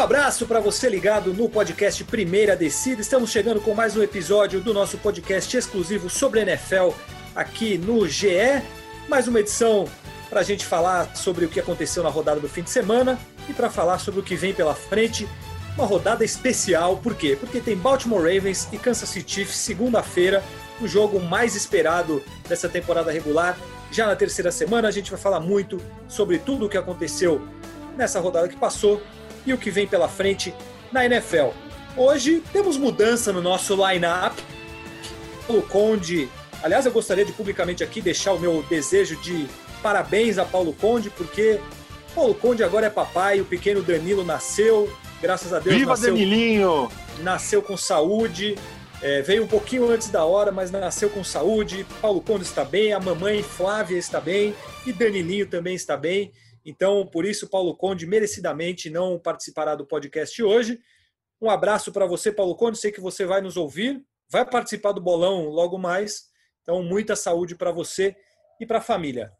Um 0.00 0.02
abraço 0.02 0.46
para 0.46 0.60
você 0.60 0.88
ligado 0.88 1.34
no 1.34 1.46
podcast 1.46 2.02
Primeira 2.04 2.56
Descida. 2.56 3.02
Estamos 3.02 3.30
chegando 3.30 3.60
com 3.60 3.74
mais 3.74 3.94
um 3.98 4.02
episódio 4.02 4.58
do 4.58 4.72
nosso 4.72 4.96
podcast 4.96 5.54
exclusivo 5.54 6.08
sobre 6.08 6.40
NFL 6.40 6.92
aqui 7.34 7.76
no 7.76 8.08
GE. 8.08 8.62
Mais 9.10 9.28
uma 9.28 9.40
edição 9.40 9.86
para 10.30 10.40
a 10.40 10.42
gente 10.42 10.64
falar 10.64 11.14
sobre 11.14 11.44
o 11.44 11.50
que 11.50 11.60
aconteceu 11.60 12.02
na 12.02 12.08
rodada 12.08 12.40
do 12.40 12.48
fim 12.48 12.62
de 12.62 12.70
semana 12.70 13.18
e 13.46 13.52
para 13.52 13.68
falar 13.68 13.98
sobre 13.98 14.20
o 14.20 14.22
que 14.22 14.34
vem 14.36 14.54
pela 14.54 14.74
frente. 14.74 15.28
Uma 15.76 15.84
rodada 15.84 16.24
especial, 16.24 16.96
por 16.96 17.14
quê? 17.14 17.36
Porque 17.38 17.60
tem 17.60 17.76
Baltimore 17.76 18.22
Ravens 18.22 18.68
e 18.72 18.78
Kansas 18.78 19.06
City 19.06 19.44
segunda-feira, 19.44 20.42
o 20.80 20.88
jogo 20.88 21.20
mais 21.20 21.54
esperado 21.54 22.24
dessa 22.48 22.70
temporada 22.70 23.12
regular. 23.12 23.54
Já 23.92 24.06
na 24.06 24.16
terceira 24.16 24.50
semana 24.50 24.88
a 24.88 24.90
gente 24.90 25.10
vai 25.10 25.20
falar 25.20 25.40
muito 25.40 25.78
sobre 26.08 26.38
tudo 26.38 26.64
o 26.64 26.68
que 26.70 26.78
aconteceu 26.78 27.46
nessa 27.98 28.18
rodada 28.18 28.48
que 28.48 28.56
passou 28.56 29.02
e 29.46 29.52
o 29.52 29.58
que 29.58 29.70
vem 29.70 29.86
pela 29.86 30.08
frente 30.08 30.54
na 30.92 31.04
NFL. 31.04 31.48
Hoje 31.96 32.42
temos 32.52 32.76
mudança 32.76 33.32
no 33.32 33.42
nosso 33.42 33.74
line-up. 33.74 34.40
O 35.48 35.62
Conde, 35.62 36.28
aliás, 36.62 36.86
eu 36.86 36.92
gostaria 36.92 37.24
de 37.24 37.32
publicamente 37.32 37.82
aqui 37.82 38.00
deixar 38.00 38.32
o 38.32 38.38
meu 38.38 38.62
desejo 38.68 39.16
de 39.16 39.46
parabéns 39.82 40.38
a 40.38 40.44
Paulo 40.44 40.72
Conde, 40.72 41.10
porque 41.10 41.58
Paulo 42.14 42.34
Conde 42.34 42.62
agora 42.62 42.86
é 42.86 42.90
papai, 42.90 43.40
o 43.40 43.44
pequeno 43.44 43.82
Danilo 43.82 44.24
nasceu, 44.24 44.92
graças 45.20 45.52
a 45.52 45.58
Deus. 45.58 45.76
Viva 45.76 45.90
nasceu, 45.90 46.12
Danilinho! 46.12 46.90
Nasceu 47.20 47.62
com 47.62 47.76
saúde, 47.76 48.56
é, 49.02 49.22
veio 49.22 49.44
um 49.44 49.46
pouquinho 49.46 49.90
antes 49.90 50.08
da 50.10 50.24
hora, 50.24 50.52
mas 50.52 50.70
nasceu 50.70 51.08
com 51.08 51.24
saúde. 51.24 51.86
Paulo 52.00 52.20
Conde 52.20 52.44
está 52.44 52.64
bem, 52.64 52.92
a 52.92 53.00
mamãe 53.00 53.42
Flávia 53.42 53.98
está 53.98 54.20
bem 54.20 54.54
e 54.86 54.92
Danilinho 54.92 55.46
também 55.46 55.74
está 55.74 55.96
bem. 55.96 56.30
Então, 56.64 57.06
por 57.06 57.24
isso, 57.24 57.48
Paulo 57.48 57.74
Conde 57.76 58.06
merecidamente 58.06 58.90
não 58.90 59.18
participará 59.18 59.74
do 59.74 59.86
podcast 59.86 60.42
hoje. 60.42 60.80
Um 61.40 61.48
abraço 61.48 61.90
para 61.92 62.06
você, 62.06 62.30
Paulo 62.30 62.54
Conde. 62.54 62.78
Sei 62.78 62.92
que 62.92 63.00
você 63.00 63.24
vai 63.24 63.40
nos 63.40 63.56
ouvir, 63.56 64.04
vai 64.28 64.44
participar 64.48 64.92
do 64.92 65.00
bolão 65.00 65.48
logo 65.48 65.78
mais. 65.78 66.28
Então, 66.62 66.82
muita 66.82 67.16
saúde 67.16 67.54
para 67.54 67.72
você 67.72 68.14
e 68.60 68.66
para 68.66 68.78
a 68.78 68.82
família. 68.82 69.32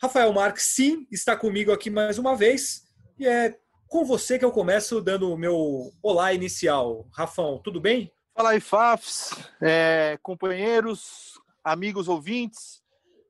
Rafael 0.00 0.32
Marques, 0.32 0.64
sim, 0.64 1.06
está 1.10 1.36
comigo 1.36 1.72
aqui 1.72 1.90
mais 1.90 2.18
uma 2.18 2.36
vez. 2.36 2.84
E 3.18 3.26
é 3.26 3.58
com 3.88 4.04
você 4.04 4.38
que 4.38 4.44
eu 4.44 4.52
começo 4.52 5.00
dando 5.00 5.32
o 5.32 5.36
meu 5.36 5.90
olá 6.02 6.32
inicial. 6.32 7.08
Rafão, 7.12 7.60
tudo 7.64 7.80
bem? 7.80 8.12
Fala 8.34 8.50
aí, 8.50 8.60
Fafs, 8.60 9.30
é, 9.60 10.16
companheiros, 10.22 11.40
amigos 11.64 12.06
ouvintes. 12.06 12.77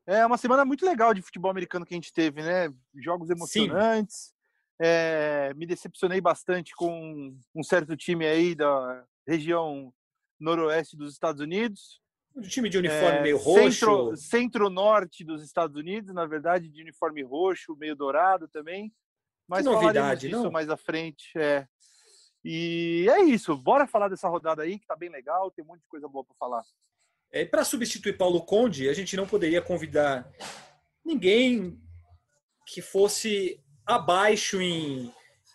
É 0.09 0.25
uma 0.25 0.39
semana 0.39 0.65
muito 0.65 0.83
legal 0.83 1.13
de 1.13 1.21
futebol 1.21 1.51
americano 1.51 1.85
que 1.85 1.93
a 1.93 1.97
gente 1.97 2.11
teve, 2.11 2.41
né? 2.41 2.73
Jogos 2.95 3.29
emocionantes. 3.29 4.33
É, 4.81 5.53
me 5.55 5.67
decepcionei 5.67 6.19
bastante 6.19 6.73
com 6.73 7.37
um 7.53 7.63
certo 7.63 7.95
time 7.95 8.25
aí 8.25 8.55
da 8.55 9.05
região 9.27 9.93
noroeste 10.39 10.97
dos 10.97 11.13
Estados 11.13 11.39
Unidos. 11.39 12.01
Um 12.35 12.41
time 12.41 12.69
de 12.69 12.79
uniforme 12.79 13.19
é, 13.19 13.21
meio 13.21 13.37
roxo. 13.37 14.15
Centro-norte 14.15 15.23
dos 15.23 15.43
Estados 15.43 15.77
Unidos, 15.77 16.11
na 16.11 16.25
verdade, 16.25 16.69
de 16.69 16.81
uniforme 16.81 17.21
roxo, 17.21 17.75
meio 17.75 17.95
dourado 17.95 18.47
também. 18.47 18.91
Mas 19.47 19.67
que 19.67 19.71
novidade, 19.71 20.27
disso 20.27 20.41
não? 20.43 20.51
mais 20.51 20.71
à 20.71 20.77
frente. 20.77 21.37
É. 21.37 21.67
E 22.43 23.05
é 23.11 23.21
isso. 23.21 23.55
Bora 23.55 23.85
falar 23.85 24.07
dessa 24.07 24.27
rodada 24.27 24.63
aí, 24.63 24.79
que 24.79 24.87
tá 24.87 24.95
bem 24.95 25.09
legal, 25.09 25.51
tem 25.51 25.63
um 25.63 25.67
monte 25.67 25.81
de 25.81 25.87
coisa 25.87 26.07
boa 26.07 26.25
para 26.25 26.35
falar. 26.39 26.63
É, 27.31 27.45
para 27.45 27.63
substituir 27.63 28.17
Paulo 28.17 28.41
Conde, 28.41 28.89
a 28.89 28.93
gente 28.93 29.15
não 29.15 29.27
poderia 29.27 29.61
convidar 29.61 30.29
ninguém 31.05 31.79
que 32.65 32.81
fosse 32.81 33.59
abaixo 33.85 34.61
em 34.61 35.11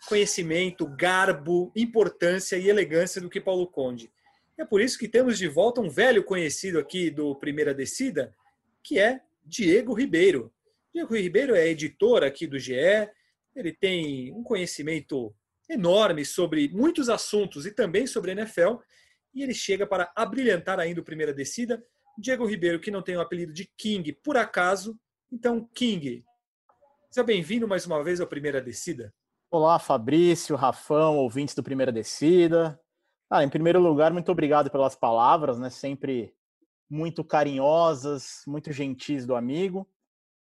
conhecimento, 0.08 0.86
garbo, 0.86 1.72
importância 1.74 2.56
e 2.56 2.68
elegância 2.68 3.20
do 3.20 3.30
que 3.30 3.40
Paulo 3.40 3.66
Conde. 3.66 4.12
É 4.56 4.64
por 4.64 4.80
isso 4.80 4.98
que 4.98 5.08
temos 5.08 5.38
de 5.38 5.48
volta 5.48 5.80
um 5.80 5.88
velho 5.88 6.22
conhecido 6.22 6.78
aqui 6.78 7.10
do 7.10 7.34
Primeira 7.34 7.74
Descida, 7.74 8.32
que 8.82 8.98
é 8.98 9.20
Diego 9.44 9.94
Ribeiro. 9.94 10.52
Diego 10.92 11.14
Ribeiro 11.14 11.56
é 11.56 11.68
editor 11.68 12.22
aqui 12.22 12.46
do 12.46 12.58
GE, 12.58 12.74
ele 13.54 13.72
tem 13.72 14.32
um 14.32 14.42
conhecimento 14.42 15.34
enorme 15.68 16.24
sobre 16.24 16.68
muitos 16.68 17.08
assuntos 17.08 17.66
e 17.66 17.72
também 17.72 18.06
sobre 18.06 18.32
NFL, 18.32 18.76
e 19.34 19.42
ele 19.42 19.54
chega 19.54 19.86
para 19.86 20.12
abrilhantar 20.14 20.78
ainda 20.78 21.00
o 21.00 21.04
Primeira 21.04 21.34
Descida. 21.34 21.84
Diego 22.16 22.46
Ribeiro, 22.46 22.78
que 22.78 22.90
não 22.90 23.02
tem 23.02 23.16
o 23.16 23.20
apelido 23.20 23.52
de 23.52 23.68
King 23.76 24.12
por 24.12 24.36
acaso, 24.36 24.98
então 25.32 25.68
King, 25.74 26.24
seja 27.10 27.24
bem-vindo 27.24 27.66
mais 27.66 27.84
uma 27.84 28.02
vez 28.04 28.20
ao 28.20 28.26
Primeira 28.26 28.62
Descida. 28.62 29.12
Olá, 29.50 29.78
Fabrício, 29.78 30.54
Rafão, 30.54 31.16
ouvintes 31.18 31.54
do 31.54 31.62
Primeira 31.62 31.90
Descida. 31.90 32.80
Ah, 33.28 33.42
em 33.42 33.48
primeiro 33.48 33.80
lugar, 33.80 34.12
muito 34.12 34.30
obrigado 34.30 34.70
pelas 34.70 34.94
palavras, 34.94 35.58
né? 35.58 35.70
Sempre 35.70 36.32
muito 36.88 37.24
carinhosas, 37.24 38.42
muito 38.46 38.70
gentis 38.72 39.26
do 39.26 39.34
amigo. 39.34 39.88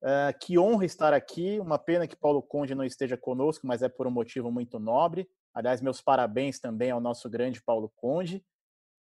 Uh, 0.02 0.38
que 0.38 0.58
honra 0.58 0.84
estar 0.84 1.14
aqui. 1.14 1.58
Uma 1.60 1.78
pena 1.78 2.06
que 2.06 2.14
Paulo 2.14 2.42
Conde 2.42 2.74
não 2.74 2.84
esteja 2.84 3.16
conosco, 3.16 3.66
mas 3.66 3.82
é 3.82 3.88
por 3.88 4.06
um 4.06 4.10
motivo 4.10 4.50
muito 4.50 4.78
nobre. 4.78 5.26
Aliás, 5.54 5.80
meus 5.80 6.02
parabéns 6.02 6.60
também 6.60 6.90
ao 6.90 7.00
nosso 7.00 7.30
grande 7.30 7.62
Paulo 7.62 7.90
Conde. 7.96 8.44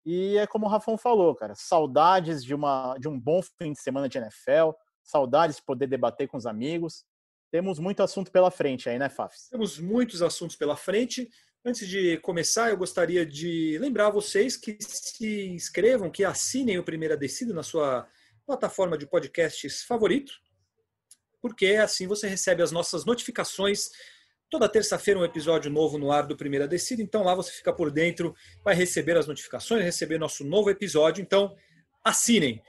E 0.04 0.36
é 0.38 0.46
como 0.46 0.66
o 0.66 0.68
Rafão 0.68 0.96
falou, 0.96 1.34
cara, 1.34 1.54
saudades 1.54 2.44
de, 2.44 2.54
uma, 2.54 2.96
de 2.98 3.08
um 3.08 3.18
bom 3.18 3.40
fim 3.42 3.72
de 3.72 3.80
semana 3.80 4.08
de 4.08 4.18
NFL, 4.18 4.70
saudades 5.02 5.56
de 5.56 5.62
poder 5.62 5.86
debater 5.86 6.28
com 6.28 6.36
os 6.36 6.46
amigos. 6.46 7.04
Temos 7.50 7.78
muito 7.78 8.02
assunto 8.02 8.30
pela 8.30 8.50
frente 8.50 8.88
aí, 8.88 8.98
né, 8.98 9.08
Fafs? 9.08 9.48
Temos 9.48 9.78
muitos 9.78 10.22
assuntos 10.22 10.56
pela 10.56 10.76
frente. 10.76 11.28
Antes 11.64 11.88
de 11.88 12.18
começar, 12.18 12.70
eu 12.70 12.76
gostaria 12.76 13.26
de 13.26 13.78
lembrar 13.78 14.10
vocês 14.10 14.56
que 14.56 14.76
se 14.80 15.48
inscrevam, 15.48 16.10
que 16.10 16.24
assinem 16.24 16.78
o 16.78 16.84
Primeira 16.84 17.16
Descida 17.16 17.52
na 17.52 17.62
sua 17.62 18.08
plataforma 18.46 18.96
de 18.96 19.06
podcasts 19.06 19.82
favorito, 19.82 20.32
porque 21.40 21.74
assim 21.74 22.06
você 22.06 22.26
recebe 22.26 22.62
as 22.62 22.72
nossas 22.72 23.04
notificações. 23.04 23.90
Toda 24.50 24.68
terça-feira 24.68 25.20
um 25.20 25.24
episódio 25.24 25.70
novo 25.70 25.98
no 25.98 26.10
ar 26.10 26.26
do 26.26 26.36
Primeira 26.36 26.66
Descida, 26.66 27.02
então 27.02 27.22
lá 27.22 27.34
você 27.34 27.52
fica 27.52 27.70
por 27.70 27.90
dentro, 27.90 28.34
vai 28.64 28.74
receber 28.74 29.16
as 29.16 29.26
notificações, 29.26 29.84
receber 29.84 30.18
nosso 30.18 30.42
novo 30.42 30.70
episódio, 30.70 31.20
então 31.20 31.54
assinem. 32.02 32.62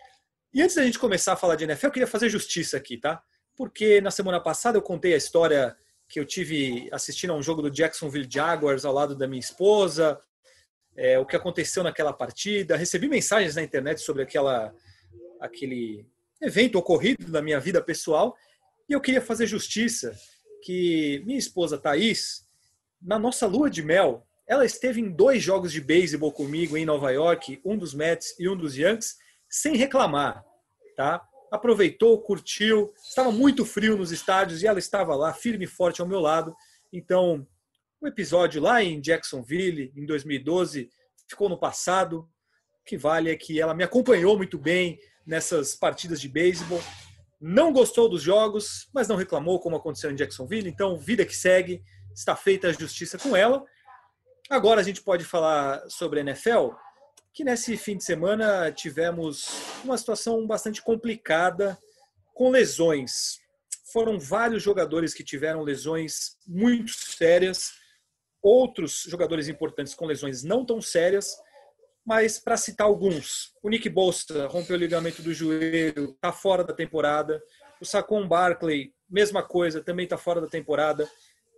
E 0.54 0.62
antes 0.62 0.76
da 0.76 0.84
gente 0.84 1.00
começar 1.00 1.34
a 1.34 1.38
falar 1.38 1.56
de 1.56 1.64
NFL, 1.64 1.88
eu 1.88 1.92
queria 1.92 2.08
fazer 2.08 2.28
justiça 2.28 2.76
aqui, 2.76 2.98
tá? 2.98 3.24
Porque 3.56 4.02
na 4.02 4.12
semana 4.12 4.42
passada 4.42 4.78
eu 4.78 4.82
contei 4.82 5.14
a 5.14 5.18
história 5.18 5.76
que 6.10 6.20
eu 6.20 6.26
tive 6.26 6.90
assistindo 6.92 7.32
a 7.32 7.36
um 7.36 7.42
jogo 7.42 7.62
do 7.62 7.72
Jacksonville 7.72 8.28
Jaguars 8.30 8.84
ao 8.84 8.94
lado 8.94 9.16
da 9.16 9.28
minha 9.28 9.40
esposa, 9.40 10.20
é, 10.98 11.18
o 11.18 11.26
que 11.26 11.36
aconteceu 11.36 11.82
naquela 11.82 12.12
partida. 12.12 12.76
Recebi 12.76 13.08
mensagens 13.08 13.56
na 13.56 13.62
internet 13.62 14.02
sobre 14.02 14.24
aquela, 14.24 14.74
aquele 15.40 16.06
evento 16.42 16.78
ocorrido 16.78 17.32
na 17.32 17.42
minha 17.42 17.60
vida 17.60 17.82
pessoal 17.82 18.36
e 18.90 18.94
eu 18.94 19.00
queria 19.00 19.22
fazer 19.22 19.46
justiça 19.46 20.14
que 20.64 21.22
minha 21.26 21.40
esposa 21.40 21.78
Thaís, 21.78 22.48
na 23.02 23.18
nossa 23.18 23.48
lua 23.48 23.70
de 23.70 23.82
mel, 23.82 24.26
ela 24.48 24.66
esteve 24.66 25.00
em 25.00 25.10
dois 25.10 25.42
jogos 25.44 25.72
de 25.72 25.80
beisebol 25.82 26.32
comigo 26.32 26.76
em 26.76 26.86
Nova 26.86 27.12
York, 27.12 27.62
um 27.64 27.78
dos 27.78 27.94
Mets 27.94 28.36
e 28.40 28.50
um 28.50 28.58
dos 28.58 28.76
Yankees, 28.76 29.18
sem 29.48 29.76
reclamar, 29.76 30.44
tá? 30.96 31.30
aproveitou, 31.52 32.22
curtiu. 32.22 32.94
Estava 33.04 33.32
muito 33.32 33.66
frio 33.66 33.98
nos 33.98 34.12
estádios 34.12 34.62
e 34.62 34.68
ela 34.68 34.80
estava 34.80 35.16
lá, 35.16 35.34
firme 35.34 35.66
e 35.66 35.68
forte 35.68 36.02
ao 36.02 36.08
meu 36.08 36.20
lado. 36.20 36.56
Então, 36.92 37.48
o 38.02 38.08
episódio 38.08 38.62
lá 38.62 38.84
em 38.84 39.02
Jacksonville, 39.02 39.92
em 39.96 40.06
2012, 40.06 40.90
ficou 41.28 41.50
no 41.50 41.58
passado. 41.58 42.30
O 42.82 42.86
que 42.86 42.98
vale 42.98 43.30
é 43.30 43.36
que 43.36 43.60
ela 43.60 43.74
me 43.74 43.84
acompanhou 43.84 44.38
muito 44.38 44.58
bem 44.58 45.00
nessas 45.26 45.76
partidas 45.76 46.22
de 46.22 46.30
beisebol. 46.30 46.82
Não 47.40 47.72
gostou 47.72 48.10
dos 48.10 48.22
jogos, 48.22 48.90
mas 48.94 49.08
não 49.08 49.16
reclamou 49.16 49.60
como 49.60 49.76
aconteceu 49.76 50.12
em 50.12 50.16
Jacksonville. 50.16 50.70
Então, 50.70 50.98
vida 50.98 51.26
que 51.26 51.36
segue, 51.36 51.82
está 52.14 52.36
feita 52.36 52.68
a 52.68 52.74
justiça 52.74 53.18
com 53.18 53.36
ela. 53.36 53.64
Agora 54.50 54.82
a 54.82 54.84
gente 54.84 55.02
pode 55.02 55.24
falar 55.24 55.82
sobre 55.90 56.20
a 56.20 56.24
NFL 56.24 56.72
que 57.34 57.44
nesse 57.44 57.78
fim 57.78 57.96
de 57.96 58.04
semana 58.04 58.72
tivemos 58.72 59.50
uma 59.84 59.98
situação 59.98 60.46
bastante 60.46 60.82
complicada 60.82 61.78
com 62.34 62.50
lesões. 62.50 63.40
Foram 63.94 64.20
vários 64.20 64.62
jogadores 64.62 65.14
que 65.14 65.24
tiveram 65.24 65.62
lesões 65.62 66.38
muito 66.48 66.92
sérias, 66.92 67.72
outros 68.42 69.04
jogadores 69.08 69.48
importantes 69.48 69.94
com 69.94 70.06
lesões 70.06 70.44
não 70.44 70.66
tão 70.66 70.82
sérias, 70.82 71.38
mas 72.06 72.40
para 72.40 72.58
citar 72.58 72.88
alguns, 72.88 73.54
o 73.62 73.70
Nick 73.70 73.88
Bosa 73.90 74.48
rompeu 74.48 74.76
o 74.76 74.80
ligamento 74.80 75.22
do 75.22 75.34
joelho, 75.34 76.12
está 76.12 76.32
fora 76.32 76.64
da 76.64 76.74
temporada. 76.74 77.42
O 77.82 77.86
Saquon 77.86 78.28
Barkley, 78.28 78.94
mesma 79.10 79.44
coisa, 79.44 79.82
também 79.82 80.06
está 80.06 80.18
fora 80.18 80.42
da 80.42 80.48
temporada. 80.48 81.10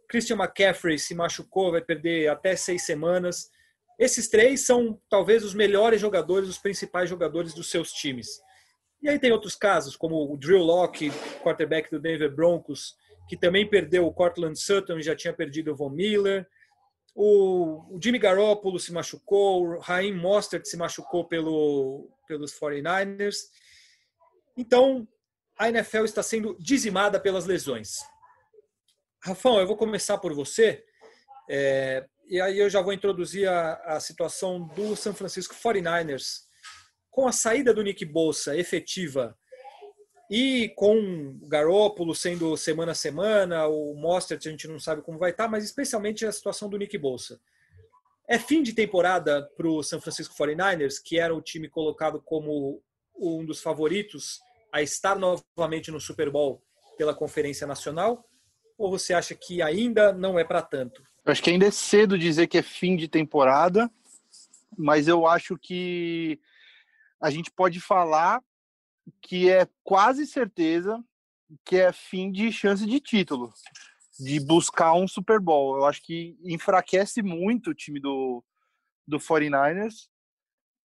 Christian 0.07 0.35
McCaffrey 0.35 0.99
se 0.99 1.15
machucou, 1.15 1.71
vai 1.71 1.81
perder 1.81 2.27
até 2.27 2.55
seis 2.55 2.85
semanas. 2.85 3.49
Esses 3.97 4.27
três 4.27 4.65
são 4.65 4.99
talvez 5.09 5.43
os 5.43 5.53
melhores 5.53 6.01
jogadores, 6.01 6.49
os 6.49 6.57
principais 6.57 7.09
jogadores 7.09 7.53
dos 7.53 7.69
seus 7.69 7.91
times. 7.93 8.27
E 9.01 9.09
aí 9.09 9.17
tem 9.17 9.31
outros 9.31 9.55
casos, 9.55 9.95
como 9.95 10.31
o 10.31 10.37
Drew 10.37 10.61
Locke, 10.61 11.11
quarterback 11.41 11.89
do 11.89 11.99
Denver 11.99 12.33
Broncos, 12.33 12.95
que 13.27 13.37
também 13.37 13.67
perdeu 13.67 14.05
o 14.05 14.13
Cortland 14.13 14.59
Sutton 14.59 14.99
e 14.99 15.03
já 15.03 15.15
tinha 15.15 15.33
perdido 15.33 15.71
o 15.71 15.75
Von 15.75 15.89
Miller. 15.89 16.47
O, 17.13 17.95
o 17.95 17.99
Jimmy 18.01 18.17
Garoppolo 18.17 18.79
se 18.79 18.91
machucou, 18.91 19.63
o 19.63 19.79
Raheem 19.79 20.15
Mostert 20.15 20.65
se 20.65 20.77
machucou 20.77 21.27
pelo, 21.27 22.09
pelos 22.27 22.57
49ers. 22.57 23.35
Então, 24.57 25.07
a 25.57 25.69
NFL 25.69 26.05
está 26.05 26.23
sendo 26.23 26.55
dizimada 26.59 27.19
pelas 27.19 27.45
lesões. 27.45 27.97
Rafão, 29.23 29.59
eu 29.59 29.67
vou 29.67 29.77
começar 29.77 30.17
por 30.17 30.33
você. 30.33 30.83
É, 31.49 32.05
e 32.27 32.39
aí 32.39 32.57
eu 32.57 32.69
já 32.69 32.81
vou 32.81 32.93
introduzir 32.93 33.47
a, 33.47 33.73
a 33.95 33.99
situação 33.99 34.65
do 34.69 34.95
San 34.95 35.13
Francisco 35.13 35.53
49ers. 35.53 36.41
Com 37.09 37.27
a 37.27 37.31
saída 37.31 37.73
do 37.73 37.83
Nick 37.83 38.05
Bolsa 38.05 38.55
efetiva 38.55 39.37
e 40.33 40.69
com 40.77 41.37
o 41.41 41.45
Garópolo 41.45 42.15
sendo 42.15 42.55
semana 42.55 42.93
a 42.93 42.95
semana, 42.95 43.67
o 43.67 43.93
Mostert 43.93 44.47
a 44.47 44.49
gente 44.49 44.65
não 44.65 44.79
sabe 44.79 45.01
como 45.01 45.19
vai 45.19 45.31
estar, 45.31 45.49
mas 45.49 45.65
especialmente 45.65 46.25
a 46.25 46.31
situação 46.31 46.69
do 46.69 46.77
Nick 46.77 46.97
Bolsa. 46.97 47.37
É 48.29 48.39
fim 48.39 48.63
de 48.63 48.71
temporada 48.71 49.43
para 49.57 49.67
o 49.67 49.83
San 49.83 49.99
Francisco 49.99 50.33
49ers, 50.33 51.03
que 51.03 51.19
era 51.19 51.35
o 51.35 51.41
time 51.41 51.67
colocado 51.67 52.21
como 52.21 52.81
um 53.13 53.43
dos 53.43 53.61
favoritos 53.61 54.39
a 54.71 54.81
estar 54.81 55.17
novamente 55.19 55.91
no 55.91 55.99
Super 55.99 56.29
Bowl 56.29 56.63
pela 56.97 57.13
Conferência 57.13 57.67
Nacional? 57.67 58.25
Ou 58.77 58.89
você 58.89 59.13
acha 59.13 59.35
que 59.35 59.61
ainda 59.61 60.13
não 60.13 60.39
é 60.39 60.45
para 60.45 60.61
tanto? 60.61 61.03
Acho 61.25 61.43
que 61.43 61.49
ainda 61.49 61.65
é 61.65 61.71
cedo 61.71 62.17
dizer 62.17 62.47
que 62.47 62.57
é 62.57 62.61
fim 62.61 62.95
de 62.95 63.09
temporada, 63.09 63.91
mas 64.77 65.09
eu 65.09 65.27
acho 65.27 65.57
que 65.57 66.39
a 67.19 67.29
gente 67.29 67.51
pode 67.51 67.81
falar 67.81 68.41
que 69.21 69.49
é 69.49 69.67
quase 69.83 70.25
certeza 70.25 71.03
que 71.65 71.77
é 71.77 71.91
fim 71.91 72.31
de 72.31 72.51
chance 72.51 72.85
de 72.85 72.99
título, 72.99 73.53
de 74.19 74.39
buscar 74.39 74.93
um 74.93 75.07
Super 75.07 75.39
Bowl. 75.39 75.77
Eu 75.77 75.85
acho 75.85 76.01
que 76.01 76.37
enfraquece 76.43 77.21
muito 77.21 77.71
o 77.71 77.73
time 77.75 77.99
do, 77.99 78.43
do 79.07 79.17
49ers, 79.19 80.07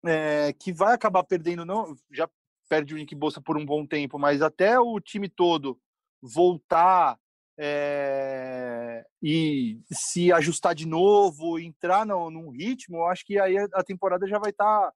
é, 0.04 0.52
que 0.52 0.72
vai 0.72 0.94
acabar 0.94 1.22
perdendo, 1.24 1.64
não, 1.64 1.96
já 2.10 2.28
perde 2.68 2.94
o 2.94 2.96
Nick 2.96 3.14
Bolsa 3.14 3.40
por 3.40 3.56
um 3.56 3.64
bom 3.64 3.86
tempo, 3.86 4.18
mas 4.18 4.42
até 4.42 4.78
o 4.78 5.00
time 5.00 5.28
todo 5.28 5.80
voltar 6.22 7.18
é, 7.58 9.04
e 9.22 9.80
se 9.92 10.32
ajustar 10.32 10.74
de 10.74 10.86
novo, 10.86 11.58
entrar 11.58 12.06
no, 12.06 12.30
num 12.30 12.50
ritmo, 12.50 12.98
eu 12.98 13.06
acho 13.06 13.24
que 13.24 13.38
aí 13.38 13.56
a 13.58 13.82
temporada 13.82 14.26
já 14.26 14.38
vai 14.38 14.50
estar 14.50 14.86
tá 14.88 14.92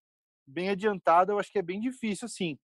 bem 0.46 0.70
adiantada. 0.70 1.32
Eu 1.32 1.38
acho 1.38 1.50
que 1.50 1.58
é 1.58 1.62
bem 1.62 1.80
difícil, 1.80 2.26
assim 2.26 2.58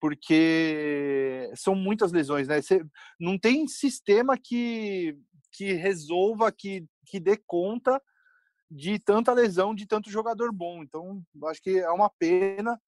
porque 0.00 1.50
são 1.54 1.74
muitas 1.74 2.12
lesões, 2.12 2.48
né? 2.48 2.60
Você, 2.60 2.84
não 3.18 3.38
tem 3.38 3.66
sistema 3.66 4.36
que, 4.36 5.18
que 5.52 5.72
resolva, 5.72 6.52
que, 6.52 6.84
que 7.06 7.18
dê 7.18 7.36
conta 7.46 8.00
de 8.70 8.98
tanta 8.98 9.32
lesão, 9.32 9.74
de 9.74 9.86
tanto 9.86 10.10
jogador 10.10 10.52
bom. 10.52 10.82
Então, 10.82 11.22
acho 11.44 11.62
que 11.62 11.78
é 11.78 11.90
uma 11.90 12.10
pena, 12.10 12.80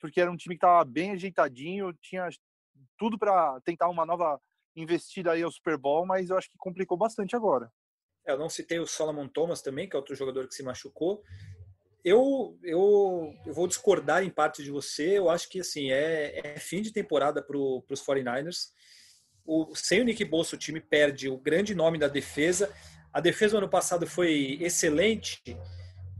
porque 0.00 0.20
era 0.20 0.30
um 0.30 0.36
time 0.36 0.54
que 0.54 0.64
estava 0.64 0.84
bem 0.84 1.12
ajeitadinho, 1.12 1.92
tinha 2.02 2.28
tudo 2.98 3.18
para 3.18 3.60
tentar 3.62 3.88
uma 3.88 4.06
nova 4.06 4.40
investida 4.76 5.32
aí 5.32 5.42
ao 5.42 5.50
Super 5.50 5.76
Bowl, 5.76 6.06
mas 6.06 6.30
eu 6.30 6.38
acho 6.38 6.50
que 6.50 6.58
complicou 6.58 6.96
bastante 6.96 7.34
agora. 7.34 7.70
É, 8.26 8.32
eu 8.32 8.38
não 8.38 8.48
citei 8.48 8.78
o 8.78 8.86
Solomon 8.86 9.28
Thomas 9.28 9.62
também, 9.62 9.88
que 9.88 9.96
é 9.96 9.98
outro 9.98 10.14
jogador 10.14 10.46
que 10.46 10.54
se 10.54 10.62
machucou 10.62 11.22
eu, 12.04 12.58
eu, 12.62 13.34
eu 13.46 13.54
vou 13.54 13.66
discordar 13.66 14.24
em 14.24 14.30
parte 14.30 14.62
de 14.62 14.70
você. 14.70 15.18
Eu 15.18 15.28
acho 15.28 15.48
que 15.48 15.60
assim 15.60 15.90
é, 15.90 16.40
é 16.44 16.58
fim 16.58 16.82
de 16.82 16.92
temporada 16.92 17.42
para 17.42 17.56
os 17.56 18.02
49ers. 18.02 18.68
O, 19.44 19.74
sem 19.74 20.00
o 20.00 20.04
Nick 20.04 20.24
Bolsa, 20.24 20.56
o 20.56 20.58
time 20.58 20.80
perde 20.80 21.28
o 21.28 21.36
grande 21.36 21.74
nome 21.74 21.98
da 21.98 22.08
defesa. 22.08 22.72
A 23.12 23.20
defesa 23.20 23.58
ano 23.58 23.68
passado 23.68 24.06
foi 24.06 24.58
excelente. 24.60 25.42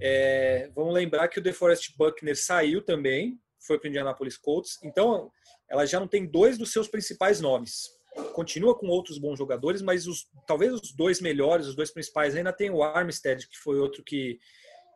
É, 0.01 0.71
vamos 0.75 0.95
lembrar 0.95 1.29
que 1.29 1.39
o 1.39 1.43
DeForest 1.43 1.95
Buckner 1.97 2.37
saiu 2.37 2.83
também, 2.83 3.39
foi 3.59 3.79
para 3.79 3.87
o 3.87 3.91
Indianapolis 3.91 4.37
Colts. 4.37 4.79
Então, 4.83 5.31
ela 5.69 5.87
já 5.87 6.01
não 6.01 6.09
tem 6.09 6.27
dois 6.27 6.57
dos 6.59 6.73
seus 6.73 6.89
principais 6.89 7.41
nomes. 7.41 7.91
Continua 8.33 8.77
com 8.77 8.89
outros 8.89 9.19
bons 9.19 9.39
jogadores, 9.39 9.83
mas 9.83 10.07
os, 10.07 10.29
talvez 10.47 10.73
os 10.73 10.93
dois 10.93 11.21
melhores, 11.21 11.67
os 11.67 11.77
dois 11.77 11.93
principais, 11.93 12.35
ainda 12.35 12.53
tem 12.53 12.71
o 12.71 12.83
Armstead, 12.83 13.47
que 13.47 13.59
foi 13.59 13.79
outro 13.79 14.03
que 14.03 14.41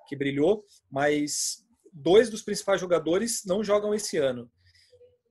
que 0.07 0.17
brilhou, 0.17 0.65
mas 0.91 1.65
dois 1.93 2.29
dos 2.29 2.43
principais 2.43 2.81
jogadores 2.81 3.45
não 3.45 3.63
jogam 3.63 3.95
esse 3.95 4.17
ano. 4.17 4.51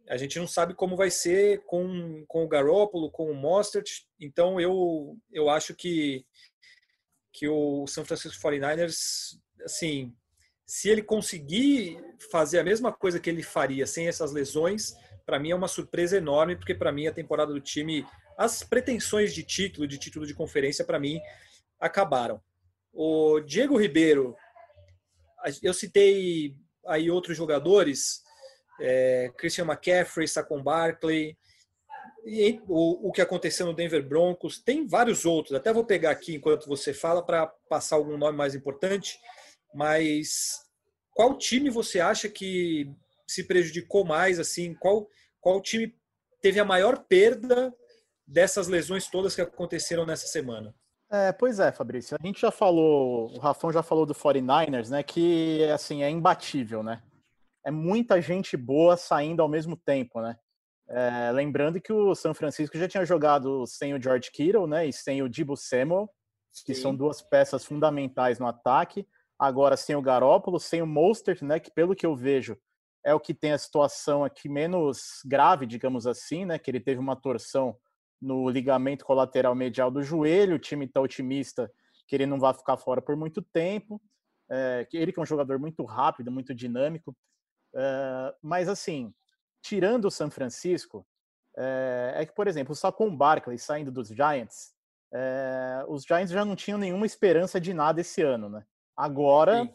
A 0.09 0.17
gente 0.17 0.37
não 0.37 0.47
sabe 0.47 0.73
como 0.73 0.97
vai 0.97 1.09
ser 1.09 1.63
com, 1.65 2.25
com 2.27 2.43
o 2.43 2.47
Garoppolo, 2.47 3.11
com 3.11 3.31
o 3.31 3.35
Mostert, 3.35 3.89
então 4.19 4.59
eu, 4.59 5.17
eu 5.31 5.49
acho 5.49 5.73
que, 5.73 6.25
que 7.31 7.47
o 7.47 7.87
San 7.87 8.03
Francisco 8.03 8.41
49ers, 8.41 9.37
assim, 9.63 10.13
se 10.65 10.89
ele 10.89 11.01
conseguir 11.01 11.97
fazer 12.31 12.59
a 12.59 12.63
mesma 12.63 12.91
coisa 12.91 13.19
que 13.19 13.29
ele 13.29 13.43
faria 13.43 13.87
sem 13.87 14.07
essas 14.07 14.31
lesões, 14.31 14.93
para 15.25 15.39
mim 15.39 15.51
é 15.51 15.55
uma 15.55 15.67
surpresa 15.67 16.17
enorme, 16.17 16.55
porque 16.55 16.75
para 16.75 16.91
mim 16.91 17.07
a 17.07 17.13
temporada 17.13 17.53
do 17.53 17.61
time, 17.61 18.05
as 18.37 18.63
pretensões 18.63 19.33
de 19.33 19.43
título, 19.43 19.87
de 19.87 19.97
título 19.97 20.25
de 20.25 20.33
conferência, 20.33 20.83
para 20.83 20.99
mim 20.99 21.19
acabaram. 21.79 22.41
O 22.91 23.39
Diego 23.39 23.77
Ribeiro 23.77 24.35
eu 25.61 25.73
citei 25.73 26.55
aí 26.85 27.09
outros 27.09 27.37
jogadores, 27.37 28.21
é, 28.79 29.31
Christian 29.37 29.65
McCaffrey, 29.65 30.27
Saquon 30.27 30.61
Barkley, 30.61 31.37
e 32.25 32.61
o, 32.67 33.09
o 33.09 33.11
que 33.11 33.21
aconteceu 33.21 33.65
no 33.65 33.73
Denver 33.73 34.07
Broncos, 34.07 34.57
tem 34.57 34.87
vários 34.87 35.25
outros, 35.25 35.55
até 35.55 35.73
vou 35.73 35.85
pegar 35.85 36.11
aqui 36.11 36.35
enquanto 36.35 36.67
você 36.67 36.93
fala 36.93 37.23
para 37.25 37.47
passar 37.69 37.97
algum 37.97 38.17
nome 38.17 38.37
mais 38.37 38.55
importante, 38.55 39.19
mas 39.73 40.61
qual 41.13 41.37
time 41.37 41.69
você 41.69 41.99
acha 41.99 42.29
que 42.29 42.89
se 43.27 43.43
prejudicou 43.43 44.05
mais, 44.05 44.39
assim, 44.39 44.73
qual, 44.75 45.07
qual 45.39 45.61
time 45.61 45.93
teve 46.41 46.59
a 46.59 46.65
maior 46.65 47.03
perda 47.05 47.73
dessas 48.25 48.67
lesões 48.67 49.07
todas 49.07 49.35
que 49.35 49.41
aconteceram 49.41 50.05
nessa 50.05 50.27
semana? 50.27 50.73
É, 51.13 51.31
pois 51.31 51.59
é, 51.59 51.71
Fabrício. 51.71 52.17
A 52.19 52.25
gente 52.25 52.41
já 52.41 52.49
falou, 52.49 53.31
o 53.31 53.37
Rafão 53.37 53.71
já 53.71 53.83
falou 53.83 54.03
do 54.03 54.15
49ers, 54.15 54.89
né? 54.89 55.03
Que 55.03 55.63
assim 55.65 56.01
é 56.01 56.09
imbatível, 56.09 56.81
né? 56.81 57.03
É 57.63 57.69
muita 57.69 58.19
gente 58.19 58.57
boa 58.57 58.97
saindo 58.97 59.39
ao 59.39 59.47
mesmo 59.47 59.77
tempo, 59.77 60.19
né? 60.19 60.35
É, 60.89 61.31
lembrando 61.31 61.79
que 61.79 61.93
o 61.93 62.15
São 62.15 62.33
Francisco 62.33 62.79
já 62.79 62.87
tinha 62.87 63.05
jogado 63.05 63.63
sem 63.67 63.93
o 63.93 64.01
George 64.01 64.31
Kittle, 64.31 64.65
né? 64.65 64.87
E 64.87 64.91
sem 64.91 65.21
o 65.21 65.29
Dibu 65.29 65.55
Samuel, 65.55 66.09
que 66.65 66.73
Sim. 66.73 66.81
são 66.81 66.95
duas 66.95 67.21
peças 67.21 67.63
fundamentais 67.63 68.39
no 68.39 68.47
ataque. 68.47 69.07
Agora 69.37 69.77
sem 69.77 69.95
o 69.95 70.01
Garópolo, 70.01 70.59
sem 70.59 70.81
o 70.81 70.87
Mostert, 70.87 71.43
né? 71.43 71.59
Que 71.59 71.69
pelo 71.69 71.95
que 71.95 72.07
eu 72.07 72.15
vejo 72.15 72.57
é 73.05 73.13
o 73.13 73.19
que 73.19 73.35
tem 73.35 73.51
a 73.51 73.57
situação 73.59 74.23
aqui 74.23 74.49
menos 74.49 75.21
grave, 75.25 75.67
digamos 75.67 76.07
assim, 76.07 76.43
né? 76.43 76.57
Que 76.57 76.71
ele 76.71 76.79
teve 76.79 76.99
uma 76.99 77.15
torção 77.15 77.77
no 78.23 78.49
ligamento 78.49 79.03
colateral 79.03 79.53
medial 79.53 79.91
do 79.91 80.01
joelho. 80.01 80.55
O 80.55 80.59
time 80.59 80.85
está 80.85 81.01
otimista 81.01 81.69
que 82.07 82.15
ele 82.15 82.25
não 82.25 82.39
vai 82.39 82.53
ficar 82.53 82.77
fora 82.77 83.01
por 83.01 83.15
muito 83.15 83.41
tempo. 83.41 84.01
É, 84.49 84.87
ele 84.93 85.11
que 85.11 85.19
é 85.19 85.23
um 85.23 85.25
jogador 85.25 85.59
muito 85.59 85.83
rápido, 85.83 86.31
muito 86.31 86.55
dinâmico. 86.55 87.15
É, 87.75 88.35
mas 88.41 88.69
assim, 88.69 89.13
tirando 89.61 90.05
o 90.05 90.11
San 90.11 90.29
Francisco, 90.29 91.05
é, 91.57 92.13
é, 92.15 92.25
que, 92.25 92.33
por 92.33 92.47
exemplo, 92.47 92.73
só 92.73 92.91
com 92.91 93.07
o 93.07 93.15
Barkley 93.15 93.59
saindo 93.59 93.91
dos 93.91 94.07
Giants, 94.07 94.73
é, 95.13 95.85
os 95.87 96.03
Giants 96.03 96.31
já 96.31 96.45
não 96.45 96.55
tinham 96.55 96.79
nenhuma 96.79 97.05
esperança 97.05 97.59
de 97.59 97.73
nada 97.73 98.01
esse 98.01 98.21
ano, 98.21 98.49
né? 98.49 98.65
Agora, 98.95 99.69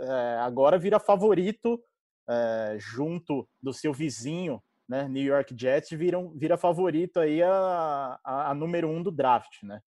é, 0.00 0.38
agora 0.40 0.78
vira 0.78 1.00
favorito 1.00 1.82
é, 2.28 2.76
junto 2.78 3.48
do 3.60 3.72
seu 3.72 3.92
vizinho 3.92 4.62
né, 4.88 5.06
New 5.06 5.22
York 5.22 5.54
Jets 5.56 5.90
viram, 5.90 6.30
vira 6.30 6.56
favorito 6.56 7.20
aí 7.20 7.42
a, 7.42 8.18
a, 8.24 8.50
a 8.50 8.54
número 8.54 8.88
um 8.88 9.02
do 9.02 9.10
draft, 9.10 9.62
né? 9.62 9.82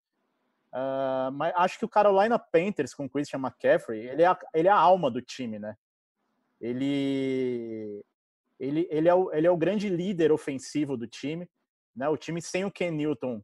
Uh, 0.73 1.31
mas 1.33 1.53
acho 1.57 1.79
que 1.79 1.85
o 1.85 1.89
Carolina 1.89 2.39
Panthers 2.39 2.93
com 2.93 3.09
Christian 3.09 3.39
McCaffrey, 3.39 4.07
ele 4.07 4.21
é 4.21 4.27
a, 4.27 4.39
ele 4.53 4.67
é 4.67 4.71
a 4.71 4.77
alma 4.77 5.09
do 5.11 5.21
time, 5.21 5.59
né? 5.59 5.75
Ele, 6.61 8.05
ele, 8.59 8.87
ele, 8.89 9.09
é 9.09 9.13
o, 9.13 9.33
ele 9.33 9.47
é 9.47 9.51
o 9.51 9.57
grande 9.57 9.89
líder 9.89 10.31
ofensivo 10.31 10.95
do 10.95 11.07
time, 11.07 11.49
né? 11.95 12.07
O 12.07 12.15
time 12.15 12.41
sem 12.41 12.63
o 12.63 12.71
Ken 12.71 12.91
Newton, 12.91 13.43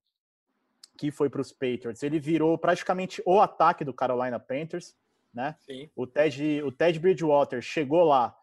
que 0.97 1.11
foi 1.11 1.29
para 1.29 1.41
os 1.41 1.51
Patriots, 1.51 2.01
ele 2.01 2.19
virou 2.19 2.57
praticamente 2.57 3.21
o 3.25 3.41
ataque 3.41 3.83
do 3.83 3.93
Carolina 3.93 4.39
Panthers, 4.39 4.95
né? 5.33 5.55
Sim. 5.59 5.89
O 5.95 6.07
Ted, 6.07 6.61
o 6.63 6.71
Ted 6.71 6.99
Bridgewater 6.99 7.61
chegou 7.61 8.03
lá 8.03 8.37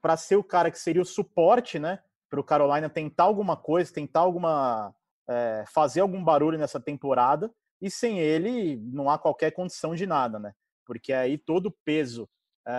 para 0.00 0.16
ser 0.16 0.36
o 0.36 0.44
cara 0.44 0.70
que 0.70 0.78
seria 0.78 1.02
o 1.02 1.06
suporte, 1.06 1.78
né? 1.78 2.00
Para 2.30 2.40
o 2.40 2.44
Carolina 2.44 2.88
tentar 2.88 3.24
alguma 3.24 3.56
coisa, 3.56 3.92
tentar 3.92 4.20
alguma 4.20 4.94
é, 5.28 5.64
fazer 5.66 6.00
algum 6.00 6.22
barulho 6.22 6.56
nessa 6.56 6.80
temporada. 6.80 7.52
E 7.82 7.90
sem 7.90 8.18
ele 8.18 8.76
não 8.76 9.10
há 9.10 9.18
qualquer 9.18 9.50
condição 9.50 9.94
de 9.94 10.06
nada, 10.06 10.38
né? 10.38 10.52
Porque 10.86 11.12
aí 11.12 11.36
todo 11.36 11.66
o 11.66 11.76
peso 11.84 12.28
é, 12.66 12.72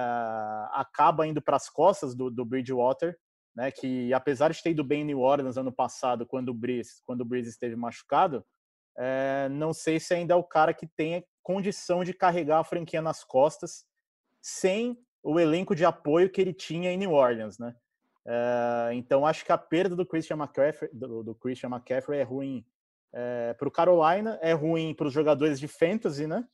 acaba 0.72 1.28
indo 1.28 1.42
para 1.42 1.58
as 1.58 1.70
costas 1.70 2.16
do, 2.16 2.30
do 2.30 2.46
Bridgewater, 2.46 3.18
né? 3.56 3.72
Que 3.72 4.14
apesar 4.14 4.52
de 4.52 4.62
ter 4.62 4.72
ido 4.72 4.84
bem 4.84 5.02
em 5.02 5.06
New 5.06 5.20
Orleans 5.20 5.58
ano 5.58 5.72
passado, 5.72 6.26
quando 6.26 6.50
o 6.50 6.54
Breeze, 6.54 7.02
quando 7.04 7.22
o 7.22 7.26
Breeze 7.26 7.50
esteve 7.50 7.76
machucado, 7.76 8.46
é, 8.98 9.50
não 9.50 9.74
sei 9.74 10.00
se 10.00 10.14
ainda 10.14 10.34
é 10.34 10.38
o 10.38 10.44
cara 10.44 10.74
que 10.74 10.88
tem 10.88 11.26
condição 11.44 12.04
de 12.04 12.14
carregar 12.14 12.60
a 12.60 12.64
franquia 12.64 13.02
nas 13.02 13.24
costas 13.24 13.86
sem 14.42 14.98
o 15.24 15.40
elenco 15.40 15.76
de 15.76 15.86
apoio 15.86 16.30
que 16.30 16.42
ele 16.42 16.54
tinha 16.54 16.92
em 16.92 16.98
New 16.98 17.12
Orleans, 17.12 17.58
né? 17.58 17.76
É, 18.26 18.92
então 18.94 19.26
acho 19.26 19.44
que 19.44 19.52
a 19.52 19.58
perda 19.58 19.96
do 19.96 20.06
Christian 20.06 20.38
McCaffrey, 20.38 20.90
do, 20.94 21.24
do 21.24 21.36
Christian 21.36 21.70
McCaffrey 21.70 22.20
é 22.20 22.24
ruim 22.24 22.66
é, 23.14 23.54
para 23.54 23.68
o 23.68 23.72
Carolina, 23.72 24.38
é 24.42 24.54
ruim 24.54 24.94
para 24.94 25.08
os 25.08 25.14
jogadores 25.14 25.60
de 25.60 25.68
fantasy, 25.68 26.28
né? 26.28 26.48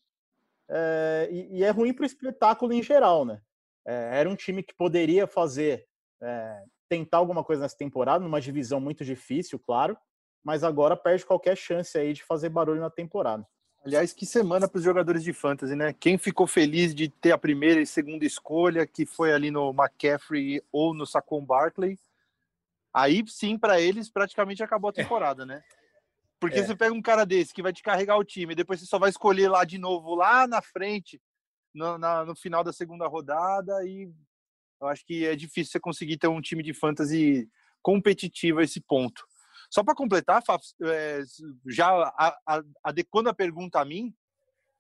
É, 0.70 1.30
e, 1.32 1.60
e, 1.60 1.64
é 1.64 1.70
ruim 1.70 1.94
para 1.94 2.04
o 2.04 2.06
espetáculo 2.06 2.74
em 2.74 2.84
geral, 2.84 3.26
né? 3.26 3.42
É, 3.86 4.20
era 4.20 4.30
um 4.30 4.36
time 4.36 4.64
que 4.64 4.76
poderia 4.76 5.26
fazer, 5.28 5.88
tentar 6.90 7.18
alguma 7.18 7.44
coisa 7.44 7.62
nessa 7.62 7.78
temporada, 7.78 8.24
numa 8.24 8.42
divisão 8.42 8.80
muito 8.80 9.06
difícil, 9.06 9.60
claro, 9.60 9.98
mas 10.44 10.64
agora 10.64 10.98
perde 10.98 11.26
qualquer 11.26 11.56
chance 11.56 11.98
aí 11.98 12.12
de 12.12 12.24
fazer 12.24 12.50
barulho 12.50 12.82
na 12.82 12.90
temporada. 12.90 13.46
Aliás, 13.88 14.12
que 14.12 14.26
semana 14.26 14.68
para 14.68 14.80
os 14.80 14.84
jogadores 14.84 15.24
de 15.24 15.32
fantasy, 15.32 15.74
né? 15.74 15.94
Quem 15.94 16.18
ficou 16.18 16.46
feliz 16.46 16.94
de 16.94 17.08
ter 17.08 17.32
a 17.32 17.38
primeira 17.38 17.80
e 17.80 17.88
segunda 17.88 18.26
escolha, 18.26 18.86
que 18.86 19.06
foi 19.06 19.32
ali 19.32 19.50
no 19.50 19.70
McCaffrey 19.70 20.62
ou 20.74 20.94
no 20.94 21.06
Saquon 21.06 21.42
Barkley, 21.42 21.98
aí 22.94 23.24
sim, 23.30 23.58
para 23.58 23.80
eles, 23.80 24.10
praticamente 24.10 24.62
acabou 24.62 24.90
a 24.90 24.92
é. 24.92 25.02
temporada, 25.02 25.44
é. 25.44 25.46
né? 25.46 25.64
Porque 26.38 26.60
é. 26.60 26.66
você 26.66 26.76
pega 26.76 26.94
um 26.94 27.02
cara 27.02 27.26
desse 27.26 27.54
que 27.54 27.62
vai 27.62 27.72
te 27.72 27.82
carregar 27.82 28.18
o 28.18 28.26
time, 28.26 28.54
depois 28.54 28.82
você 28.82 28.86
só 28.86 29.00
vai 29.00 29.10
escolher 29.10 29.48
lá 29.48 29.64
de 29.64 29.78
novo, 29.78 30.16
lá 30.16 30.46
na 30.46 30.62
frente, 30.62 31.22
no, 31.74 31.98
na, 31.98 32.26
no 32.26 32.36
final 32.36 32.66
da 32.66 32.74
segunda 32.74 33.08
rodada, 33.08 33.86
e 33.86 34.12
eu 34.82 34.88
acho 34.90 35.06
que 35.06 35.26
é 35.26 35.34
difícil 35.34 35.72
você 35.72 35.80
conseguir 35.80 36.18
ter 36.18 36.28
um 36.28 36.42
time 36.42 36.62
de 36.62 36.74
fantasy 36.74 37.50
competitivo 37.82 38.60
a 38.60 38.64
esse 38.66 38.82
ponto. 38.82 39.26
Só 39.70 39.84
para 39.84 39.96
completar, 39.96 40.42
é, 40.84 41.22
já 41.68 42.14
adequando 42.84 43.30
a 43.30 43.34
pergunta 43.34 43.80
a 43.80 43.86
mim, 43.86 44.14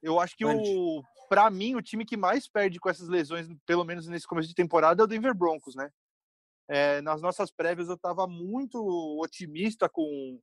eu 0.01 0.19
acho 0.19 0.35
que 0.35 0.45
o 0.45 1.03
para 1.29 1.49
mim 1.49 1.75
o 1.75 1.81
time 1.81 2.05
que 2.05 2.15
mais 2.15 2.47
perde 2.47 2.79
com 2.79 2.89
essas 2.89 3.09
lesões, 3.09 3.47
pelo 3.65 3.83
menos 3.83 4.07
nesse 4.07 4.25
começo 4.25 4.47
de 4.47 4.55
temporada, 4.55 5.03
é 5.03 5.05
o 5.05 5.07
Denver 5.07 5.35
Broncos, 5.35 5.75
né? 5.75 5.89
É, 6.69 7.01
nas 7.01 7.21
nossas 7.21 7.51
prévias 7.51 7.89
eu 7.89 7.95
estava 7.95 8.27
muito 8.27 8.77
otimista 9.21 9.89
com 9.89 10.39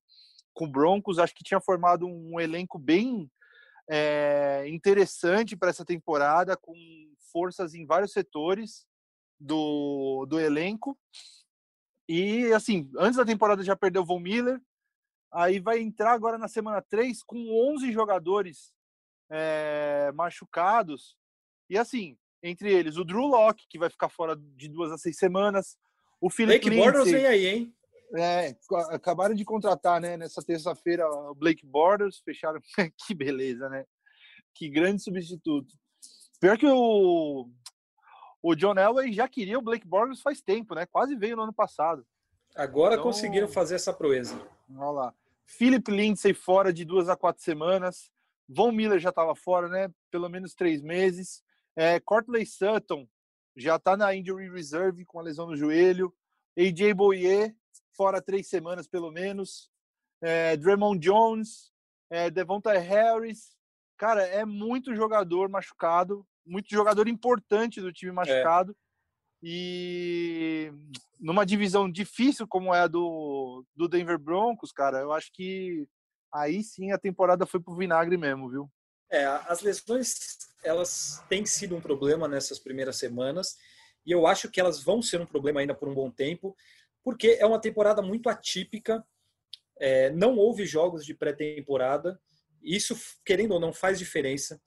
com 0.54 0.66
o 0.66 0.70
Broncos, 0.70 1.18
acho 1.18 1.34
que 1.34 1.42
tinha 1.42 1.60
formado 1.60 2.06
um 2.06 2.38
elenco 2.38 2.78
bem 2.78 3.28
é, 3.90 4.64
interessante 4.68 5.56
para 5.56 5.68
essa 5.68 5.84
temporada, 5.84 6.56
com 6.56 6.72
forças 7.32 7.74
em 7.74 7.84
vários 7.84 8.12
setores 8.12 8.86
do, 9.38 10.24
do 10.26 10.38
elenco. 10.38 10.96
E, 12.08 12.52
assim, 12.52 12.90
antes 12.98 13.16
da 13.16 13.24
temporada 13.24 13.62
já 13.62 13.74
perdeu 13.74 14.02
o 14.02 14.04
Von 14.04 14.20
Miller, 14.20 14.60
aí 15.32 15.58
vai 15.58 15.80
entrar 15.80 16.12
agora 16.12 16.38
na 16.38 16.48
semana 16.48 16.82
3 16.82 17.22
com 17.22 17.72
11 17.74 17.90
jogadores 17.92 18.72
é, 19.30 20.12
machucados. 20.14 21.16
E, 21.68 21.78
assim, 21.78 22.16
entre 22.42 22.72
eles, 22.72 22.96
o 22.96 23.04
Drew 23.04 23.26
Locke, 23.26 23.66
que 23.68 23.78
vai 23.78 23.88
ficar 23.88 24.08
fora 24.08 24.36
de 24.36 24.68
duas 24.68 24.92
a 24.92 24.98
seis 24.98 25.16
semanas, 25.16 25.78
o 26.20 26.30
Philip 26.30 26.60
Blake 26.68 26.76
Borders 26.76 27.10
vem 27.10 27.26
aí, 27.26 27.46
hein? 27.46 27.74
É, 28.16 28.54
acabaram 28.90 29.34
de 29.34 29.44
contratar, 29.44 30.00
né, 30.00 30.16
nessa 30.16 30.42
terça-feira, 30.42 31.08
o 31.08 31.34
Blake 31.34 31.66
Borders, 31.66 32.20
fecharam. 32.24 32.60
que 33.06 33.14
beleza, 33.14 33.68
né? 33.68 33.84
Que 34.54 34.68
grande 34.68 35.02
substituto. 35.02 35.74
Pior 36.38 36.56
que 36.58 36.66
o 36.66 37.50
o 38.44 38.54
John 38.54 38.74
Elway 38.74 39.10
já 39.10 39.26
queria 39.26 39.58
o 39.58 39.62
Blake 39.62 39.86
Bortles 39.86 40.20
faz 40.20 40.42
tempo, 40.42 40.74
né? 40.74 40.84
Quase 40.84 41.16
veio 41.16 41.34
no 41.34 41.44
ano 41.44 41.52
passado. 41.52 42.06
Agora 42.54 42.92
então, 42.92 43.04
conseguiram 43.04 43.48
fazer 43.48 43.76
essa 43.76 43.90
proeza. 43.90 44.38
Olha 44.76 44.90
lá. 44.90 45.14
Philip 45.46 45.90
Lindsay 45.90 46.34
fora 46.34 46.70
de 46.70 46.84
duas 46.84 47.08
a 47.08 47.16
quatro 47.16 47.42
semanas. 47.42 48.10
Von 48.46 48.70
Miller 48.70 49.00
já 49.00 49.08
estava 49.08 49.34
fora, 49.34 49.66
né? 49.66 49.90
Pelo 50.10 50.28
menos 50.28 50.54
três 50.54 50.82
meses. 50.82 51.42
É, 51.74 51.98
Cortley 51.98 52.44
Sutton 52.44 53.08
já 53.56 53.76
está 53.76 53.96
na 53.96 54.14
injury 54.14 54.50
reserve 54.50 55.06
com 55.06 55.18
a 55.18 55.22
lesão 55.22 55.46
no 55.46 55.56
joelho. 55.56 56.14
AJ 56.54 56.92
Boyer 56.92 57.56
fora 57.96 58.20
três 58.20 58.46
semanas 58.46 58.86
pelo 58.86 59.10
menos. 59.10 59.70
É, 60.20 60.54
Draymond 60.58 60.98
Jones, 61.00 61.72
é, 62.10 62.28
Devonta 62.28 62.78
Harris. 62.78 63.56
Cara, 63.96 64.22
é 64.22 64.44
muito 64.44 64.94
jogador 64.94 65.48
machucado 65.48 66.26
muito 66.46 66.68
jogador 66.70 67.08
importante 67.08 67.80
do 67.80 67.92
time 67.92 68.10
é. 68.10 68.14
machucado. 68.14 68.72
É. 68.72 68.74
E 69.42 70.72
numa 71.20 71.44
divisão 71.44 71.90
difícil 71.90 72.46
como 72.46 72.74
é 72.74 72.80
a 72.80 72.86
do, 72.86 73.64
do 73.74 73.88
Denver 73.88 74.18
Broncos, 74.18 74.72
cara, 74.72 75.00
eu 75.00 75.12
acho 75.12 75.30
que 75.32 75.86
aí 76.32 76.62
sim 76.62 76.92
a 76.92 76.98
temporada 76.98 77.44
foi 77.46 77.60
pro 77.60 77.76
vinagre 77.76 78.16
mesmo, 78.16 78.48
viu? 78.50 78.70
É, 79.10 79.24
as 79.24 79.60
lesões, 79.60 80.38
elas 80.62 81.22
têm 81.28 81.44
sido 81.44 81.76
um 81.76 81.80
problema 81.80 82.26
nessas 82.26 82.58
primeiras 82.58 82.96
semanas, 82.96 83.56
e 84.04 84.12
eu 84.12 84.26
acho 84.26 84.50
que 84.50 84.60
elas 84.60 84.82
vão 84.82 85.00
ser 85.00 85.20
um 85.20 85.26
problema 85.26 85.60
ainda 85.60 85.74
por 85.74 85.88
um 85.88 85.94
bom 85.94 86.10
tempo, 86.10 86.56
porque 87.02 87.36
é 87.38 87.46
uma 87.46 87.60
temporada 87.60 88.02
muito 88.02 88.28
atípica, 88.28 89.06
é, 89.78 90.10
não 90.10 90.36
houve 90.36 90.64
jogos 90.66 91.04
de 91.04 91.14
pré-temporada, 91.14 92.18
isso, 92.62 92.96
querendo 93.24 93.52
ou 93.52 93.60
não, 93.60 93.72
faz 93.72 93.98
diferença. 93.98 94.60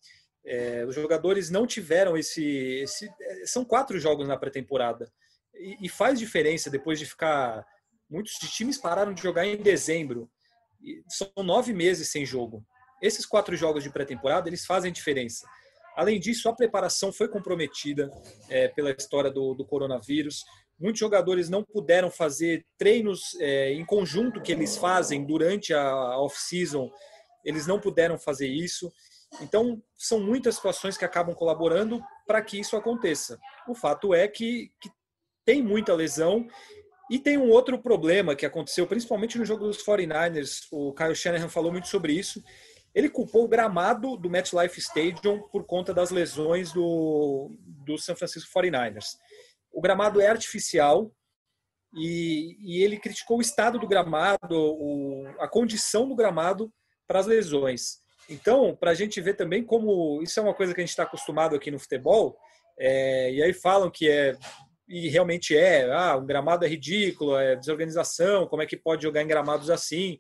É, 0.50 0.86
os 0.86 0.96
jogadores 0.96 1.50
não 1.50 1.68
tiveram 1.68 2.16
esse, 2.16 2.42
esse 2.82 3.12
São 3.46 3.66
quatro 3.66 4.00
jogos 4.00 4.28
na 4.28 4.38
pré-temporada. 4.38 5.12
E, 5.54 5.86
e, 5.86 5.90
faz 5.90 6.18
diferença 6.18 6.70
depois 6.70 6.98
de 6.98 7.06
ficar. 7.06 7.66
Muitos 8.10 8.34
times 8.34 8.78
pararam 8.78 9.14
de 9.14 9.22
jogar 9.22 9.46
em 9.46 9.58
dezembro. 9.58 10.30
são 11.10 11.30
nove 11.44 11.74
meses 11.74 12.10
sem 12.10 12.26
jogo. 12.26 12.66
Esses 13.02 13.26
quatro 13.26 13.56
jogos 13.58 13.84
de 13.84 13.90
pré-temporada 13.90 14.48
eles 14.48 14.66
fazem 14.66 14.92
diferença. 14.92 15.46
Além 15.98 16.20
disso, 16.20 16.48
a 16.48 16.56
preparação 16.56 17.12
foi 17.12 17.28
comprometida 17.28 18.10
é, 18.50 18.68
pela 18.68 18.92
história 18.92 19.32
do, 19.32 19.54
do, 19.54 19.66
coronavírus. 19.66 20.46
Muitos 20.80 21.00
jogadores 21.00 21.50
não 21.50 21.64
puderam 21.64 22.12
fazer 22.12 22.64
treinos 22.78 23.36
é, 23.40 23.74
em 23.74 23.84
conjunto 23.84 24.40
que 24.40 24.52
eles 24.52 24.78
fazem 24.78 25.26
durante 25.26 25.74
a 25.74 26.20
off-season. 26.20 26.92
Eles 27.44 27.66
não 27.66 27.80
puderam 27.80 28.18
fazer 28.18 28.48
isso. 28.48 28.92
Então, 29.42 29.82
são 29.96 30.20
muitas 30.20 30.56
situações 30.56 30.98
que 30.98 31.06
acabam 31.06 31.36
colaborando 31.36 32.02
para 32.26 32.42
que 32.42 32.60
isso 32.60 32.76
aconteça. 32.76 33.40
O 33.68 33.76
fato 33.76 34.14
é 34.14 34.28
que, 34.28 34.72
que, 34.82 34.90
tem 35.46 35.62
muita 35.62 35.94
lesão 35.94 36.46
e 37.10 37.18
tem 37.18 37.38
um 37.38 37.50
outro 37.50 37.82
problema 37.82 38.36
que 38.36 38.46
aconteceu, 38.46 38.86
principalmente 38.86 39.38
no 39.38 39.46
jogo 39.46 39.66
dos 39.66 39.78
49ers. 39.78 40.68
O 40.70 40.94
Kyle 40.94 41.16
Shanahan 41.16 41.48
falou 41.48 41.72
muito 41.72 41.88
sobre 41.88 42.12
isso. 42.12 42.44
Ele 42.94 43.10
culpou 43.10 43.46
o 43.46 43.48
gramado 43.48 44.18
do 44.18 44.30
MetLife 44.30 44.80
Stadium 44.80 45.42
por 45.50 45.66
conta 45.66 45.94
das 45.94 46.12
lesões 46.12 46.74
do, 46.74 47.56
do 47.66 47.98
San 47.98 48.16
Francisco 48.16 48.52
49ers. 48.54 49.16
O 49.72 49.80
gramado 49.80 50.20
é 50.20 50.28
artificial 50.28 51.10
e, 51.94 52.58
e 52.60 52.84
ele 52.84 53.00
criticou 53.00 53.38
o 53.38 53.42
estado 53.42 53.80
do 53.80 53.88
gramado, 53.88 54.38
o, 54.52 55.28
a 55.40 55.48
condição 55.48 56.10
do 56.10 56.16
gramado 56.16 56.74
para 57.08 57.20
as 57.20 57.26
lesões. 57.26 58.02
Então, 58.30 58.76
para 58.76 58.92
a 58.92 58.94
gente 58.94 59.20
ver 59.22 59.36
também 59.36 59.64
como 59.64 60.22
isso 60.22 60.40
é 60.40 60.44
uma 60.44 60.54
coisa 60.54 60.74
que 60.74 60.82
a 60.82 60.84
gente 60.84 60.90
está 60.90 61.04
acostumado 61.04 61.56
aqui 61.56 61.72
no 61.72 61.80
futebol, 61.80 62.38
é, 62.78 63.32
e 63.32 63.42
aí 63.42 63.54
falam 63.54 63.90
que 63.90 64.10
é, 64.10 64.38
e 64.88 65.10
realmente 65.10 65.56
é, 65.56 65.92
ah, 65.92 66.16
o 66.16 66.22
gramado 66.22 66.66
é 66.66 66.68
ridículo, 66.68 67.38
é 67.38 67.56
desorganização, 67.56 68.48
como 68.48 68.62
é 68.62 68.66
que 68.66 68.78
pode 68.78 69.04
jogar 69.04 69.22
em 69.22 69.28
gramados 69.28 69.70
assim? 69.70 70.20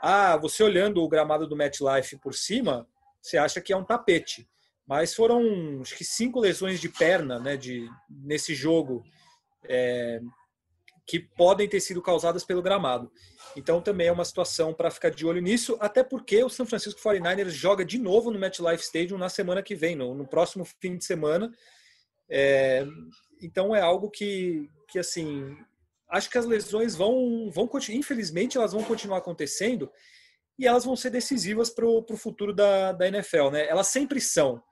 Ah, 0.00 0.36
você 0.36 0.62
olhando 0.62 1.02
o 1.02 1.08
gramado 1.08 1.46
do 1.46 1.56
MetLife 1.56 2.18
por 2.18 2.34
cima, 2.34 2.86
você 3.20 3.36
acha 3.36 3.60
que 3.60 3.72
é 3.72 3.76
um 3.76 3.84
tapete. 3.84 4.48
Mas 4.86 5.14
foram, 5.14 5.80
acho 5.82 5.94
que 5.96 6.04
cinco 6.04 6.40
lesões 6.40 6.80
de 6.80 6.88
perna 6.88 7.38
né, 7.38 7.56
de, 7.56 7.88
nesse 8.08 8.54
jogo. 8.54 9.04
É, 9.68 10.20
que 11.10 11.18
podem 11.18 11.68
ter 11.68 11.80
sido 11.80 12.00
causadas 12.00 12.44
pelo 12.44 12.62
gramado. 12.62 13.10
Então 13.56 13.82
também 13.82 14.06
é 14.06 14.12
uma 14.12 14.24
situação 14.24 14.72
para 14.72 14.92
ficar 14.92 15.10
de 15.10 15.26
olho 15.26 15.42
nisso, 15.42 15.76
até 15.80 16.04
porque 16.04 16.44
o 16.44 16.48
San 16.48 16.64
Francisco 16.64 17.00
49ers 17.00 17.48
joga 17.48 17.84
de 17.84 17.98
novo 17.98 18.30
no 18.30 18.38
MetLife 18.38 18.84
Stadium 18.84 19.18
na 19.18 19.28
semana 19.28 19.60
que 19.60 19.74
vem, 19.74 19.96
no, 19.96 20.14
no 20.14 20.24
próximo 20.24 20.64
fim 20.64 20.96
de 20.96 21.04
semana. 21.04 21.50
É, 22.28 22.86
então 23.42 23.74
é 23.74 23.80
algo 23.80 24.08
que, 24.08 24.70
que 24.86 25.00
assim, 25.00 25.56
acho 26.08 26.30
que 26.30 26.38
as 26.38 26.46
lesões 26.46 26.94
vão, 26.94 27.50
vão 27.50 27.68
infelizmente 27.88 28.56
elas 28.56 28.70
vão 28.70 28.84
continuar 28.84 29.18
acontecendo 29.18 29.90
e 30.56 30.64
elas 30.64 30.84
vão 30.84 30.94
ser 30.94 31.10
decisivas 31.10 31.70
para 31.70 31.86
o 31.86 32.16
futuro 32.16 32.54
da, 32.54 32.92
da 32.92 33.08
NFL, 33.08 33.50
né? 33.50 33.66
Elas 33.66 33.88
sempre 33.88 34.20
são, 34.20 34.62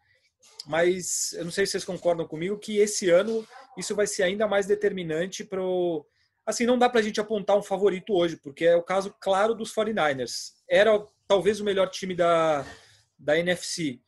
mas 0.68 1.33
eu 1.33 1.45
não 1.45 1.50
sei 1.50 1.66
se 1.66 1.73
vocês 1.73 1.85
concordam 1.85 2.28
comigo 2.28 2.57
que 2.59 2.78
esse 2.78 3.11
ano 3.11 3.45
isso 3.76 3.97
vai 3.97 4.07
ser 4.07 4.23
ainda 4.23 4.47
mais 4.47 4.66
determinante 4.66 5.42
para 5.42 5.61
o 5.61 6.07
assim, 6.49 6.64
não 6.64 6.78
dá 6.78 6.88
para 6.88 7.00
a 7.00 7.02
gente 7.02 7.21
apontar 7.21 7.59
um 7.59 7.62
favorito 7.62 8.14
hoje, 8.14 8.38
porque 8.38 8.64
é 8.64 8.75
o 8.75 8.83
caso 8.83 9.14
claro 9.21 9.55
dos 9.55 9.71
49ers. 9.75 10.55
Era 10.67 10.99
talvez 11.26 11.61
o 11.61 11.64
melhor 11.64 11.90
time 11.90 12.14
da, 12.14 12.64
da 13.19 13.38
NFC. 13.38 14.00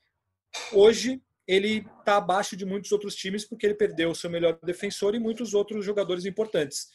Hoje, 0.72 1.22
ele 1.46 1.86
está 1.98 2.16
abaixo 2.16 2.56
de 2.56 2.64
muitos 2.64 2.90
outros 2.92 3.14
times 3.14 3.44
porque 3.44 3.66
ele 3.66 3.74
perdeu 3.74 4.10
o 4.10 4.14
seu 4.14 4.30
melhor 4.30 4.58
defensor 4.62 5.14
e 5.14 5.18
muitos 5.18 5.52
outros 5.52 5.84
jogadores 5.84 6.24
importantes. 6.24 6.88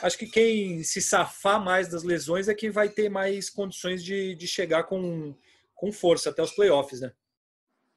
Acho 0.00 0.16
que 0.16 0.26
quem 0.26 0.82
se 0.82 1.02
safar 1.02 1.62
mais 1.62 1.88
das 1.90 2.02
lesões 2.02 2.48
é 2.48 2.54
quem 2.54 2.70
vai 2.70 2.88
ter 2.88 3.10
mais 3.10 3.50
condições 3.50 4.02
de, 4.02 4.34
de 4.34 4.48
chegar 4.48 4.84
com, 4.84 5.34
com 5.74 5.92
força 5.92 6.30
até 6.30 6.42
os 6.42 6.52
playoffs, 6.52 7.02
né? 7.02 7.12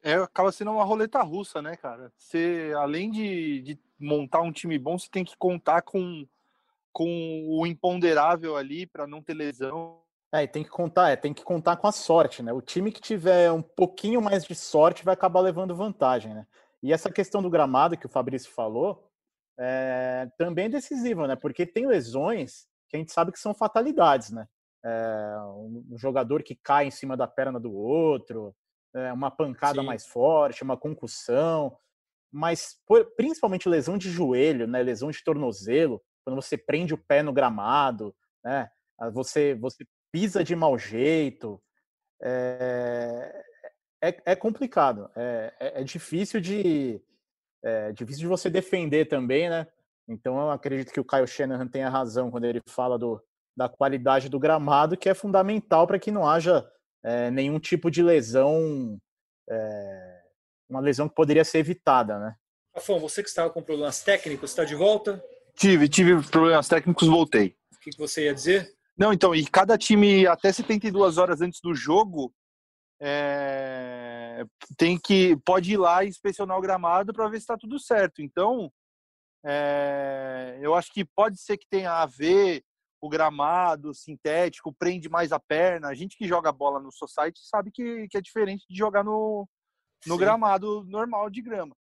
É, 0.02 0.14
acaba 0.14 0.52
sendo 0.52 0.70
uma 0.72 0.84
roleta 0.84 1.22
russa, 1.22 1.62
né, 1.62 1.76
cara? 1.76 2.12
Você, 2.18 2.72
além 2.76 3.10
de, 3.10 3.62
de 3.62 3.78
montar 3.98 4.42
um 4.42 4.52
time 4.52 4.78
bom, 4.78 4.98
você 4.98 5.08
tem 5.10 5.24
que 5.24 5.36
contar 5.36 5.82
com, 5.82 6.26
com 6.92 7.46
o 7.48 7.66
imponderável 7.66 8.56
ali 8.56 8.86
para 8.86 9.06
não 9.06 9.22
ter 9.22 9.34
lesão. 9.34 10.00
É, 10.32 10.44
e 10.44 10.48
tem 10.48 10.62
que 10.62 10.70
contar, 10.70 11.10
é, 11.10 11.16
tem 11.16 11.34
que 11.34 11.42
contar 11.42 11.76
com 11.76 11.88
a 11.88 11.92
sorte, 11.92 12.42
né? 12.42 12.52
O 12.52 12.60
time 12.60 12.92
que 12.92 13.00
tiver 13.00 13.50
um 13.50 13.62
pouquinho 13.62 14.22
mais 14.22 14.44
de 14.44 14.54
sorte 14.54 15.04
vai 15.04 15.14
acabar 15.14 15.40
levando 15.40 15.74
vantagem, 15.74 16.32
né? 16.32 16.46
E 16.82 16.92
essa 16.92 17.10
questão 17.10 17.42
do 17.42 17.50
gramado 17.50 17.96
que 17.96 18.06
o 18.06 18.10
Fabrício 18.10 18.50
falou 18.52 19.10
é, 19.58 20.28
também 20.38 20.66
é 20.66 20.70
decisiva, 20.70 21.26
né? 21.26 21.36
Porque 21.36 21.66
tem 21.66 21.86
lesões 21.86 22.66
que 22.88 22.96
a 22.96 22.98
gente 22.98 23.12
sabe 23.12 23.32
que 23.32 23.38
são 23.38 23.52
fatalidades, 23.52 24.30
né? 24.30 24.46
É, 24.84 25.36
um 25.54 25.96
jogador 25.98 26.42
que 26.42 26.54
cai 26.54 26.86
em 26.86 26.90
cima 26.90 27.16
da 27.16 27.26
perna 27.26 27.60
do 27.60 27.74
outro, 27.74 28.54
é, 28.94 29.12
uma 29.12 29.30
pancada 29.30 29.80
Sim. 29.80 29.86
mais 29.86 30.06
forte, 30.06 30.62
uma 30.62 30.76
concussão, 30.76 31.76
mas 32.32 32.80
por, 32.86 33.04
principalmente 33.16 33.68
lesão 33.68 33.98
de 33.98 34.10
joelho, 34.10 34.66
né? 34.66 34.82
Lesão 34.82 35.10
de 35.10 35.22
tornozelo, 35.22 36.00
quando 36.24 36.40
você 36.40 36.56
prende 36.56 36.94
o 36.94 36.98
pé 36.98 37.22
no 37.22 37.32
gramado, 37.32 38.14
né? 38.44 38.70
Você, 39.12 39.54
você 39.54 39.84
pisa 40.12 40.44
de 40.44 40.54
mau 40.54 40.78
jeito. 40.78 41.62
É, 42.22 43.44
é, 44.02 44.16
é 44.26 44.36
complicado. 44.36 45.10
É, 45.16 45.54
é, 45.60 45.80
é, 45.80 45.84
difícil 45.84 46.40
de 46.40 47.00
é 47.62 47.92
difícil 47.92 48.22
de 48.22 48.26
você 48.26 48.48
defender 48.48 49.06
também, 49.06 49.48
né? 49.50 49.66
Então 50.08 50.38
eu 50.40 50.50
acredito 50.50 50.92
que 50.92 51.00
o 51.00 51.04
Kyle 51.04 51.26
Shanahan 51.26 51.68
tenha 51.68 51.90
razão 51.90 52.30
quando 52.30 52.44
ele 52.44 52.60
fala 52.66 52.98
do, 52.98 53.22
da 53.56 53.68
qualidade 53.68 54.28
do 54.28 54.38
gramado, 54.40 54.96
que 54.96 55.08
é 55.08 55.14
fundamental 55.14 55.86
para 55.86 55.98
que 55.98 56.10
não 56.10 56.26
haja 56.26 56.66
é, 57.04 57.30
nenhum 57.30 57.58
tipo 57.58 57.90
de 57.90 58.02
lesão, 58.02 58.98
é, 59.48 60.22
uma 60.68 60.80
lesão 60.80 61.08
que 61.08 61.14
poderia 61.14 61.44
ser 61.44 61.58
evitada, 61.58 62.18
né? 62.18 62.34
Rafão, 62.74 62.98
você 62.98 63.22
que 63.22 63.28
estava 63.28 63.50
com 63.50 63.62
problemas 63.62 64.02
técnicos, 64.02 64.50
está 64.50 64.64
de 64.64 64.74
volta? 64.74 65.22
Tive, 65.60 65.90
tive 65.90 66.22
problemas 66.30 66.68
técnicos, 66.68 67.06
voltei. 67.06 67.54
O 67.74 67.78
que, 67.80 67.90
que 67.90 67.98
você 67.98 68.24
ia 68.24 68.34
dizer? 68.34 68.74
Não, 68.96 69.12
então, 69.12 69.34
e 69.34 69.44
cada 69.46 69.76
time, 69.76 70.26
até 70.26 70.50
72 70.50 71.18
horas 71.18 71.42
antes 71.42 71.60
do 71.60 71.74
jogo, 71.74 72.32
é, 72.98 74.42
tem 74.78 74.98
que 74.98 75.36
pode 75.44 75.74
ir 75.74 75.76
lá 75.76 76.02
e 76.02 76.08
inspecionar 76.08 76.56
o 76.56 76.62
gramado 76.62 77.12
para 77.12 77.28
ver 77.28 77.36
se 77.36 77.42
está 77.42 77.58
tudo 77.58 77.78
certo. 77.78 78.22
Então, 78.22 78.72
é, 79.44 80.58
eu 80.62 80.74
acho 80.74 80.90
que 80.94 81.04
pode 81.04 81.38
ser 81.38 81.58
que 81.58 81.68
tenha 81.68 81.92
a 81.92 82.06
ver 82.06 82.64
o 82.98 83.10
gramado 83.10 83.92
sintético, 83.92 84.72
prende 84.72 85.10
mais 85.10 85.30
a 85.30 85.38
perna. 85.38 85.88
A 85.88 85.94
gente 85.94 86.16
que 86.16 86.26
joga 86.26 86.50
bola 86.50 86.80
no 86.80 86.90
society 86.90 87.38
sabe 87.42 87.70
que, 87.70 88.08
que 88.08 88.16
é 88.16 88.20
diferente 88.22 88.64
de 88.66 88.78
jogar 88.78 89.04
no, 89.04 89.46
no 90.06 90.16
gramado 90.16 90.84
normal 90.84 91.28
de 91.28 91.42
grama. 91.42 91.76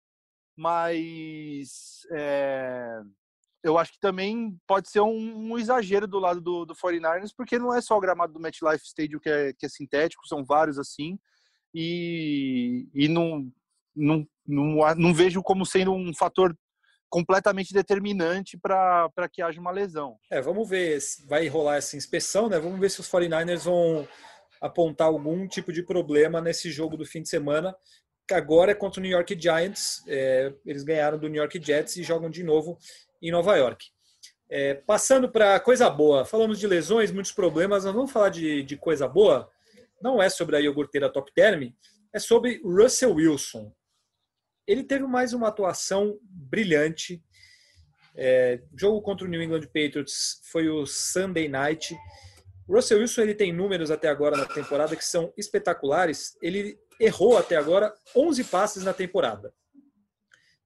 Mas 0.58 2.02
é, 2.12 3.02
eu 3.63 3.78
acho 3.78 3.94
que 3.94 4.00
também 4.00 4.58
pode 4.66 4.89
ser 4.89 5.01
um, 5.01 5.51
um, 5.51 5.58
exagero 5.58 6.08
do 6.08 6.20
lado 6.20 6.39
do, 6.39 6.66
do 6.66 6.75
49ers, 6.75 7.34
porque 7.36 7.60
não 7.60 7.74
é 7.74 7.82
só 7.82 7.98
o 7.98 8.00
gramado 8.00 8.34
do 8.34 8.39
MetLife 8.39 8.86
Stadium 8.86 9.20
que 9.20 9.30
é, 9.30 9.54
que 9.54 9.66
é 9.66 9.70
sintético, 9.70 10.28
são 10.28 10.44
vários 10.46 10.80
assim, 10.80 11.20
e, 11.74 12.88
e 12.94 13.08
não, 13.08 13.51
não, 13.96 14.28
não, 14.48 14.96
não 14.96 15.13
vejo 15.13 15.44
como 15.44 15.66
sendo 15.66 15.94
um 15.94 16.13
fator 16.13 16.56
completamente 17.10 17.74
determinante 17.74 18.58
para 18.58 19.30
que 19.32 19.42
haja 19.42 19.60
uma 19.60 19.72
lesão. 19.72 20.18
É, 20.30 20.42
vamos 20.42 20.70
ver 20.70 21.00
vai 21.28 21.48
rolar 21.48 21.78
essa 21.78 21.98
inspeção, 21.98 22.48
né? 22.48 22.60
Vamos 22.60 22.80
ver 22.80 22.89
se 22.89 23.01
os 23.01 23.10
49ers 23.10 23.63
vão 23.63 24.08
apontar 24.62 25.08
algum 25.08 25.48
tipo 25.48 25.74
de 25.74 25.84
problema 25.84 26.39
nesse 26.39 26.69
jogo 26.72 26.95
do 26.95 27.06
fim 27.06 27.22
de 27.22 27.30
semana, 27.30 27.76
que 28.28 28.34
agora 28.34 28.72
é 28.72 28.76
contra 28.76 29.00
o 29.00 29.04
New 29.04 29.12
York 29.12 29.39
Giants. 29.39 30.04
É, 30.08 30.54
eles 30.65 30.84
ganharam 30.84 31.17
do 31.17 31.28
New 31.28 31.41
York 31.41 31.60
Jets 31.62 31.98
e 31.98 32.04
jogam 32.04 32.30
de 32.30 32.43
novo 32.43 32.78
em 33.21 33.32
Nova 33.32 33.55
York. 33.55 33.86
É, 34.49 34.73
passando 34.73 35.29
para 35.29 35.60
coisa 35.60 35.89
boa, 35.89 36.25
falamos 36.25 36.60
de 36.60 36.65
lesões, 36.65 37.12
muitos 37.12 37.32
problemas, 37.32 37.86
nós 37.86 37.93
vamos 37.93 38.12
falar 38.12 38.29
de, 38.29 38.63
de 38.63 38.75
coisa 38.75 39.08
boa. 39.08 39.49
Não 40.01 40.21
é 40.21 40.29
sobre 40.29 40.55
a 40.55 40.60
iogurteira 40.60 41.12
Top 41.12 41.32
Term, 41.34 41.71
é 42.13 42.19
sobre 42.19 42.60
Russell 42.63 43.13
Wilson. 43.13 43.71
Ele 44.65 44.84
teve 44.84 45.05
mais 45.05 45.34
uma 45.34 45.49
atuação 45.49 46.17
brilhante. 46.23 47.23
É, 48.15 48.62
jogo 48.75 49.01
contra 49.01 49.25
o 49.25 49.29
New 49.29 49.41
England 49.41 49.67
Patriots 49.67 50.41
foi 50.51 50.67
o 50.67 50.86
Sunday 50.86 51.47
Night. 51.47 51.95
Russell 52.67 52.99
Wilson 52.99 53.21
ele 53.21 53.36
tem 53.36 53.53
números 53.53 53.91
até 53.91 54.08
agora 54.08 54.36
na 54.36 54.45
temporada 54.45 54.95
que 54.95 55.05
são 55.05 55.34
espetaculares. 55.38 56.38
Ele 56.41 56.79
errou 56.99 57.38
até 57.38 57.55
agora 57.55 57.93
11 58.15 58.43
passes 58.45 58.84
na 58.84 58.93
temporada, 58.93 59.53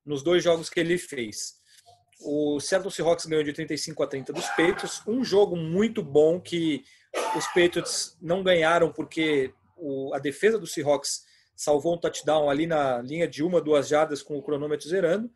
nos 0.05 0.23
dois 0.23 0.43
jogos 0.43 0.69
que 0.69 0.79
ele 0.79 0.97
fez. 0.97 1.62
O 2.21 2.59
Seattle 2.59 2.91
Seahawks 2.91 3.25
ganhou 3.25 3.43
de 3.43 3.53
35 3.53 4.03
a 4.03 4.07
30 4.07 4.33
dos 4.33 4.47
Patriots. 4.49 5.01
Um 5.07 5.23
jogo 5.23 5.55
muito 5.55 6.01
bom 6.01 6.39
que 6.39 6.83
os 7.35 7.45
Patriots 7.47 8.17
não 8.21 8.43
ganharam 8.43 8.91
porque 8.91 9.53
o, 9.75 10.13
a 10.13 10.19
defesa 10.19 10.57
do 10.57 10.67
Seahawks 10.67 11.25
salvou 11.55 11.95
um 11.95 11.97
touchdown 11.97 12.49
ali 12.49 12.65
na 12.65 13.01
linha 13.01 13.27
de 13.27 13.43
uma, 13.43 13.61
duas 13.61 13.87
jardas 13.87 14.21
com 14.21 14.37
o 14.37 14.43
cronômetro 14.43 14.87
zerando. 14.87 15.29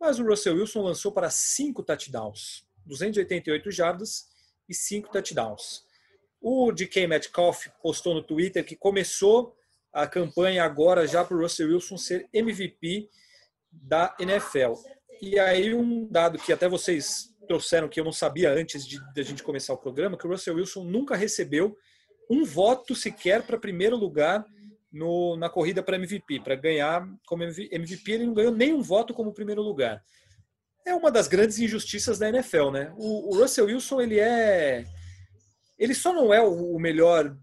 Mas 0.00 0.18
o 0.18 0.26
Russell 0.26 0.56
Wilson 0.56 0.82
lançou 0.82 1.12
para 1.12 1.30
cinco 1.30 1.82
touchdowns, 1.82 2.66
288 2.86 3.70
jardas 3.70 4.26
e 4.68 4.74
cinco 4.74 5.10
touchdowns. 5.10 5.84
O 6.40 6.72
DK 6.72 7.06
Metcalf 7.06 7.68
postou 7.80 8.14
no 8.14 8.22
Twitter 8.22 8.64
que 8.64 8.74
começou 8.74 9.56
a 9.92 10.06
campanha 10.06 10.64
agora 10.64 11.06
já 11.06 11.24
para 11.24 11.36
o 11.36 11.40
Russell 11.40 11.68
Wilson 11.68 11.96
ser 11.96 12.28
MVP 12.32 13.08
da 13.70 14.14
NFL. 14.18 14.74
E 15.22 15.38
aí 15.38 15.72
um 15.72 16.08
dado 16.10 16.36
que 16.36 16.52
até 16.52 16.68
vocês 16.68 17.32
trouxeram 17.46 17.88
que 17.88 18.00
eu 18.00 18.04
não 18.04 18.10
sabia 18.10 18.52
antes 18.52 18.84
de, 18.84 18.98
de 19.12 19.20
a 19.20 19.22
gente 19.22 19.44
começar 19.44 19.72
o 19.72 19.78
programa, 19.78 20.18
que 20.18 20.26
o 20.26 20.30
Russell 20.30 20.56
Wilson 20.56 20.82
nunca 20.82 21.14
recebeu 21.14 21.78
um 22.28 22.44
voto 22.44 22.92
sequer 22.96 23.42
para 23.42 23.56
primeiro 23.56 23.96
lugar 23.96 24.44
no, 24.90 25.36
na 25.36 25.48
corrida 25.48 25.80
para 25.80 25.94
MVP, 25.94 26.40
para 26.40 26.56
ganhar 26.56 27.08
como 27.24 27.44
MVP, 27.44 28.10
ele 28.10 28.26
não 28.26 28.34
ganhou 28.34 28.52
nenhum 28.52 28.82
voto 28.82 29.14
como 29.14 29.32
primeiro 29.32 29.62
lugar. 29.62 30.02
É 30.84 30.92
uma 30.92 31.10
das 31.10 31.28
grandes 31.28 31.60
injustiças 31.60 32.18
da 32.18 32.28
NFL, 32.28 32.70
né? 32.70 32.92
O, 32.96 33.32
o 33.32 33.38
Russell 33.38 33.66
Wilson, 33.66 34.00
ele 34.00 34.18
é 34.18 34.84
ele 35.78 35.94
só 35.94 36.12
não 36.12 36.34
é 36.34 36.40
o, 36.40 36.74
o 36.74 36.80
melhor 36.80 37.36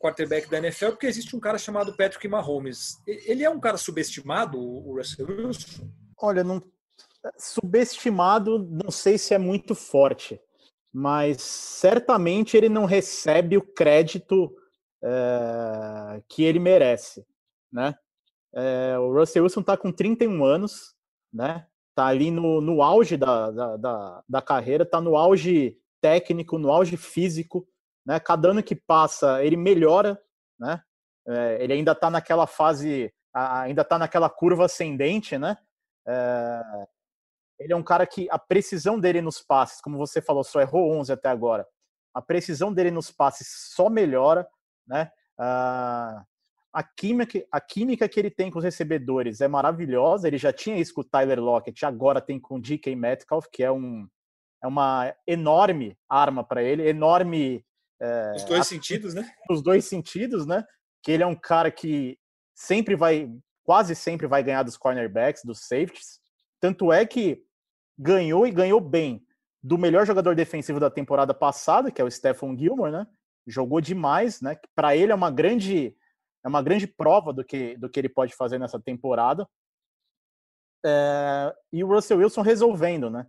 quarterback 0.00 0.48
da 0.48 0.58
NFL 0.58 0.90
porque 0.90 1.06
existe 1.06 1.34
um 1.34 1.40
cara 1.40 1.58
chamado 1.58 1.96
Patrick 1.96 2.28
Mahomes. 2.28 2.96
Ele 3.04 3.42
é 3.42 3.50
um 3.50 3.58
cara 3.58 3.76
subestimado, 3.76 4.56
o 4.60 4.96
Russell 4.96 5.26
Wilson? 5.26 5.90
Olha, 6.16 6.44
não 6.44 6.62
subestimado, 7.36 8.58
não 8.58 8.90
sei 8.90 9.18
se 9.18 9.34
é 9.34 9.38
muito 9.38 9.74
forte, 9.74 10.40
mas 10.92 11.40
certamente 11.42 12.56
ele 12.56 12.68
não 12.68 12.84
recebe 12.84 13.56
o 13.56 13.62
crédito 13.62 14.54
é, 15.02 16.22
que 16.28 16.42
ele 16.42 16.58
merece, 16.58 17.26
né? 17.72 17.94
É, 18.54 18.98
o 18.98 19.12
Russell 19.12 19.42
Wilson 19.42 19.60
está 19.60 19.76
com 19.76 19.92
31 19.92 20.44
anos, 20.44 20.94
né? 21.32 21.66
Tá 21.94 22.06
ali 22.06 22.30
no, 22.30 22.60
no 22.60 22.82
auge 22.82 23.16
da, 23.16 23.50
da, 23.50 23.76
da, 23.76 24.24
da 24.28 24.42
carreira, 24.42 24.86
tá 24.86 25.00
no 25.00 25.16
auge 25.16 25.76
técnico, 26.00 26.58
no 26.58 26.70
auge 26.70 26.96
físico, 26.96 27.68
né? 28.06 28.18
Cada 28.18 28.50
ano 28.50 28.62
que 28.62 28.74
passa 28.74 29.44
ele 29.44 29.56
melhora, 29.56 30.20
né? 30.58 30.82
É, 31.26 31.62
ele 31.62 31.74
ainda 31.74 31.92
está 31.92 32.08
naquela 32.08 32.46
fase, 32.46 33.12
ainda 33.34 33.82
está 33.82 33.98
naquela 33.98 34.30
curva 34.30 34.64
ascendente, 34.64 35.36
né? 35.36 35.58
É, 36.06 36.86
ele 37.58 37.72
é 37.72 37.76
um 37.76 37.82
cara 37.82 38.06
que 38.06 38.28
a 38.30 38.38
precisão 38.38 38.98
dele 38.98 39.20
nos 39.20 39.40
passes, 39.40 39.80
como 39.80 39.98
você 39.98 40.22
falou, 40.22 40.44
só 40.44 40.60
errou 40.60 40.92
11 40.92 41.12
até 41.12 41.28
agora. 41.28 41.66
A 42.14 42.22
precisão 42.22 42.72
dele 42.72 42.90
nos 42.90 43.10
passes 43.10 43.48
só 43.74 43.90
melhora, 43.90 44.48
né? 44.86 45.10
Uh, 45.38 46.24
a 46.72 46.82
química, 46.82 47.44
a 47.50 47.60
química 47.60 48.08
que 48.08 48.20
ele 48.20 48.30
tem 48.30 48.50
com 48.50 48.58
os 48.58 48.64
recebedores 48.64 49.40
é 49.40 49.48
maravilhosa. 49.48 50.28
Ele 50.28 50.38
já 50.38 50.52
tinha 50.52 50.76
isso 50.76 50.94
com 50.94 51.00
o 51.00 51.04
Tyler 51.04 51.40
Lockett, 51.40 51.84
agora 51.84 52.20
tem 52.20 52.38
com 52.38 52.56
o 52.56 52.60
DK 52.60 52.94
Metcalf, 52.94 53.46
que 53.50 53.64
é, 53.64 53.70
um, 53.70 54.06
é 54.62 54.66
uma 54.66 55.14
enorme 55.26 55.98
arma 56.08 56.44
para 56.44 56.62
ele, 56.62 56.88
enorme. 56.88 57.64
É, 58.00 58.32
os 58.36 58.44
dois 58.44 58.60
a, 58.60 58.64
sentidos, 58.64 59.14
né? 59.14 59.28
Os 59.50 59.62
dois 59.62 59.84
sentidos, 59.84 60.46
né? 60.46 60.64
Que 61.02 61.12
ele 61.12 61.22
é 61.22 61.26
um 61.26 61.34
cara 61.34 61.70
que 61.70 62.16
sempre 62.54 62.94
vai, 62.94 63.28
quase 63.64 63.94
sempre 63.94 64.26
vai 64.26 64.42
ganhar 64.42 64.62
dos 64.62 64.76
cornerbacks, 64.76 65.42
dos 65.44 65.60
safeties. 65.60 66.20
Tanto 66.60 66.92
é 66.92 67.04
que 67.06 67.42
ganhou 67.98 68.46
e 68.46 68.50
ganhou 68.50 68.80
bem 68.80 69.26
do 69.62 69.76
melhor 69.76 70.06
jogador 70.06 70.34
defensivo 70.36 70.78
da 70.78 70.90
temporada 70.90 71.34
passada, 71.34 71.90
que 71.90 72.00
é 72.00 72.04
o 72.04 72.10
Stephon 72.10 72.56
Gilmore, 72.56 72.92
né? 72.92 73.06
Jogou 73.46 73.80
demais, 73.80 74.40
né? 74.40 74.56
Para 74.74 74.96
ele 74.96 75.10
é 75.10 75.14
uma 75.14 75.30
grande 75.30 75.96
é 76.44 76.48
uma 76.48 76.62
grande 76.62 76.86
prova 76.86 77.32
do 77.32 77.44
que 77.44 77.76
do 77.76 77.88
que 77.88 77.98
ele 77.98 78.08
pode 78.08 78.34
fazer 78.34 78.58
nessa 78.58 78.78
temporada. 78.78 79.48
É, 80.84 81.54
e 81.72 81.82
o 81.82 81.88
Russell 81.88 82.18
Wilson 82.18 82.42
resolvendo, 82.42 83.10
né? 83.10 83.26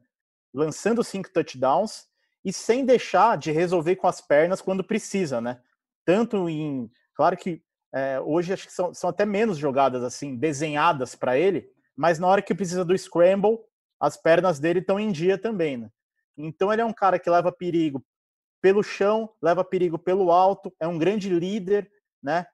Lançando 0.53 1.03
cinco 1.03 1.31
touchdowns 1.31 2.07
e 2.45 2.53
sem 2.53 2.85
deixar 2.85 3.37
de 3.37 3.51
resolver 3.51 3.95
com 3.95 4.07
as 4.07 4.21
pernas 4.21 4.61
quando 4.61 4.83
precisa, 4.83 5.41
né? 5.41 5.61
Tanto 6.05 6.47
em. 6.47 6.91
Claro 7.15 7.35
que 7.35 7.61
é, 7.93 8.19
hoje 8.19 8.53
acho 8.53 8.67
que 8.67 8.73
são, 8.73 8.93
são 8.93 9.09
até 9.09 9.25
menos 9.25 9.57
jogadas 9.57 10.03
assim, 10.03 10.35
desenhadas 10.35 11.15
para 11.15 11.37
ele, 11.37 11.69
mas 11.95 12.19
na 12.19 12.27
hora 12.27 12.41
que 12.41 12.53
precisa 12.53 12.85
do 12.85 12.97
scramble, 12.97 13.59
as 13.99 14.17
pernas 14.17 14.59
dele 14.59 14.79
estão 14.79 14.99
em 14.99 15.11
dia 15.11 15.37
também, 15.37 15.77
né? 15.77 15.89
Então 16.37 16.71
ele 16.71 16.81
é 16.81 16.85
um 16.85 16.93
cara 16.93 17.19
que 17.19 17.29
leva 17.29 17.51
perigo 17.51 18.03
pelo 18.61 18.83
chão, 18.83 19.29
leva 19.41 19.63
perigo 19.63 19.97
pelo 19.97 20.31
alto, 20.31 20.73
é 20.79 20.87
um 20.87 20.97
grande 20.97 21.29
líder, 21.29 21.89
né? 22.21 22.45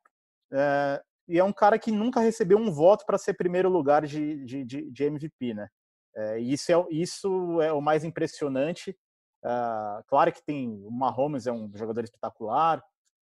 É, 0.51 1.01
e 1.27 1.39
é 1.39 1.43
um 1.43 1.53
cara 1.53 1.79
que 1.79 1.91
nunca 1.91 2.19
recebeu 2.19 2.58
um 2.58 2.71
voto 2.71 3.05
para 3.05 3.17
ser 3.17 3.34
primeiro 3.34 3.69
lugar 3.69 4.05
de, 4.05 4.43
de, 4.45 4.63
de, 4.63 4.91
de 4.91 5.03
MVP, 5.03 5.53
né? 5.53 5.67
É, 6.15 6.39
isso, 6.39 6.71
é, 6.71 6.86
isso 6.91 7.62
é 7.62 7.73
o 7.73 7.81
mais 7.81 8.03
impressionante. 8.03 8.95
Uh, 9.43 10.01
claro 10.08 10.31
que 10.31 10.43
tem 10.43 10.84
o 10.86 10.89
Mahomes 10.89 11.45
é 11.45 11.51
um 11.51 11.69
jogador 11.75 12.03
espetacular, 12.03 12.84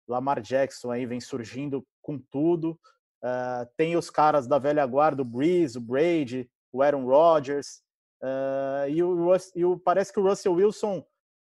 Lamar 0.07 0.41
Jackson 0.41 0.91
aí 0.91 1.05
vem 1.05 1.21
surgindo 1.21 1.85
com 2.01 2.17
tudo. 2.17 2.79
Uh, 3.23 3.67
tem 3.77 3.95
os 3.95 4.09
caras 4.09 4.47
da 4.47 4.57
velha 4.57 4.85
guarda, 4.85 5.21
o 5.21 5.25
Breeze, 5.25 5.77
o 5.77 5.81
Brady, 5.81 6.49
o 6.73 6.81
Aaron 6.81 7.05
Rodgers. 7.05 7.81
Uh, 8.21 8.89
e, 8.89 9.03
o, 9.03 9.35
e 9.55 9.65
o, 9.65 9.79
parece 9.79 10.11
que 10.11 10.19
o 10.19 10.23
Russell 10.23 10.53
Wilson 10.53 11.05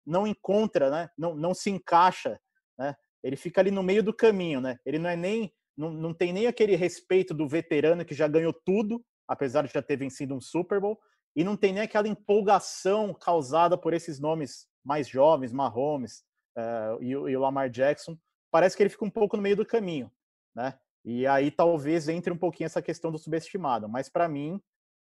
não 0.06 0.26
encontra, 0.26 0.90
né? 0.90 1.10
não, 1.16 1.34
não 1.34 1.54
se 1.54 1.70
encaixa. 1.70 2.40
Né? 2.78 2.94
Ele 3.22 3.36
fica 3.36 3.60
ali 3.60 3.70
no 3.70 3.82
meio 3.82 4.02
do 4.02 4.12
caminho. 4.12 4.60
Né? 4.60 4.78
Ele 4.84 4.98
não 4.98 5.08
é 5.08 5.16
nem 5.16 5.52
não, 5.78 5.92
não 5.92 6.12
tem 6.12 6.32
nem 6.32 6.48
aquele 6.48 6.74
respeito 6.74 7.32
do 7.32 7.48
veterano 7.48 8.04
que 8.04 8.12
já 8.12 8.26
ganhou 8.26 8.52
tudo, 8.52 9.00
apesar 9.28 9.64
de 9.64 9.72
já 9.72 9.80
ter 9.80 9.96
vencido 9.96 10.34
um 10.34 10.40
Super 10.40 10.80
Bowl, 10.80 10.98
e 11.36 11.44
não 11.44 11.56
tem 11.56 11.72
nem 11.72 11.84
aquela 11.84 12.08
empolgação 12.08 13.14
causada 13.14 13.78
por 13.78 13.94
esses 13.94 14.18
nomes 14.18 14.66
mais 14.84 15.06
jovens, 15.08 15.52
Mahomes 15.52 16.24
uh, 16.58 17.00
e, 17.00 17.10
e 17.10 17.36
o 17.36 17.40
Lamar 17.40 17.70
Jackson. 17.70 18.18
Parece 18.50 18.76
que 18.76 18.82
ele 18.82 18.90
fica 18.90 19.04
um 19.04 19.10
pouco 19.10 19.36
no 19.36 19.42
meio 19.42 19.54
do 19.54 19.64
caminho, 19.64 20.10
né? 20.54 20.76
E 21.04 21.26
aí 21.26 21.50
talvez 21.50 22.08
entre 22.08 22.32
um 22.32 22.36
pouquinho 22.36 22.66
essa 22.66 22.82
questão 22.82 23.12
do 23.12 23.18
subestimado, 23.18 23.88
mas 23.88 24.08
para 24.08 24.28
mim 24.28 24.60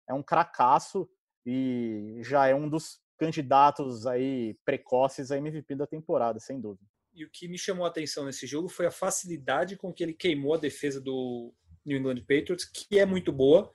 é 0.08 0.12
um 0.12 0.22
cracaço 0.22 1.08
e 1.46 2.18
já 2.22 2.48
é 2.48 2.54
um 2.54 2.68
dos 2.68 3.00
candidatos 3.16 4.06
aí 4.06 4.58
precoces 4.64 5.30
a 5.30 5.38
MVP 5.38 5.76
da 5.76 5.86
temporada, 5.86 6.40
sem 6.40 6.60
dúvida. 6.60 6.84
E 7.14 7.24
o 7.24 7.30
que 7.30 7.48
me 7.48 7.56
chamou 7.56 7.86
a 7.86 7.88
atenção 7.88 8.26
nesse 8.26 8.46
jogo 8.46 8.68
foi 8.68 8.86
a 8.86 8.90
facilidade 8.90 9.76
com 9.76 9.92
que 9.92 10.02
ele 10.02 10.12
queimou 10.12 10.52
a 10.54 10.58
defesa 10.58 11.00
do 11.00 11.54
New 11.84 11.96
England 11.96 12.20
Patriots, 12.20 12.64
que 12.64 12.98
é 12.98 13.06
muito 13.06 13.32
boa. 13.32 13.72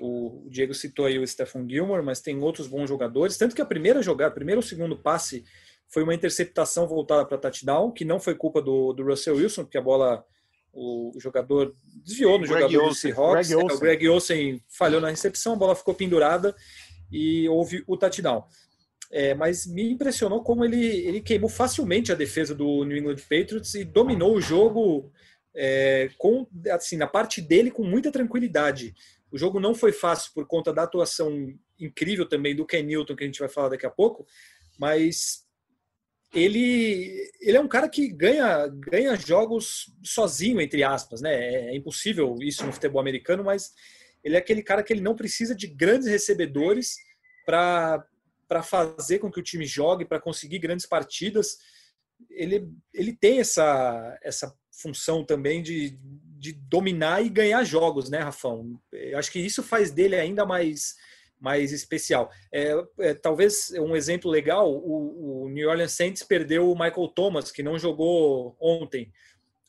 O 0.00 0.48
Diego 0.50 0.74
citou 0.74 1.04
aí 1.04 1.18
o 1.18 1.26
Stephen 1.26 1.68
Gilmore, 1.68 2.02
mas 2.02 2.20
tem 2.20 2.40
outros 2.40 2.66
bons 2.66 2.88
jogadores. 2.88 3.36
Tanto 3.36 3.54
que 3.54 3.62
a 3.62 3.66
primeira 3.66 4.02
jogada, 4.02 4.34
primeiro 4.34 4.58
ou 4.58 4.66
segundo 4.66 4.96
passe, 4.96 5.44
foi 5.86 6.02
uma 6.02 6.14
interceptação 6.14 6.88
voltada 6.88 7.24
para 7.24 7.38
touchdown, 7.38 7.92
que 7.92 8.04
não 8.04 8.18
foi 8.18 8.34
culpa 8.34 8.62
do, 8.62 8.92
do 8.92 9.04
Russell 9.04 9.36
Wilson, 9.36 9.64
porque 9.64 9.78
a 9.78 9.82
bola 9.82 10.24
o 10.72 11.12
jogador 11.18 11.74
desviou 12.04 12.38
no 12.38 12.46
Greg 12.46 12.62
jogador 12.62 12.84
Olsen, 12.84 13.10
do 13.10 13.14
Seahawks. 13.14 13.48
Greg 13.48 13.56
Olsen. 13.56 13.74
É, 13.74 13.76
o 13.76 13.80
Greg 13.80 14.08
Olsen 14.08 14.64
falhou 14.68 15.00
na 15.00 15.10
recepção, 15.10 15.52
a 15.52 15.56
bola 15.56 15.74
ficou 15.74 15.94
pendurada 15.94 16.54
e 17.10 17.48
houve 17.48 17.82
o 17.86 17.96
touchdown. 17.96 18.44
É, 19.10 19.34
mas 19.34 19.66
me 19.66 19.90
impressionou 19.90 20.42
como 20.42 20.64
ele, 20.64 20.84
ele 20.84 21.20
queimou 21.20 21.48
facilmente 21.48 22.12
a 22.12 22.14
defesa 22.14 22.54
do 22.54 22.84
New 22.84 22.96
England 22.96 23.16
Patriots 23.16 23.74
e 23.74 23.84
dominou 23.84 24.36
o 24.36 24.40
jogo 24.40 25.10
é, 25.54 26.10
com 26.16 26.46
assim 26.70 26.96
na 26.96 27.08
parte 27.08 27.40
dele 27.40 27.70
com 27.70 27.82
muita 27.82 28.12
tranquilidade. 28.12 28.94
O 29.30 29.38
jogo 29.38 29.58
não 29.58 29.74
foi 29.74 29.92
fácil 29.92 30.32
por 30.32 30.46
conta 30.46 30.72
da 30.72 30.84
atuação 30.84 31.52
incrível 31.78 32.28
também 32.28 32.54
do 32.54 32.66
Ken 32.66 32.82
Newton, 32.82 33.16
que 33.16 33.24
a 33.24 33.26
gente 33.26 33.40
vai 33.40 33.48
falar 33.48 33.70
daqui 33.70 33.86
a 33.86 33.90
pouco, 33.90 34.26
mas 34.78 35.44
ele, 36.34 37.30
ele 37.40 37.56
é 37.56 37.60
um 37.60 37.68
cara 37.68 37.88
que 37.88 38.08
ganha, 38.08 38.68
ganha 38.68 39.16
jogos 39.16 39.92
sozinho, 40.04 40.60
entre 40.60 40.84
aspas. 40.84 41.20
Né? 41.20 41.34
É, 41.34 41.70
é 41.70 41.76
impossível 41.76 42.36
isso 42.40 42.64
no 42.64 42.72
futebol 42.72 43.00
americano, 43.00 43.42
mas 43.42 43.72
ele 44.22 44.36
é 44.36 44.38
aquele 44.38 44.62
cara 44.62 44.82
que 44.82 44.92
ele 44.92 45.00
não 45.00 45.16
precisa 45.16 45.54
de 45.54 45.66
grandes 45.66 46.08
recebedores 46.08 46.96
para 47.46 48.62
fazer 48.62 49.18
com 49.18 49.30
que 49.30 49.40
o 49.40 49.42
time 49.42 49.64
jogue, 49.64 50.04
para 50.04 50.20
conseguir 50.20 50.58
grandes 50.58 50.86
partidas. 50.86 51.56
Ele, 52.30 52.68
ele 52.92 53.16
tem 53.16 53.40
essa, 53.40 54.18
essa 54.22 54.54
função 54.70 55.24
também 55.24 55.62
de, 55.62 55.98
de 56.38 56.52
dominar 56.52 57.24
e 57.24 57.28
ganhar 57.28 57.64
jogos, 57.64 58.10
né, 58.10 58.18
Rafão? 58.18 58.80
Eu 58.92 59.18
acho 59.18 59.30
que 59.30 59.38
isso 59.38 59.62
faz 59.62 59.90
dele 59.90 60.16
ainda 60.16 60.44
mais, 60.44 60.96
mais 61.40 61.72
especial. 61.72 62.30
É, 62.52 62.72
é, 62.98 63.14
talvez 63.14 63.72
um 63.78 63.96
exemplo 63.96 64.30
legal: 64.30 64.70
o, 64.70 65.44
o, 65.44 65.48
New 65.48 65.68
Orleans 65.68 65.92
Saints 65.92 66.22
perdeu 66.22 66.70
o 66.70 66.78
Michael 66.78 67.08
Thomas, 67.08 67.50
que 67.50 67.62
não 67.62 67.78
jogou 67.78 68.56
ontem. 68.60 69.10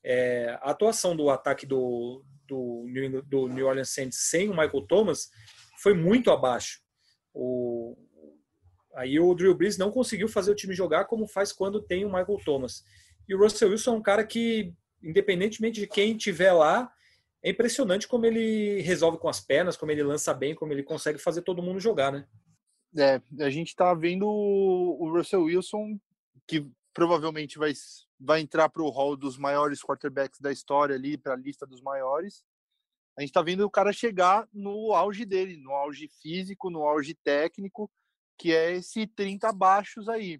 É, 0.03 0.57
a 0.61 0.71
atuação 0.71 1.15
do 1.15 1.29
ataque 1.29 1.65
do, 1.65 2.23
do, 2.51 3.21
do 3.27 3.47
New 3.47 3.65
Orleans 3.65 3.89
Saints 3.89 4.29
sem 4.29 4.49
o 4.49 4.51
Michael 4.51 4.85
Thomas 4.87 5.29
foi 5.81 5.93
muito 5.93 6.29
abaixo. 6.29 6.79
O, 7.33 7.97
Aí 8.95 9.19
o 9.19 9.33
Drew 9.33 9.55
Brees 9.55 9.77
não 9.77 9.91
conseguiu 9.91 10.27
fazer 10.27 10.51
o 10.51 10.55
time 10.55 10.73
jogar 10.73 11.05
como 11.05 11.27
faz 11.27 11.51
quando 11.53 11.81
tem 11.81 12.03
o 12.03 12.09
Michael 12.09 12.39
Thomas. 12.43 12.83
E 13.27 13.33
o 13.33 13.39
Russell 13.39 13.69
Wilson 13.69 13.95
é 13.95 13.97
um 13.97 14.01
cara 14.01 14.25
que, 14.25 14.73
independentemente 15.01 15.79
de 15.79 15.87
quem 15.87 16.17
tiver 16.17 16.51
lá, 16.51 16.91
é 17.43 17.49
impressionante 17.49 18.07
como 18.07 18.25
ele 18.25 18.81
resolve 18.81 19.17
com 19.17 19.29
as 19.29 19.39
pernas, 19.39 19.77
como 19.77 19.91
ele 19.91 20.03
lança 20.03 20.33
bem, 20.33 20.53
como 20.53 20.73
ele 20.73 20.83
consegue 20.83 21.17
fazer 21.17 21.41
todo 21.41 21.63
mundo 21.63 21.79
jogar, 21.79 22.11
né? 22.11 22.27
É, 22.97 23.21
a 23.43 23.49
gente 23.49 23.69
está 23.69 23.93
vendo 23.93 24.27
o 24.27 25.09
Russell 25.09 25.43
Wilson, 25.43 25.97
que 26.45 26.67
provavelmente 26.93 27.57
vai, 27.57 27.71
vai 28.21 28.39
entrar 28.39 28.69
para 28.69 28.83
o 28.83 28.89
hall 28.89 29.17
dos 29.17 29.37
maiores 29.37 29.81
quarterbacks 29.81 30.39
da 30.39 30.51
história 30.51 30.95
ali, 30.95 31.17
para 31.17 31.33
a 31.33 31.37
lista 31.37 31.65
dos 31.65 31.81
maiores. 31.81 32.43
A 33.17 33.21
gente 33.21 33.31
está 33.31 33.41
vendo 33.41 33.65
o 33.65 33.69
cara 33.69 33.91
chegar 33.91 34.47
no 34.53 34.93
auge 34.93 35.25
dele, 35.25 35.57
no 35.57 35.71
auge 35.71 36.07
físico, 36.21 36.69
no 36.69 36.83
auge 36.83 37.15
técnico, 37.15 37.91
que 38.37 38.53
é 38.53 38.73
esse 38.73 39.07
30 39.07 39.51
baixos 39.51 40.07
aí. 40.07 40.39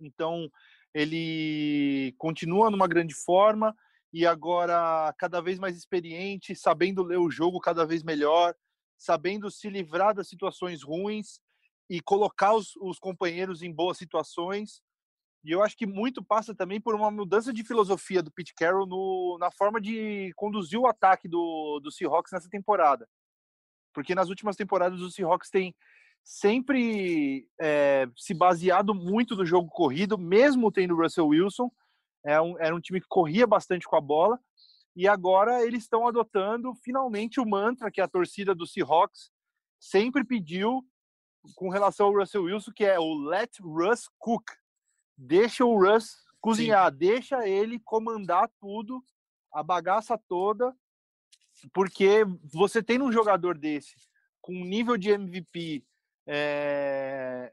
Então, 0.00 0.48
ele 0.94 2.14
continua 2.16 2.70
numa 2.70 2.86
grande 2.86 3.14
forma 3.14 3.76
e 4.12 4.24
agora 4.24 5.12
cada 5.18 5.40
vez 5.40 5.58
mais 5.58 5.76
experiente, 5.76 6.54
sabendo 6.54 7.02
ler 7.02 7.18
o 7.18 7.30
jogo 7.30 7.58
cada 7.58 7.84
vez 7.84 8.04
melhor, 8.04 8.54
sabendo 8.96 9.50
se 9.50 9.68
livrar 9.68 10.14
das 10.14 10.28
situações 10.28 10.82
ruins 10.82 11.40
e 11.90 12.00
colocar 12.00 12.54
os, 12.54 12.76
os 12.76 12.98
companheiros 12.98 13.62
em 13.62 13.72
boas 13.72 13.98
situações. 13.98 14.80
E 15.44 15.52
eu 15.52 15.62
acho 15.62 15.76
que 15.76 15.86
muito 15.86 16.24
passa 16.24 16.54
também 16.54 16.80
por 16.80 16.94
uma 16.94 17.10
mudança 17.10 17.52
de 17.52 17.62
filosofia 17.62 18.22
do 18.22 18.30
Pete 18.30 18.54
Carroll 18.54 18.86
no, 18.86 19.36
na 19.38 19.50
forma 19.50 19.78
de 19.78 20.32
conduzir 20.36 20.80
o 20.80 20.86
ataque 20.86 21.28
do, 21.28 21.80
do 21.80 21.92
Seahawks 21.92 22.32
nessa 22.32 22.48
temporada. 22.48 23.06
Porque 23.92 24.14
nas 24.14 24.30
últimas 24.30 24.56
temporadas 24.56 25.02
o 25.02 25.10
Seahawks 25.10 25.50
tem 25.50 25.74
sempre 26.24 27.46
é, 27.60 28.08
se 28.16 28.32
baseado 28.32 28.94
muito 28.94 29.36
no 29.36 29.44
jogo 29.44 29.68
corrido, 29.68 30.16
mesmo 30.16 30.72
tendo 30.72 30.96
Russell 30.96 31.28
Wilson. 31.28 31.70
É 32.24 32.40
um, 32.40 32.58
era 32.58 32.74
um 32.74 32.80
time 32.80 32.98
que 32.98 33.06
corria 33.06 33.46
bastante 33.46 33.86
com 33.86 33.96
a 33.96 34.00
bola. 34.00 34.40
E 34.96 35.06
agora 35.06 35.62
eles 35.62 35.82
estão 35.82 36.08
adotando 36.08 36.74
finalmente 36.76 37.38
o 37.38 37.46
mantra 37.46 37.90
que 37.90 38.00
a 38.00 38.08
torcida 38.08 38.54
do 38.54 38.66
Seahawks 38.66 39.30
sempre 39.78 40.24
pediu 40.24 40.82
com 41.54 41.68
relação 41.68 42.06
ao 42.06 42.14
Russell 42.14 42.44
Wilson, 42.44 42.72
que 42.74 42.84
é 42.84 42.98
o 42.98 43.12
Let 43.12 43.60
Russ 43.60 44.08
Cook. 44.18 44.44
Deixa 45.16 45.64
o 45.64 45.78
Russ 45.78 46.16
cozinhar, 46.40 46.90
Sim. 46.92 46.98
deixa 46.98 47.48
ele 47.48 47.78
comandar 47.78 48.50
tudo, 48.60 49.02
a 49.52 49.62
bagaça 49.62 50.18
toda, 50.28 50.74
porque 51.72 52.24
você 52.52 52.82
tem 52.82 53.00
um 53.00 53.12
jogador 53.12 53.56
desse 53.56 53.94
com 54.44 54.52
um 54.52 54.64
nível 54.66 54.98
de 54.98 55.08
MVP, 55.08 55.82
é, 56.26 57.50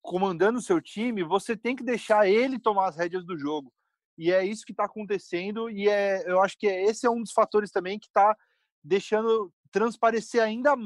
comandando 0.00 0.60
o 0.60 0.62
seu 0.62 0.80
time, 0.80 1.24
você 1.24 1.56
tem 1.56 1.74
que 1.74 1.82
deixar 1.82 2.28
ele 2.28 2.60
tomar 2.60 2.88
as 2.88 2.96
rédeas 2.96 3.24
do 3.24 3.36
jogo. 3.36 3.72
E 4.16 4.30
é 4.30 4.44
isso 4.44 4.64
que 4.64 4.72
está 4.72 4.84
acontecendo, 4.84 5.68
e 5.68 5.88
é, 5.88 6.22
eu 6.30 6.40
acho 6.40 6.56
que 6.56 6.68
é, 6.68 6.84
esse 6.84 7.04
é 7.04 7.10
um 7.10 7.22
dos 7.22 7.32
fatores 7.32 7.72
também 7.72 7.98
que 7.98 8.06
está 8.06 8.36
deixando 8.84 9.52
transparecer 9.72 10.40
ainda, 10.40 10.76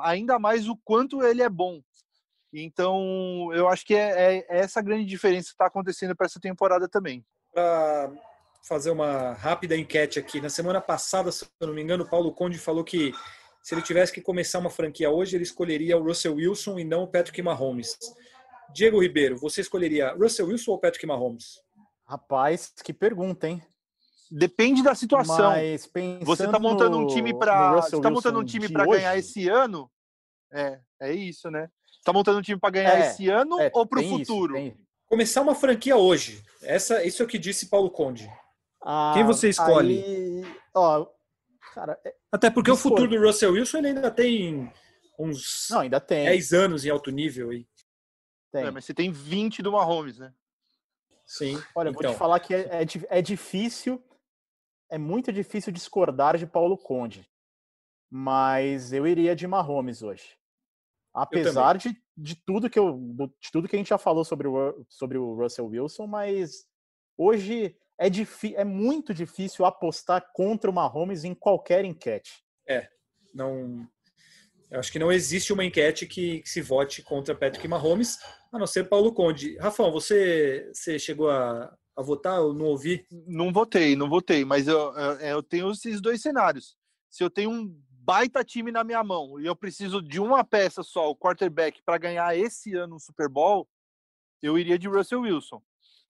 ainda 0.00 0.40
mais 0.40 0.68
o 0.68 0.76
quanto 0.78 1.22
ele 1.22 1.40
é 1.40 1.48
bom. 1.48 1.80
Então, 2.62 3.50
eu 3.52 3.68
acho 3.68 3.84
que 3.84 3.94
é, 3.94 4.38
é, 4.38 4.46
é 4.48 4.58
essa 4.60 4.80
grande 4.80 5.04
diferença 5.04 5.48
que 5.48 5.52
está 5.54 5.66
acontecendo 5.66 6.16
para 6.16 6.24
essa 6.24 6.40
temporada 6.40 6.88
também. 6.88 7.24
Para 7.52 8.10
fazer 8.66 8.90
uma 8.90 9.34
rápida 9.34 9.76
enquete 9.76 10.18
aqui, 10.18 10.40
na 10.40 10.48
semana 10.48 10.80
passada, 10.80 11.30
se 11.30 11.44
eu 11.60 11.66
não 11.66 11.74
me 11.74 11.82
engano, 11.82 12.04
o 12.04 12.08
Paulo 12.08 12.32
Conde 12.32 12.58
falou 12.58 12.82
que 12.82 13.12
se 13.62 13.74
ele 13.74 13.82
tivesse 13.82 14.12
que 14.12 14.22
começar 14.22 14.58
uma 14.58 14.70
franquia 14.70 15.10
hoje, 15.10 15.36
ele 15.36 15.44
escolheria 15.44 15.98
o 15.98 16.02
Russell 16.02 16.36
Wilson 16.36 16.78
e 16.78 16.84
não 16.84 17.02
o 17.02 17.06
Patrick 17.06 17.42
Mahomes. 17.42 17.98
Diego 18.72 19.02
Ribeiro, 19.02 19.36
você 19.36 19.60
escolheria 19.60 20.14
Russell 20.14 20.46
Wilson 20.46 20.72
ou 20.72 20.78
Patrick 20.78 21.06
Mahomes? 21.06 21.60
Rapaz, 22.06 22.72
que 22.82 22.92
pergunta, 22.92 23.48
hein? 23.48 23.62
Depende 24.30 24.82
da 24.82 24.94
situação. 24.94 25.52
você 26.22 26.46
está 26.46 26.58
montando 26.58 26.96
um 26.96 27.06
time 27.06 27.36
para, 27.38 27.78
está 27.78 28.10
montando 28.10 28.40
um 28.40 28.44
time 28.44 28.68
para 28.68 28.86
ganhar 28.86 29.18
esse 29.18 29.48
ano? 29.48 29.90
É, 30.52 30.80
é 31.00 31.12
isso, 31.12 31.50
né? 31.50 31.68
Está 32.06 32.12
montando 32.12 32.38
um 32.38 32.42
time 32.42 32.60
para 32.60 32.70
ganhar 32.70 33.00
é, 33.00 33.08
esse 33.08 33.28
ano 33.28 33.60
é, 33.60 33.68
ou 33.74 33.84
para 33.84 33.98
o 33.98 34.08
futuro? 34.08 34.56
Isso, 34.56 34.76
Começar 35.06 35.42
uma 35.42 35.56
franquia 35.56 35.96
hoje. 35.96 36.40
Essa, 36.62 37.04
isso 37.04 37.20
é 37.20 37.24
o 37.24 37.28
que 37.28 37.36
disse 37.36 37.68
Paulo 37.68 37.90
Conde. 37.90 38.30
Ah, 38.80 39.10
Quem 39.12 39.24
você 39.24 39.48
escolhe? 39.48 40.04
Aí, 40.04 40.56
ó, 40.72 41.08
cara, 41.74 41.98
é, 42.04 42.14
Até 42.30 42.48
porque 42.48 42.70
o 42.70 42.76
futuro 42.76 43.08
do 43.08 43.20
Russell 43.20 43.54
Wilson 43.54 43.78
ele 43.78 43.88
ainda 43.88 44.08
tem 44.08 44.72
uns 45.18 45.66
Não, 45.68 45.80
ainda 45.80 45.98
tem. 45.98 46.26
10 46.26 46.52
anos 46.52 46.84
em 46.84 46.90
alto 46.90 47.10
nível. 47.10 47.50
aí. 47.50 47.66
Tem. 48.52 48.66
É, 48.66 48.70
mas 48.70 48.84
você 48.84 48.94
tem 48.94 49.10
20 49.10 49.60
do 49.60 49.72
Mahomes, 49.72 50.16
né? 50.16 50.32
Sim. 51.24 51.60
Olha, 51.74 51.88
então. 51.88 51.92
vou 51.92 52.02
te 52.02 52.06
então. 52.06 52.14
falar 52.14 52.38
que 52.38 52.54
é, 52.54 52.82
é, 52.82 52.86
é 53.18 53.20
difícil, 53.20 54.00
é 54.88 54.96
muito 54.96 55.32
difícil 55.32 55.72
discordar 55.72 56.38
de 56.38 56.46
Paulo 56.46 56.78
Conde. 56.78 57.28
Mas 58.08 58.92
eu 58.92 59.08
iria 59.08 59.34
de 59.34 59.48
Mahomes 59.48 60.04
hoje. 60.04 60.36
Apesar 61.16 61.78
de, 61.78 61.96
de 62.14 62.36
tudo 62.44 62.68
que 62.68 62.78
eu 62.78 63.00
de 63.40 63.50
tudo 63.50 63.66
que 63.66 63.74
a 63.74 63.78
gente 63.78 63.88
já 63.88 63.96
falou 63.96 64.22
sobre 64.22 64.46
o, 64.46 64.84
sobre 64.86 65.16
o 65.16 65.34
Russell 65.34 65.66
Wilson, 65.66 66.06
mas 66.06 66.66
hoje 67.16 67.74
é, 67.98 68.06
é 68.54 68.64
muito 68.64 69.14
difícil 69.14 69.64
apostar 69.64 70.30
contra 70.34 70.70
o 70.70 70.74
Mahomes 70.74 71.24
em 71.24 71.34
qualquer 71.34 71.86
enquete. 71.86 72.44
É, 72.68 72.86
não. 73.32 73.88
Eu 74.70 74.78
acho 74.78 74.92
que 74.92 74.98
não 74.98 75.10
existe 75.10 75.54
uma 75.54 75.64
enquete 75.64 76.06
que, 76.06 76.40
que, 76.40 76.48
se 76.50 76.60
vote 76.60 77.00
contra 77.02 77.34
Patrick 77.34 77.66
Mahomes, 77.66 78.18
a 78.52 78.58
não 78.58 78.66
ser 78.66 78.84
Paulo 78.84 79.14
Conde. 79.14 79.56
Rafão, 79.56 79.90
você, 79.90 80.70
você 80.74 80.98
chegou 80.98 81.30
a, 81.30 81.74
a 81.96 82.02
votar? 82.02 82.36
Eu 82.40 82.52
não 82.52 82.66
ouvi? 82.66 83.06
Não 83.26 83.50
votei, 83.50 83.96
não 83.96 84.10
votei, 84.10 84.44
mas 84.44 84.68
eu, 84.68 84.92
eu, 84.94 85.12
eu 85.20 85.42
tenho 85.42 85.70
esses 85.70 85.98
dois 85.98 86.20
cenários. 86.20 86.76
Se 87.08 87.24
eu 87.24 87.30
tenho 87.30 87.50
um 87.50 87.82
baita 88.06 88.44
time 88.44 88.70
na 88.70 88.84
minha 88.84 89.02
mão 89.02 89.40
e 89.40 89.46
eu 89.46 89.56
preciso 89.56 90.00
de 90.00 90.20
uma 90.20 90.44
peça 90.44 90.84
só, 90.84 91.10
o 91.10 91.16
quarterback, 91.16 91.82
para 91.84 91.98
ganhar 91.98 92.36
esse 92.36 92.74
ano 92.74 92.94
um 92.94 93.00
Super 93.00 93.28
Bowl, 93.28 93.68
eu 94.40 94.56
iria 94.56 94.78
de 94.78 94.86
Russell 94.86 95.22
Wilson 95.22 95.60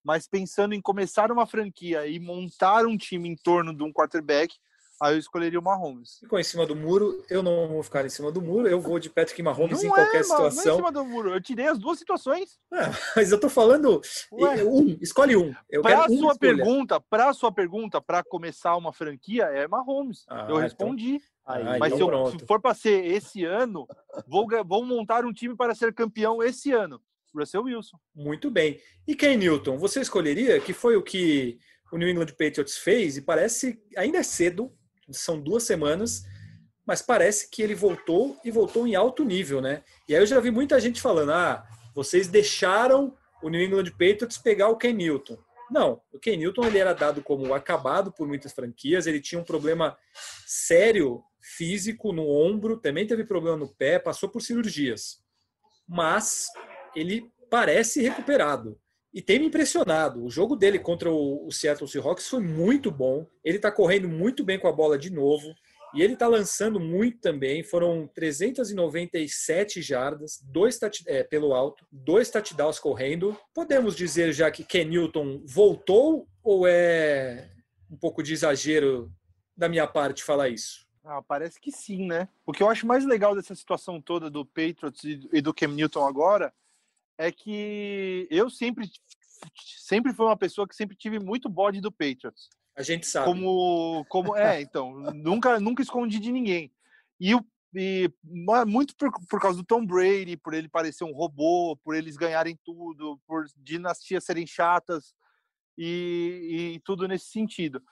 mas 0.07 0.29
pensando 0.29 0.73
em 0.73 0.81
começar 0.81 1.33
uma 1.33 1.47
franquia 1.47 2.07
e 2.07 2.21
montar 2.21 2.87
um 2.87 2.97
time 2.97 3.29
em 3.29 3.35
torno 3.35 3.75
de 3.75 3.83
um 3.83 3.93
quarterback, 3.93 4.55
aí 5.03 5.15
eu 5.15 5.19
escolheria 5.19 5.59
o 5.59 5.63
Mahomes. 5.63 6.19
Ficou 6.21 6.39
em 6.39 6.45
cima 6.45 6.65
do 6.65 6.77
muro, 6.77 7.25
eu 7.29 7.43
não 7.43 7.67
vou 7.67 7.83
ficar 7.83 8.07
em 8.07 8.09
cima 8.09 8.31
do 8.31 8.41
muro, 8.41 8.69
eu 8.69 8.81
vou 8.81 9.01
de 9.01 9.11
Patrick 9.11 9.43
Mahomes 9.43 9.83
não 9.83 9.91
em 9.91 9.93
qualquer 9.93 10.21
é, 10.21 10.23
situação. 10.23 10.65
Não 10.65 10.71
é 10.71 10.75
em 10.75 10.77
cima 10.77 10.93
do 10.93 11.05
muro, 11.05 11.35
eu 11.35 11.41
tirei 11.41 11.67
as 11.67 11.77
duas 11.77 11.99
situações. 11.99 12.57
É, 12.73 12.83
mas 13.17 13.33
eu 13.33 13.41
tô 13.41 13.49
falando 13.49 14.01
Ué. 14.31 14.63
um, 14.63 14.97
escolhe 15.01 15.37
um. 15.37 15.53
Para 15.83 16.07
sua 16.07 16.35
um 16.35 16.39
pergunta, 16.39 17.01
para 17.01 17.33
sua 17.33 17.51
pergunta, 17.51 18.01
para 18.01 18.23
começar 18.23 18.77
uma 18.77 18.93
franquia 18.93 19.47
é 19.47 19.67
Mahomes. 19.67 20.25
Ah, 20.29 20.43
eu 20.43 20.45
então 20.45 20.57
respondi. 20.59 21.15
Então... 21.17 21.36
Aí, 21.47 21.79
mas 21.79 21.93
então 21.93 22.09
se, 22.09 22.35
eu, 22.35 22.41
se, 22.41 22.47
for 22.47 22.61
para 22.61 22.75
ser 22.75 23.05
esse 23.05 23.45
ano, 23.45 23.87
vou, 24.27 24.47
vou 24.67 24.85
montar 24.85 25.25
um 25.25 25.33
time 25.33 25.55
para 25.57 25.75
ser 25.75 25.95
campeão 25.95 26.43
esse 26.43 26.73
ano. 26.73 27.01
Russell 27.35 27.65
Wilson. 27.65 27.99
Muito 28.15 28.51
bem. 28.51 28.81
E 29.07 29.15
Ken 29.15 29.37
Newton, 29.37 29.77
você 29.77 30.01
escolheria, 30.01 30.59
que 30.59 30.73
foi 30.73 30.97
o 30.97 31.03
que 31.03 31.59
o 31.93 31.99
New 31.99 32.09
England 32.09 32.29
Patriots 32.29 32.79
fez, 32.79 33.17
e 33.17 33.23
parece, 33.23 33.81
ainda 33.97 34.19
é 34.19 34.23
cedo, 34.23 34.73
são 35.11 35.41
duas 35.41 35.63
semanas, 35.63 36.25
mas 36.85 37.03
parece 37.03 37.51
que 37.51 37.63
ele 37.63 37.75
voltou 37.75 38.39
e 38.45 38.51
voltou 38.51 38.87
em 38.87 38.95
alto 38.95 39.25
nível, 39.25 39.61
né? 39.61 39.83
E 40.09 40.15
aí 40.15 40.23
eu 40.23 40.27
já 40.27 40.41
vi 40.41 40.51
muita 40.51 40.81
gente 40.81 41.01
falando, 41.01 41.33
ah, 41.33 41.65
vocês 41.95 42.27
deixaram 42.27 43.17
o 43.43 43.49
New 43.49 43.61
England 43.61 43.91
Patriots 43.93 44.39
pegar 44.39 44.69
o 44.69 44.77
Ken 44.77 44.93
Newton. 44.93 45.37
Não, 45.71 46.01
o 46.13 46.19
Ken 46.19 46.37
Newton 46.37 46.67
ele 46.67 46.79
era 46.79 46.93
dado 46.93 47.23
como 47.23 47.53
acabado 47.53 48.13
por 48.13 48.27
muitas 48.27 48.53
franquias, 48.53 49.07
ele 49.07 49.21
tinha 49.21 49.41
um 49.41 49.45
problema 49.45 49.97
sério 50.47 51.23
físico 51.41 52.13
no 52.13 52.29
ombro, 52.29 52.77
também 52.77 53.07
teve 53.07 53.25
problema 53.25 53.57
no 53.57 53.69
pé, 53.69 53.99
passou 53.99 54.29
por 54.29 54.43
cirurgias. 54.43 55.19
Mas 55.89 56.47
ele 56.95 57.31
parece 57.51 58.03
recuperado. 58.03 58.79
E 59.13 59.23
tem 59.23 59.39
me 59.39 59.47
impressionado. 59.47 60.23
O 60.23 60.31
jogo 60.31 60.55
dele 60.55 60.79
contra 60.79 61.11
o, 61.11 61.51
Seattle 61.51 61.89
Seahawks 61.89 62.29
foi 62.29 62.41
muito 62.41 62.91
bom. 62.91 63.27
Ele 63.43 63.57
está 63.57 63.73
correndo 63.73 64.09
muito 64.09 64.45
bem 64.45 64.59
com 64.59 64.69
a 64.69 64.73
bola 64.73 64.99
de 64.99 65.11
novo. 65.11 65.55
E 65.95 66.03
ele 66.03 66.15
está 66.15 66.27
lançando 66.27 66.79
muito 66.79 67.21
também. 67.21 67.63
Foram 67.63 68.07
397 68.09 69.81
jardas, 69.81 70.41
dois 70.45 70.79
é, 71.07 71.23
pelo 71.23 71.55
alto, 71.55 71.87
dois 71.91 72.31
touchdowns 72.31 72.79
correndo. 72.79 73.39
Podemos 73.55 73.97
dizer 73.97 74.33
já 74.33 74.51
que 74.51 74.65
Ken 74.65 74.85
Newton 74.85 75.43
voltou 75.47 76.29
ou 76.43 76.67
é 76.67 77.51
um 77.91 77.97
pouco 77.97 78.23
de 78.23 78.33
exagero 78.33 79.13
da 79.57 79.69
minha 79.69 79.87
parte 79.87 80.23
falar 80.23 80.49
isso? 80.49 80.87
Ah, 81.05 81.23
parece 81.23 81.61
que 81.61 81.71
sim, 81.71 82.07
né? 82.07 82.29
O 82.45 82.53
que 82.53 82.63
eu 82.63 82.69
acho 82.69 82.87
mais 82.87 83.05
legal 83.05 83.35
dessa 83.35 83.55
situação 83.55 84.01
toda 84.01 84.29
do 84.29 84.45
Patriots 84.45 85.05
e 85.05 85.41
do 85.41 85.55
Cam 85.55 85.69
Newton 85.69 86.05
agora 86.05 86.53
é 87.17 87.31
que 87.31 88.27
eu 88.31 88.51
sempre 88.51 88.91
sempre 89.79 90.13
fui 90.13 90.27
uma 90.27 90.37
pessoa 90.37 90.67
que 90.67 90.75
sempre 90.75 90.97
tive 90.97 91.19
muito 91.19 91.49
bode 91.49 91.81
do 91.81 91.93
Patriots. 91.93 92.49
A 92.77 92.83
gente 92.83 93.07
sabe. 93.07 93.27
Como 93.27 94.05
como 94.09 94.37
é, 94.37 94.61
então, 94.61 94.93
nunca 95.15 95.59
nunca 95.59 95.83
escondi 95.83 96.19
de 96.19 96.31
ninguém. 96.31 96.71
E 97.19 97.35
e 97.75 98.11
muito 98.67 98.97
por, 98.97 99.11
por 99.29 99.41
causa 99.41 99.59
do 99.59 99.65
Tom 99.65 99.85
Brady, 99.85 100.37
por 100.37 100.55
ele 100.55 100.69
parecer 100.69 101.05
um 101.05 101.13
robô, 101.13 101.77
por 101.85 101.95
eles 101.95 102.17
ganharem 102.17 102.59
tudo, 102.65 103.21
por 103.27 103.45
dinastias 103.57 104.25
serem 104.25 104.47
chatas 104.47 105.15
e, 105.77 106.75
e 106.77 106.81
tudo 106.81 107.07
nesse 107.07 107.27
sentido. 107.27 107.83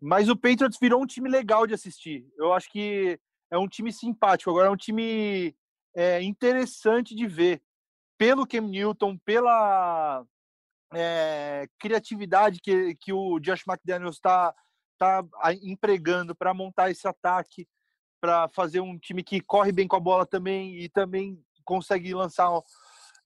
Mas 0.00 0.28
o 0.28 0.36
Patriots 0.36 0.78
virou 0.80 1.02
um 1.02 1.06
time 1.06 1.28
legal 1.28 1.66
de 1.66 1.74
assistir. 1.74 2.26
Eu 2.38 2.52
acho 2.52 2.70
que 2.70 3.18
é 3.50 3.58
um 3.58 3.68
time 3.68 3.92
simpático. 3.92 4.50
Agora 4.50 4.68
é 4.68 4.70
um 4.70 4.76
time 4.76 5.54
é, 5.94 6.22
interessante 6.22 7.14
de 7.14 7.26
ver 7.26 7.62
pelo 8.18 8.46
Cam 8.46 8.62
Newton, 8.62 9.18
pela 9.18 10.24
é, 10.98 11.68
criatividade 11.78 12.58
que, 12.58 12.94
que 12.96 13.12
o 13.12 13.38
Josh 13.38 13.64
McDaniels 13.68 14.16
está 14.16 14.54
tá 14.98 15.22
empregando 15.62 16.34
para 16.34 16.54
montar 16.54 16.90
esse 16.90 17.06
ataque, 17.06 17.68
para 18.18 18.48
fazer 18.48 18.80
um 18.80 18.98
time 18.98 19.22
que 19.22 19.42
corre 19.42 19.72
bem 19.72 19.86
com 19.86 19.96
a 19.96 20.00
bola 20.00 20.24
também 20.24 20.78
e 20.78 20.88
também 20.88 21.38
consegue 21.64 22.14
lançar 22.14 22.48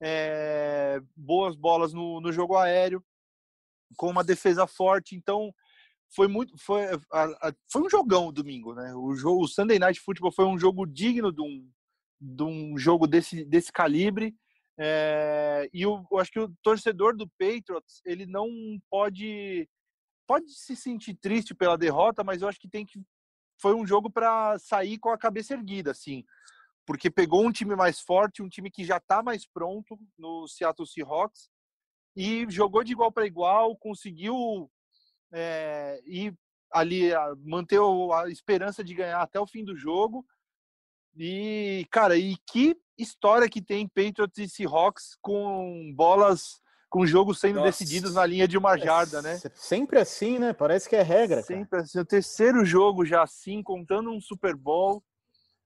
é, 0.01 0.99
boas 1.15 1.55
bolas 1.55 1.93
no, 1.93 2.19
no 2.19 2.33
jogo 2.33 2.57
aéreo, 2.57 3.01
com 3.95 4.09
uma 4.09 4.23
defesa 4.23 4.67
forte. 4.67 5.15
Então, 5.15 5.53
foi 6.13 6.27
muito 6.27 6.57
foi, 6.57 6.83
a, 7.09 7.23
a, 7.23 7.53
foi 7.71 7.83
um 7.83 7.89
jogão 7.89 8.33
domingo, 8.33 8.73
né? 8.73 8.93
O 8.95 9.15
jogo 9.15 9.45
o 9.45 9.47
Sunday 9.47 9.79
Night 9.79 10.01
Football 10.01 10.33
foi 10.33 10.43
um 10.45 10.59
jogo 10.59 10.85
digno 10.85 11.31
de 11.31 11.41
um, 11.41 11.69
de 12.19 12.43
um 12.43 12.77
jogo 12.77 13.07
desse, 13.07 13.45
desse 13.45 13.71
calibre 13.71 14.35
é, 14.83 15.69
e 15.71 15.83
eu, 15.83 16.03
eu, 16.11 16.17
acho 16.17 16.31
que 16.31 16.39
o 16.39 16.51
torcedor 16.63 17.15
do 17.15 17.29
Patriots 17.37 18.01
ele 18.03 18.25
não 18.25 18.49
pode 18.89 19.69
pode 20.25 20.49
se 20.49 20.75
sentir 20.75 21.13
triste 21.13 21.53
pela 21.53 21.77
derrota, 21.77 22.23
mas 22.23 22.41
eu 22.41 22.47
acho 22.47 22.59
que 22.59 22.67
tem 22.67 22.83
que 22.83 22.99
foi 23.61 23.75
um 23.75 23.85
jogo 23.85 24.09
para 24.09 24.57
sair 24.57 24.97
com 24.97 25.09
a 25.09 25.17
cabeça 25.19 25.53
erguida, 25.53 25.91
assim, 25.91 26.25
porque 26.83 27.11
pegou 27.11 27.45
um 27.45 27.51
time 27.51 27.75
mais 27.75 27.99
forte, 27.99 28.41
um 28.41 28.49
time 28.49 28.71
que 28.71 28.83
já 28.83 28.97
está 28.97 29.21
mais 29.21 29.45
pronto 29.45 29.99
no 30.17 30.47
Seattle 30.47 30.87
Seahawks 30.87 31.47
e 32.15 32.47
jogou 32.49 32.83
de 32.83 32.93
igual 32.93 33.11
para 33.11 33.27
igual, 33.27 33.77
conseguiu 33.77 34.67
é, 35.31 36.01
ir 36.07 36.33
ali 36.71 37.11
manter 37.43 37.79
a 38.15 38.29
esperança 38.29 38.83
de 38.83 38.95
ganhar 38.95 39.21
até 39.21 39.39
o 39.39 39.45
fim 39.45 39.63
do 39.63 39.75
jogo. 39.75 40.25
E, 41.15 41.85
cara, 41.91 42.17
e 42.17 42.35
que 42.47 42.75
história 42.97 43.49
que 43.49 43.61
tem 43.61 43.87
Patriots 43.87 44.37
e 44.37 44.47
Seahawks 44.47 45.17
com 45.21 45.93
bolas, 45.95 46.61
com 46.89 47.05
jogos 47.05 47.39
sendo 47.39 47.55
Nossa. 47.55 47.67
decididos 47.67 48.15
na 48.15 48.25
linha 48.25 48.47
de 48.47 48.57
uma 48.57 48.75
é 48.75 48.79
jarda, 48.79 49.21
né? 49.21 49.39
Sempre 49.55 49.99
assim, 49.99 50.39
né? 50.39 50.53
Parece 50.53 50.87
que 50.87 50.95
é 50.95 51.01
regra. 51.01 51.41
Sempre 51.41 51.71
cara. 51.71 51.83
assim. 51.83 51.99
O 51.99 52.05
terceiro 52.05 52.65
jogo 52.65 53.05
já 53.05 53.23
assim, 53.23 53.61
contando 53.61 54.11
um 54.11 54.21
Super 54.21 54.55
Bowl. 54.55 55.03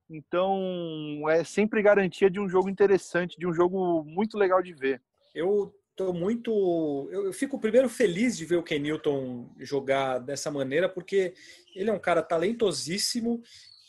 Então, 0.10 1.24
é 1.30 1.44
sempre 1.44 1.82
garantia 1.82 2.30
de 2.30 2.40
um 2.40 2.48
jogo 2.48 2.70
interessante, 2.70 3.40
de 3.40 3.48
um 3.48 3.54
jogo 3.54 4.04
muito 4.04 4.38
legal 4.38 4.62
de 4.62 4.74
ver. 4.74 5.02
Eu 5.34 5.74
tô 5.96 6.14
muito. 6.14 7.10
Eu, 7.12 7.34
fico 7.34 7.60
primeiro 7.60 7.90
feliz 7.90 8.38
de 8.38 8.46
ver 8.46 8.58
o 8.58 8.64
Ken 8.64 8.80
Newton 8.80 9.50
jogar 9.60 10.20
dessa 10.20 10.52
maneira, 10.52 10.88
porque 10.88 11.34
ele 11.74 11.90
é 11.90 11.94
um 11.94 12.00
cara 12.00 12.22
talentosíssimo 12.22 13.42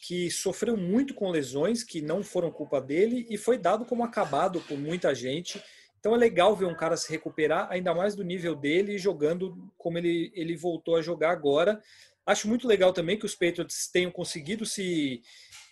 que 0.07 0.31
sofreu 0.31 0.77
muito 0.77 1.15
com 1.15 1.31
lesões 1.31 1.83
que 1.83 2.01
não 2.01 2.23
foram 2.23 2.49
culpa 2.49 2.81
dele 2.81 3.27
e 3.29 3.37
foi 3.37 3.59
dado 3.59 3.85
como 3.85 4.05
acabado 4.05 4.61
por 4.61 4.79
muita 4.79 5.13
gente. 5.13 5.61
Então 5.99 6.15
é 6.15 6.17
legal 6.17 6.55
ver 6.55 6.67
um 6.67 6.77
cara 6.77 6.97
se 6.97 7.11
recuperar, 7.11 7.67
ainda 7.73 7.93
mais 7.93 8.15
do 8.15 8.23
nível 8.23 8.55
dele, 8.55 8.99
jogando 8.99 9.69
como 9.77 9.99
ele, 9.99 10.31
ele 10.33 10.57
voltou 10.57 10.95
a 10.95 11.03
jogar 11.03 11.33
agora. 11.33 11.83
Acho 12.25 12.47
muito 12.47 12.69
legal 12.69 12.93
também 12.93 13.19
que 13.19 13.27
os 13.27 13.35
Patriots 13.35 13.89
tenham 13.89 14.13
conseguido 14.13 14.65
se 14.65 15.23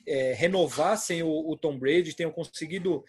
é, 0.05 0.33
renovar 0.33 0.99
sem 0.99 1.23
o, 1.23 1.29
o 1.29 1.57
Tom 1.57 1.79
Brady, 1.79 2.17
tenham 2.17 2.33
conseguido 2.33 3.05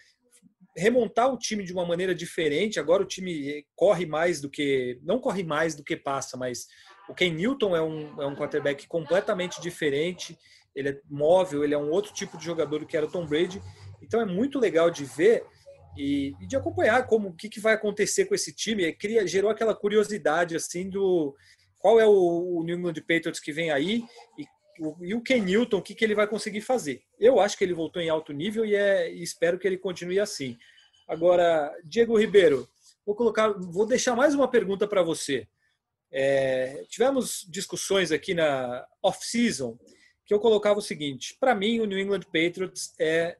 remontar 0.77 1.33
o 1.33 1.39
time 1.39 1.63
de 1.63 1.73
uma 1.73 1.88
maneira 1.88 2.13
diferente. 2.13 2.79
Agora 2.79 3.01
o 3.01 3.07
time 3.07 3.65
corre 3.75 4.05
mais 4.05 4.39
do 4.39 4.47
que. 4.47 4.99
Não 5.01 5.19
corre 5.19 5.43
mais 5.43 5.73
do 5.73 5.83
que 5.83 5.97
passa, 5.97 6.38
mas 6.38 6.67
o 7.09 7.15
Ken 7.15 7.31
Newton 7.31 7.75
é 7.75 7.81
um, 7.81 8.21
é 8.21 8.27
um 8.27 8.35
quarterback 8.35 8.85
completamente 8.85 9.59
diferente 9.59 10.38
ele 10.75 10.89
é 10.89 11.01
móvel, 11.09 11.63
ele 11.63 11.73
é 11.73 11.77
um 11.77 11.89
outro 11.89 12.13
tipo 12.13 12.38
de 12.38 12.45
jogador 12.45 12.79
do 12.79 12.85
que 12.85 12.97
era 12.97 13.05
o 13.05 13.11
Tom 13.11 13.25
Brady. 13.25 13.61
Então 14.01 14.19
é 14.19 14.25
muito 14.25 14.59
legal 14.59 14.91
de 14.91 15.05
ver 15.05 15.43
e, 15.97 16.33
e 16.41 16.45
de 16.45 16.55
acompanhar 16.55 17.07
como 17.07 17.29
o 17.29 17.33
que, 17.33 17.47
que, 17.47 17.59
vai 17.59 17.73
acontecer 17.73 18.25
com 18.25 18.35
esse 18.35 18.53
time. 18.53 18.91
Cria, 18.93 19.25
gerou 19.25 19.49
aquela 19.49 19.73
curiosidade 19.73 20.55
assim 20.55 20.89
do 20.89 21.35
qual 21.79 21.99
é 21.99 22.05
o, 22.05 22.57
o 22.57 22.63
New 22.63 22.77
England 22.77 22.95
Patriots 22.95 23.39
que 23.39 23.53
vem 23.53 23.71
aí 23.71 24.03
e 24.38 24.45
o, 24.79 24.95
e 25.01 25.13
o 25.13 25.21
Ken 25.21 25.39
Newton, 25.39 25.77
o 25.77 25.81
que, 25.81 25.95
que 25.95 26.03
ele 26.03 26.15
vai 26.15 26.27
conseguir 26.27 26.61
fazer. 26.61 27.01
Eu 27.17 27.39
acho 27.39 27.57
que 27.57 27.63
ele 27.63 27.73
voltou 27.73 28.01
em 28.01 28.09
alto 28.09 28.33
nível 28.33 28.65
e, 28.65 28.75
é, 28.75 29.11
e 29.13 29.23
espero 29.23 29.57
que 29.57 29.67
ele 29.67 29.77
continue 29.77 30.19
assim. 30.19 30.57
Agora, 31.07 31.73
Diego 31.83 32.17
Ribeiro, 32.19 32.67
vou 33.05 33.15
colocar, 33.15 33.49
vou 33.49 33.85
deixar 33.85 34.15
mais 34.15 34.33
uma 34.33 34.49
pergunta 34.49 34.88
para 34.88 35.03
você. 35.03 35.47
É, 36.11 36.83
tivemos 36.89 37.45
discussões 37.49 38.11
aqui 38.11 38.33
na 38.33 38.85
off-season 39.01 39.77
que 40.25 40.33
eu 40.33 40.39
colocava 40.39 40.79
o 40.79 40.83
seguinte: 40.83 41.35
para 41.39 41.55
mim, 41.55 41.79
o 41.79 41.85
New 41.85 41.99
England 41.99 42.21
Patriots 42.21 42.93
é 42.99 43.38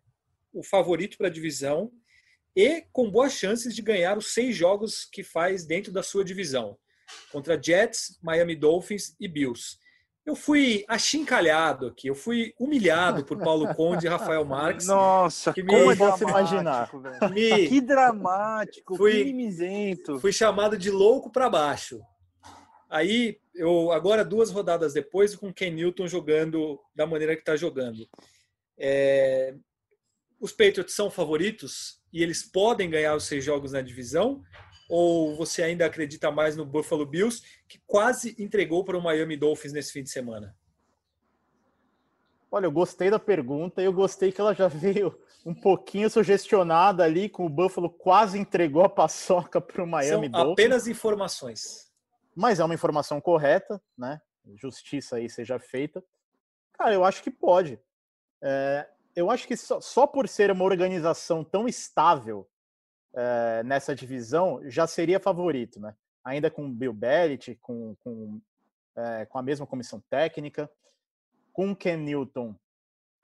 o 0.54 0.64
favorito 0.64 1.18
para 1.18 1.28
a 1.28 1.32
divisão 1.32 1.92
e 2.56 2.84
com 2.94 3.12
boas 3.12 3.34
chances 3.34 3.76
de 3.76 3.82
ganhar 3.82 4.18
os 4.18 4.34
seis 4.34 4.56
jogos 4.56 5.06
que 5.12 5.24
faz 5.24 5.66
dentro 5.66 5.92
da 5.92 6.02
sua 6.02 6.24
divisão 6.24 6.78
contra 7.32 7.62
Jets, 7.62 8.18
Miami 8.22 8.56
Dolphins 8.56 9.16
e 9.20 9.28
Bills. 9.28 9.78
Eu 10.26 10.36
fui 10.36 10.84
achincalhado 10.88 11.86
aqui, 11.88 12.08
eu 12.08 12.16
fui 12.16 12.52
humilhado 12.60 13.24
por 13.24 13.38
Paulo 13.38 13.76
Conde 13.76 14.08
e 14.08 14.10
Rafael 14.10 14.44
Marques. 14.44 14.88
Nossa, 14.88 15.54
que 15.54 15.62
me, 15.62 15.68
como 15.68 15.92
é 15.92 15.96
posso 15.96 16.24
imaginar? 16.24 16.90
Me, 17.32 17.70
que 17.70 17.80
dramático, 17.80 18.96
fui, 18.98 19.12
que 19.12 19.24
mimizento. 19.26 20.20
Fui 20.20 20.34
chamado 20.34 20.80
de 20.80 20.90
louco 20.90 21.32
para 21.32 21.48
baixo. 21.48 22.02
Aí, 22.90 23.40
eu 23.56 23.92
agora 23.92 24.24
duas 24.24 24.52
rodadas 24.52 24.94
depois, 24.94 25.36
com 25.36 25.50
o 25.50 25.54
Ken 25.54 25.72
Newton 25.72 26.08
jogando 26.08 26.80
da 26.94 27.08
maneira 27.08 27.36
que 27.36 27.42
está 27.42 27.56
jogando. 27.56 28.08
É, 28.78 29.56
os 30.40 30.52
Patriots 30.52 30.94
são 30.94 31.10
favoritos 31.10 32.02
e 32.12 32.22
eles 32.22 32.44
podem 32.44 32.90
ganhar 32.90 33.16
os 33.16 33.24
seis 33.24 33.44
jogos 33.44 33.72
na 33.72 33.82
divisão? 33.82 34.44
Ou 34.90 35.36
você 35.36 35.64
ainda 35.64 35.86
acredita 35.86 36.30
mais 36.30 36.56
no 36.56 36.66
Buffalo 36.66 37.06
Bills, 37.06 37.42
que 37.68 37.80
quase 37.88 38.36
entregou 38.38 38.84
para 38.84 38.98
o 38.98 39.02
Miami 39.02 39.36
Dolphins 39.36 39.74
nesse 39.74 39.92
fim 39.92 40.04
de 40.04 40.12
semana? 40.12 40.56
Olha, 42.52 42.68
eu 42.68 42.72
gostei 42.72 43.10
da 43.10 43.20
pergunta 43.20 43.82
e 43.82 43.86
eu 43.86 43.94
gostei 43.94 44.32
que 44.32 44.40
ela 44.40 44.54
já 44.54 44.68
veio 44.70 45.18
um 45.46 45.54
pouquinho 45.54 46.10
sugestionada 46.10 47.04
ali, 47.04 47.30
com 47.30 47.46
o 47.46 47.50
Buffalo 47.50 47.90
quase 47.90 48.38
entregou 48.38 48.84
a 48.84 48.90
paçoca 48.90 49.60
para 49.60 49.84
o 49.84 49.88
Miami 49.88 50.30
São 50.30 50.32
Dolphins. 50.32 50.54
apenas 50.54 50.88
informações. 50.88 51.85
Mas 52.36 52.60
é 52.60 52.64
uma 52.66 52.74
informação 52.74 53.22
correta, 53.22 53.82
né? 53.98 54.22
Justiça 54.56 55.16
aí 55.16 55.30
seja 55.30 55.58
feita. 55.58 56.04
Cara, 56.74 56.94
eu 56.94 57.06
acho 57.06 57.24
que 57.24 57.32
pode. 57.32 57.80
É, 58.44 58.88
eu 59.16 59.32
acho 59.32 59.48
que 59.48 59.56
só, 59.56 59.80
só 59.80 60.06
por 60.06 60.28
ser 60.28 60.52
uma 60.52 60.66
organização 60.66 61.44
tão 61.44 61.68
estável 61.68 62.48
é, 63.14 63.64
nessa 63.64 63.96
divisão 63.96 64.62
já 64.70 64.86
seria 64.86 65.20
favorito, 65.20 65.80
né? 65.80 65.96
Ainda 66.24 66.52
com 66.52 66.72
Bill 66.72 66.94
Belichick, 66.94 67.60
com, 67.62 67.96
com, 68.04 68.42
é, 68.96 69.26
com 69.26 69.38
a 69.38 69.42
mesma 69.42 69.66
comissão 69.66 70.04
técnica, 70.10 70.70
com 71.54 71.74
Ken 71.76 71.98
Newton, 71.98 72.56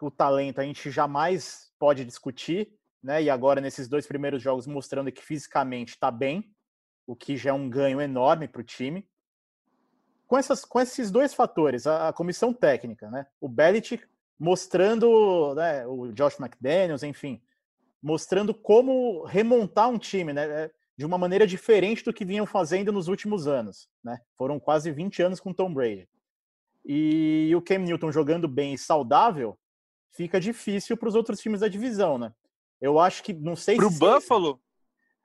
o 0.01 0.09
talento 0.09 0.59
a 0.59 0.63
gente 0.63 0.89
jamais 0.89 1.71
pode 1.77 2.05
discutir, 2.05 2.73
né? 3.03 3.21
E 3.21 3.29
agora 3.29 3.59
nesses 3.59 3.87
dois 3.87 4.07
primeiros 4.07 4.41
jogos 4.41 4.65
mostrando 4.65 5.11
que 5.11 5.21
fisicamente 5.21 5.89
está 5.89 6.09
bem, 6.09 6.51
o 7.05 7.15
que 7.15 7.35
já 7.37 7.51
é 7.51 7.53
um 7.53 7.69
ganho 7.69 7.99
enorme 7.99 8.47
para 8.47 8.61
o 8.61 8.63
time. 8.63 9.07
Com, 10.27 10.37
essas, 10.37 10.63
com 10.63 10.79
esses 10.79 11.11
dois 11.11 11.33
fatores, 11.33 11.85
a, 11.85 12.09
a 12.09 12.13
comissão 12.13 12.53
técnica, 12.53 13.09
né? 13.09 13.25
O 13.39 13.49
Belichick 13.49 14.05
mostrando 14.39 15.53
né, 15.53 15.85
o 15.85 16.11
Josh 16.13 16.39
McDaniels, 16.39 17.03
enfim, 17.03 17.41
mostrando 18.01 18.53
como 18.53 19.23
remontar 19.25 19.89
um 19.89 19.99
time, 19.99 20.33
né? 20.33 20.45
É, 20.45 20.71
de 20.97 21.05
uma 21.05 21.17
maneira 21.17 21.47
diferente 21.47 22.03
do 22.03 22.13
que 22.13 22.25
vinham 22.25 22.45
fazendo 22.45 22.91
nos 22.91 23.07
últimos 23.07 23.47
anos, 23.47 23.89
né? 24.03 24.21
Foram 24.35 24.59
quase 24.59 24.91
20 24.91 25.21
anos 25.23 25.39
com 25.39 25.53
Tom 25.53 25.73
Brady. 25.73 26.07
E 26.85 27.51
o 27.55 27.61
Cam 27.61 27.79
Newton 27.79 28.11
jogando 28.11 28.47
bem 28.47 28.73
e 28.73 28.77
saudável, 28.77 29.57
fica 30.11 30.39
difícil 30.39 30.97
para 30.97 31.09
os 31.09 31.15
outros 31.15 31.39
times 31.39 31.61
da 31.61 31.67
divisão, 31.67 32.17
né? 32.17 32.33
Eu 32.79 32.99
acho 32.99 33.23
que 33.23 33.33
não 33.33 33.55
sei 33.55 33.75
Pro 33.75 33.89
se 33.89 33.99
Buffalo, 33.99 34.59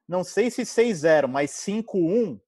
não 0.09 0.23
sei 0.23 0.51
se 0.51 0.62
6-0, 0.62 1.27
mas 1.27 1.51
5-1 1.51 2.40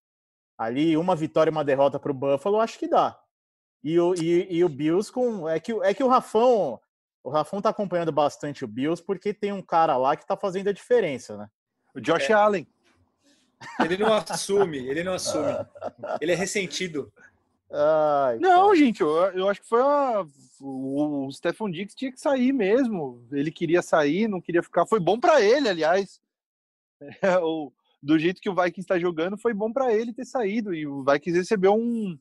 ali, 0.57 0.97
uma 0.97 1.15
vitória 1.15 1.51
e 1.51 1.53
uma 1.53 1.65
derrota 1.65 1.99
para 1.99 2.11
o 2.11 2.15
Buffalo, 2.15 2.61
acho 2.61 2.79
que 2.79 2.89
dá. 2.89 3.19
E 3.83 3.99
o, 3.99 4.15
e, 4.15 4.47
e 4.51 4.65
o 4.65 4.69
Bills 4.69 5.13
com 5.13 5.49
é 5.49 5.61
que 5.61 5.73
é 5.73 5.95
que 5.95 6.03
o 6.03 6.09
Rafão 6.09 6.81
o 7.23 7.31
Rafão 7.31 7.61
tá 7.61 7.69
acompanhando 7.69 8.11
bastante 8.11 8.65
o 8.65 8.69
Bills 8.69 9.03
porque 9.03 9.33
tem 9.33 9.53
um 9.53 9.63
cara 9.63 9.97
lá 9.97 10.17
que 10.17 10.27
tá 10.27 10.37
fazendo 10.37 10.69
a 10.69 10.73
diferença, 10.73 11.37
né? 11.37 11.49
O 11.95 12.01
Josh 12.01 12.31
é. 12.31 12.33
Allen. 12.33 12.67
Ele 13.81 13.97
não 13.97 14.13
assume, 14.15 14.79
ele 14.79 15.03
não 15.03 15.15
assume. 15.15 15.53
Ele 16.21 16.33
é 16.33 16.35
ressentido. 16.35 17.13
Ai, 17.71 18.39
não, 18.39 18.75
gente, 18.75 19.01
eu, 19.01 19.09
eu, 19.33 19.49
acho 19.49 19.61
que 19.61 19.69
foi 19.69 19.83
a, 19.83 20.25
o, 20.61 21.27
o 21.27 21.33
Stefan 21.33 21.71
Dix 21.71 21.95
tinha 21.95 22.11
que 22.11 22.21
sair 22.21 22.53
mesmo. 22.53 23.27
Ele 23.31 23.51
queria 23.51 23.83
sair, 23.83 24.27
não 24.27 24.41
queria 24.41 24.63
ficar. 24.63 24.87
Foi 24.87 24.99
bom 24.99 25.19
para 25.21 25.43
ele, 25.43 25.69
aliás. 25.69 26.21
É, 27.23 27.39
o, 27.39 27.73
do 28.03 28.19
jeito 28.19 28.41
que 28.41 28.51
o 28.51 28.55
Vikings 28.55 28.81
está 28.81 28.99
jogando, 28.99 29.39
foi 29.39 29.55
bom 29.55 29.73
para 29.73 29.93
ele 29.93 30.13
ter 30.13 30.25
saído. 30.25 30.75
E 30.75 30.87
o 30.87 31.05
Vikings 31.05 31.39
recebeu 31.39 31.75
um, 31.75 32.19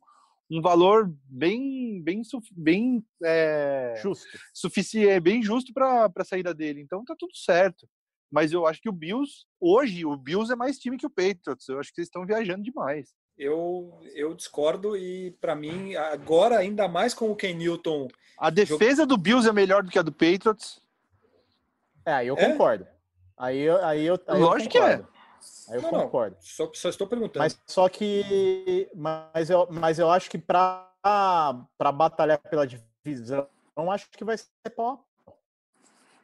um 0.49 0.61
valor 0.61 1.11
bem 1.27 2.01
bem 2.03 2.21
bem 2.51 3.05
é, 3.23 3.95
justo. 4.01 4.25
suficiente 4.53 5.09
é, 5.09 5.19
bem 5.19 5.41
justo 5.41 5.73
para 5.73 6.11
a 6.15 6.23
saída 6.23 6.53
dele. 6.53 6.81
Então 6.81 7.03
tá 7.03 7.15
tudo 7.17 7.35
certo. 7.35 7.87
Mas 8.31 8.51
eu 8.51 8.67
acho 8.67 8.81
que 8.81 8.89
o 8.89 8.93
Bills 8.93 9.45
hoje 9.59 10.05
o 10.05 10.15
Bills 10.15 10.51
é 10.51 10.55
mais 10.55 10.77
time 10.77 10.97
que 10.97 11.05
o 11.05 11.11
Patriots. 11.11 11.67
Eu 11.67 11.79
acho 11.79 11.93
que 11.93 12.01
eles 12.01 12.07
estão 12.07 12.25
viajando 12.25 12.63
demais. 12.63 13.15
Eu 13.37 13.99
eu 14.15 14.33
discordo 14.33 14.97
e 14.97 15.31
para 15.39 15.55
mim 15.55 15.95
agora 15.95 16.57
ainda 16.57 16.87
mais 16.87 17.13
com 17.13 17.31
o 17.31 17.35
Ken 17.35 17.53
Newton 17.53 18.07
a 18.37 18.51
defesa 18.51 19.05
do 19.05 19.17
Bills 19.17 19.49
é 19.49 19.51
melhor 19.51 19.83
do 19.83 19.89
que 19.89 19.97
a 19.97 20.03
do 20.03 20.11
Patriots. 20.11 20.79
É 22.05 22.23
eu 22.23 22.37
é? 22.37 22.96
Aí 23.37 23.69
aí 23.69 24.05
eu 24.05 24.19
aí 24.27 24.39
lógico 24.39 24.77
eu 24.77 24.81
que 24.81 24.87
é 24.87 25.05
Aí 25.69 25.75
eu 25.75 25.81
não, 25.81 25.89
concordo. 25.89 26.35
Não, 26.35 26.41
só, 26.41 26.71
só 26.73 26.89
estou 26.89 27.07
perguntando. 27.07 27.39
Mas 27.39 27.59
só 27.67 27.87
que. 27.89 28.89
Mas 28.95 29.49
eu, 29.49 29.67
mas 29.69 29.99
eu 29.99 30.09
acho 30.09 30.29
que 30.29 30.37
para 30.37 30.91
batalhar 31.93 32.39
pela 32.39 32.65
divisão, 32.65 33.47
não 33.75 33.91
acho 33.91 34.09
que 34.09 34.23
vai 34.23 34.37
ser 34.37 34.47
pó. 34.75 35.03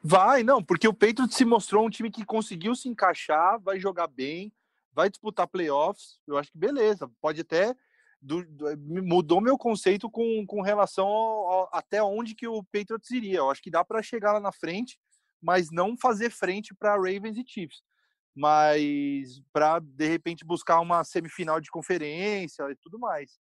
Vai, 0.01 0.43
não, 0.43 0.61
porque 0.61 0.87
o 0.87 0.93
Patriots 0.93 1.35
se 1.35 1.45
mostrou 1.45 1.85
um 1.85 1.89
time 1.89 2.11
que 2.11 2.25
conseguiu 2.25 2.75
se 2.75 2.89
encaixar, 2.89 3.57
vai 3.59 3.79
jogar 3.79 4.07
bem, 4.07 4.51
vai 4.93 5.09
disputar 5.09 5.47
playoffs. 5.47 6.19
Eu 6.27 6.37
acho 6.37 6.51
que 6.51 6.57
beleza, 6.57 7.09
pode 7.21 7.41
até. 7.41 7.75
Do, 8.21 8.45
do, 8.45 8.77
mudou 8.77 9.41
meu 9.41 9.57
conceito 9.57 10.09
com, 10.09 10.45
com 10.45 10.61
relação 10.61 11.05
ao, 11.05 11.49
ao, 11.49 11.69
até 11.73 12.01
onde 12.01 12.33
que 12.33 12.47
o 12.47 12.63
Patriots 12.63 13.11
iria. 13.11 13.39
Eu 13.39 13.51
acho 13.51 13.61
que 13.61 13.69
dá 13.69 13.83
para 13.83 14.01
chegar 14.01 14.31
lá 14.31 14.39
na 14.39 14.51
frente, 14.51 14.97
mas 15.43 15.69
não 15.69 15.97
fazer 15.97 16.29
frente 16.29 16.73
para 16.73 16.95
Ravens 16.95 17.37
e 17.37 17.43
Chiefs 17.45 17.83
mas 18.35 19.41
para 19.51 19.79
de 19.79 20.07
repente 20.07 20.43
buscar 20.43 20.79
uma 20.79 21.03
semifinal 21.03 21.61
de 21.61 21.69
conferência 21.69 22.63
e 22.71 22.75
tudo 22.75 22.97
mais. 22.97 23.37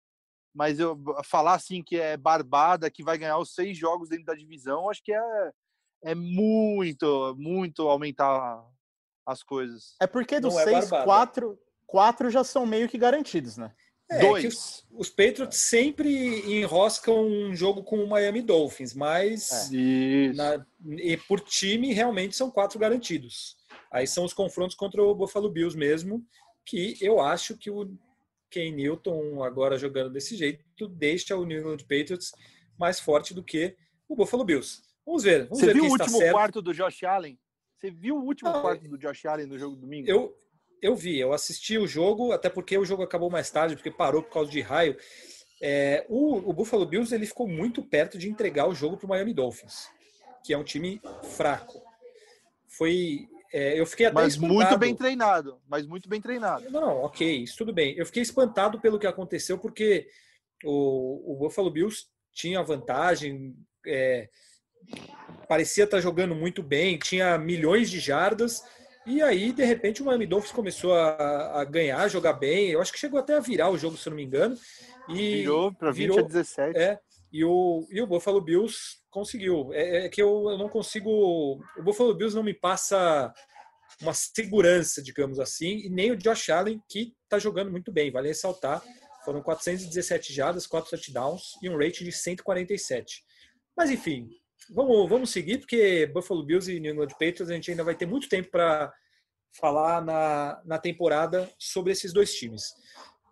Mas 0.53 0.81
eu 0.81 1.01
falar 1.25 1.55
assim 1.55 1.83
que 1.83 1.97
é 1.97 2.17
barbada, 2.17 2.91
que 2.91 3.05
vai 3.05 3.17
ganhar 3.17 3.39
os 3.39 3.55
seis 3.55 3.79
jogos 3.79 4.09
dentro 4.09 4.25
da 4.25 4.35
divisão, 4.35 4.91
acho 4.91 5.03
que 5.03 5.13
é, 5.13 5.53
é 6.05 6.15
muito, 6.15 7.37
muito 7.39 7.89
aumentar 7.89 8.65
as 9.25 9.45
coisas. 9.45 9.95
É 10.01 10.09
porque 10.09 10.41
dos 10.41 10.55
Não 10.55 10.61
é 10.61 10.65
seis, 10.65 10.91
é 10.91 11.05
quatro, 11.05 11.57
quatro 11.87 12.31
já 12.31 12.43
são 12.43 12.67
meio 12.67 12.89
que 12.89 12.99
garantidos, 12.99 13.57
né? 13.57 13.73
É, 14.11 14.19
Dois. 14.19 14.45
Os, 14.45 14.87
os, 14.91 15.09
Patriots 15.09 15.57
sempre 15.57 16.11
enroscam 16.59 17.25
um 17.25 17.55
jogo 17.55 17.85
com 17.85 18.03
o 18.03 18.09
Miami 18.09 18.43
Dolphins, 18.43 18.93
mas 18.93 19.71
é. 19.73 20.33
na, 20.33 20.67
e 20.85 21.17
por 21.17 21.41
time 21.41 21.93
realmente 21.93 22.35
são 22.35 22.51
quatro 22.51 22.79
garantidos. 22.79 23.57
Aí 23.91 24.07
são 24.07 24.25
os 24.25 24.35
confrontos 24.35 24.75
contra 24.75 25.01
o 25.01 25.15
Buffalo 25.15 25.49
Bills 25.49 25.79
mesmo, 25.79 26.27
que 26.65 26.97
eu 27.01 27.21
acho 27.21 27.57
que 27.57 27.71
o 27.71 27.97
Ken 28.51 28.73
Newton, 28.73 29.45
agora 29.45 29.79
jogando 29.79 30.11
desse 30.11 30.37
jeito, 30.37 30.65
deixa 30.89 31.37
o 31.37 31.45
New 31.45 31.61
England 31.61 31.79
Patriots 31.79 32.33
mais 32.77 32.99
forte 32.99 33.33
do 33.33 33.45
que 33.45 33.77
o 34.09 34.17
Buffalo 34.17 34.45
Bills. 34.45 34.83
Vamos 35.07 35.23
ver. 35.23 35.45
Vamos 35.45 35.61
Você 35.61 35.67
ver 35.67 35.75
viu 35.75 35.85
o 35.85 35.89
último 35.89 36.19
quarto 36.31 36.61
do 36.61 36.75
Josh 36.75 37.05
Allen? 37.05 37.39
Você 37.79 37.91
viu 37.91 38.17
o 38.17 38.25
último 38.25 38.51
ah, 38.51 38.61
quarto 38.61 38.89
do 38.89 38.99
Josh 38.99 39.25
Allen 39.25 39.47
no 39.47 39.59
jogo 39.59 39.77
domingo? 39.77 40.11
Eu, 40.11 40.37
eu 40.83 40.95
vi, 40.95 41.19
eu 41.19 41.33
assisti 41.33 41.79
o 41.79 41.87
jogo, 41.87 42.33
até 42.33 42.49
porque 42.49 42.77
o 42.77 42.85
jogo 42.85 43.03
acabou 43.03 43.31
mais 43.31 43.51
tarde, 43.51 43.75
porque 43.77 43.91
parou 43.91 44.23
por 44.23 44.33
causa 44.33 44.51
de 44.51 44.61
raio. 44.61 44.97
É, 45.63 46.07
o, 46.09 46.37
o, 46.51 46.53
Buffalo 46.53 46.87
Bills 46.87 47.15
ele 47.15 47.27
ficou 47.27 47.47
muito 47.47 47.83
perto 47.83 48.17
de 48.17 48.29
entregar 48.29 48.67
o 48.67 48.75
jogo 48.75 48.97
para 48.97 49.07
o 49.07 49.09
Miami 49.09 49.35
Dolphins, 49.35 49.89
que 50.45 50.55
é 50.55 50.59
um 50.59 50.65
time 50.65 51.01
fraco. 51.23 51.83
Foi 52.67 53.29
é, 53.53 53.79
eu 53.79 53.85
fiquei 53.85 54.07
até 54.07 54.15
Mas 54.15 54.35
espantado. 54.35 54.55
muito 54.55 54.79
bem 54.79 54.95
treinado. 54.95 55.61
Mas 55.69 55.87
muito 55.87 56.09
bem 56.09 56.21
treinado. 56.21 56.71
Não, 56.71 56.81
não, 56.81 56.97
ok, 57.03 57.43
isso 57.43 57.57
tudo 57.57 57.73
bem. 57.73 57.97
Eu 57.97 58.07
fiquei 58.07 58.23
espantado 58.23 58.81
pelo 58.81 58.99
que 58.99 59.07
aconteceu, 59.07 59.59
porque 59.59 60.09
o, 60.65 61.33
o 61.33 61.37
Buffalo 61.37 61.71
Bills 61.71 62.07
tinha 62.33 62.63
vantagem, 62.63 63.57
é, 63.87 64.29
parecia 65.49 65.85
estar 65.85 66.01
jogando 66.01 66.35
muito 66.35 66.63
bem, 66.63 66.97
tinha 66.99 67.37
milhões 67.37 67.91
de 67.91 67.99
jardas, 67.99 68.63
E 69.11 69.21
aí, 69.21 69.53
de 69.53 69.65
repente, 69.65 70.03
o 70.03 70.05
Miami 70.05 70.25
Dolphins 70.25 70.53
começou 70.53 70.95
a, 70.95 71.61
a 71.61 71.65
ganhar, 71.65 72.07
jogar 72.07 72.35
bem. 72.35 72.71
Eu 72.71 72.81
acho 72.81 72.93
que 72.93 72.99
chegou 72.99 73.19
até 73.19 73.35
a 73.35 73.41
virar 73.41 73.69
o 73.69 73.77
jogo, 73.77 73.97
se 73.97 74.09
eu 74.09 74.11
não 74.11 74.17
me 74.17 74.23
engano. 74.23 74.57
E 75.09 75.41
virou 75.41 75.75
para 75.75 75.91
20 75.91 76.21
a 76.21 76.23
17. 76.23 76.79
É, 76.79 76.97
e 77.33 77.45
o, 77.45 77.89
e 77.91 78.01
o 78.01 78.07
Buffalo 78.07 78.41
Bills 78.41 78.99
conseguiu. 79.11 79.73
É, 79.73 80.07
é 80.07 80.09
que 80.09 80.23
eu, 80.23 80.51
eu 80.51 80.57
não 80.57 80.69
consigo. 80.69 81.11
O 81.77 81.83
Buffalo 81.83 82.15
Bills 82.15 82.37
não 82.37 82.45
me 82.45 82.55
passa 82.55 83.35
uma 84.01 84.15
segurança, 84.15 85.03
digamos 85.03 85.41
assim, 85.41 85.79
e 85.79 85.91
nem 85.91 86.13
o 86.13 86.17
Josh 86.17 86.49
Allen, 86.49 86.81
que 86.89 87.13
está 87.25 87.37
jogando 87.37 87.73
muito 87.73 87.91
bem. 87.91 88.13
Vale 88.13 88.29
ressaltar, 88.29 88.81
foram 89.25 89.43
417 89.43 90.33
jadas, 90.33 90.69
4 90.69 90.89
touchdowns 90.89 91.55
e 91.61 91.69
um 91.69 91.77
rating 91.77 92.05
de 92.05 92.13
147. 92.13 93.25
Mas 93.77 93.91
enfim, 93.91 94.29
vamos, 94.73 95.09
vamos 95.09 95.31
seguir, 95.31 95.59
porque 95.59 96.07
Buffalo 96.07 96.45
Bills 96.45 96.71
e 96.71 96.79
New 96.79 96.93
England 96.93 97.09
Patriots 97.09 97.51
a 97.51 97.55
gente 97.55 97.73
ainda 97.73 97.83
vai 97.83 97.97
ter 97.97 98.07
muito 98.07 98.29
tempo 98.29 98.51
para 98.53 98.93
falar 99.53 100.03
na, 100.03 100.61
na 100.65 100.79
temporada 100.79 101.51
sobre 101.59 101.93
esses 101.93 102.13
dois 102.13 102.35
times. 102.35 102.75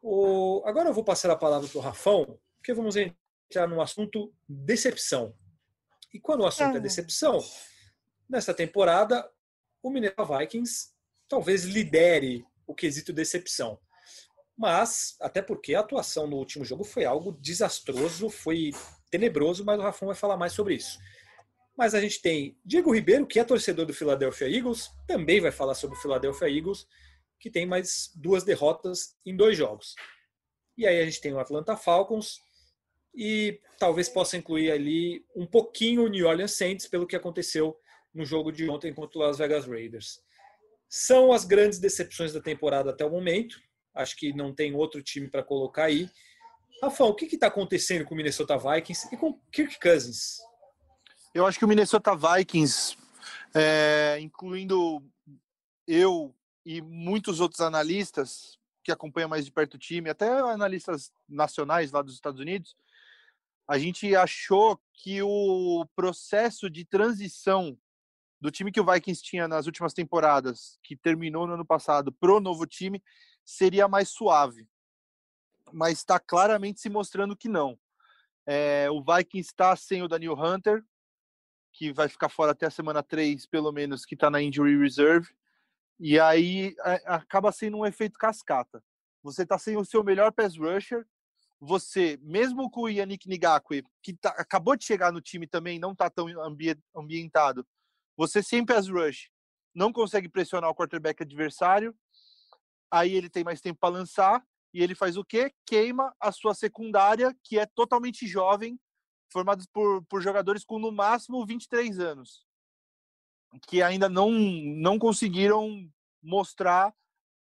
O, 0.02 0.62
agora 0.64 0.88
eu 0.88 0.94
vou 0.94 1.04
passar 1.04 1.30
a 1.30 1.36
palavra 1.36 1.68
para 1.68 1.78
o 1.78 1.82
Rafão, 1.82 2.38
porque 2.56 2.72
vamos 2.72 2.96
entrar 2.96 3.66
no 3.66 3.80
assunto 3.80 4.32
decepção. 4.48 5.34
E 6.12 6.20
quando 6.20 6.40
o 6.40 6.46
assunto 6.46 6.76
é 6.76 6.80
decepção, 6.80 7.38
nessa 8.28 8.54
temporada 8.54 9.28
o 9.82 9.90
Minnesota 9.90 10.38
Vikings 10.38 10.90
talvez 11.28 11.64
lidere 11.64 12.44
o 12.66 12.74
quesito 12.74 13.12
decepção. 13.12 13.78
Mas, 14.56 15.16
até 15.20 15.40
porque 15.40 15.74
a 15.74 15.80
atuação 15.80 16.26
no 16.26 16.36
último 16.36 16.64
jogo 16.64 16.82
foi 16.82 17.04
algo 17.04 17.32
desastroso, 17.32 18.28
foi 18.28 18.72
tenebroso, 19.08 19.64
mas 19.64 19.78
o 19.78 19.82
Rafão 19.82 20.08
vai 20.08 20.16
falar 20.16 20.36
mais 20.36 20.52
sobre 20.52 20.74
isso. 20.74 20.98
Mas 21.78 21.94
a 21.94 22.00
gente 22.00 22.20
tem 22.20 22.58
Diego 22.64 22.92
Ribeiro, 22.92 23.24
que 23.24 23.38
é 23.38 23.44
torcedor 23.44 23.86
do 23.86 23.94
Philadelphia 23.94 24.48
Eagles, 24.48 24.90
também 25.06 25.40
vai 25.40 25.52
falar 25.52 25.74
sobre 25.74 25.96
o 25.96 26.00
Philadelphia 26.00 26.50
Eagles, 26.50 26.84
que 27.38 27.48
tem 27.48 27.64
mais 27.64 28.10
duas 28.16 28.42
derrotas 28.42 29.16
em 29.24 29.36
dois 29.36 29.56
jogos. 29.56 29.94
E 30.76 30.88
aí 30.88 31.00
a 31.00 31.04
gente 31.04 31.20
tem 31.20 31.32
o 31.32 31.38
Atlanta 31.38 31.76
Falcons 31.76 32.40
e 33.14 33.60
talvez 33.78 34.08
possa 34.08 34.36
incluir 34.36 34.72
ali 34.72 35.24
um 35.36 35.46
pouquinho 35.46 36.02
o 36.02 36.08
New 36.08 36.26
Orleans 36.26 36.56
Saints 36.56 36.88
pelo 36.88 37.06
que 37.06 37.14
aconteceu 37.14 37.78
no 38.12 38.24
jogo 38.24 38.50
de 38.50 38.68
ontem 38.68 38.92
contra 38.92 39.16
o 39.16 39.22
Las 39.22 39.38
Vegas 39.38 39.64
Raiders. 39.64 40.20
São 40.88 41.32
as 41.32 41.44
grandes 41.44 41.78
decepções 41.78 42.32
da 42.32 42.40
temporada 42.40 42.90
até 42.90 43.04
o 43.04 43.10
momento. 43.10 43.56
Acho 43.94 44.16
que 44.16 44.32
não 44.32 44.52
tem 44.52 44.74
outro 44.74 45.00
time 45.00 45.30
para 45.30 45.44
colocar 45.44 45.84
aí. 45.84 46.10
Rafael, 46.82 47.10
o 47.10 47.14
que 47.14 47.26
está 47.26 47.46
acontecendo 47.46 48.04
com 48.04 48.14
o 48.14 48.16
Minnesota 48.16 48.58
Vikings 48.58 49.14
e 49.14 49.16
com 49.16 49.38
Kirk 49.52 49.78
Cousins? 49.78 50.47
Eu 51.38 51.46
acho 51.46 51.56
que 51.56 51.64
o 51.64 51.68
Minnesota 51.68 52.16
Vikings, 52.16 52.96
é, 53.54 54.18
incluindo 54.20 55.00
eu 55.86 56.34
e 56.66 56.82
muitos 56.82 57.38
outros 57.38 57.60
analistas 57.60 58.58
que 58.82 58.90
acompanham 58.90 59.28
mais 59.28 59.44
de 59.44 59.52
perto 59.52 59.74
o 59.74 59.78
time, 59.78 60.10
até 60.10 60.28
analistas 60.28 61.12
nacionais 61.28 61.92
lá 61.92 62.02
dos 62.02 62.14
Estados 62.14 62.40
Unidos, 62.40 62.74
a 63.68 63.78
gente 63.78 64.16
achou 64.16 64.80
que 64.92 65.22
o 65.22 65.86
processo 65.94 66.68
de 66.68 66.84
transição 66.84 67.78
do 68.40 68.50
time 68.50 68.72
que 68.72 68.80
o 68.80 68.84
Vikings 68.84 69.22
tinha 69.22 69.46
nas 69.46 69.66
últimas 69.66 69.94
temporadas, 69.94 70.76
que 70.82 70.96
terminou 70.96 71.46
no 71.46 71.54
ano 71.54 71.64
passado, 71.64 72.10
pro 72.10 72.40
novo 72.40 72.66
time, 72.66 73.00
seria 73.44 73.86
mais 73.86 74.08
suave. 74.08 74.68
Mas 75.72 75.98
está 75.98 76.18
claramente 76.18 76.80
se 76.80 76.90
mostrando 76.90 77.36
que 77.36 77.48
não. 77.48 77.78
É, 78.44 78.90
o 78.90 79.00
Vikings 79.00 79.50
está 79.52 79.76
sem 79.76 80.02
o 80.02 80.08
Daniel 80.08 80.34
Hunter, 80.34 80.82
que 81.78 81.92
vai 81.92 82.08
ficar 82.08 82.28
fora 82.28 82.50
até 82.50 82.66
a 82.66 82.70
semana 82.70 83.04
3, 83.04 83.46
pelo 83.46 83.70
menos, 83.70 84.04
que 84.04 84.16
está 84.16 84.28
na 84.28 84.42
Injury 84.42 84.76
Reserve. 84.76 85.28
E 86.00 86.18
aí 86.18 86.74
é, 86.84 87.02
acaba 87.06 87.52
sendo 87.52 87.76
um 87.76 87.86
efeito 87.86 88.18
cascata. 88.18 88.82
Você 89.22 89.44
está 89.44 89.56
sem 89.56 89.76
o 89.76 89.84
seu 89.84 90.02
melhor 90.02 90.32
pass 90.32 90.56
rusher, 90.56 91.06
você, 91.60 92.18
mesmo 92.20 92.68
com 92.68 92.82
o 92.82 92.88
Yannick 92.88 93.28
Ngakwe, 93.28 93.84
que 94.02 94.12
tá, 94.12 94.30
acabou 94.30 94.76
de 94.76 94.84
chegar 94.84 95.12
no 95.12 95.20
time 95.20 95.46
também, 95.46 95.78
não 95.78 95.92
está 95.92 96.10
tão 96.10 96.26
ambientado, 96.94 97.66
você 98.16 98.42
sempre 98.42 98.76
as 98.76 98.88
rush, 98.88 99.28
não 99.74 99.92
consegue 99.92 100.28
pressionar 100.28 100.70
o 100.70 100.74
quarterback 100.74 101.22
adversário, 101.22 101.94
aí 102.90 103.12
ele 103.12 103.28
tem 103.28 103.42
mais 103.42 103.60
tempo 103.60 103.78
para 103.80 103.94
lançar 103.94 104.44
e 104.72 104.82
ele 104.82 104.94
faz 104.94 105.16
o 105.16 105.24
quê? 105.24 105.52
Queima 105.66 106.14
a 106.20 106.30
sua 106.30 106.54
secundária, 106.54 107.36
que 107.42 107.58
é 107.58 107.66
totalmente 107.66 108.26
jovem, 108.26 108.78
formada 109.28 109.62
por, 109.72 110.02
por 110.04 110.22
jogadores 110.22 110.64
com 110.64 110.78
no 110.78 110.92
máximo 110.92 111.44
23 111.44 111.98
anos, 112.00 112.46
que 113.66 113.82
ainda 113.82 114.08
não, 114.08 114.30
não 114.30 114.98
conseguiram 114.98 115.88
mostrar 116.22 116.92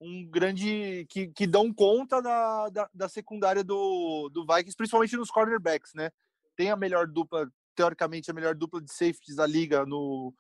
um 0.01 0.27
grande 0.27 1.07
que, 1.09 1.29
que 1.29 1.47
dão 1.47 1.73
conta 1.73 2.21
da, 2.21 2.69
da, 2.71 2.91
da, 2.93 3.09
secundária 3.09 3.63
do, 3.63 4.29
do 4.31 4.45
Vikings, 4.45 4.77
principalmente 4.77 5.17
nos 5.17 5.31
cornerbacks, 5.31 5.95
né? 5.95 6.11
Tem 6.57 6.71
a 6.71 6.77
melhor 6.77 7.07
dupla, 7.07 7.49
teoricamente 7.75 8.31
a 8.31 8.35
melhor 8.35 8.55
dupla 8.55 8.83
de 8.83 8.91
safeties 8.91 9.37
da 9.37 9.47
liga 9.47 9.87
no 9.87 10.35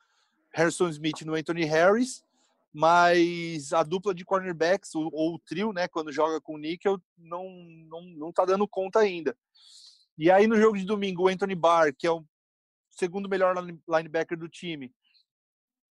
Harrison 0.53 0.88
Smith 0.88 1.22
no 1.22 1.34
Anthony 1.34 1.64
Harris, 1.64 2.24
mas 2.72 3.72
a 3.72 3.84
dupla 3.84 4.12
de 4.12 4.24
cornerbacks, 4.24 4.95
ou, 4.97 5.09
ou 5.12 5.34
o 5.34 5.38
trio, 5.38 5.72
né, 5.72 5.86
quando 5.86 6.11
joga 6.11 6.40
com 6.40 6.55
o 6.55 6.59
Nickel, 6.59 7.01
não, 7.16 7.49
não, 7.88 8.03
não 8.03 8.32
tá 8.32 8.45
dando 8.45 8.66
conta 8.66 8.99
ainda. 8.99 9.36
E 10.19 10.31
aí 10.31 10.47
no 10.47 10.57
jogo 10.57 10.77
de 10.77 10.85
domingo, 10.85 11.25
o 11.25 11.29
Anthony 11.29 11.55
Barr, 11.55 11.95
que 11.97 12.07
é 12.07 12.11
o 12.11 12.25
segundo 12.91 13.29
melhor 13.29 13.57
linebacker 13.89 14.39
do 14.39 14.49
time, 14.49 14.93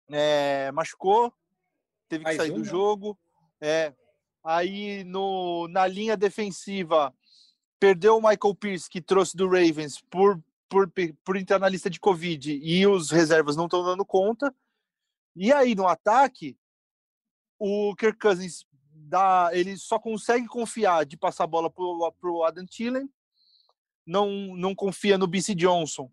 é, 0.10 0.72
machucou, 0.72 1.34
teve 2.08 2.24
que 2.24 2.30
Mais 2.30 2.38
sair 2.38 2.52
um, 2.52 2.56
do 2.56 2.62
né? 2.62 2.70
jogo. 2.70 3.18
É, 3.60 3.94
aí 4.44 5.04
no, 5.04 5.68
na 5.68 5.88
linha 5.88 6.16
defensiva, 6.16 7.14
perdeu 7.80 8.18
o 8.18 8.22
Michael 8.22 8.56
Pierce, 8.56 8.90
que 8.90 9.02
trouxe 9.02 9.36
do 9.36 9.48
Ravens, 9.48 10.02
por 10.10 10.42
por, 10.72 10.90
por 11.26 11.36
entrar 11.36 11.60
na 11.60 11.68
lista 11.68 11.90
de 11.90 12.00
Covid 12.00 12.54
e 12.64 12.88
os 12.88 13.12
reservas 13.12 13.58
não 13.58 13.66
estão 13.66 13.84
dando 13.84 14.06
conta. 14.06 14.56
E 15.36 15.52
aí, 15.52 15.76
no 15.76 15.86
ataque, 15.86 16.58
o 17.60 17.94
Kirk 17.98 18.18
Cousins 18.18 18.66
dá, 18.94 19.50
ele 19.52 19.76
só 19.76 20.00
consegue 20.00 20.48
confiar 20.48 21.06
de 21.06 21.18
passar 21.18 21.44
a 21.44 21.48
bola 21.48 21.70
para 21.70 21.84
o 21.84 22.46
Adam 22.46 22.66
Thielen, 22.66 23.10
não, 24.06 24.56
não 24.56 24.76
confia 24.76 25.18
no 25.18 25.28
BC 25.28 25.56
Johnson. 25.56 26.12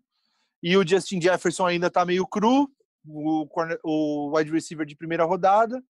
E 0.61 0.75
o 0.75 0.87
Justin 0.87 1.21
Jefferson 1.21 1.65
ainda 1.65 1.87
está 1.87 2.05
meio 2.05 2.27
cru, 2.27 2.69
o, 3.05 3.47
o 3.83 4.37
wide 4.37 4.51
receiver 4.51 4.85
de 4.85 4.95
primeira 4.95 5.23
rodada. 5.23 5.83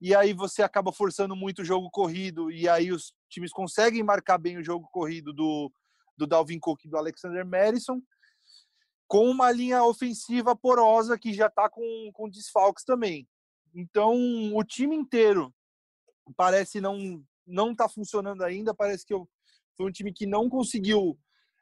E 0.00 0.14
aí 0.14 0.32
você 0.32 0.62
acaba 0.62 0.92
forçando 0.92 1.36
muito 1.36 1.62
o 1.62 1.64
jogo 1.64 1.90
corrido, 1.90 2.50
e 2.50 2.68
aí 2.68 2.90
os 2.90 3.14
times 3.30 3.52
conseguem 3.52 4.02
marcar 4.02 4.38
bem 4.38 4.58
o 4.58 4.64
jogo 4.64 4.88
corrido 4.90 5.32
do, 5.32 5.72
do 6.16 6.26
Dalvin 6.26 6.58
Cook 6.58 6.84
e 6.84 6.88
do 6.88 6.96
Alexander 6.96 7.46
Madison 7.46 8.00
com 9.12 9.28
uma 9.28 9.52
linha 9.52 9.84
ofensiva 9.84 10.56
porosa 10.56 11.18
que 11.18 11.34
já 11.34 11.46
está 11.46 11.68
com, 11.68 12.10
com 12.14 12.30
desfalques 12.30 12.82
também. 12.82 13.28
Então, 13.74 14.14
o 14.54 14.64
time 14.64 14.96
inteiro 14.96 15.54
parece 16.34 16.80
não 16.80 17.22
não 17.46 17.72
está 17.72 17.88
funcionando 17.88 18.42
ainda. 18.42 18.74
Parece 18.74 19.04
que 19.04 19.12
eu, 19.12 19.28
foi 19.76 19.86
um 19.86 19.92
time 19.92 20.12
que 20.12 20.26
não 20.26 20.48
conseguiu 20.48 21.18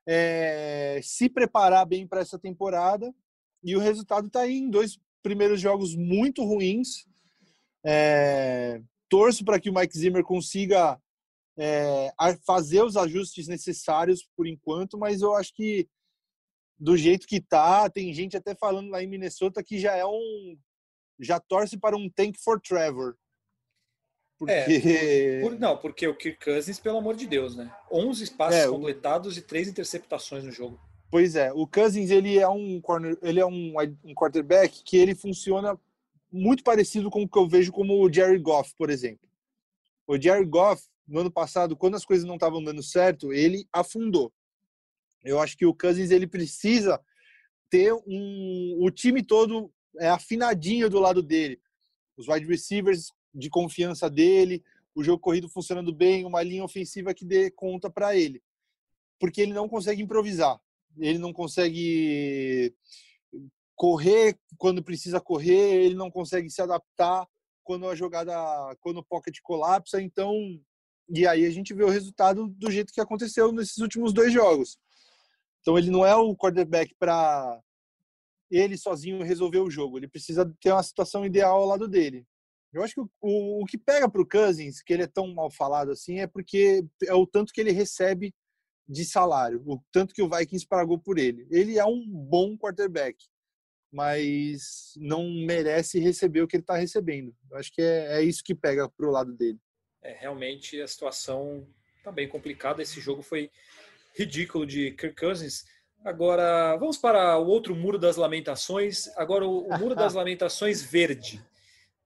é, 0.07 1.01
se 1.03 1.28
preparar 1.28 1.86
bem 1.86 2.07
para 2.07 2.20
essa 2.20 2.38
temporada. 2.38 3.14
E 3.62 3.76
o 3.76 3.80
resultado 3.80 4.26
está 4.26 4.40
aí 4.40 4.57
em 4.57 4.70
dois 4.70 4.98
primeiros 5.22 5.61
jogos 5.61 5.94
muito 5.94 6.44
ruins. 6.44 7.07
É, 7.84 8.80
torço 9.09 9.44
para 9.44 9.59
que 9.61 9.70
o 9.70 9.74
Mike 9.74 9.96
Zimmer 9.96 10.22
consiga 10.22 11.01
é, 11.59 12.12
fazer 12.46 12.82
os 12.82 12.96
ajustes 12.96 13.48
necessários 13.48 14.26
por 14.36 14.46
enquanto, 14.46 14.98
mas 14.98 15.20
eu 15.20 15.34
acho 15.34 15.55
que 15.55 15.88
do 16.78 16.96
jeito 16.96 17.26
que 17.26 17.40
tá, 17.40 17.90
tem 17.90 18.14
gente 18.14 18.36
até 18.36 18.55
falando 18.55 18.88
lá 18.90 19.03
em 19.03 19.07
Minnesota 19.07 19.62
que 19.62 19.78
já 19.78 19.94
é 19.94 20.07
um 20.07 20.57
já 21.20 21.38
torce 21.38 21.78
para 21.78 21.96
um 21.96 22.09
tank 22.09 22.38
for 22.42 22.59
Trevor. 22.59 23.14
Porque... 24.41 24.53
É, 24.55 25.41
por, 25.43 25.59
não, 25.59 25.76
porque 25.76 26.09
o 26.09 26.16
Kirk 26.16 26.43
Cousins, 26.43 26.80
pelo 26.80 26.97
amor 26.97 27.14
de 27.14 27.26
Deus, 27.26 27.55
né? 27.55 27.70
11 27.93 28.30
passos 28.30 28.61
é, 28.61 28.68
completados 28.68 29.36
e 29.36 29.43
três 29.43 29.68
interceptações 29.68 30.43
no 30.43 30.51
jogo. 30.51 30.80
Pois 31.11 31.36
é, 31.36 31.53
o 31.53 31.66
Cousins 31.66 32.11
ele 32.11 32.38
é 32.38 32.49
um 32.49 32.80
corner, 32.80 33.18
ele 33.20 33.38
é 33.38 33.45
um, 33.45 33.74
um 34.03 34.14
quarterback 34.14 34.82
que 34.82 34.97
ele 34.97 35.14
funciona 35.14 35.78
muito 36.32 36.64
parecido 36.64 37.11
com 37.11 37.22
o 37.22 37.28
que 37.28 37.36
eu 37.36 37.47
vejo 37.47 37.70
como 37.70 38.03
o 38.03 38.11
Jerry 38.11 38.38
Goff, 38.38 38.74
por 38.78 38.88
exemplo. 38.88 39.28
O 40.07 40.18
Jerry 40.18 40.47
Goff, 40.47 40.82
no 41.07 41.20
ano 41.20 41.30
passado, 41.30 41.76
quando 41.76 41.97
as 41.97 42.07
coisas 42.07 42.24
não 42.24 42.36
estavam 42.36 42.64
dando 42.64 42.82
certo, 42.82 43.34
ele 43.34 43.68
afundou. 43.70 44.32
Eu 45.22 45.38
acho 45.38 45.55
que 45.55 45.66
o 45.66 45.74
Cousins 45.74 46.11
ele 46.11 46.26
precisa 46.26 46.99
ter 47.68 47.93
um, 47.93 48.78
o 48.80 48.91
time 48.91 49.22
todo 49.22 49.70
é, 49.99 50.09
afinadinho 50.09 50.88
do 50.88 50.99
lado 50.99 51.22
dele. 51.22 51.61
Os 52.16 52.26
wide 52.26 52.47
receivers 52.47 53.12
de 53.35 53.49
confiança 53.49 54.09
dele, 54.11 54.62
o 54.95 55.03
jogo 55.03 55.20
corrido 55.20 55.49
funcionando 55.49 55.95
bem, 55.95 56.24
uma 56.24 56.43
linha 56.43 56.64
ofensiva 56.64 57.14
que 57.14 57.24
dê 57.24 57.51
conta 57.51 57.91
para 57.91 58.16
ele. 58.16 58.43
Porque 59.18 59.41
ele 59.41 59.53
não 59.53 59.68
consegue 59.68 60.03
improvisar. 60.03 60.61
Ele 60.99 61.18
não 61.18 61.33
consegue 61.33 62.74
correr 63.76 64.39
quando 64.59 64.83
precisa 64.83 65.20
correr, 65.20 65.85
ele 65.85 65.95
não 65.95 66.11
consegue 66.11 66.51
se 66.51 66.61
adaptar 66.61 67.26
quando 67.62 67.89
a 67.89 67.95
jogada, 67.95 68.35
quando 68.81 68.99
o 68.99 69.05
pocket 69.05 69.39
colapsa, 69.43 70.03
então 70.03 70.61
e 71.09 71.26
aí 71.26 71.45
a 71.45 71.51
gente 71.51 71.74
vê 71.74 71.83
o 71.83 71.89
resultado 71.89 72.49
do 72.49 72.70
jeito 72.70 72.93
que 72.93 73.01
aconteceu 73.01 73.51
nesses 73.53 73.78
últimos 73.78 74.12
dois 74.12 74.33
jogos. 74.33 74.78
Então 75.61 75.76
ele 75.76 75.91
não 75.91 76.07
é 76.07 76.14
o 76.14 76.37
quarterback 76.37 76.95
para 76.99 77.61
ele 78.51 78.76
sozinho 78.76 79.22
resolver 79.22 79.59
o 79.59 79.70
jogo. 79.70 79.99
Ele 79.99 80.09
precisa 80.09 80.45
ter 80.61 80.72
uma 80.72 80.83
situação 80.83 81.24
ideal 81.24 81.61
ao 81.61 81.66
lado 81.66 81.89
dele. 81.89 82.26
Eu 82.73 82.83
acho 82.83 82.95
que 82.95 83.01
o, 83.01 83.62
o, 83.62 83.64
que 83.66 83.77
pega 83.77 84.09
para 84.09 84.23
o 84.23 84.29
Cousins, 84.29 84.83
que 84.83 84.93
ele 84.93 85.03
é 85.03 85.07
tão 85.07 85.35
mal 85.35 85.51
falado 85.51 85.91
assim, 85.91 86.21
é 86.21 86.27
porque 86.27 86.85
é 87.05 87.14
o 87.14 87.27
tanto 87.27 87.53
que 87.53 87.61
ele 87.61 87.73
recebe 87.73 88.33
de 88.89 89.05
salário, 89.05 89.62
o 89.66 89.81
tanto 89.93 90.14
que 90.14 90.23
o 90.23 90.29
Vikings 90.29 90.66
pagou 90.66 90.99
por 90.99 91.18
ele. 91.18 91.47
Ele 91.51 91.79
é 91.79 91.85
um 91.85 92.05
bom 92.09 92.57
quarterback, 92.57 93.16
mas 93.93 94.93
não 94.97 95.29
merece 95.31 95.99
receber 95.99 96.43
o 96.43 96.49
que 96.49 96.57
ele 96.57 96.62
está 96.62 96.77
recebendo. 96.77 97.35
Eu 97.51 97.57
acho 97.57 97.73
que 97.73 97.83
é, 97.83 98.18
é 98.18 98.23
isso 98.23 98.43
que 98.43 98.55
pega 98.55 98.89
para 98.89 99.07
o 99.07 99.11
lado 99.11 99.33
dele. 99.33 99.59
É, 100.03 100.12
realmente 100.12 100.81
a 100.81 100.89
situação 100.89 101.66
está 101.99 102.11
bem 102.11 102.29
complicada. 102.29 102.83
Esse 102.83 103.01
jogo 103.01 103.23
foi 103.23 103.51
ridículo 104.14 104.66
de 104.66 104.93
Kirk 104.93 105.14
Cousins. 105.16 105.64
Agora, 106.05 106.77
vamos 106.77 106.97
para 106.97 107.39
o 107.39 107.47
outro 107.47 107.77
Muro 107.77 107.99
das 107.99 108.16
Lamentações. 108.16 109.09
Agora, 109.16 109.47
o, 109.47 109.66
o 109.66 109.79
Muro 109.79 109.95
das 109.95 110.14
Lamentações 110.14 110.83
verde. 110.83 111.45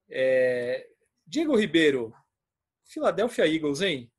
É, 0.09 0.89
Diego 1.27 1.57
Ribeiro, 1.57 2.15
Philadelphia 2.85 3.47
Eagles, 3.47 3.81
hein? 3.81 4.11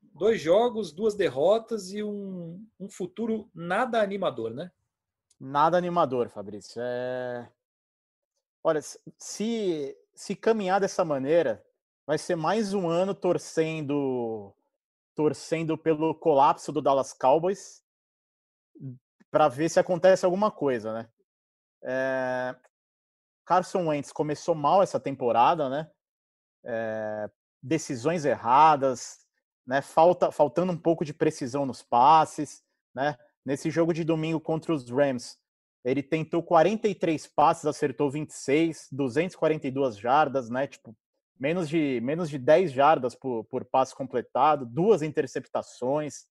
Dois 0.00 0.40
jogos, 0.40 0.92
duas 0.92 1.14
derrotas 1.14 1.92
e 1.92 2.02
um, 2.02 2.64
um 2.78 2.88
futuro 2.88 3.50
nada 3.54 4.00
animador, 4.02 4.52
né? 4.52 4.70
Nada 5.40 5.76
animador, 5.76 6.28
Fabrício. 6.28 6.80
É... 6.84 7.50
Olha, 8.62 8.80
se, 9.18 9.96
se 10.14 10.36
caminhar 10.36 10.80
dessa 10.80 11.04
maneira, 11.04 11.64
vai 12.06 12.16
ser 12.16 12.36
mais 12.36 12.74
um 12.74 12.88
ano 12.88 13.14
torcendo 13.14 14.54
torcendo 15.14 15.76
pelo 15.76 16.14
colapso 16.14 16.72
do 16.72 16.80
Dallas 16.80 17.12
Cowboys 17.12 17.84
para 19.30 19.48
ver 19.48 19.68
se 19.68 19.78
acontece 19.78 20.24
alguma 20.24 20.50
coisa, 20.50 20.92
né? 20.92 21.08
É... 21.82 22.56
Carson 23.44 23.88
Wentz 23.88 24.12
começou 24.12 24.54
mal 24.54 24.82
essa 24.82 25.00
temporada, 25.00 25.68
né? 25.68 25.90
É... 26.64 27.30
Decisões 27.62 28.24
erradas, 28.24 29.18
né? 29.66 29.80
Falta, 29.80 30.30
faltando 30.30 30.72
um 30.72 30.78
pouco 30.78 31.04
de 31.04 31.14
precisão 31.14 31.64
nos 31.66 31.82
passes, 31.82 32.62
né? 32.94 33.16
Nesse 33.44 33.70
jogo 33.70 33.92
de 33.92 34.04
domingo 34.04 34.40
contra 34.40 34.72
os 34.72 34.88
Rams, 34.88 35.36
ele 35.84 36.02
tentou 36.02 36.42
43 36.42 37.26
passes, 37.28 37.66
acertou 37.66 38.10
26, 38.10 38.88
242 38.92 39.98
jardas, 39.98 40.48
né? 40.48 40.66
Tipo, 40.66 40.96
menos 41.38 41.68
de, 41.68 42.00
menos 42.00 42.30
de 42.30 42.38
10 42.38 42.72
jardas 42.72 43.14
por, 43.16 43.44
por 43.44 43.64
passe 43.64 43.94
completado, 43.94 44.64
duas 44.64 45.02
interceptações. 45.02 46.26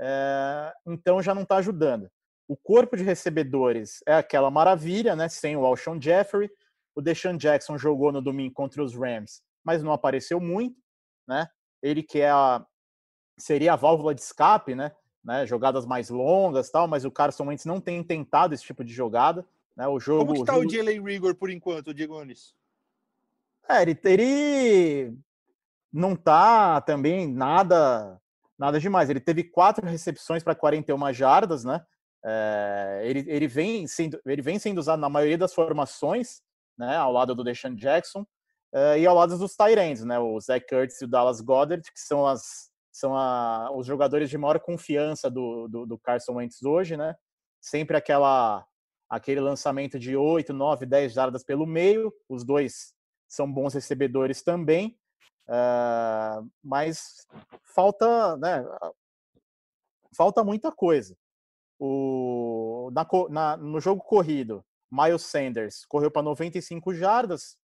É, 0.00 0.72
então 0.86 1.22
já 1.22 1.34
não 1.34 1.42
está 1.42 1.56
ajudando. 1.58 2.10
O 2.46 2.56
corpo 2.56 2.96
de 2.96 3.02
recebedores 3.02 4.02
é 4.06 4.14
aquela 4.14 4.50
maravilha, 4.50 5.16
né? 5.16 5.28
Sem 5.28 5.56
o 5.56 5.64
Alshon 5.64 6.00
Jeffrey. 6.00 6.50
O 6.94 7.00
Deshaun 7.00 7.36
Jackson 7.36 7.76
jogou 7.76 8.12
no 8.12 8.22
domingo 8.22 8.54
contra 8.54 8.82
os 8.82 8.94
Rams, 8.94 9.42
mas 9.64 9.82
não 9.82 9.92
apareceu 9.92 10.38
muito, 10.38 10.80
né? 11.26 11.48
Ele 11.82 12.02
que 12.02 12.20
é 12.20 12.30
a, 12.30 12.64
seria 13.36 13.72
a 13.72 13.76
válvula 13.76 14.14
de 14.14 14.20
escape, 14.20 14.74
né? 14.74 14.92
né? 15.24 15.46
Jogadas 15.46 15.86
mais 15.86 16.10
longas, 16.10 16.70
tal, 16.70 16.86
mas 16.86 17.04
o 17.04 17.10
Carson 17.10 17.46
Wentz 17.46 17.64
não 17.64 17.80
tem 17.80 18.02
tentado 18.04 18.54
esse 18.54 18.62
tipo 18.62 18.84
de 18.84 18.92
jogada. 18.92 19.44
Né? 19.76 19.88
O 19.88 19.98
jogo. 19.98 20.26
Como 20.26 20.40
que 20.40 20.44
tá 20.44 20.56
o 20.56 20.68
Jalen 20.68 21.02
Rigor 21.02 21.34
por 21.34 21.50
enquanto, 21.50 21.94
Diego 21.94 22.14
Nunes? 22.14 22.54
É, 23.68 23.82
ele, 23.82 23.98
ele 24.04 25.18
não 25.92 26.14
tá 26.14 26.80
também 26.82 27.26
nada 27.26 28.20
nada 28.58 28.78
demais. 28.78 29.10
Ele 29.10 29.20
teve 29.20 29.44
quatro 29.44 29.86
recepções 29.86 30.42
para 30.42 30.54
41 30.54 31.12
jardas, 31.12 31.64
né? 31.64 31.84
É, 32.24 33.02
ele, 33.04 33.24
ele, 33.28 33.46
vem 33.46 33.86
sendo, 33.86 34.20
ele 34.24 34.40
vem 34.40 34.58
sendo 34.58 34.78
usado 34.78 35.00
na 35.00 35.08
maioria 35.08 35.36
das 35.36 35.52
formações, 35.52 36.40
né? 36.78 36.96
Ao 36.96 37.12
lado 37.12 37.34
do 37.34 37.44
Deshaun 37.44 37.74
Jackson 37.74 38.26
é, 38.72 39.00
e 39.00 39.06
ao 39.06 39.14
lado 39.14 39.36
dos 39.38 39.56
Tyrants, 39.56 40.04
né? 40.04 40.18
O 40.18 40.40
Zach 40.40 40.66
Kurtz 40.66 41.00
e 41.00 41.04
o 41.04 41.08
Dallas 41.08 41.40
Goddard, 41.40 41.82
que 41.92 42.00
são 42.00 42.26
as 42.26 42.72
são 42.90 43.16
a, 43.16 43.72
os 43.74 43.86
jogadores 43.86 44.30
de 44.30 44.38
maior 44.38 44.60
confiança 44.60 45.28
do, 45.28 45.66
do, 45.66 45.84
do 45.84 45.98
Carson 45.98 46.34
Wentz 46.34 46.62
hoje, 46.62 46.96
né? 46.96 47.16
Sempre 47.60 47.96
aquela 47.96 48.64
aquele 49.08 49.40
lançamento 49.40 49.98
de 49.98 50.16
8, 50.16 50.52
9, 50.52 50.86
10 50.86 51.12
jardas 51.12 51.44
pelo 51.44 51.66
meio, 51.66 52.12
os 52.28 52.44
dois 52.44 52.94
são 53.28 53.50
bons 53.50 53.74
recebedores 53.74 54.42
também, 54.42 54.98
uh, 55.48 56.48
mas 56.62 57.26
falta, 57.62 58.36
né, 58.38 58.64
falta 60.16 60.42
muita 60.42 60.72
coisa. 60.72 61.16
O, 61.78 62.90
na, 62.92 63.06
na, 63.30 63.56
no 63.56 63.80
jogo 63.80 64.02
corrido, 64.02 64.64
Miles 64.90 65.22
Sanders 65.22 65.84
correu 65.86 66.10
para 66.10 66.22
95 66.22 66.94
jardas. 66.94 67.56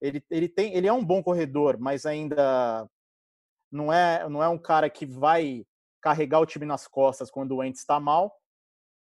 Ele, 0.00 0.22
ele, 0.30 0.48
tem, 0.48 0.74
ele 0.74 0.86
é 0.86 0.92
um 0.92 1.04
bom 1.04 1.22
corredor, 1.22 1.76
mas 1.78 2.06
ainda 2.06 2.88
não 3.70 3.92
é, 3.92 4.28
não 4.28 4.42
é 4.42 4.48
um 4.48 4.58
cara 4.58 4.88
que 4.88 5.04
vai 5.04 5.66
carregar 6.00 6.40
o 6.40 6.46
time 6.46 6.64
nas 6.64 6.86
costas 6.86 7.30
quando 7.30 7.52
o 7.52 7.56
Wentz 7.56 7.80
está 7.80 7.98
mal. 7.98 8.34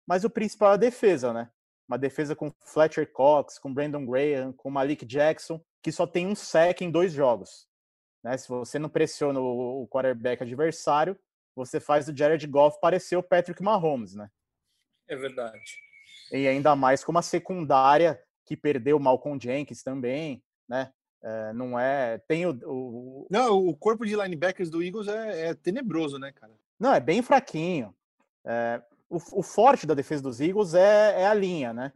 Mas 0.06 0.24
o 0.24 0.30
principal 0.30 0.72
é 0.72 0.74
a 0.74 0.78
defesa, 0.78 1.32
né? 1.32 1.50
Uma 1.88 1.98
defesa 1.98 2.36
com 2.36 2.52
Fletcher 2.64 3.10
Cox, 3.12 3.58
com 3.58 3.74
Brandon 3.74 4.06
Graham, 4.06 4.52
com 4.52 4.70
Malik 4.70 5.04
Jackson 5.04 5.60
que 5.84 5.92
só 5.92 6.06
tem 6.06 6.26
um 6.26 6.34
sec 6.34 6.80
em 6.80 6.90
dois 6.90 7.12
jogos. 7.12 7.68
Né? 8.24 8.38
Se 8.38 8.48
você 8.48 8.78
não 8.78 8.88
pressiona 8.88 9.38
o 9.38 9.86
quarterback 9.86 10.42
adversário, 10.42 11.16
você 11.54 11.78
faz 11.78 12.08
o 12.08 12.16
Jared 12.16 12.46
Goff 12.46 12.80
parecer 12.80 13.16
o 13.16 13.22
Patrick 13.22 13.62
Mahomes, 13.62 14.14
né? 14.14 14.30
É 15.08 15.16
verdade. 15.16 15.60
E 16.32 16.48
ainda 16.48 16.74
mais 16.74 17.04
com 17.04 17.12
uma 17.12 17.22
secundária 17.22 18.20
que 18.44 18.56
perdeu 18.56 18.96
o 18.96 19.00
Malcolm 19.00 19.38
Jenkins 19.40 19.82
também, 19.82 20.42
né? 20.68 20.92
É, 21.22 21.52
não 21.54 21.78
é. 21.78 22.18
Tem 22.28 22.44
o, 22.46 22.50
o, 22.64 23.26
Não, 23.30 23.56
o 23.56 23.74
corpo 23.74 24.04
de 24.04 24.14
linebackers 24.14 24.68
do 24.68 24.82
Eagles 24.82 25.08
é, 25.08 25.48
é 25.48 25.54
tenebroso, 25.54 26.18
né, 26.18 26.32
cara? 26.32 26.52
Não, 26.78 26.92
é 26.92 27.00
bem 27.00 27.22
fraquinho. 27.22 27.94
É, 28.44 28.82
o, 29.08 29.16
o, 29.16 29.42
forte 29.42 29.86
da 29.86 29.94
defesa 29.94 30.22
dos 30.22 30.40
Eagles 30.40 30.74
é, 30.74 31.22
é 31.22 31.26
a 31.26 31.32
linha, 31.32 31.72
né? 31.72 31.92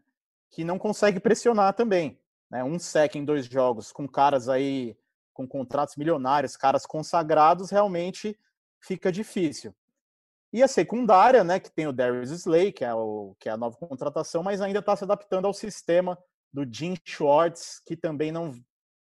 Que 0.50 0.64
não 0.64 0.78
consegue 0.78 1.20
pressionar 1.20 1.74
também 1.74 2.18
né, 2.50 2.64
um 2.64 2.78
sec 2.78 3.14
em 3.16 3.24
dois 3.24 3.46
jogos 3.46 3.92
com 3.92 4.08
caras 4.08 4.48
aí 4.48 4.96
com 5.34 5.46
contratos 5.46 5.94
milionários, 5.94 6.56
caras 6.56 6.84
consagrados, 6.84 7.70
realmente 7.70 8.36
fica 8.80 9.12
difícil. 9.12 9.72
E 10.52 10.62
a 10.62 10.68
secundária, 10.68 11.44
né, 11.44 11.60
que 11.60 11.70
tem 11.70 11.86
o 11.86 11.92
Darius 11.92 12.30
Slay, 12.30 12.72
que 12.72 12.84
é, 12.84 12.94
o, 12.94 13.36
que 13.38 13.48
é 13.48 13.52
a 13.52 13.56
nova 13.56 13.76
contratação, 13.76 14.42
mas 14.42 14.60
ainda 14.60 14.78
está 14.78 14.96
se 14.96 15.04
adaptando 15.04 15.46
ao 15.46 15.52
sistema 15.52 16.18
do 16.52 16.64
Jim 16.64 16.94
Schwartz, 17.04 17.82
que 17.84 17.96
também 17.96 18.32
não 18.32 18.52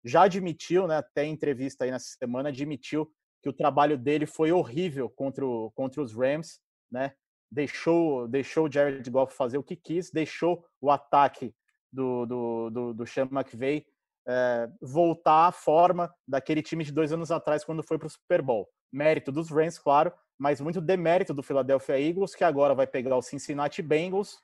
já 0.03 0.23
admitiu, 0.23 0.87
né, 0.87 0.97
até 0.97 1.25
em 1.25 1.33
entrevista 1.33 1.83
aí 1.83 1.91
nessa 1.91 2.15
semana, 2.17 2.49
admitiu 2.49 3.11
que 3.41 3.49
o 3.49 3.53
trabalho 3.53 3.97
dele 3.97 4.25
foi 4.25 4.51
horrível 4.51 5.09
contra, 5.09 5.45
o, 5.45 5.71
contra 5.71 6.01
os 6.01 6.13
Rams, 6.13 6.59
né? 6.91 7.13
Deixou, 7.51 8.27
deixou 8.27 8.65
o 8.65 8.71
Jared 8.71 9.07
Goff 9.09 9.35
fazer 9.35 9.57
o 9.57 9.63
que 9.63 9.75
quis, 9.75 10.11
deixou 10.11 10.65
o 10.81 10.89
ataque 10.89 11.53
do, 11.91 12.25
do, 12.25 12.69
do, 12.69 12.93
do 12.93 13.07
Sean 13.07 13.29
McVay 13.31 13.85
é, 14.27 14.69
voltar 14.81 15.47
à 15.47 15.51
forma 15.51 16.13
daquele 16.27 16.61
time 16.61 16.83
de 16.83 16.91
dois 16.91 17.11
anos 17.11 17.31
atrás 17.31 17.63
quando 17.63 17.83
foi 17.83 17.97
para 17.97 18.07
o 18.07 18.09
Super 18.09 18.41
Bowl. 18.41 18.67
Mérito 18.91 19.31
dos 19.31 19.49
Rams, 19.49 19.77
claro, 19.77 20.11
mas 20.37 20.61
muito 20.61 20.81
demérito 20.81 21.33
do 21.33 21.43
Philadelphia 21.43 21.99
Eagles, 21.99 22.35
que 22.35 22.43
agora 22.43 22.73
vai 22.73 22.87
pegar 22.87 23.17
o 23.17 23.21
Cincinnati 23.21 23.81
Bengals, 23.81 24.37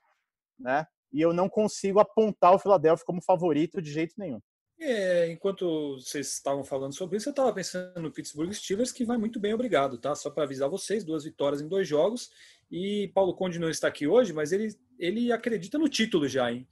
né? 0.59 0.85
E 1.11 1.21
eu 1.21 1.33
não 1.33 1.49
consigo 1.49 1.99
apontar 1.99 2.53
o 2.53 2.59
Philadelphia 2.59 3.05
como 3.05 3.21
favorito 3.21 3.81
de 3.81 3.91
jeito 3.91 4.15
nenhum. 4.17 4.39
É, 4.79 5.31
enquanto 5.31 5.95
vocês 5.99 6.33
estavam 6.33 6.63
falando 6.63 6.93
sobre 6.93 7.17
isso, 7.17 7.29
eu 7.29 7.31
estava 7.31 7.53
pensando 7.53 8.01
no 8.01 8.11
Pittsburgh 8.11 8.51
Steelers, 8.51 8.91
que 8.91 9.05
vai 9.05 9.15
muito 9.15 9.39
bem, 9.39 9.53
obrigado, 9.53 9.99
tá? 9.99 10.15
Só 10.15 10.31
para 10.31 10.43
avisar 10.43 10.69
vocês, 10.69 11.03
duas 11.03 11.23
vitórias 11.23 11.61
em 11.61 11.67
dois 11.67 11.87
jogos. 11.87 12.31
E 12.71 13.11
Paulo 13.13 13.35
Conde 13.35 13.59
não 13.59 13.69
está 13.69 13.87
aqui 13.87 14.07
hoje, 14.07 14.33
mas 14.33 14.51
ele, 14.51 14.75
ele 14.97 15.31
acredita 15.31 15.77
no 15.77 15.87
título 15.87 16.27
já, 16.27 16.51
hein? 16.51 16.67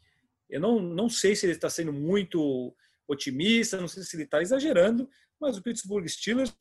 Eu 0.49 0.59
não, 0.59 0.79
não 0.79 1.07
sei 1.07 1.35
se 1.35 1.45
ele 1.45 1.53
está 1.53 1.69
sendo 1.69 1.93
muito 1.93 2.73
otimista, 3.13 3.79
não 3.79 3.87
sei 3.87 4.03
se 4.03 4.15
ele 4.15 4.23
está 4.23 4.41
exagerando, 4.41 5.09
mas 5.39 5.57
o 5.57 5.63
Pittsburgh 5.63 6.07
Steelers 6.07 6.53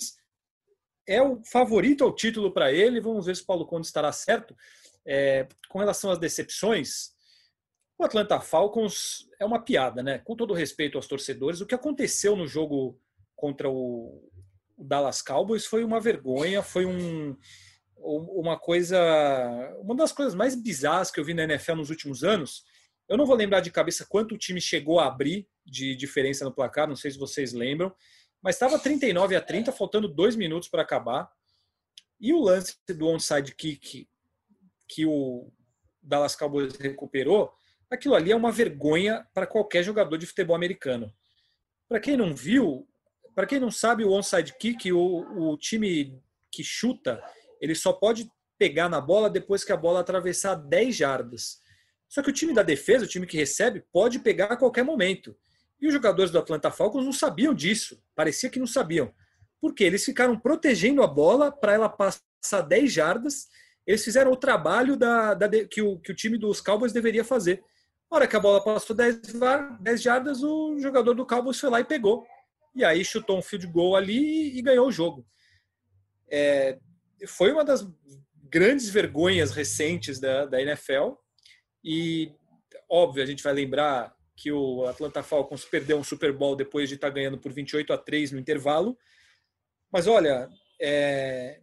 é 1.07 1.23
o 1.23 1.43
favorito 1.45 2.05
ao 2.05 2.15
título 2.15 2.53
para 2.53 2.73
ele. 2.73 3.01
Vamos 3.01 3.27
ver 3.27 3.37
se 3.37 3.43
o 3.43 3.47
Paulo 3.47 3.67
Conde 3.67 3.87
estará 3.87 4.11
certo. 4.13 4.57
É, 5.07 5.47
com 5.69 5.79
relação 5.79 6.11
às 6.11 6.19
decepções, 6.19 7.11
o 7.99 8.05
Atlanta 8.05 8.41
Falcons 8.41 9.29
é 9.41 9.45
uma 9.45 9.63
piada, 9.63 10.03
né? 10.03 10.19
Com 10.19 10.37
todo 10.37 10.55
respeito 10.55 10.99
aos 10.99 11.07
torcedores, 11.07 11.61
o 11.61 11.67
que 11.67 11.75
aconteceu 11.75 12.37
no 12.37 12.47
jogo 12.47 13.01
contra 13.35 13.71
o, 13.71 14.29
Dallas 14.79 15.21
Cowboys 15.21 15.67
foi 15.67 15.83
uma 15.83 16.01
vergonha, 16.01 16.63
foi 16.63 16.87
um, 16.87 17.37
uma 17.97 18.59
coisa, 18.59 18.99
uma 19.81 19.95
das 19.95 20.13
coisas 20.13 20.35
mais 20.35 20.55
bizarras 20.55 21.11
que 21.11 21.19
eu 21.19 21.25
vi 21.25 21.35
na 21.35 21.43
NFL 21.45 21.75
nos 21.75 21.91
últimos 21.91 22.23
anos 22.23 22.63
Eu 23.09 23.17
não 23.17 23.25
vou 23.25 23.35
lembrar 23.35 23.61
de 23.61 23.71
cabeça 23.71 24.07
quanto 24.07 24.35
o 24.35 24.39
time 24.39 24.61
chegou 24.61 25.01
a 25.01 25.07
abrir 25.07 25.49
de 25.65 25.97
diferença 25.97 26.45
no 26.45 26.53
placar, 26.53 26.87
não 26.87 26.97
sei 26.97 27.11
se 27.11 27.19
vocês 27.19 27.53
lembram, 27.53 27.95
mas 28.43 28.55
estava 28.57 28.79
39 28.79 29.35
a 29.35 29.41
30, 29.41 29.73
faltando 29.73 30.09
dois 30.09 30.37
minutos 30.37 30.69
para 30.69 30.83
acabar. 30.83 31.31
E 32.21 32.33
o 32.33 32.41
lance 32.41 32.77
do 32.89 33.07
onside 33.07 33.55
kick 33.55 34.09
que 34.89 35.07
o 35.07 35.51
Dallas 36.03 36.35
Cowboys 36.37 36.77
recuperou, 36.77 37.53
aquilo 37.91 38.15
ali 38.15 38.33
é 38.33 38.37
uma 38.37 38.53
vergonha 38.53 39.27
para 39.35 39.47
qualquer 39.47 39.83
jogador 39.83 40.17
de 40.17 40.27
futebol 40.27 40.57
americano. 40.57 41.13
Para 41.89 42.01
quem 42.01 42.17
não 42.17 42.35
viu, 42.35 42.89
para 43.35 43.47
quem 43.47 43.61
não 43.61 43.71
sabe, 43.71 44.05
o 44.05 44.13
onside 44.13 44.55
kick, 44.59 44.93
o, 44.93 45.53
o 45.53 45.57
time 45.57 46.21
que 46.51 46.65
chuta, 46.65 47.23
ele 47.61 47.75
só 47.75 47.93
pode 47.93 48.31
pegar 48.59 48.89
na 48.89 49.01
bola 49.01 49.31
depois 49.31 49.65
que 49.65 49.73
a 49.73 49.77
bola 49.77 50.01
atravessar 50.01 50.55
10 50.55 50.97
jardas. 50.97 51.61
Só 52.09 52.23
que 52.23 52.31
o 52.31 52.33
time 52.33 52.55
da 52.55 52.63
defesa, 52.63 53.05
o 53.05 53.09
time 53.09 53.27
que 53.27 53.37
recebe, 53.37 53.85
pode 53.93 54.19
pegar 54.19 54.47
a 54.47 54.57
qualquer 54.57 54.83
momento. 54.83 55.37
E 55.81 55.87
os 55.87 55.93
jogadores 55.93 56.31
do 56.31 56.39
Atlanta 56.39 56.71
Falcons 56.71 57.05
não 57.05 57.13
sabiam 57.13 57.55
disso. 57.55 58.03
Parecia 58.15 58.51
que 58.51 58.59
não 58.59 58.67
sabiam. 58.67 59.13
Porque 59.61 59.85
eles 59.85 60.05
ficaram 60.05 60.39
protegendo 60.39 61.03
a 61.03 61.07
bola 61.07 61.53
para 61.53 61.75
ela 61.75 61.89
passar 61.89 62.63
10 62.63 62.93
jardas. 62.93 63.49
Eles 63.87 64.05
fizeram 64.05 64.33
o 64.33 64.37
trabalho 64.37 64.97
da, 64.97 65.35
da, 65.35 65.49
que, 65.67 65.83
o, 65.83 65.99
que 65.99 66.13
o 66.13 66.15
time 66.15 66.39
dos 66.39 66.61
Cowboys 66.61 66.93
deveria 66.93 67.25
fazer. 67.25 67.63
Na 68.11 68.17
hora 68.17 68.27
que 68.27 68.37
a 68.37 68.41
bola 68.41 68.63
passou 68.63 68.97
10, 68.97 69.21
10 69.81 70.03
jardas, 70.03 70.43
o 70.43 70.79
jogador 70.79 71.15
do 71.15 71.27
Cowboys 71.27 71.61
foi 71.61 71.71
lá 71.71 71.81
e 71.81 71.85
pegou. 71.85 72.27
E 72.75 72.85
aí 72.85 73.05
chutou 73.05 73.39
um 73.39 73.43
field 73.43 73.67
goal 73.67 73.97
ali 73.97 74.57
e, 74.57 74.63
ganhou 74.63 74.89
o 74.89 74.93
jogo. 74.93 75.27
É, 76.31 76.79
foi 77.27 77.53
uma 77.53 77.65
das 77.65 77.87
grandes 78.51 78.89
vergonhas 78.89 79.51
recentes 79.51 80.19
da, 80.19 80.47
da 80.47 80.61
NFL. 80.61 81.13
E, 81.83 82.33
óbvio, 82.89 83.23
a 83.23 83.27
gente 83.27 83.43
vai 83.43 83.53
lembrar 83.53 84.15
que 84.37 84.53
o 84.53 84.87
Atlanta 84.87 85.23
Falcons 85.23 85.65
perdeu 85.65 85.99
um 85.99 86.05
Super 86.05 86.33
Bowl 86.33 86.55
depois 86.55 86.89
de 86.89 86.95
estar 86.95 87.11
ganhando 87.11 87.39
por 87.39 87.53
28 87.53 87.93
a 87.93 87.99
3 87.99 88.33
no 88.33 88.39
intervalo. 88.39 88.97
Mas 89.91 90.07
olha, 90.07 90.49
é... 90.81 91.61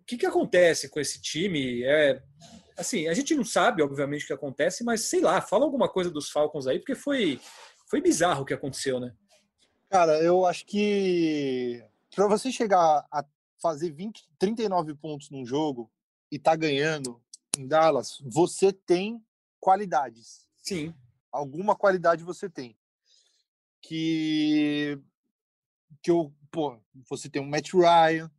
o 0.00 0.04
que, 0.04 0.16
que 0.16 0.26
acontece 0.26 0.88
com 0.88 0.98
esse 0.98 1.20
time? 1.20 1.82
É... 1.82 2.22
Assim, 2.76 3.08
a 3.08 3.14
gente 3.14 3.34
não 3.34 3.44
sabe, 3.44 3.82
obviamente, 3.82 4.24
o 4.24 4.26
que 4.26 4.32
acontece, 4.32 4.84
mas 4.84 5.02
sei 5.02 5.20
lá, 5.20 5.40
fala 5.40 5.64
alguma 5.64 5.88
coisa 5.88 6.10
dos 6.10 6.30
Falcons 6.30 6.66
aí, 6.66 6.78
porque 6.78 6.94
foi, 6.94 7.40
foi 7.88 8.00
bizarro 8.00 8.42
o 8.42 8.44
que 8.44 8.54
aconteceu, 8.54 9.00
né? 9.00 9.14
Cara, 9.88 10.20
eu 10.20 10.44
acho 10.44 10.66
que 10.66 11.82
para 12.14 12.26
você 12.26 12.50
chegar 12.50 13.06
a 13.10 13.24
fazer 13.60 13.90
20, 13.90 14.26
39 14.38 14.94
pontos 14.94 15.30
num 15.30 15.44
jogo 15.44 15.90
e 16.30 16.38
tá 16.38 16.56
ganhando 16.56 17.20
em 17.58 17.66
Dallas, 17.66 18.18
você 18.24 18.72
tem 18.72 19.24
qualidades. 19.66 20.46
Sim. 20.62 20.94
Alguma 21.32 21.74
qualidade 21.74 22.22
você 22.22 22.48
tem. 22.48 22.78
Que 23.82 24.96
que 26.00 26.08
eu, 26.08 26.32
pô, 26.52 26.78
você 27.08 27.28
tem 27.28 27.42
o 27.42 27.44
Matt 27.44 27.72
Ryan, 27.72 28.30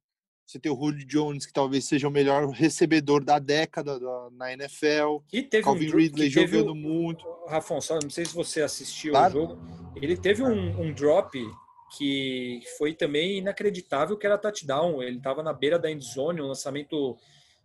você 0.46 0.58
tem 0.58 0.72
o 0.72 0.76
Julio 0.76 1.06
Jones, 1.06 1.46
que 1.46 1.52
talvez 1.52 1.84
seja 1.84 2.08
o 2.08 2.12
melhor 2.12 2.48
recebedor 2.48 3.26
da 3.26 3.40
década 3.40 4.00
da, 4.00 4.30
na 4.32 4.54
NFL. 4.54 5.18
E 5.34 5.44
teve 5.44 5.66
Calvin 5.66 5.92
um, 5.92 5.98
Ridley 5.98 6.30
jogando 6.30 6.72
o, 6.72 6.76
muito. 6.76 7.26
Rafon, 7.46 7.82
só 7.82 8.00
não 8.02 8.10
sei 8.10 8.24
se 8.24 8.34
você 8.34 8.62
assistiu 8.62 9.12
claro. 9.12 9.38
o 9.38 9.42
jogo. 9.42 9.94
Ele 9.98 10.16
teve 10.16 10.42
um, 10.44 10.82
um, 10.82 10.94
drop 10.94 11.38
que 11.98 12.62
foi 12.78 12.94
também 12.94 13.40
inacreditável, 13.40 14.18
que 14.18 14.26
era 14.26 14.38
touchdown. 14.38 15.04
Ele 15.04 15.18
estava 15.18 15.44
na 15.44 15.52
beira 15.52 15.78
da 15.78 15.92
endzone, 15.92 16.42
um 16.42 16.48
lançamento 16.48 17.18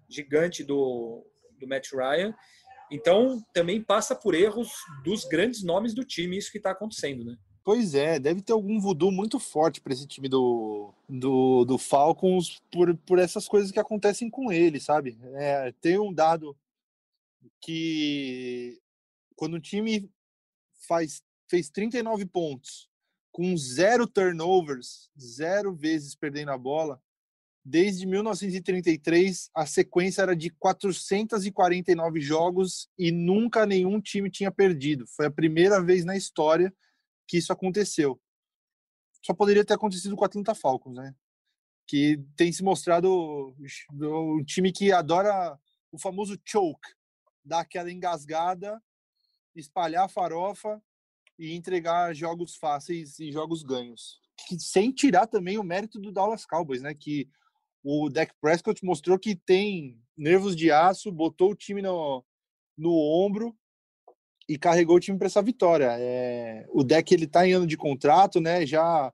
gigante 0.08 0.64
do, 0.64 1.24
do 1.60 1.68
Matt 1.68 1.92
Ryan. 1.92 2.34
Então, 2.92 3.42
também 3.54 3.82
passa 3.82 4.14
por 4.14 4.34
erros 4.34 4.70
dos 5.02 5.24
grandes 5.24 5.62
nomes 5.62 5.94
do 5.94 6.04
time, 6.04 6.36
isso 6.36 6.52
que 6.52 6.58
está 6.58 6.72
acontecendo, 6.72 7.24
né? 7.24 7.38
Pois 7.64 7.94
é, 7.94 8.18
deve 8.18 8.42
ter 8.42 8.52
algum 8.52 8.78
voodoo 8.78 9.10
muito 9.10 9.38
forte 9.38 9.80
para 9.80 9.92
esse 9.92 10.06
time 10.06 10.28
do, 10.28 10.92
do, 11.08 11.64
do, 11.64 11.78
Falcons 11.78 12.60
por, 12.70 12.94
por 12.98 13.18
essas 13.18 13.48
coisas 13.48 13.70
que 13.70 13.80
acontecem 13.80 14.28
com 14.28 14.52
ele, 14.52 14.78
sabe? 14.78 15.16
É, 15.34 15.72
tem 15.80 15.98
um 15.98 16.12
dado 16.12 16.56
que 17.60 18.78
quando 19.36 19.54
o 19.54 19.60
time 19.60 20.10
faz, 20.86 21.22
fez 21.48 21.70
39 21.70 22.26
pontos 22.26 22.90
com 23.30 23.56
zero 23.56 24.06
turnovers, 24.06 25.08
zero 25.18 25.72
vezes 25.72 26.14
perdendo 26.14 26.50
a 26.50 26.58
bola, 26.58 27.00
desde 27.64 28.06
1933 28.06 29.50
a 29.54 29.66
sequência 29.66 30.22
era 30.22 30.34
de 30.34 30.50
449 30.50 32.20
jogos 32.20 32.88
e 32.98 33.12
nunca 33.12 33.64
nenhum 33.64 34.00
time 34.00 34.30
tinha 34.30 34.50
perdido. 34.50 35.06
Foi 35.06 35.26
a 35.26 35.30
primeira 35.30 35.82
vez 35.82 36.04
na 36.04 36.16
história 36.16 36.74
que 37.26 37.38
isso 37.38 37.52
aconteceu. 37.52 38.20
Só 39.24 39.32
poderia 39.32 39.64
ter 39.64 39.74
acontecido 39.74 40.16
com 40.16 40.22
o 40.22 40.26
Atlanta 40.26 40.54
Falcons, 40.54 40.96
né? 40.96 41.14
Que 41.86 42.20
tem 42.36 42.52
se 42.52 42.62
mostrado 42.64 43.54
um 44.00 44.44
time 44.44 44.72
que 44.72 44.90
adora 44.90 45.58
o 45.92 45.98
famoso 45.98 46.40
choke, 46.44 46.88
dar 47.44 47.60
aquela 47.60 47.92
engasgada, 47.92 48.82
espalhar 49.54 50.06
a 50.06 50.08
farofa 50.08 50.82
e 51.38 51.54
entregar 51.54 52.14
jogos 52.14 52.56
fáceis 52.56 53.18
e 53.20 53.30
jogos 53.30 53.62
ganhos. 53.62 54.20
Sem 54.58 54.90
tirar 54.90 55.26
também 55.28 55.58
o 55.58 55.62
mérito 55.62 56.00
do 56.00 56.10
Dallas 56.10 56.44
Cowboys, 56.44 56.82
né? 56.82 56.94
Que 56.94 57.30
o 57.82 58.08
Dak 58.08 58.32
Prescott 58.40 58.84
mostrou 58.84 59.18
que 59.18 59.34
tem 59.34 60.00
nervos 60.16 60.54
de 60.54 60.70
aço, 60.70 61.10
botou 61.10 61.50
o 61.50 61.56
time 61.56 61.82
no, 61.82 62.24
no 62.76 62.92
ombro 62.92 63.56
e 64.48 64.58
carregou 64.58 64.96
o 64.96 65.00
time 65.00 65.18
para 65.18 65.26
essa 65.26 65.42
vitória. 65.42 65.96
É, 65.98 66.66
o 66.70 66.82
deck 66.84 67.12
ele 67.12 67.24
está 67.24 67.46
em 67.46 67.52
ano 67.52 67.66
de 67.66 67.76
contrato, 67.76 68.40
né? 68.40 68.66
Já 68.66 69.12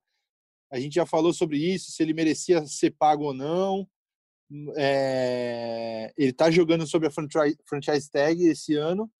a 0.70 0.78
gente 0.78 0.94
já 0.94 1.06
falou 1.06 1.32
sobre 1.32 1.58
isso, 1.58 1.90
se 1.90 2.02
ele 2.02 2.12
merecia 2.12 2.66
ser 2.66 2.90
pago 2.90 3.24
ou 3.24 3.34
não. 3.34 3.88
É, 4.76 6.12
ele 6.16 6.30
está 6.30 6.50
jogando 6.50 6.86
sobre 6.86 7.08
a 7.08 7.10
franchise 7.10 8.10
tag 8.10 8.42
esse 8.42 8.74
ano 8.74 9.10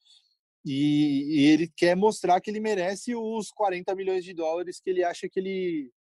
e, 0.64 1.40
e, 1.40 1.44
ele 1.46 1.70
quer 1.76 1.94
mostrar 1.94 2.40
que 2.40 2.51
ele 2.51 2.61
merece 2.61 3.14
os 3.14 3.51
40 3.51 3.94
milhões 3.94 4.24
de 4.24 4.32
dólares 4.32 4.80
que 4.80 4.88
ele 4.88 5.05
acha 5.05 5.28
que 5.28 5.38
ele 5.38 5.92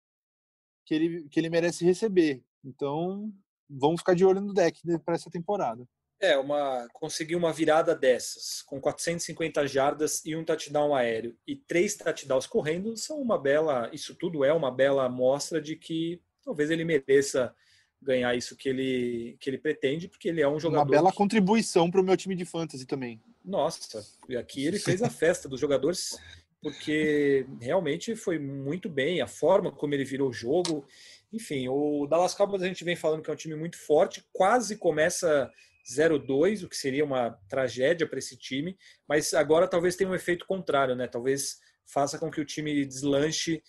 que 0.84 0.94
ele, 0.94 1.28
que 1.28 1.40
ele 1.40 1.50
merece 1.50 1.84
receber. 1.84 2.44
Então, 2.66 3.32
vamos 3.70 4.00
ficar 4.00 4.14
de 4.14 4.24
olho 4.24 4.40
no 4.40 4.52
deck 4.52 4.80
para 5.04 5.14
essa 5.14 5.30
temporada. 5.30 5.86
É, 6.18 6.36
uma 6.36 6.88
conseguir 6.94 7.36
uma 7.36 7.52
virada 7.52 7.94
dessas, 7.94 8.62
com 8.62 8.80
450 8.80 9.66
jardas 9.68 10.24
e 10.24 10.34
um 10.34 10.44
touchdown 10.44 10.94
aéreo 10.94 11.36
e 11.46 11.54
três 11.54 11.94
touchdowns 11.94 12.46
correndo, 12.46 12.96
são 12.96 13.20
uma 13.20 13.38
bela, 13.38 13.90
isso 13.92 14.14
tudo 14.14 14.42
é 14.42 14.52
uma 14.52 14.70
bela 14.70 15.08
mostra 15.10 15.60
de 15.60 15.76
que 15.76 16.22
talvez 16.42 16.70
ele 16.70 16.84
mereça 16.84 17.54
ganhar 18.00 18.34
isso 18.34 18.56
que 18.56 18.68
ele 18.68 19.36
que 19.38 19.50
ele 19.50 19.58
pretende, 19.58 20.08
porque 20.08 20.28
ele 20.28 20.40
é 20.40 20.48
um 20.48 20.58
jogador 20.58 20.84
Uma 20.84 20.90
bela 20.90 21.10
que... 21.10 21.18
contribuição 21.18 21.90
para 21.90 22.00
o 22.00 22.04
meu 22.04 22.16
time 22.16 22.34
de 22.34 22.46
fantasy 22.46 22.86
também. 22.86 23.20
Nossa, 23.44 24.02
e 24.26 24.36
aqui 24.36 24.64
ele 24.64 24.78
fez 24.80 25.02
a 25.02 25.10
festa 25.10 25.48
dos 25.48 25.60
jogadores 25.60 26.18
porque 26.62 27.46
realmente 27.60 28.16
foi 28.16 28.38
muito 28.38 28.88
bem 28.88 29.20
a 29.20 29.26
forma 29.26 29.70
como 29.70 29.94
ele 29.94 30.04
virou 30.04 30.30
o 30.30 30.32
jogo. 30.32 30.86
Enfim, 31.32 31.68
o 31.68 32.06
Dallas 32.06 32.34
Cowboys 32.34 32.62
a 32.62 32.66
gente 32.66 32.84
vem 32.84 32.96
falando 32.96 33.22
que 33.22 33.30
é 33.30 33.32
um 33.32 33.36
time 33.36 33.54
muito 33.54 33.78
forte, 33.78 34.24
quase 34.32 34.76
começa 34.76 35.50
0-2, 35.86 36.64
o 36.64 36.68
que 36.68 36.76
seria 36.76 37.04
uma 37.04 37.30
tragédia 37.48 38.08
para 38.08 38.18
esse 38.18 38.36
time, 38.36 38.76
mas 39.08 39.32
agora 39.32 39.68
talvez 39.68 39.94
tenha 39.94 40.10
um 40.10 40.14
efeito 40.14 40.46
contrário, 40.46 40.96
né? 40.96 41.06
Talvez 41.06 41.60
faça 41.84 42.18
com 42.18 42.30
que 42.30 42.40
o 42.40 42.44
time 42.44 42.84
deslanche 42.84 43.62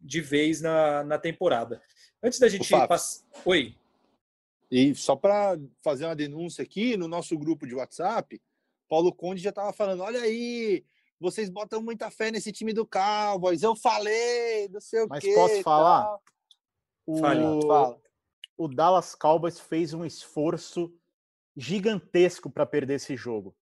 de 0.00 0.20
vez 0.20 0.60
na, 0.60 1.04
na 1.04 1.18
temporada. 1.18 1.82
Antes 2.22 2.38
da 2.38 2.48
gente 2.48 2.68
passar. 2.70 3.22
Oi. 3.44 3.76
E 4.70 4.94
só 4.94 5.16
para 5.16 5.58
fazer 5.82 6.04
uma 6.04 6.16
denúncia 6.16 6.62
aqui, 6.62 6.96
no 6.96 7.08
nosso 7.08 7.36
grupo 7.38 7.66
de 7.66 7.74
WhatsApp, 7.74 8.40
Paulo 8.88 9.14
Conde 9.14 9.42
já 9.42 9.50
estava 9.50 9.72
falando: 9.72 10.02
olha 10.02 10.20
aí, 10.20 10.84
vocês 11.20 11.50
botam 11.50 11.82
muita 11.82 12.10
fé 12.10 12.30
nesse 12.30 12.52
time 12.52 12.72
do 12.72 12.86
Cowboys. 12.86 13.62
Eu 13.62 13.74
falei, 13.74 14.68
não 14.68 14.80
sei 14.80 15.02
o 15.04 15.08
Mas 15.08 15.20
quê. 15.20 15.34
Mas 15.34 15.50
posso 15.50 15.62
falar? 15.62 16.16
O... 17.06 17.18
Fala. 17.18 17.98
o 18.56 18.68
Dallas 18.68 19.14
Cowboys 19.14 19.58
fez 19.58 19.94
um 19.94 20.04
esforço 20.04 20.92
gigantesco 21.56 22.48
para 22.48 22.66
perder 22.66 22.94
esse 22.94 23.16
jogo. 23.16 23.54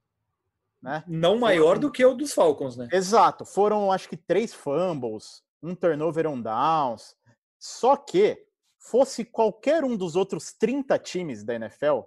Né? 0.83 1.03
Não 1.07 1.39
maior 1.39 1.79
do 1.79 1.91
que 1.91 2.05
o 2.05 2.15
dos 2.15 2.33
Falcons, 2.33 2.77
né? 2.77 2.89
Exato. 2.93 3.45
Foram, 3.45 3.91
acho 3.91 4.09
que, 4.09 4.17
três 4.17 4.53
fumbles, 4.53 5.43
um 5.63 5.75
turnover 5.75 6.27
on 6.27 6.41
downs. 6.41 7.17
Só 7.59 7.97
que, 7.97 8.47
fosse 8.79 9.25
qualquer 9.25 9.83
um 9.83 9.97
dos 9.97 10.15
outros 10.15 10.53
30 10.53 10.99
times 10.99 11.43
da 11.43 11.55
NFL, 11.55 12.01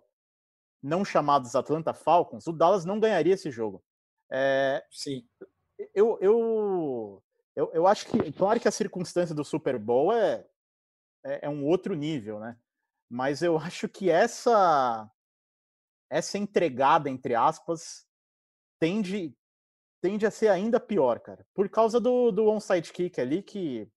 não 0.82 1.04
chamados 1.04 1.56
Atlanta 1.56 1.94
Falcons, 1.94 2.48
o 2.48 2.54
Dallas 2.54 2.86
não 2.86 3.00
ganharia 3.00 3.34
esse 3.34 3.52
jogo. 3.52 3.84
É, 4.32 4.86
Sim. 4.92 5.28
Eu, 5.96 6.18
eu, 6.22 7.24
eu, 7.56 7.72
eu 7.74 7.88
acho 7.88 8.06
que, 8.08 8.32
claro 8.34 8.60
que 8.60 8.68
a 8.68 8.72
circunstância 8.72 9.34
do 9.34 9.46
Super 9.46 9.78
Bowl 9.80 10.14
é, 10.14 10.46
é, 11.26 11.46
é 11.46 11.50
um 11.50 11.66
outro 11.66 11.96
nível, 11.96 12.40
né? 12.40 12.58
Mas 13.10 13.42
eu 13.42 13.58
acho 13.60 13.88
que 13.88 14.10
essa 14.10 15.10
essa 16.12 16.40
entregada, 16.40 17.08
entre 17.08 17.36
aspas, 17.36 18.06
tende 18.80 19.36
tende 20.02 20.26
a 20.26 20.32
ser 20.32 20.48
ainda 20.48 20.80
pior, 20.80 21.20
cara. 21.20 21.46
Por 21.54 21.70
causa 21.70 22.00
do, 22.00 22.32
do 22.32 22.48
onside 22.48 22.92
kick 22.92 23.20
ali, 23.20 23.44
que, 23.44 23.88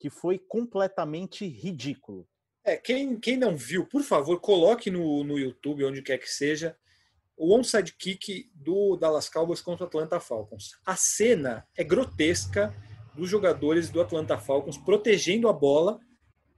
que 0.00 0.08
foi 0.08 0.38
completamente 0.38 1.46
ridículo. 1.46 2.26
É, 2.64 2.76
quem, 2.76 3.20
quem 3.20 3.36
não 3.36 3.56
viu, 3.56 3.86
por 3.86 4.02
favor, 4.02 4.40
coloque 4.40 4.90
no, 4.90 5.22
no 5.22 5.38
YouTube, 5.38 5.84
onde 5.84 6.02
quer 6.02 6.18
que 6.18 6.28
seja, 6.28 6.78
o 7.40 7.56
onside 7.56 7.94
kick 7.94 8.50
do 8.54 8.98
Dallas 8.98 9.30
Cowboys 9.30 9.62
contra 9.62 9.84
o 9.84 9.88
Atlanta 9.88 10.20
Falcons. 10.20 10.72
A 10.84 10.94
cena 10.94 11.66
é 11.74 11.82
grotesca 11.82 12.74
dos 13.14 13.30
jogadores 13.30 13.88
do 13.88 13.98
Atlanta 13.98 14.38
Falcons 14.38 14.76
protegendo 14.76 15.48
a 15.48 15.52
bola 15.52 15.98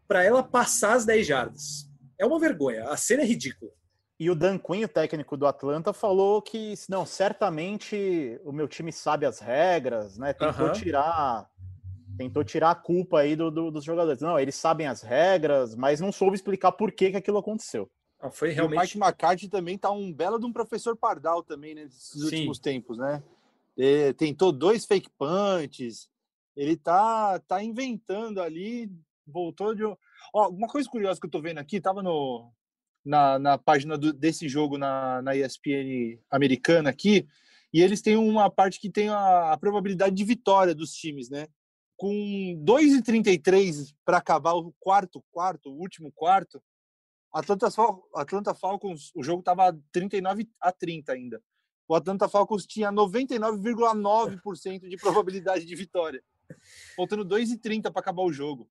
para 0.08 0.24
ela 0.24 0.42
passar 0.42 0.94
as 0.94 1.06
10 1.06 1.24
jardas. 1.24 1.88
É 2.18 2.26
uma 2.26 2.40
vergonha, 2.40 2.88
a 2.88 2.96
cena 2.96 3.22
é 3.22 3.24
ridícula. 3.24 3.70
E 4.18 4.28
o 4.28 4.34
Dan 4.34 4.58
Quinn, 4.58 4.84
o 4.84 4.88
técnico 4.88 5.36
do 5.36 5.46
Atlanta, 5.46 5.92
falou 5.92 6.42
que 6.42 6.74
não, 6.88 7.06
certamente 7.06 8.40
o 8.44 8.50
meu 8.50 8.66
time 8.66 8.92
sabe 8.92 9.24
as 9.24 9.38
regras, 9.38 10.18
né? 10.18 10.32
Tentou 10.32 10.66
uhum. 10.66 10.72
tirar 10.72 11.48
tentou 12.18 12.44
tirar 12.44 12.72
a 12.72 12.74
culpa 12.74 13.20
aí 13.20 13.34
do, 13.34 13.50
do, 13.50 13.70
dos 13.70 13.84
jogadores. 13.84 14.20
Não, 14.20 14.38
eles 14.38 14.54
sabem 14.56 14.86
as 14.86 15.00
regras, 15.00 15.74
mas 15.74 16.00
não 16.00 16.12
soube 16.12 16.36
explicar 16.36 16.72
por 16.72 16.92
que, 16.92 17.12
que 17.12 17.16
aquilo 17.16 17.38
aconteceu. 17.38 17.88
Não, 18.22 18.30
foi 18.30 18.50
realmente... 18.50 18.78
o 18.78 18.80
Mike 18.80 18.98
McCarthy 18.98 19.48
também 19.48 19.76
tá 19.76 19.90
um 19.90 20.12
belo 20.12 20.38
de 20.38 20.46
um 20.46 20.52
professor 20.52 20.96
pardal 20.96 21.42
também 21.42 21.74
né, 21.74 21.84
nesses 21.84 22.12
Sim. 22.12 22.24
últimos 22.24 22.58
tempos, 22.60 22.96
né? 22.96 23.22
Ele 23.76 24.12
tentou 24.14 24.52
dois 24.52 24.84
fake 24.84 25.10
punts, 25.18 26.08
ele 26.54 26.76
tá, 26.76 27.40
tá 27.40 27.62
inventando 27.62 28.40
ali, 28.40 28.90
voltou 29.26 29.74
de... 29.74 29.82
Ó, 29.84 30.48
uma 30.50 30.68
coisa 30.68 30.88
curiosa 30.88 31.18
que 31.18 31.26
eu 31.26 31.30
tô 31.30 31.40
vendo 31.40 31.58
aqui, 31.58 31.80
tava 31.80 32.02
no, 32.02 32.52
na, 33.04 33.38
na 33.38 33.58
página 33.58 33.98
do, 33.98 34.12
desse 34.12 34.48
jogo 34.48 34.78
na, 34.78 35.20
na 35.22 35.34
ESPN 35.34 36.18
americana 36.30 36.90
aqui, 36.90 37.26
e 37.72 37.80
eles 37.80 38.02
têm 38.02 38.16
uma 38.16 38.50
parte 38.50 38.78
que 38.78 38.90
tem 38.90 39.08
a, 39.08 39.52
a 39.52 39.56
probabilidade 39.56 40.14
de 40.14 40.24
vitória 40.24 40.74
dos 40.74 40.92
times, 40.92 41.28
né? 41.28 41.48
Com 41.96 42.10
2,33 42.64 43.94
para 44.04 44.18
acabar 44.18 44.52
o 44.52 44.72
quarto 44.78 45.24
quarto, 45.32 45.70
o 45.70 45.78
último 45.78 46.12
quarto, 46.12 46.62
Atlanta, 47.32 47.68
Atlanta 48.14 48.54
Falcons, 48.54 49.10
o 49.14 49.22
jogo 49.22 49.40
estava 49.40 49.76
39 49.90 50.48
a 50.60 50.70
30 50.70 51.12
ainda. 51.12 51.42
O 51.88 51.94
Atlanta 51.94 52.28
Falcons 52.28 52.66
tinha 52.66 52.92
99,9% 52.92 54.88
de 54.88 54.96
probabilidade 54.96 55.64
de 55.64 55.74
vitória. 55.74 56.22
Faltando 56.94 57.24
2,30 57.24 57.90
para 57.90 58.00
acabar 58.00 58.22
o 58.22 58.32
jogo. 58.32 58.68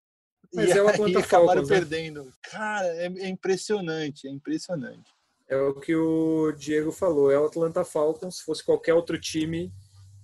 Mas 0.54 0.70
e 0.70 0.78
é 0.78 0.84
o 0.84 0.88
Atlanta 0.88 1.18
aí 1.18 1.24
acabaram 1.24 1.66
Falcons, 1.66 1.70
né? 1.70 1.76
perdendo. 1.76 2.34
Cara, 2.44 2.88
é, 2.88 3.06
é, 3.06 3.28
impressionante, 3.28 4.28
é 4.28 4.32
impressionante. 4.32 5.12
É 5.48 5.58
o 5.58 5.74
que 5.80 5.96
o 5.96 6.52
Diego 6.54 6.92
falou, 6.92 7.32
é 7.32 7.40
o 7.40 7.46
Atlanta 7.46 7.84
Falcons. 7.84 8.38
Se 8.38 8.44
fosse 8.44 8.64
qualquer 8.64 8.94
outro 8.94 9.20
time, 9.20 9.72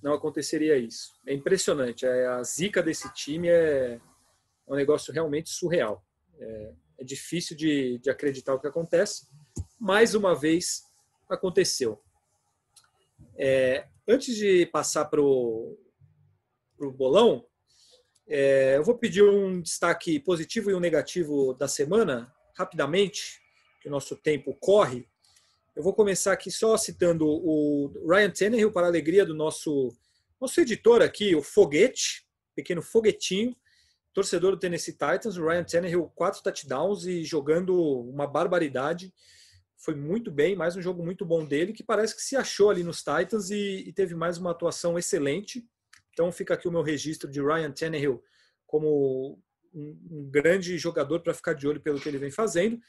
não 0.02 0.14
aconteceria 0.14 0.78
isso. 0.78 1.14
É 1.26 1.34
impressionante. 1.34 2.06
É, 2.06 2.28
a 2.28 2.44
zica 2.44 2.82
desse 2.82 3.12
time 3.14 3.48
é 3.48 4.00
um 4.68 4.76
negócio 4.76 5.14
realmente 5.14 5.50
surreal. 5.50 6.04
É, 6.40 6.74
é 7.00 7.04
difícil 7.04 7.56
de, 7.56 8.00
de 8.00 8.10
acreditar 8.10 8.54
o 8.54 8.60
que 8.60 8.68
acontece. 8.68 9.28
Mais 9.80 10.16
uma 10.16 10.36
vez, 10.36 10.84
aconteceu. 11.30 12.02
É, 13.38 13.88
antes 14.08 14.36
de 14.36 14.66
passar 14.68 15.06
para 15.06 15.22
o 15.22 15.78
bolão, 16.96 17.46
é, 18.28 18.78
eu 18.78 18.84
vou 18.84 18.98
pedir 18.98 19.24
um 19.24 19.62
destaque 19.62 20.20
positivo 20.20 20.72
e 20.72 20.76
um 20.76 20.80
negativo 20.80 21.54
da 21.54 21.68
semana, 21.68 22.34
rapidamente, 22.56 23.40
que 23.82 23.88
o 23.88 23.92
nosso 23.92 24.16
tempo 24.16 24.54
corre. 24.60 25.08
Eu 25.76 25.84
vou 25.84 25.94
começar 25.94 26.34
aqui 26.34 26.50
só 26.50 26.76
citando 26.76 27.28
o 27.28 27.92
Ryan 28.08 28.32
Tannehill, 28.32 28.72
para 28.72 28.88
a 28.88 28.90
alegria 28.90 29.26
do 29.26 29.36
nosso, 29.36 29.96
nosso 30.42 30.60
editor 30.60 31.02
aqui, 31.02 31.36
o 31.36 31.44
Foguete, 31.44 32.26
pequeno 32.56 32.82
foguetinho, 32.82 33.56
torcedor 34.18 34.54
do 34.54 34.58
Tennessee 34.58 34.94
Titans. 34.94 35.38
Ryan 35.38 35.64
Tannehill, 35.64 36.12
quatro 36.16 36.42
touchdowns 36.42 37.06
e 37.06 37.24
jogando 37.24 37.80
uma 38.02 38.26
barbaridade. 38.26 39.14
Foi 39.78 39.94
muito 39.94 40.32
bem, 40.32 40.56
mais 40.56 40.76
um 40.76 40.82
jogo 40.82 41.06
muito 41.06 41.24
bom 41.24 41.46
dele, 41.46 41.72
que 41.72 41.84
parece 41.84 42.16
que 42.16 42.24
se 42.24 42.36
achou 42.36 42.72
ali 42.72 42.84
nos 42.84 43.04
Titans 43.04 43.52
e, 43.52 43.84
e 43.88 43.94
teve 43.94 44.16
mais 44.16 44.40
uma 44.40 44.50
atuação 44.50 44.98
excelente. 44.98 45.64
Então 46.12 46.32
fica 46.32 46.56
aqui 46.56 46.68
o 46.68 46.72
meu 46.72 46.82
registro 46.82 47.30
de 47.30 47.40
Ryan 47.40 47.72
Tannehill 47.72 48.24
como 48.66 49.40
um, 49.72 50.00
um 50.10 50.30
grande 50.32 50.80
jogador 50.80 51.20
para 51.20 51.36
ficar 51.36 51.54
de 51.54 51.68
olho 51.68 51.80
pelo 51.80 52.00
que 52.00 52.10
ele 52.10 52.18
vem 52.18 52.32
fazendo. 52.32 52.80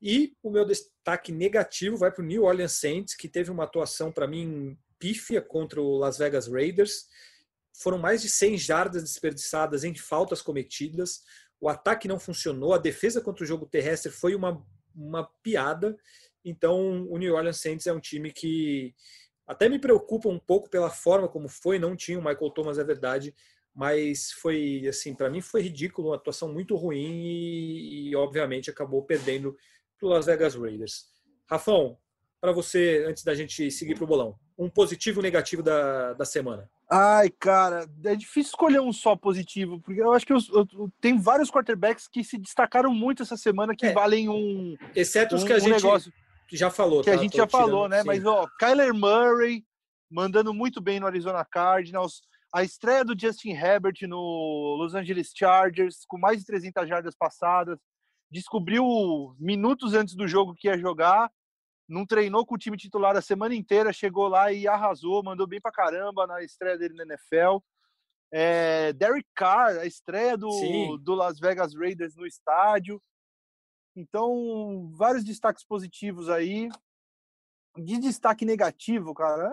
E 0.00 0.34
o 0.42 0.50
meu 0.50 0.64
destaque 0.64 1.30
negativo 1.30 1.98
vai 1.98 2.10
para 2.10 2.22
o 2.22 2.26
New 2.26 2.44
Orleans 2.44 2.72
Saints, 2.72 3.14
que 3.14 3.28
teve 3.28 3.50
uma 3.50 3.64
atuação 3.64 4.10
para 4.10 4.26
mim 4.26 4.78
pífia 4.98 5.42
contra 5.42 5.78
o 5.78 5.98
Las 5.98 6.16
Vegas 6.16 6.48
Raiders. 6.48 7.06
Foram 7.72 7.98
mais 7.98 8.22
de 8.22 8.28
100 8.28 8.58
jardas 8.58 9.02
desperdiçadas 9.02 9.84
em 9.84 9.94
faltas 9.94 10.42
cometidas. 10.42 11.22
O 11.60 11.68
ataque 11.68 12.08
não 12.08 12.18
funcionou, 12.18 12.72
a 12.72 12.78
defesa 12.78 13.20
contra 13.20 13.44
o 13.44 13.46
jogo 13.46 13.66
terrestre 13.66 14.10
foi 14.10 14.34
uma, 14.34 14.64
uma 14.94 15.24
piada. 15.42 15.96
Então, 16.44 17.06
o 17.08 17.18
New 17.18 17.34
Orleans 17.34 17.60
Saints 17.60 17.86
é 17.86 17.92
um 17.92 18.00
time 18.00 18.32
que 18.32 18.94
até 19.46 19.68
me 19.68 19.78
preocupa 19.78 20.28
um 20.28 20.38
pouco 20.38 20.70
pela 20.70 20.90
forma 20.90 21.28
como 21.28 21.48
foi, 21.48 21.78
não 21.78 21.96
tinha 21.96 22.18
o 22.18 22.24
Michael 22.24 22.50
Thomas, 22.50 22.78
é 22.78 22.84
verdade, 22.84 23.34
mas 23.74 24.30
foi, 24.32 24.86
assim, 24.88 25.14
para 25.14 25.28
mim 25.28 25.40
foi 25.40 25.62
ridículo, 25.62 26.08
uma 26.08 26.16
atuação 26.16 26.52
muito 26.52 26.76
ruim 26.76 27.24
e, 27.24 28.10
e 28.10 28.16
obviamente, 28.16 28.70
acabou 28.70 29.04
perdendo 29.04 29.56
para 29.98 30.08
Las 30.08 30.26
Vegas 30.26 30.54
Raiders. 30.54 31.06
Rafão, 31.48 31.98
para 32.40 32.52
você, 32.52 33.04
antes 33.06 33.22
da 33.22 33.34
gente 33.34 33.70
seguir 33.70 33.94
para 33.96 34.04
o 34.04 34.06
bolão, 34.06 34.38
um 34.60 34.68
positivo 34.68 35.18
e 35.18 35.20
um 35.20 35.22
negativo 35.22 35.62
da, 35.62 36.12
da 36.12 36.24
semana. 36.24 36.68
Ai, 36.88 37.30
cara, 37.30 37.88
é 38.04 38.14
difícil 38.14 38.50
escolher 38.50 38.80
um 38.80 38.92
só 38.92 39.16
positivo, 39.16 39.80
porque 39.80 40.00
eu 40.00 40.12
acho 40.12 40.26
que 40.26 40.32
eu, 40.32 40.38
eu, 40.52 40.90
tem 41.00 41.18
vários 41.18 41.50
quarterbacks 41.50 42.06
que 42.06 42.22
se 42.22 42.36
destacaram 42.36 42.92
muito 42.92 43.22
essa 43.22 43.36
semana 43.36 43.74
que 43.74 43.86
é, 43.86 43.92
valem 43.92 44.28
um. 44.28 44.76
Exceto 44.94 45.34
os 45.34 45.42
um, 45.42 45.46
que 45.46 45.52
a 45.52 45.58
gente. 45.58 45.82
Negócio 45.82 46.12
já 46.52 46.70
falou, 46.70 47.02
que 47.02 47.10
tá? 47.10 47.16
a 47.16 47.18
gente 47.18 47.36
já 47.36 47.46
tirando, 47.46 47.50
falou, 47.50 47.88
né? 47.88 48.00
Sim. 48.00 48.06
Mas 48.06 48.24
ó, 48.26 48.46
Kyler 48.58 48.92
Murray 48.92 49.64
mandando 50.10 50.52
muito 50.52 50.80
bem 50.80 50.98
no 50.98 51.06
Arizona 51.06 51.44
Cardinals, 51.44 52.22
a 52.52 52.64
estreia 52.64 53.04
do 53.04 53.18
Justin 53.18 53.52
Herbert 53.52 53.94
no 54.02 54.76
Los 54.76 54.94
Angeles 54.94 55.30
Chargers 55.34 56.04
com 56.08 56.18
mais 56.18 56.40
de 56.40 56.46
300 56.46 56.88
jardas 56.88 57.14
passadas, 57.16 57.78
descobriu 58.28 59.36
minutos 59.38 59.94
antes 59.94 60.16
do 60.16 60.26
jogo 60.26 60.54
que 60.56 60.66
ia 60.66 60.76
jogar, 60.76 61.30
não 61.90 62.06
treinou 62.06 62.46
com 62.46 62.54
o 62.54 62.58
time 62.58 62.76
titular 62.76 63.16
a 63.16 63.20
semana 63.20 63.54
inteira, 63.54 63.92
chegou 63.92 64.28
lá 64.28 64.52
e 64.52 64.68
arrasou, 64.68 65.24
mandou 65.24 65.46
bem 65.46 65.60
pra 65.60 65.72
caramba 65.72 66.24
na 66.26 66.42
estreia 66.42 66.78
dele 66.78 66.94
na 66.94 67.02
NFL. 67.02 67.58
É, 68.32 68.92
Derek 68.92 69.28
Carr, 69.34 69.78
a 69.78 69.86
estreia 69.86 70.36
do, 70.36 70.96
do 70.98 71.14
Las 71.14 71.40
Vegas 71.40 71.74
Raiders 71.74 72.14
no 72.14 72.24
estádio. 72.24 73.02
Então, 73.96 74.88
vários 74.94 75.24
destaques 75.24 75.64
positivos 75.64 76.28
aí. 76.28 76.68
De 77.76 77.98
destaque 77.98 78.44
negativo, 78.44 79.12
cara, 79.12 79.50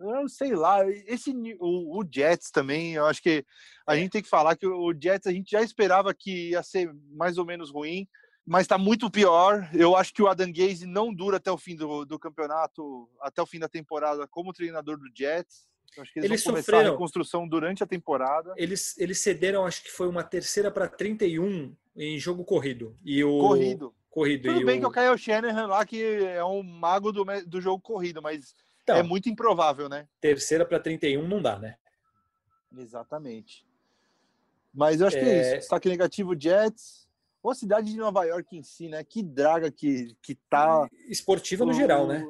eu 0.00 0.28
sei 0.28 0.54
lá. 0.54 0.88
Esse, 1.06 1.32
o, 1.58 2.00
o, 2.00 2.04
Jets 2.08 2.50
também, 2.50 2.94
eu 2.94 3.06
acho 3.06 3.22
que 3.22 3.44
a 3.86 3.96
é. 3.96 3.98
gente 3.98 4.10
tem 4.10 4.22
que 4.22 4.28
falar 4.28 4.56
que 4.56 4.66
o 4.66 4.92
Jets 4.92 5.26
a 5.26 5.32
gente 5.32 5.50
já 5.50 5.62
esperava 5.62 6.14
que 6.14 6.50
ia 6.50 6.62
ser 6.62 6.92
mais 7.10 7.38
ou 7.38 7.44
menos 7.44 7.70
ruim, 7.70 8.08
mas 8.48 8.62
está 8.62 8.78
muito 8.78 9.10
pior. 9.10 9.68
Eu 9.74 9.94
acho 9.94 10.12
que 10.12 10.22
o 10.22 10.26
Adam 10.26 10.50
Gaze 10.50 10.86
não 10.86 11.12
dura 11.12 11.36
até 11.36 11.50
o 11.50 11.58
fim 11.58 11.76
do, 11.76 12.06
do 12.06 12.18
campeonato, 12.18 13.08
até 13.20 13.42
o 13.42 13.46
fim 13.46 13.58
da 13.58 13.68
temporada 13.68 14.26
como 14.26 14.54
treinador 14.54 14.96
do 14.96 15.06
Jets. 15.14 15.68
Eu 15.94 16.02
acho 16.02 16.12
que 16.12 16.18
eles, 16.18 16.30
eles 16.30 16.44
vão 16.44 16.52
começar 16.52 16.72
sofreram. 16.72 16.88
a 16.88 16.92
reconstrução 16.92 17.46
durante 17.46 17.82
a 17.82 17.86
temporada. 17.86 18.54
Eles, 18.56 18.96
eles 18.98 19.20
cederam, 19.20 19.66
acho 19.66 19.82
que 19.82 19.90
foi 19.90 20.08
uma 20.08 20.24
terceira 20.24 20.70
para 20.70 20.88
31 20.88 21.76
em 21.94 22.18
jogo 22.18 22.42
corrido. 22.42 22.96
E 23.04 23.22
o 23.22 23.38
corrido. 23.38 23.94
corrido 24.08 24.52
Tudo 24.54 24.64
bem 24.64 24.78
o... 24.78 24.80
que 24.80 24.86
o 24.86 24.90
Kyle 24.92 25.18
Shanahan 25.18 25.66
lá 25.66 25.84
que 25.84 26.02
é 26.02 26.42
um 26.42 26.62
mago 26.62 27.12
do, 27.12 27.24
do 27.46 27.60
jogo 27.60 27.82
corrido, 27.82 28.22
mas 28.22 28.54
então, 28.82 28.96
é 28.96 29.02
muito 29.02 29.28
improvável, 29.28 29.90
né? 29.90 30.08
Terceira 30.20 30.64
para 30.64 30.80
31 30.80 31.28
não 31.28 31.42
dá, 31.42 31.58
né? 31.58 31.76
Exatamente. 32.74 33.66
Mas 34.72 35.02
eu 35.02 35.06
acho 35.06 35.18
é... 35.18 35.20
que 35.20 35.26
é 35.26 35.42
isso. 35.42 35.56
Destaque 35.56 35.88
negativo 35.88 36.38
Jets. 36.38 37.07
Ou 37.42 37.52
a 37.52 37.54
cidade 37.54 37.92
de 37.92 37.96
Nova 37.96 38.24
York 38.24 38.56
em 38.56 38.62
si, 38.62 38.88
né? 38.88 39.04
Que 39.04 39.22
draga 39.22 39.70
que, 39.70 40.16
que 40.22 40.34
tá. 40.50 40.88
Esportiva 41.08 41.64
no 41.64 41.70
o, 41.70 41.74
geral, 41.74 42.06
né? 42.06 42.24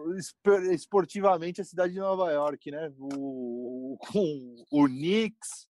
Esportivamente 0.72 1.60
a 1.60 1.64
cidade 1.64 1.94
de 1.94 1.98
Nova 1.98 2.30
York, 2.30 2.70
né? 2.70 2.92
O, 2.98 3.96
com 3.98 4.64
o 4.70 4.86
Knicks, 4.86 5.66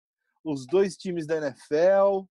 os 0.43 0.65
dois 0.65 0.95
times 0.95 1.27
da 1.27 1.37
NFL 1.37 2.25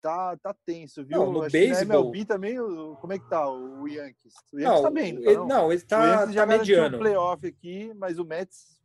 tá, 0.00 0.36
tá 0.36 0.54
tenso, 0.64 1.04
viu? 1.04 1.18
Não, 1.18 1.32
no 1.32 1.42
Acho 1.42 1.52
beisebol... 1.52 2.00
MLB 2.00 2.24
também, 2.24 2.56
como 3.00 3.12
é 3.12 3.18
que 3.18 3.28
tá 3.28 3.50
o 3.50 3.86
Yankees? 3.86 4.34
O 4.52 4.58
Yankees 4.58 4.76
não, 4.76 4.82
tá 4.82 4.90
bem, 4.90 5.12
não, 5.12 5.22
tá, 5.22 5.32
não? 5.32 5.46
não 5.46 5.72
ele 5.72 5.82
tá, 5.82 6.26
tá 6.26 6.46
mediano. 6.46 6.96
O 6.96 7.00
playoff 7.00 7.46
aqui, 7.46 7.92
mas 7.94 8.18
o 8.18 8.24
Mets... 8.24 8.80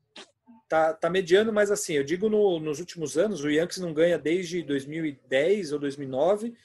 Tá, 0.67 0.93
tá 0.93 1.09
mediano, 1.09 1.53
mas 1.53 1.71
assim, 1.71 1.93
eu 1.93 2.03
digo 2.03 2.29
no, 2.29 2.59
nos 2.59 2.79
últimos 2.79 3.17
anos, 3.17 3.43
o 3.43 3.49
Yankees 3.49 3.79
não 3.79 3.93
ganha 3.93 4.17
desde 4.17 4.63
2010 4.63 5.71
ou 5.73 5.79
2009. 5.79 6.55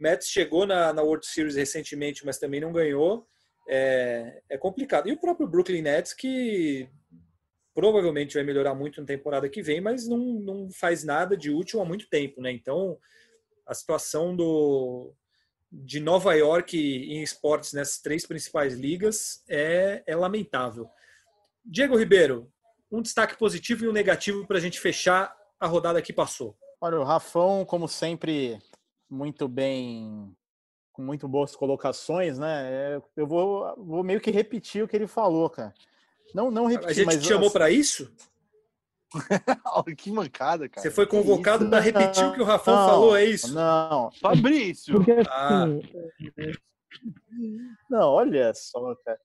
Mets 0.00 0.28
chegou 0.28 0.66
na, 0.66 0.92
na 0.92 1.02
World 1.02 1.26
Series 1.26 1.56
recentemente, 1.56 2.24
mas 2.24 2.38
também 2.38 2.60
não 2.60 2.72
ganhou. 2.72 3.26
É, 3.68 4.42
é 4.50 4.58
complicado. 4.58 5.08
E 5.08 5.12
o 5.12 5.20
próprio 5.20 5.46
Brooklyn 5.46 5.82
Nets, 5.82 6.12
que 6.12 6.88
provavelmente 7.74 8.34
vai 8.34 8.42
melhorar 8.42 8.74
muito 8.74 9.00
na 9.00 9.06
temporada 9.06 9.48
que 9.48 9.62
vem, 9.62 9.80
mas 9.80 10.08
não, 10.08 10.18
não 10.18 10.70
faz 10.70 11.04
nada 11.04 11.36
de 11.36 11.50
útil 11.50 11.80
há 11.80 11.84
muito 11.84 12.08
tempo, 12.08 12.40
né? 12.40 12.50
Então, 12.50 12.98
a 13.66 13.74
situação 13.74 14.34
do, 14.34 15.14
de 15.70 16.00
Nova 16.00 16.34
York 16.34 16.76
em 16.76 17.22
esportes 17.22 17.72
nessas 17.72 18.00
três 18.00 18.26
principais 18.26 18.74
ligas 18.74 19.44
é, 19.48 20.02
é 20.06 20.16
lamentável. 20.16 20.88
Diego 21.64 21.96
Ribeiro, 21.96 22.50
um 22.90 23.00
destaque 23.00 23.38
positivo 23.38 23.84
e 23.84 23.88
um 23.88 23.92
negativo 23.92 24.46
para 24.46 24.58
a 24.58 24.60
gente 24.60 24.80
fechar 24.80 25.34
a 25.60 25.66
rodada 25.66 26.02
que 26.02 26.12
passou. 26.12 26.56
Olha, 26.80 26.98
o 26.98 27.04
Rafão, 27.04 27.64
como 27.64 27.86
sempre, 27.86 28.58
muito 29.10 29.48
bem, 29.48 30.34
com 30.92 31.02
muito 31.02 31.26
boas 31.26 31.56
colocações, 31.56 32.38
né? 32.38 32.68
É, 32.70 33.02
eu 33.16 33.26
vou, 33.26 33.74
vou 33.76 34.04
meio 34.04 34.20
que 34.20 34.30
repetir 34.30 34.84
o 34.84 34.88
que 34.88 34.96
ele 34.96 35.06
falou, 35.06 35.50
cara. 35.50 35.74
Não, 36.34 36.50
não 36.50 36.66
repetir, 36.66 36.90
A 36.90 36.92
gente 36.94 37.06
mas, 37.06 37.22
te 37.22 37.28
chamou 37.28 37.50
para 37.50 37.70
isso? 37.70 38.12
que 39.98 40.12
mancada, 40.12 40.68
cara. 40.68 40.82
Você 40.82 40.90
foi 40.90 41.06
convocado 41.06 41.68
para 41.68 41.80
repetir 41.80 42.24
o 42.24 42.32
que 42.32 42.40
o 42.40 42.44
Rafão 42.44 42.76
não, 42.76 42.88
falou, 42.88 43.16
é 43.16 43.24
isso? 43.24 43.52
Não. 43.52 44.10
Fabrício. 44.20 44.94
Porque, 44.94 45.16
ah. 45.28 45.66
Não, 47.88 48.08
olha 48.08 48.52
só, 48.54 48.94
cara. 48.96 49.20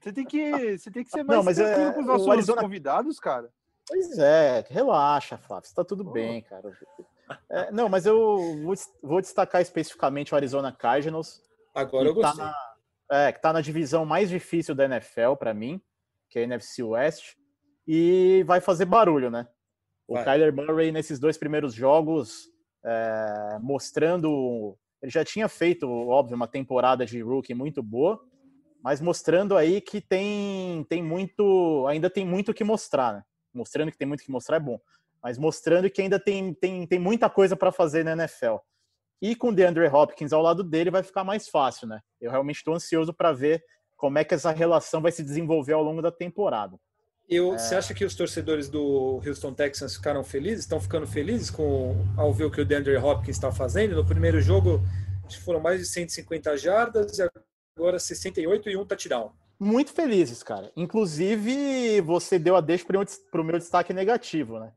Você 0.00 0.12
tem 0.12 0.24
que, 0.24 0.78
você 0.78 0.90
tem 0.90 1.04
que 1.04 1.10
ser 1.10 1.22
mais 1.22 1.36
não, 1.38 1.44
mas 1.44 1.58
é, 1.58 1.92
com 1.92 2.00
os 2.00 2.06
nossos 2.06 2.28
Arizona... 2.28 2.62
convidados, 2.62 3.18
cara. 3.18 3.50
Pois 3.86 4.18
é, 4.18 4.64
relaxa, 4.68 5.36
Flávio, 5.38 5.66
está 5.66 5.84
tudo 5.84 6.06
oh. 6.06 6.12
bem, 6.12 6.42
cara. 6.42 6.70
É, 7.50 7.70
não, 7.70 7.88
mas 7.88 8.06
eu 8.06 8.16
vou, 8.62 8.74
vou, 9.02 9.20
destacar 9.20 9.60
especificamente 9.60 10.32
o 10.32 10.36
Arizona 10.36 10.72
Cardinals. 10.72 11.42
Agora 11.74 12.08
eu 12.08 12.14
tá 12.14 12.28
gostei. 12.28 12.44
Tá 12.44 12.50
na, 13.10 13.18
é, 13.18 13.32
que 13.32 13.38
está 13.38 13.52
na 13.52 13.60
divisão 13.60 14.04
mais 14.04 14.28
difícil 14.28 14.74
da 14.74 14.84
NFL 14.84 15.34
para 15.38 15.54
mim, 15.54 15.80
que 16.30 16.38
é 16.38 16.42
a 16.42 16.44
NFC 16.44 16.82
West, 16.82 17.34
e 17.86 18.44
vai 18.46 18.60
fazer 18.60 18.84
barulho, 18.84 19.30
né? 19.30 19.48
O 20.06 20.14
vai. 20.14 20.24
Kyler 20.24 20.54
Murray 20.54 20.92
nesses 20.92 21.18
dois 21.18 21.36
primeiros 21.36 21.74
jogos 21.74 22.48
é, 22.84 23.58
mostrando, 23.60 24.76
ele 25.02 25.10
já 25.10 25.24
tinha 25.24 25.48
feito, 25.48 25.88
óbvio, 25.88 26.36
uma 26.36 26.48
temporada 26.48 27.04
de 27.04 27.20
rookie 27.20 27.54
muito 27.54 27.82
boa, 27.82 28.20
mas 28.82 29.00
mostrando 29.00 29.56
aí 29.56 29.80
que 29.80 30.00
tem, 30.00 30.84
tem 30.88 31.02
muito, 31.02 31.86
ainda 31.88 32.08
tem 32.08 32.24
muito 32.24 32.54
que 32.54 32.64
mostrar, 32.64 33.12
né? 33.12 33.22
Mostrando 33.52 33.90
que 33.90 33.98
tem 33.98 34.06
muito 34.06 34.22
que 34.22 34.30
mostrar 34.30 34.56
é 34.56 34.60
bom, 34.60 34.78
mas 35.22 35.38
mostrando 35.38 35.90
que 35.90 36.02
ainda 36.02 36.18
tem, 36.18 36.54
tem, 36.54 36.86
tem 36.86 36.98
muita 36.98 37.28
coisa 37.28 37.56
para 37.56 37.72
fazer 37.72 38.04
na 38.04 38.12
NFL. 38.12 38.56
E 39.20 39.34
com 39.34 39.48
o 39.48 39.54
DeAndre 39.54 39.86
Hopkins 39.88 40.32
ao 40.32 40.42
lado 40.42 40.62
dele 40.62 40.90
vai 40.90 41.02
ficar 41.02 41.24
mais 41.24 41.48
fácil, 41.48 41.88
né? 41.88 42.00
Eu 42.20 42.30
realmente 42.30 42.56
estou 42.56 42.74
ansioso 42.74 43.12
para 43.12 43.32
ver 43.32 43.62
como 43.96 44.18
é 44.18 44.24
que 44.24 44.34
essa 44.34 44.52
relação 44.52 45.02
vai 45.02 45.10
se 45.10 45.24
desenvolver 45.24 45.72
ao 45.72 45.82
longo 45.82 46.00
da 46.00 46.12
temporada. 46.12 46.78
Eu, 47.28 47.54
é... 47.54 47.58
Você 47.58 47.74
acha 47.74 47.92
que 47.92 48.04
os 48.04 48.14
torcedores 48.14 48.68
do 48.68 49.20
Houston 49.26 49.52
Texans 49.52 49.96
ficaram 49.96 50.22
felizes? 50.24 50.60
Estão 50.60 50.80
ficando 50.80 51.06
felizes 51.06 51.50
com 51.50 51.96
ao 52.16 52.32
ver 52.32 52.44
o 52.44 52.50
que 52.50 52.60
o 52.60 52.64
DeAndre 52.64 52.96
Hopkins 52.96 53.36
está 53.36 53.52
fazendo? 53.52 53.96
No 53.96 54.06
primeiro 54.06 54.40
jogo 54.40 54.80
foram 55.44 55.60
mais 55.60 55.80
de 55.80 55.86
150 55.86 56.56
jardas 56.56 57.18
e 57.18 57.28
agora 57.76 57.98
68 57.98 58.70
e 58.70 58.76
um 58.76 58.86
touchdown. 58.86 59.32
Muito 59.60 59.92
felizes, 59.92 60.42
cara. 60.42 60.70
Inclusive, 60.76 62.00
você 62.00 62.38
deu 62.38 62.56
a 62.56 62.60
deixa 62.60 62.86
para 62.86 63.40
o 63.40 63.44
meu 63.44 63.58
destaque 63.58 63.92
negativo, 63.92 64.58
né? 64.58 64.72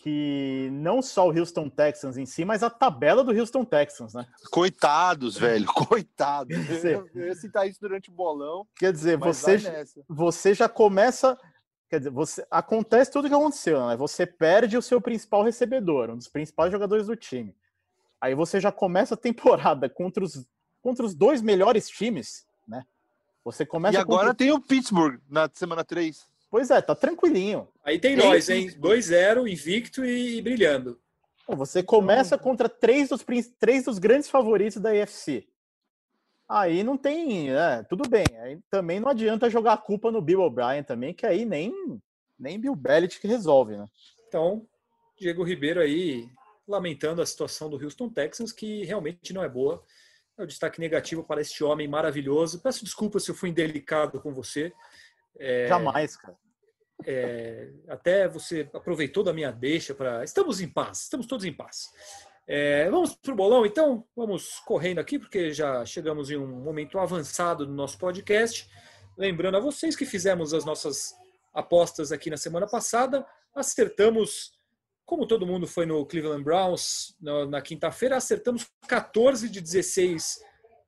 Que 0.00 0.70
não 0.72 1.02
só 1.02 1.28
o 1.28 1.36
Houston 1.36 1.68
Texans 1.68 2.16
em 2.16 2.24
si, 2.24 2.44
mas 2.44 2.62
a 2.62 2.70
tabela 2.70 3.24
do 3.24 3.32
Houston 3.32 3.64
Texans, 3.64 4.14
né? 4.14 4.26
Coitados, 4.50 5.36
velho, 5.36 5.66
coitados. 5.66 6.56
Eu, 6.84 7.10
eu 7.14 7.26
ia 7.26 7.34
citar 7.34 7.68
isso 7.68 7.80
durante 7.80 8.08
o 8.08 8.12
bolão. 8.12 8.66
Quer 8.76 8.92
dizer, 8.92 9.18
você, 9.18 9.58
você 10.08 10.54
já 10.54 10.68
começa. 10.68 11.36
Quer 11.90 11.98
dizer, 11.98 12.10
você, 12.10 12.46
acontece 12.50 13.10
tudo 13.10 13.24
o 13.24 13.28
que 13.28 13.34
aconteceu, 13.34 13.86
né? 13.88 13.96
Você 13.96 14.24
perde 14.24 14.76
o 14.76 14.82
seu 14.82 15.00
principal 15.00 15.42
recebedor, 15.42 16.10
um 16.10 16.16
dos 16.16 16.28
principais 16.28 16.70
jogadores 16.70 17.06
do 17.08 17.16
time. 17.16 17.56
Aí 18.20 18.34
você 18.34 18.60
já 18.60 18.70
começa 18.70 19.14
a 19.14 19.18
temporada 19.18 19.88
contra 19.90 20.22
os 20.22 20.46
contra 20.80 21.04
os 21.04 21.14
dois 21.14 21.42
melhores 21.42 21.88
times, 21.88 22.46
né? 22.66 22.84
Você 23.44 23.66
começa 23.66 23.96
E 23.96 24.00
agora 24.00 24.28
contra... 24.28 24.34
tem 24.34 24.52
o 24.52 24.60
Pittsburgh 24.60 25.20
na 25.28 25.48
semana 25.52 25.84
3. 25.84 26.26
Pois 26.50 26.70
é, 26.70 26.80
tá 26.80 26.94
tranquilinho. 26.94 27.68
Aí 27.84 27.98
tem, 27.98 28.16
nós, 28.16 28.48
hein? 28.48 28.70
2-0, 28.70 29.46
invicto 29.46 30.04
e, 30.04 30.38
e 30.38 30.42
brilhando. 30.42 30.98
Você 31.46 31.82
começa 31.82 32.36
contra 32.36 32.68
três 32.68 33.08
dos, 33.08 33.24
três 33.58 33.84
dos 33.84 33.98
grandes 33.98 34.28
favoritos 34.28 34.80
da 34.80 34.90
UFC. 34.90 35.46
Aí 36.48 36.82
não 36.82 36.96
tem, 36.96 37.50
é, 37.50 37.82
tudo 37.82 38.08
bem. 38.08 38.24
Aí 38.40 38.58
também 38.70 39.00
não 39.00 39.08
adianta 39.08 39.50
jogar 39.50 39.74
a 39.74 39.78
culpa 39.78 40.10
no 40.10 40.20
Bill 40.20 40.40
O'Brien 40.40 40.82
também, 40.82 41.12
que 41.12 41.26
aí 41.26 41.44
nem, 41.44 41.72
nem 42.38 42.58
Bill 42.58 42.74
Belichick 42.74 43.26
resolve, 43.26 43.76
né? 43.76 43.86
Então, 44.26 44.66
Diego 45.18 45.42
Ribeiro 45.42 45.80
aí 45.80 46.28
lamentando 46.66 47.20
a 47.20 47.26
situação 47.26 47.68
do 47.68 47.82
Houston 47.82 48.08
Texans, 48.08 48.52
que 48.52 48.84
realmente 48.84 49.32
não 49.32 49.42
é 49.42 49.48
boa. 49.48 49.82
É 50.38 50.42
o 50.42 50.46
destaque 50.46 50.80
negativo 50.80 51.24
para 51.24 51.40
este 51.40 51.64
homem 51.64 51.88
maravilhoso. 51.88 52.60
Peço 52.60 52.84
desculpas 52.84 53.24
se 53.24 53.30
eu 53.30 53.34
fui 53.34 53.50
indelicado 53.50 54.20
com 54.20 54.32
você. 54.32 54.72
É, 55.36 55.66
Jamais, 55.68 56.16
cara. 56.16 56.36
É, 57.06 57.70
até 57.88 58.26
você 58.26 58.68
aproveitou 58.72 59.22
da 59.22 59.32
minha 59.32 59.50
deixa 59.50 59.94
para. 59.94 60.24
Estamos 60.24 60.60
em 60.60 60.68
paz, 60.68 61.02
estamos 61.02 61.26
todos 61.26 61.44
em 61.44 61.52
paz. 61.52 61.90
É, 62.46 62.88
vamos 62.90 63.14
para 63.14 63.32
o 63.32 63.36
bolão, 63.36 63.66
então? 63.66 64.04
Vamos 64.16 64.58
correndo 64.60 64.98
aqui, 64.98 65.18
porque 65.18 65.52
já 65.52 65.84
chegamos 65.84 66.30
em 66.30 66.36
um 66.36 66.46
momento 66.46 66.98
avançado 66.98 67.66
do 67.66 67.72
nosso 67.72 67.98
podcast. 67.98 68.68
Lembrando 69.16 69.56
a 69.56 69.60
vocês 69.60 69.94
que 69.94 70.06
fizemos 70.06 70.54
as 70.54 70.64
nossas 70.64 71.14
apostas 71.52 72.10
aqui 72.10 72.30
na 72.30 72.36
semana 72.36 72.66
passada, 72.66 73.26
acertamos 73.54 74.58
como 75.08 75.26
todo 75.26 75.46
mundo 75.46 75.66
foi 75.66 75.86
no 75.86 76.04
Cleveland 76.04 76.44
Browns 76.44 77.16
na, 77.18 77.46
na 77.46 77.62
quinta-feira, 77.62 78.18
acertamos 78.18 78.70
14 78.86 79.48
de 79.48 79.58
16 79.58 80.38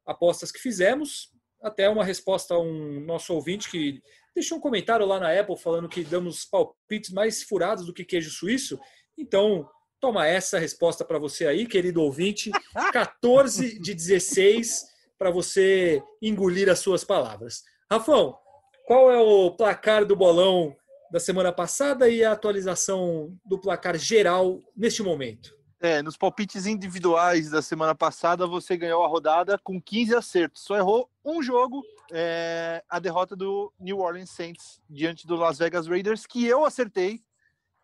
apostas 0.05 0.53
que 0.53 0.61
fizemos. 0.61 1.33
Até 1.63 1.89
uma 1.89 2.05
resposta 2.05 2.53
a 2.53 2.61
um 2.61 3.01
nosso 3.01 3.33
ouvinte 3.33 3.71
que 3.71 4.03
deixou 4.35 4.59
um 4.59 4.61
comentário 4.61 5.07
lá 5.07 5.19
na 5.19 5.39
Apple 5.39 5.57
falando 5.57 5.89
que 5.89 6.05
damos 6.05 6.45
palpites 6.45 7.11
mais 7.11 7.43
furados 7.43 7.87
do 7.87 7.93
que 7.93 8.05
queijo 8.05 8.31
suíço. 8.31 8.79
Então, 9.19 9.69
toma 10.01 10.27
essa 10.27 10.59
resposta 10.59 11.05
para 11.05 11.19
você 11.19 11.47
aí, 11.47 11.67
querido 11.67 12.03
ouvinte. 12.03 12.51
14 12.93 13.79
de 13.81 13.95
16 13.95 14.85
para 15.19 15.31
você 15.31 16.03
engolir 16.23 16.69
as 16.69 16.79
suas 16.79 17.05
palavras. 17.05 17.63
Rafão, 17.91 18.39
qual 18.87 19.11
é 19.11 19.19
o 19.19 19.51
placar 19.51 20.05
do 20.05 20.17
bolão 20.17 20.77
da 21.11 21.19
semana 21.19 21.53
passada 21.53 22.09
e 22.09 22.25
a 22.25 22.33
atualização 22.33 23.37
do 23.45 23.59
placar 23.59 23.99
geral 23.99 24.61
neste 24.77 25.03
momento. 25.03 25.59
É, 25.81 26.03
nos 26.03 26.17
palpites 26.17 26.67
individuais 26.67 27.51
da 27.51 27.63
semana 27.63 27.95
passada, 27.95 28.47
você 28.47 28.77
ganhou 28.77 29.03
a 29.03 29.09
rodada 29.09 29.59
com 29.59 29.81
15 29.81 30.15
acertos. 30.15 30.63
Só 30.63 30.77
errou 30.77 31.11
um 31.25 31.43
jogo, 31.43 31.83
é, 32.13 32.83
a 32.89 32.99
derrota 32.99 33.35
do 33.37 33.73
New 33.79 33.99
Orleans 33.99 34.31
Saints 34.31 34.81
diante 34.89 35.27
do 35.27 35.37
Las 35.37 35.59
Vegas 35.59 35.87
Raiders, 35.87 36.27
que 36.27 36.45
eu 36.47 36.65
acertei. 36.65 37.23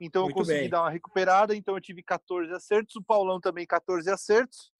Então 0.00 0.24
Muito 0.24 0.34
eu 0.34 0.38
consegui 0.40 0.60
bem. 0.60 0.70
dar 0.70 0.82
uma 0.82 0.90
recuperada. 0.90 1.54
Então 1.54 1.74
eu 1.74 1.80
tive 1.80 2.02
14 2.02 2.52
acertos, 2.52 2.96
o 2.96 3.02
Paulão 3.02 3.40
também 3.40 3.66
14 3.66 4.10
acertos. 4.10 4.72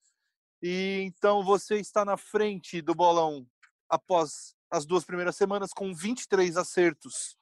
E 0.62 1.02
então 1.06 1.44
você 1.44 1.76
está 1.76 2.04
na 2.04 2.16
frente 2.16 2.80
do 2.80 2.94
bolão 2.94 3.46
após 3.88 4.54
as 4.70 4.84
duas 4.84 5.04
primeiras 5.04 5.36
semanas 5.36 5.70
com 5.72 5.94
23 5.94 6.56
acertos 6.56 7.36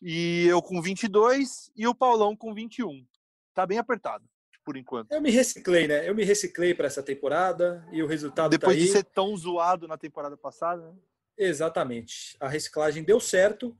e 0.00 0.46
eu 0.48 0.60
com 0.60 0.82
22 0.82 1.70
e 1.76 1.86
o 1.86 1.94
Paulão 1.94 2.36
com 2.36 2.52
21. 2.52 3.06
Tá 3.54 3.64
bem 3.64 3.78
apertado, 3.78 4.28
por 4.64 4.76
enquanto. 4.76 5.12
Eu 5.12 5.20
me 5.20 5.30
reciclei, 5.30 5.86
né? 5.86 6.08
Eu 6.08 6.14
me 6.14 6.24
reciclei 6.24 6.74
para 6.74 6.86
essa 6.86 7.02
temporada 7.02 7.86
e 7.92 8.02
o 8.02 8.06
resultado 8.06 8.50
tá 8.50 8.56
Depois 8.56 8.76
tá 8.76 8.82
de 8.82 8.90
ser 8.90 9.04
tão 9.04 9.36
zoado 9.36 9.86
na 9.86 9.96
temporada 9.96 10.36
passada, 10.36 10.90
né? 10.90 10.98
Exatamente. 11.42 12.36
A 12.40 12.48
reciclagem 12.48 13.02
deu 13.02 13.20
certo 13.20 13.76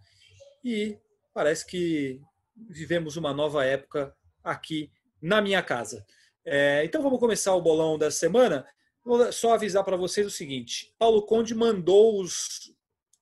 e 0.64 0.98
parece 1.32 1.66
que 1.66 2.20
vivemos 2.68 3.16
uma 3.16 3.32
nova 3.32 3.64
época 3.64 4.14
aqui 4.42 4.90
na 5.20 5.40
minha 5.40 5.62
casa. 5.62 6.04
É, 6.44 6.84
então 6.84 7.02
vamos 7.02 7.20
começar 7.20 7.54
o 7.54 7.62
bolão 7.62 7.96
da 7.96 8.10
semana. 8.10 8.66
Vou 9.04 9.32
só 9.32 9.54
avisar 9.54 9.84
para 9.84 9.96
vocês 9.96 10.26
o 10.26 10.30
seguinte: 10.30 10.92
Paulo 10.98 11.22
Conde 11.26 11.54
mandou 11.54 12.20
os, 12.20 12.72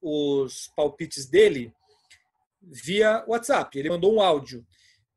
os 0.00 0.68
palpites 0.74 1.26
dele 1.26 1.72
via 2.62 3.24
WhatsApp. 3.26 3.78
Ele 3.78 3.90
mandou 3.90 4.14
um 4.14 4.20
áudio. 4.20 4.66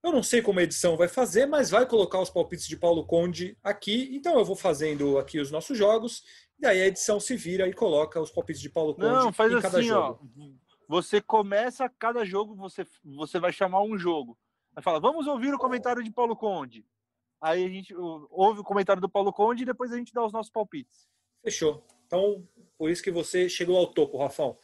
Eu 0.03 0.11
não 0.11 0.21
sei 0.21 0.41
como 0.41 0.59
a 0.59 0.63
edição 0.63 0.97
vai 0.97 1.07
fazer, 1.07 1.45
mas 1.45 1.69
vai 1.69 1.85
colocar 1.85 2.19
os 2.19 2.29
palpites 2.29 2.67
de 2.67 2.75
Paulo 2.75 3.05
Conde 3.05 3.57
aqui. 3.63 4.09
Então 4.13 4.37
eu 4.37 4.43
vou 4.43 4.55
fazendo 4.55 5.17
aqui 5.17 5.39
os 5.39 5.49
nossos 5.49 5.77
jogos. 5.77 6.23
E 6.59 6.65
aí 6.65 6.81
a 6.81 6.87
edição 6.87 7.19
se 7.19 7.35
vira 7.35 7.67
e 7.67 7.73
coloca 7.73 8.21
os 8.21 8.31
palpites 8.31 8.61
de 8.61 8.69
Paulo 8.69 8.95
Conde 8.95 9.07
não, 9.07 9.33
faz 9.33 9.51
em 9.51 9.61
cada 9.61 9.79
assim, 9.79 9.87
jogo. 9.87 10.29
Ó, 10.37 10.49
você 10.87 11.21
começa 11.21 11.89
cada 11.89 12.23
jogo, 12.23 12.55
você, 12.55 12.85
você 13.03 13.39
vai 13.39 13.51
chamar 13.51 13.81
um 13.81 13.97
jogo. 13.97 14.37
Vai 14.73 14.83
falar, 14.83 14.99
vamos 14.99 15.27
ouvir 15.27 15.53
o 15.53 15.57
comentário 15.57 16.03
de 16.03 16.11
Paulo 16.11 16.35
Conde. 16.35 16.85
Aí 17.41 17.65
a 17.65 17.69
gente 17.69 17.93
ouve 17.95 18.61
o 18.61 18.63
comentário 18.63 19.01
do 19.01 19.09
Paulo 19.09 19.33
Conde 19.33 19.63
e 19.63 19.65
depois 19.65 19.91
a 19.91 19.97
gente 19.97 20.13
dá 20.13 20.25
os 20.25 20.31
nossos 20.31 20.51
palpites. 20.51 21.07
Fechou. 21.43 21.85
Então, 22.07 22.47
por 22.77 22.89
isso 22.89 23.03
que 23.03 23.11
você 23.11 23.49
chegou 23.49 23.77
ao 23.77 23.87
topo, 23.87 24.17
Rafão. 24.17 24.57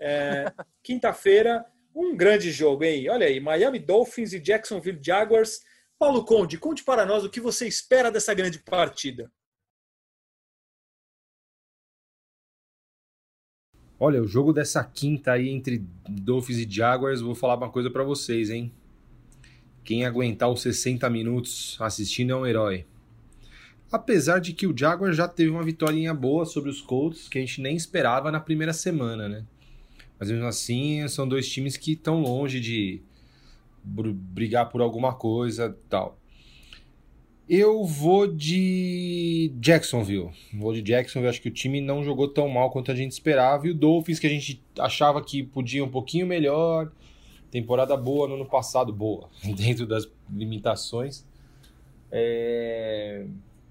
É, 0.00 0.46
Quinta-feira, 0.82 1.64
Um 1.94 2.16
grande 2.16 2.50
jogo, 2.50 2.84
hein? 2.84 3.08
Olha 3.08 3.26
aí, 3.26 3.38
Miami 3.40 3.78
Dolphins 3.78 4.32
e 4.32 4.40
Jacksonville 4.40 5.00
Jaguars. 5.02 5.60
Paulo 5.98 6.24
Conde, 6.24 6.58
conte 6.58 6.84
para 6.84 7.06
nós 7.06 7.24
o 7.24 7.30
que 7.30 7.40
você 7.40 7.66
espera 7.66 8.10
dessa 8.10 8.34
grande 8.34 8.58
partida. 8.58 9.30
Olha, 13.98 14.22
o 14.22 14.28
jogo 14.28 14.52
dessa 14.52 14.84
quinta 14.84 15.32
aí 15.32 15.48
entre 15.48 15.82
Dolphins 16.06 16.58
e 16.58 16.66
Jaguars, 16.68 17.22
vou 17.22 17.34
falar 17.34 17.56
uma 17.56 17.70
coisa 17.70 17.90
para 17.90 18.04
vocês, 18.04 18.50
hein? 18.50 18.70
Quem 19.82 20.04
aguentar 20.04 20.50
os 20.50 20.60
60 20.60 21.08
minutos 21.08 21.76
assistindo 21.80 22.32
é 22.32 22.36
um 22.36 22.46
herói. 22.46 22.84
Apesar 23.90 24.38
de 24.38 24.52
que 24.52 24.66
o 24.66 24.76
Jaguars 24.76 25.16
já 25.16 25.26
teve 25.26 25.50
uma 25.50 25.62
vitória 25.62 26.12
boa 26.12 26.44
sobre 26.44 26.68
os 26.68 26.82
Colts, 26.82 27.28
que 27.28 27.38
a 27.38 27.40
gente 27.40 27.62
nem 27.62 27.74
esperava 27.74 28.30
na 28.30 28.40
primeira 28.40 28.72
semana, 28.72 29.28
né? 29.28 29.44
Mas 30.18 30.30
mesmo 30.30 30.46
assim, 30.46 31.06
são 31.08 31.26
dois 31.26 31.48
times 31.48 31.76
que 31.76 31.92
estão 31.92 32.20
longe 32.20 32.60
de 32.60 33.00
brigar 33.84 34.68
por 34.68 34.80
alguma 34.80 35.14
coisa 35.14 35.74
tal. 35.88 36.18
Eu 37.48 37.84
vou 37.84 38.26
de 38.26 39.52
Jacksonville. 39.60 40.30
Vou 40.52 40.72
de 40.72 40.82
Jacksonville. 40.82 41.30
Acho 41.30 41.40
que 41.40 41.48
o 41.48 41.52
time 41.52 41.80
não 41.80 42.02
jogou 42.02 42.26
tão 42.26 42.48
mal 42.48 42.70
quanto 42.70 42.90
a 42.90 42.94
gente 42.94 43.12
esperava. 43.12 43.66
E 43.66 43.70
o 43.70 43.74
Dolphins, 43.74 44.18
que 44.18 44.26
a 44.26 44.30
gente 44.30 44.62
achava 44.78 45.22
que 45.22 45.44
podia 45.44 45.84
um 45.84 45.90
pouquinho 45.90 46.26
melhor. 46.26 46.90
Temporada 47.50 47.96
boa 47.96 48.26
no 48.26 48.34
ano 48.34 48.46
passado, 48.46 48.92
boa, 48.92 49.30
dentro 49.56 49.86
das 49.86 50.08
limitações. 50.28 51.24
É... 52.10 53.26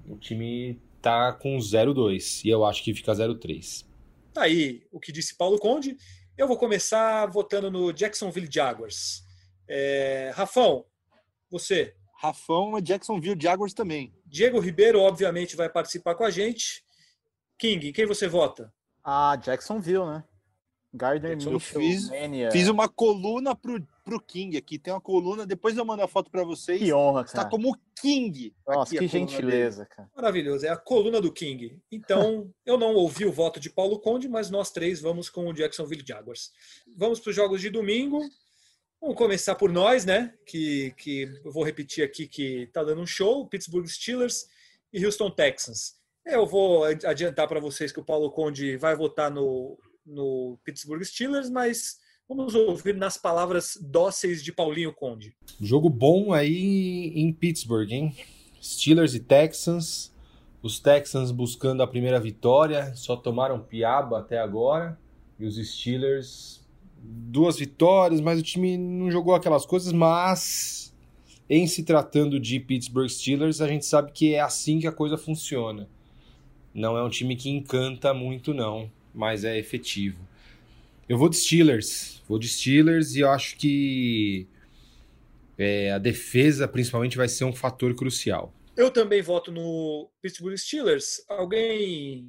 O 0.07 0.15
time 0.15 0.79
tá 1.01 1.33
com 1.33 1.57
0-2 1.57 2.45
e 2.45 2.49
eu 2.49 2.63
acho 2.65 2.83
que 2.83 2.93
fica 2.93 3.11
0-3. 3.11 3.85
Tá 4.33 4.43
aí 4.43 4.83
o 4.91 4.99
que 4.99 5.11
disse 5.11 5.35
Paulo 5.35 5.59
Conde. 5.59 5.97
Eu 6.37 6.47
vou 6.47 6.57
começar 6.57 7.25
votando 7.27 7.69
no 7.69 7.91
Jacksonville 7.91 8.49
Jaguars. 8.49 9.23
É, 9.67 10.31
Rafão, 10.33 10.85
você. 11.49 11.93
Rafão 12.25 12.77
é 12.77 12.81
Jacksonville 12.81 13.39
Jaguars 13.39 13.73
também. 13.73 14.13
Diego 14.25 14.59
Ribeiro, 14.59 14.99
obviamente, 14.99 15.55
vai 15.55 15.69
participar 15.69 16.15
com 16.15 16.23
a 16.23 16.31
gente. 16.31 16.83
King, 17.57 17.91
quem 17.93 18.05
você 18.05 18.27
vota? 18.27 18.73
Ah, 19.03 19.35
Jacksonville, 19.35 20.05
né? 20.05 20.23
Gardner 20.95 21.35
Mitchell, 21.35 21.59
fiz, 21.59 22.09
fiz 22.53 22.69
uma 22.69 22.87
coluna 22.87 23.53
pro, 23.53 23.85
pro 24.03 24.19
King 24.19 24.55
aqui. 24.55 24.79
Tem 24.79 24.93
uma 24.93 25.01
coluna, 25.01 25.45
depois 25.45 25.75
eu 25.75 25.83
mando 25.83 26.01
a 26.01 26.07
foto 26.07 26.31
para 26.31 26.43
vocês. 26.43 26.79
Que 26.79 26.93
honra, 26.93 27.25
cara. 27.25 27.27
Está 27.27 27.45
como 27.45 27.77
King. 27.99 28.55
Nossa, 28.65 28.97
que 28.97 29.05
gentileza, 29.05 29.83
dele. 29.83 29.89
cara. 29.93 30.09
Maravilhoso, 30.15 30.65
é 30.65 30.69
a 30.69 30.77
coluna 30.77 31.19
do 31.19 31.33
King. 31.33 31.81
Então, 31.91 32.49
eu 32.65 32.77
não 32.77 32.95
ouvi 32.95 33.25
o 33.25 33.31
voto 33.31 33.59
de 33.59 33.69
Paulo 33.69 33.99
Conde, 33.99 34.29
mas 34.29 34.49
nós 34.49 34.71
três 34.71 35.01
vamos 35.01 35.29
com 35.29 35.47
o 35.47 35.53
Jacksonville 35.53 36.03
Jaguars. 36.05 36.51
Vamos 36.95 37.19
para 37.19 37.29
os 37.29 37.35
jogos 37.35 37.59
de 37.59 37.69
domingo. 37.69 38.21
Vamos 39.01 39.17
começar 39.17 39.55
por 39.55 39.71
nós, 39.71 40.05
né? 40.05 40.33
Que, 40.45 40.93
que 40.97 41.29
eu 41.43 41.51
vou 41.51 41.63
repetir 41.63 42.03
aqui 42.03 42.27
que 42.27 42.67
tá 42.73 42.83
dando 42.83 43.01
um 43.01 43.07
show: 43.07 43.47
Pittsburgh 43.47 43.87
Steelers 43.87 44.47
e 44.91 45.05
Houston 45.05 45.29
Texans. 45.29 45.95
Eu 46.25 46.45
vou 46.47 46.83
adiantar 46.83 47.47
para 47.47 47.59
vocês 47.59 47.91
que 47.91 47.99
o 47.99 48.05
Paulo 48.05 48.31
Conde 48.31 48.77
vai 48.77 48.95
votar 48.95 49.29
no, 49.29 49.77
no 50.03 50.57
Pittsburgh 50.63 51.03
Steelers, 51.03 51.51
mas 51.51 51.99
vamos 52.27 52.55
ouvir 52.55 52.95
nas 52.95 53.15
palavras 53.15 53.77
dóceis 53.79 54.43
de 54.43 54.51
Paulinho 54.51 54.91
Conde. 54.91 55.35
Jogo 55.61 55.87
bom 55.87 56.33
aí 56.33 57.11
em 57.15 57.31
Pittsburgh, 57.31 57.91
hein? 57.91 58.15
Steelers 58.61 59.13
e 59.13 59.19
Texans. 59.19 60.11
Os 60.63 60.79
Texans 60.79 61.29
buscando 61.29 61.83
a 61.83 61.87
primeira 61.87 62.19
vitória, 62.19 62.95
só 62.95 63.15
tomaram 63.15 63.59
piaba 63.59 64.17
até 64.17 64.39
agora. 64.39 64.99
E 65.37 65.45
os 65.45 65.57
Steelers 65.57 66.64
duas 67.07 67.57
vitórias, 67.57 68.21
mas 68.21 68.39
o 68.39 68.43
time 68.43 68.77
não 68.77 69.11
jogou 69.11 69.35
aquelas 69.35 69.65
coisas, 69.65 69.91
mas 69.91 70.93
em 71.49 71.67
se 71.67 71.83
tratando 71.83 72.39
de 72.39 72.59
Pittsburgh 72.59 73.09
Steelers, 73.09 73.61
a 73.61 73.67
gente 73.67 73.85
sabe 73.85 74.11
que 74.11 74.33
é 74.33 74.39
assim 74.39 74.79
que 74.79 74.87
a 74.87 74.91
coisa 74.91 75.17
funciona. 75.17 75.87
Não 76.73 76.97
é 76.97 77.03
um 77.03 77.09
time 77.09 77.35
que 77.35 77.49
encanta 77.49 78.13
muito 78.13 78.53
não, 78.53 78.91
mas 79.13 79.43
é 79.43 79.57
efetivo. 79.57 80.17
Eu 81.07 81.17
vou 81.17 81.29
de 81.29 81.37
Steelers, 81.37 82.21
vou 82.27 82.39
de 82.39 82.47
Steelers 82.47 83.15
e 83.15 83.19
eu 83.19 83.29
acho 83.29 83.57
que 83.57 84.47
é, 85.57 85.91
a 85.91 85.97
defesa 85.99 86.67
principalmente 86.67 87.15
vai 87.15 87.27
ser 87.27 87.45
um 87.45 87.53
fator 87.53 87.93
crucial. 87.95 88.53
Eu 88.75 88.91
também 88.91 89.21
voto 89.21 89.51
no 89.51 90.09
Pittsburgh 90.21 90.57
Steelers. 90.57 91.23
Alguém 91.29 92.27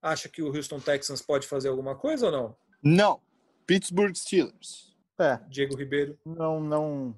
acha 0.00 0.28
que 0.28 0.42
o 0.42 0.54
Houston 0.54 0.78
Texans 0.78 1.22
pode 1.22 1.46
fazer 1.46 1.68
alguma 1.68 1.96
coisa 1.96 2.26
ou 2.26 2.32
não? 2.32 2.56
Não. 2.82 3.27
Pittsburgh 3.68 4.16
Steelers. 4.16 4.96
É. 5.20 5.38
Diego 5.50 5.76
Ribeiro. 5.76 6.18
Não, 6.24 6.58
não, 6.58 7.14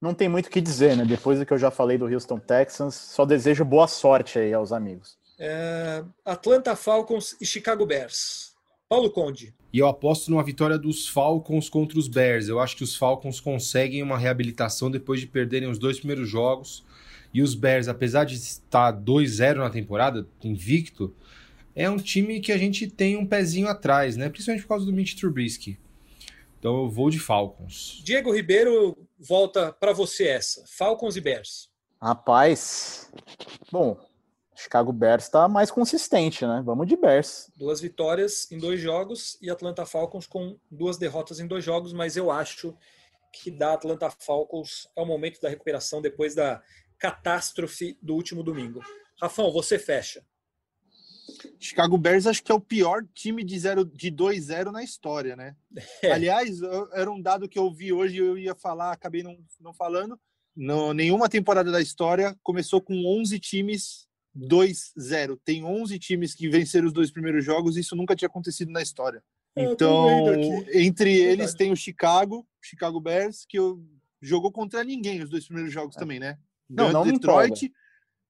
não 0.00 0.12
tem 0.12 0.28
muito 0.28 0.46
o 0.48 0.50
que 0.50 0.60
dizer, 0.60 0.96
né? 0.96 1.04
Depois 1.04 1.38
do 1.38 1.46
que 1.46 1.52
eu 1.52 1.58
já 1.58 1.70
falei 1.70 1.96
do 1.96 2.06
Houston 2.06 2.40
Texans, 2.40 2.96
só 2.96 3.24
desejo 3.24 3.64
boa 3.64 3.86
sorte 3.86 4.40
aí 4.40 4.52
aos 4.52 4.72
amigos. 4.72 5.16
É, 5.38 6.02
Atlanta 6.24 6.74
Falcons 6.74 7.36
e 7.40 7.46
Chicago 7.46 7.86
Bears. 7.86 8.52
Paulo 8.88 9.10
Conde. 9.10 9.54
E 9.72 9.78
eu 9.78 9.86
aposto 9.86 10.28
numa 10.28 10.42
vitória 10.42 10.76
dos 10.76 11.08
Falcons 11.08 11.68
contra 11.68 11.96
os 11.96 12.08
Bears. 12.08 12.48
Eu 12.48 12.58
acho 12.58 12.76
que 12.76 12.84
os 12.84 12.96
Falcons 12.96 13.40
conseguem 13.40 14.02
uma 14.02 14.18
reabilitação 14.18 14.90
depois 14.90 15.20
de 15.20 15.28
perderem 15.28 15.70
os 15.70 15.78
dois 15.78 15.98
primeiros 15.98 16.28
jogos. 16.28 16.84
E 17.32 17.40
os 17.40 17.54
Bears, 17.54 17.86
apesar 17.86 18.24
de 18.24 18.34
estar 18.34 18.92
2-0 18.92 19.58
na 19.58 19.70
temporada, 19.70 20.26
invicto, 20.42 21.14
é 21.74 21.88
um 21.88 21.96
time 21.96 22.40
que 22.40 22.50
a 22.50 22.58
gente 22.58 22.88
tem 22.88 23.16
um 23.16 23.24
pezinho 23.24 23.68
atrás, 23.68 24.16
né? 24.16 24.28
Principalmente 24.28 24.62
por 24.62 24.68
causa 24.68 24.84
do 24.84 24.92
Mitch 24.92 25.14
Trubisky. 25.14 25.78
Então 26.62 26.84
eu 26.84 26.88
vou 26.88 27.10
de 27.10 27.18
Falcons. 27.18 28.00
Diego 28.04 28.32
Ribeiro, 28.32 28.96
volta 29.18 29.72
para 29.72 29.92
você 29.92 30.28
essa. 30.28 30.62
Falcons 30.64 31.16
e 31.16 31.20
Bears. 31.20 31.68
Rapaz, 32.00 33.10
bom, 33.72 33.98
Chicago 34.54 34.92
Bears 34.92 35.24
está 35.24 35.48
mais 35.48 35.72
consistente, 35.72 36.46
né? 36.46 36.62
Vamos 36.64 36.86
de 36.86 36.96
Bears. 36.96 37.50
Duas 37.56 37.80
vitórias 37.80 38.48
em 38.52 38.58
dois 38.58 38.80
jogos 38.80 39.36
e 39.42 39.50
Atlanta 39.50 39.84
Falcons 39.84 40.28
com 40.28 40.56
duas 40.70 40.96
derrotas 40.96 41.40
em 41.40 41.48
dois 41.48 41.64
jogos, 41.64 41.92
mas 41.92 42.16
eu 42.16 42.30
acho 42.30 42.76
que 43.32 43.50
da 43.50 43.72
Atlanta 43.72 44.08
Falcons 44.08 44.88
é 44.94 45.02
o 45.02 45.04
momento 45.04 45.40
da 45.40 45.48
recuperação 45.48 46.00
depois 46.00 46.32
da 46.32 46.62
catástrofe 46.96 47.98
do 48.00 48.14
último 48.14 48.40
domingo. 48.44 48.80
Rafão, 49.20 49.50
você 49.50 49.80
fecha. 49.80 50.24
Chicago 51.58 51.96
Bears 51.98 52.26
acho 52.26 52.42
que 52.42 52.52
é 52.52 52.54
o 52.54 52.60
pior 52.60 53.04
time 53.14 53.42
de, 53.44 53.58
zero, 53.58 53.84
de 53.84 54.10
2-0 54.10 54.70
na 54.70 54.82
história, 54.82 55.36
né? 55.36 55.56
É. 56.02 56.12
Aliás, 56.12 56.60
era 56.92 57.10
um 57.10 57.20
dado 57.20 57.48
que 57.48 57.58
eu 57.58 57.72
vi 57.72 57.92
hoje 57.92 58.16
eu 58.16 58.36
ia 58.36 58.54
falar, 58.54 58.92
acabei 58.92 59.22
não, 59.22 59.38
não 59.60 59.72
falando. 59.72 60.18
No, 60.54 60.92
nenhuma 60.92 61.28
temporada 61.28 61.70
da 61.70 61.80
história 61.80 62.36
começou 62.42 62.80
com 62.80 63.06
11 63.06 63.38
times 63.38 64.06
2-0. 64.36 65.38
Tem 65.44 65.64
11 65.64 65.98
times 65.98 66.34
que 66.34 66.48
venceram 66.48 66.86
os 66.86 66.92
dois 66.92 67.10
primeiros 67.10 67.44
jogos, 67.44 67.76
isso 67.76 67.96
nunca 67.96 68.16
tinha 68.16 68.26
acontecido 68.26 68.70
na 68.70 68.82
história. 68.82 69.22
Então, 69.56 70.34
entre 70.72 71.14
eles 71.14 71.54
tem 71.54 71.70
o 71.70 71.76
Chicago, 71.76 72.46
Chicago 72.60 73.00
Bears, 73.00 73.44
que 73.46 73.58
jogou 74.20 74.50
contra 74.50 74.82
ninguém 74.82 75.22
os 75.22 75.28
dois 75.28 75.44
primeiros 75.44 75.72
jogos 75.72 75.96
é. 75.96 75.98
também, 75.98 76.18
né? 76.18 76.38
Não, 76.68 76.90
não 76.90 77.04
Detroit 77.04 77.70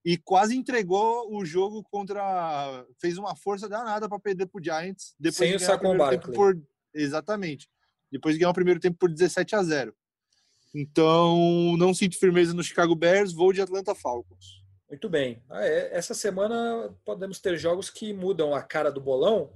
e 0.04 0.16
quase 0.16 0.56
entregou 0.56 1.32
o 1.34 1.44
jogo 1.44 1.82
contra. 1.84 2.84
fez 3.00 3.18
uma 3.18 3.36
força 3.36 3.68
danada 3.68 4.08
para 4.08 4.18
perder 4.18 4.46
para 4.46 4.60
o 4.60 4.64
Giants. 4.64 5.14
Depois 5.18 5.36
Sem 5.36 5.50
de 5.50 5.56
o 5.56 5.60
Saquon 5.60 5.96
por 6.34 6.58
Exatamente. 6.94 7.68
Depois 8.10 8.34
de 8.34 8.40
ganhar 8.40 8.50
o 8.50 8.54
primeiro 8.54 8.80
tempo 8.80 8.98
por 8.98 9.10
17 9.10 9.56
a 9.56 9.62
0. 9.62 9.94
Então, 10.74 11.76
não 11.78 11.94
sinto 11.94 12.18
firmeza 12.18 12.54
no 12.54 12.62
Chicago 12.62 12.94
Bears, 12.94 13.32
vou 13.32 13.52
de 13.52 13.60
Atlanta 13.60 13.94
Falcons. 13.94 14.62
Muito 14.88 15.08
bem. 15.08 15.42
Ah, 15.48 15.64
é, 15.64 15.94
essa 15.96 16.12
semana 16.12 16.94
podemos 17.04 17.38
ter 17.38 17.56
jogos 17.56 17.88
que 17.88 18.12
mudam 18.12 18.54
a 18.54 18.62
cara 18.62 18.90
do 18.90 19.00
bolão. 19.00 19.50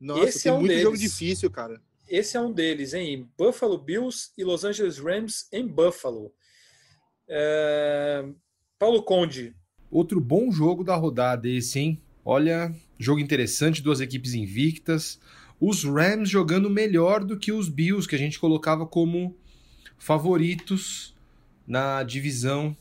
Nossa, 0.00 0.24
Esse 0.24 0.48
é 0.48 0.52
um 0.52 0.56
muito 0.56 0.68
deles. 0.68 0.82
jogo 0.82 0.98
difícil, 0.98 1.50
cara. 1.50 1.80
Esse 2.08 2.36
é 2.36 2.40
um 2.40 2.52
deles, 2.52 2.92
hein? 2.92 3.30
Buffalo 3.38 3.78
Bills 3.78 4.32
e 4.36 4.44
Los 4.44 4.64
Angeles 4.64 4.98
Rams 4.98 5.48
em 5.52 5.66
Buffalo. 5.66 6.34
É... 7.28 8.24
Paulo 8.78 9.02
Conde, 9.02 9.54
Outro 9.94 10.20
bom 10.20 10.50
jogo 10.50 10.82
da 10.82 10.96
rodada 10.96 11.48
esse, 11.48 11.78
hein? 11.78 12.00
Olha, 12.24 12.74
jogo 12.98 13.20
interessante, 13.20 13.80
duas 13.80 14.00
equipes 14.00 14.34
invictas. 14.34 15.20
Os 15.60 15.84
Rams 15.84 16.28
jogando 16.28 16.68
melhor 16.68 17.22
do 17.22 17.38
que 17.38 17.52
os 17.52 17.68
Bills, 17.68 18.08
que 18.08 18.16
a 18.16 18.18
gente 18.18 18.40
colocava 18.40 18.84
como 18.84 19.36
favoritos 19.96 21.14
na 21.64 22.02
divisão 22.02 22.76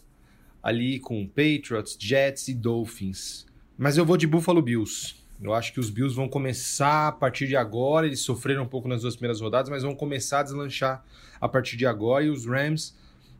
ali 0.64 0.99
com 0.99 1.28
Patriots, 1.28 1.95
Jets 1.99 2.47
e 2.47 2.55
Dolphins. 2.55 3.45
Mas 3.78 3.95
eu 3.95 4.07
vou 4.07 4.18
de 4.18 4.26
Buffalo 4.26 4.64
Bills. 4.64 5.14
Eu 5.39 5.53
acho 5.53 5.72
que 5.72 5.80
os 5.80 5.91
Bills 5.91 6.16
vão 6.16 6.28
começar 6.28 7.09
a 7.09 7.11
partir 7.11 7.45
de 7.47 7.55
agora. 7.55 8.07
Eles 8.07 8.22
sofreram 8.22 8.64
um 8.64 8.68
pouco 8.68 8.88
nas 8.88 9.03
duas 9.03 9.16
primeiras 9.16 9.39
rodadas, 9.39 9.70
mas 9.70 9.84
vão 9.84 9.93
começar 9.93 10.39
a 10.39 10.43
deslanchar 10.43 11.05
a 11.39 11.47
partir 11.47 11.78
de 11.78 11.86
agora. 11.86 12.24
E 12.24 12.30
os 12.32 12.47
Rams 12.47 12.95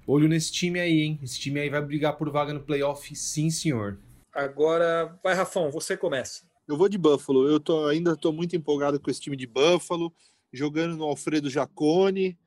Olho 0.06 0.28
nesse 0.28 0.52
time 0.52 0.80
aí, 0.80 1.02
hein? 1.02 1.20
Esse 1.24 1.40
time 1.40 1.60
aí 1.60 1.70
vai 1.70 1.82
brigar 1.82 2.18
por 2.18 2.30
vaga 2.30 2.54
no 2.54 2.62
playoff, 2.62 3.16
sim, 3.16 3.50
senhor. 3.50 3.98
Agora, 4.34 5.18
vai, 5.24 5.34
Rafão, 5.34 5.72
você 5.72 5.96
começa. 5.96 6.44
Eu 6.68 6.76
vou 6.78 6.90
de 6.90 6.98
Buffalo. 6.98 7.48
Eu 7.48 7.60
tô, 7.60 7.88
ainda 7.88 8.14
estou 8.14 8.34
muito 8.34 8.56
empolgado 8.56 9.00
com 9.00 9.10
esse 9.10 9.22
time 9.22 9.38
de 9.38 9.48
Buffalo, 9.48 10.14
jogando 10.52 10.98
no 10.98 11.06
Alfredo 11.06 11.50
Jacone. 11.50 12.38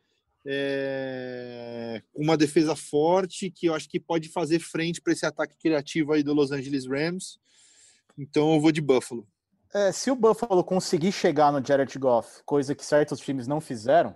é, 0.48 2.00
com 2.12 2.22
uma 2.22 2.36
defesa 2.36 2.76
forte 2.76 3.50
que 3.50 3.66
eu 3.66 3.74
acho 3.74 3.88
que 3.88 3.98
pode 3.98 4.28
fazer 4.28 4.61
frente 4.61 5.00
para 5.00 5.12
esse 5.12 5.26
ataque 5.26 5.57
criativo 5.59 6.12
aí 6.12 6.22
do 6.22 6.32
Los 6.32 6.52
Angeles 6.52 6.86
Rams. 6.86 7.38
Então 8.16 8.54
eu 8.54 8.61
vou 8.61 8.70
de 8.70 8.80
Buffalo. 8.80 9.26
É, 9.74 9.90
se 9.90 10.11
o 10.11 10.16
Buffalo 10.16 10.62
conseguir 10.62 11.11
chegar 11.11 11.52
no 11.52 11.64
Jared 11.64 11.98
Goff, 11.98 12.42
coisa 12.44 12.74
que 12.74 12.84
certos 12.84 13.18
times 13.18 13.48
não 13.48 13.61
fizeram, 13.61 14.14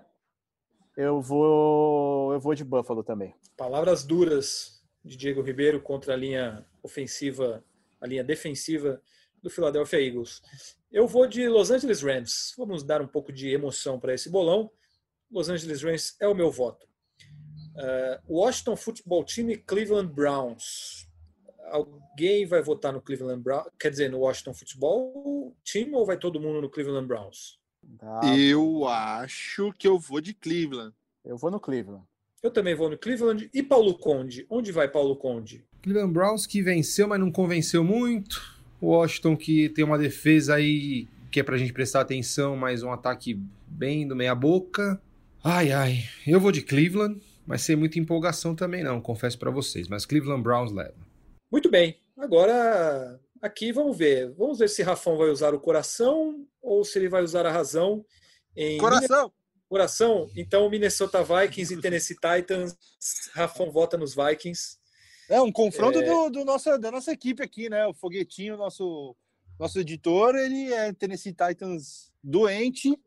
eu 1.01 1.21
vou 1.21 2.33
eu 2.33 2.41
vou 2.41 2.55
de 2.55 2.65
Buffalo 2.65 3.03
também. 3.03 3.35
Palavras 3.57 4.05
duras 4.05 4.83
de 5.05 5.17
Diego 5.17 5.43
Ribeiro 5.43 5.81
contra 5.81 6.15
a 6.15 6.17
linha 6.17 6.67
ofensiva, 6.83 7.65
a 8.01 8.07
linha 8.07 8.23
defensiva 8.23 9.01
do 9.43 9.49
Philadelphia 9.49 10.01
Eagles. 10.01 10.43
Eu 10.93 11.07
vou 11.07 11.27
de 11.27 11.49
Los 11.49 11.71
Angeles 11.71 12.03
Rams. 12.03 12.55
Vamos 12.57 12.83
dar 12.83 13.01
um 13.01 13.07
pouco 13.07 13.33
de 13.33 13.49
emoção 13.49 13.99
para 13.99 14.13
esse 14.13 14.29
bolão. 14.29 14.71
Los 15.31 15.49
Angeles 15.49 15.83
Rams 15.83 16.17
é 16.21 16.29
o 16.29 16.35
meu 16.35 16.51
voto. 16.51 16.87
Uh, 17.77 18.41
Washington 18.41 18.77
Football 18.77 19.25
Team 19.25 19.51
e 19.51 19.57
Cleveland 19.57 20.13
Browns. 20.13 21.09
Alguém 21.69 22.45
vai 22.45 22.61
votar 22.61 22.93
no 22.93 23.01
Cleveland 23.01 23.41
Browns? 23.41 23.69
Quer 23.79 23.91
dizer, 23.91 24.11
no 24.11 24.19
Washington 24.19 24.53
Football 24.53 25.57
Team 25.65 25.95
ou 25.95 26.05
vai 26.05 26.19
todo 26.19 26.41
mundo 26.41 26.61
no 26.61 26.69
Cleveland 26.69 27.07
Browns? 27.07 27.60
Eu 28.37 28.87
acho 28.87 29.73
que 29.79 29.87
eu 29.87 29.99
vou 29.99 30.21
de 30.21 30.35
Cleveland. 30.35 30.95
Eu 31.25 31.37
vou 31.37 31.51
no 31.51 31.61
Cleveland. 31.61 32.05
Eu 32.43 32.51
também 32.51 32.75
vou 32.75 32.89
no 32.89 32.97
Cleveland. 32.97 33.51
E 33.53 33.63
Paulo 33.63 33.99
Conde? 33.99 34.47
Onde 34.49 34.73
vai 34.73 34.89
Paulo 34.89 35.15
Conde? 35.17 35.65
Cleveland 35.83 36.13
Browns 36.13 36.47
que 36.47 36.63
venceu, 36.63 37.07
mas 37.07 37.21
não 37.21 37.31
convenceu 37.31 37.85
muito. 37.85 38.59
Washington 38.83 39.37
que 39.37 39.69
tem 39.69 39.85
uma 39.85 39.99
defesa 39.99 40.55
aí 40.55 41.07
que 41.31 41.41
é 41.41 41.43
pra 41.43 41.59
gente 41.59 41.73
prestar 41.73 42.01
atenção, 42.01 42.57
mas 42.57 42.83
um 42.83 42.91
ataque 42.91 43.41
bem 43.67 44.09
do 44.09 44.17
meia 44.17 44.35
boca. 44.35 45.01
Ai, 45.45 45.71
ai. 45.71 46.05
Eu 46.27 46.41
vou 46.41 46.51
de 46.51 46.63
Cleveland, 46.63 47.21
mas 47.47 47.63
sem 47.63 47.77
muita 47.77 47.99
empolgação 47.99 48.55
também 48.55 48.83
não, 48.83 49.01
confesso 49.01 49.39
para 49.39 49.51
vocês. 49.51 49.89
Mas 49.89 50.05
Cleveland 50.05 50.43
Browns 50.43 50.73
leva. 50.73 50.95
Muito 51.51 51.71
bem. 51.71 51.99
Agora, 52.19 53.21
aqui 53.41 53.73
vamos 53.73 53.97
ver. 53.97 54.33
Vamos 54.33 54.59
ver 54.59 54.69
se 54.69 54.83
Rafão 54.83 55.17
vai 55.17 55.29
usar 55.29 55.55
o 55.55 55.61
coração 55.61 56.47
ou 56.63 56.85
se 56.85 56.99
ele 56.99 57.09
vai 57.09 57.23
usar 57.23 57.47
a 57.47 57.53
razão. 57.53 58.05
Em 58.57 58.79
coração! 58.79 59.33
Coração. 59.69 60.29
Então, 60.37 60.69
Minnesota 60.69 61.23
Vikings 61.23 61.73
e 61.73 61.81
Tennessee 61.81 62.17
Titans. 62.17 62.77
Rafão 63.33 63.71
vota 63.71 63.97
nos 63.97 64.15
Vikings. 64.15 64.79
É 65.29 65.41
um 65.41 65.53
confronto 65.53 66.01
é... 66.01 66.05
Do, 66.05 66.31
do 66.31 66.45
nossa, 66.45 66.77
da 66.77 66.91
nossa 66.91 67.13
equipe 67.13 67.41
aqui, 67.41 67.71
né? 67.71 67.87
O 67.87 67.95
Foguetinho, 67.95 68.57
nosso, 68.57 69.17
nosso 69.59 69.79
editor, 69.79 70.35
ele 70.35 70.73
é 70.73 70.93
Tennessee 70.93 71.33
Titans 71.33 72.11
doente 72.23 72.99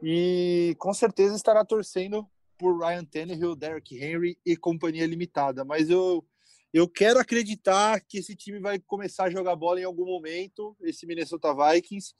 e 0.00 0.76
com 0.78 0.94
certeza 0.94 1.34
estará 1.34 1.64
torcendo 1.64 2.24
por 2.56 2.78
Ryan 2.78 3.04
Tannehill, 3.04 3.56
Derrick 3.56 3.96
Henry 3.96 4.38
e 4.46 4.56
companhia 4.56 5.06
limitada. 5.06 5.64
Mas 5.64 5.90
eu, 5.90 6.24
eu 6.72 6.88
quero 6.88 7.18
acreditar 7.18 8.00
que 8.00 8.18
esse 8.18 8.36
time 8.36 8.60
vai 8.60 8.78
começar 8.78 9.24
a 9.24 9.30
jogar 9.30 9.56
bola 9.56 9.80
em 9.80 9.84
algum 9.84 10.06
momento, 10.06 10.76
esse 10.82 11.04
Minnesota 11.04 11.52
Vikings, 11.52 12.14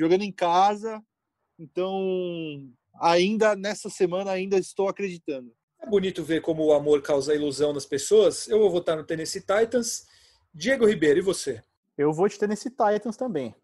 jogando 0.00 0.22
em 0.22 0.32
casa. 0.32 1.02
Então, 1.58 2.66
ainda 2.98 3.54
nessa 3.54 3.90
semana, 3.90 4.30
ainda 4.30 4.56
estou 4.56 4.88
acreditando. 4.88 5.52
É 5.78 5.86
bonito 5.86 6.24
ver 6.24 6.40
como 6.40 6.64
o 6.64 6.72
amor 6.72 7.02
causa 7.02 7.34
ilusão 7.34 7.74
nas 7.74 7.84
pessoas. 7.84 8.48
Eu 8.48 8.58
vou 8.58 8.70
votar 8.70 8.96
no 8.96 9.04
Tennessee 9.04 9.42
Titans. 9.42 10.06
Diego 10.54 10.86
Ribeiro, 10.86 11.20
e 11.20 11.22
você? 11.22 11.62
Eu 11.98 12.14
vou 12.14 12.26
de 12.28 12.38
Tennessee 12.38 12.70
Titans 12.70 13.16
também. 13.16 13.54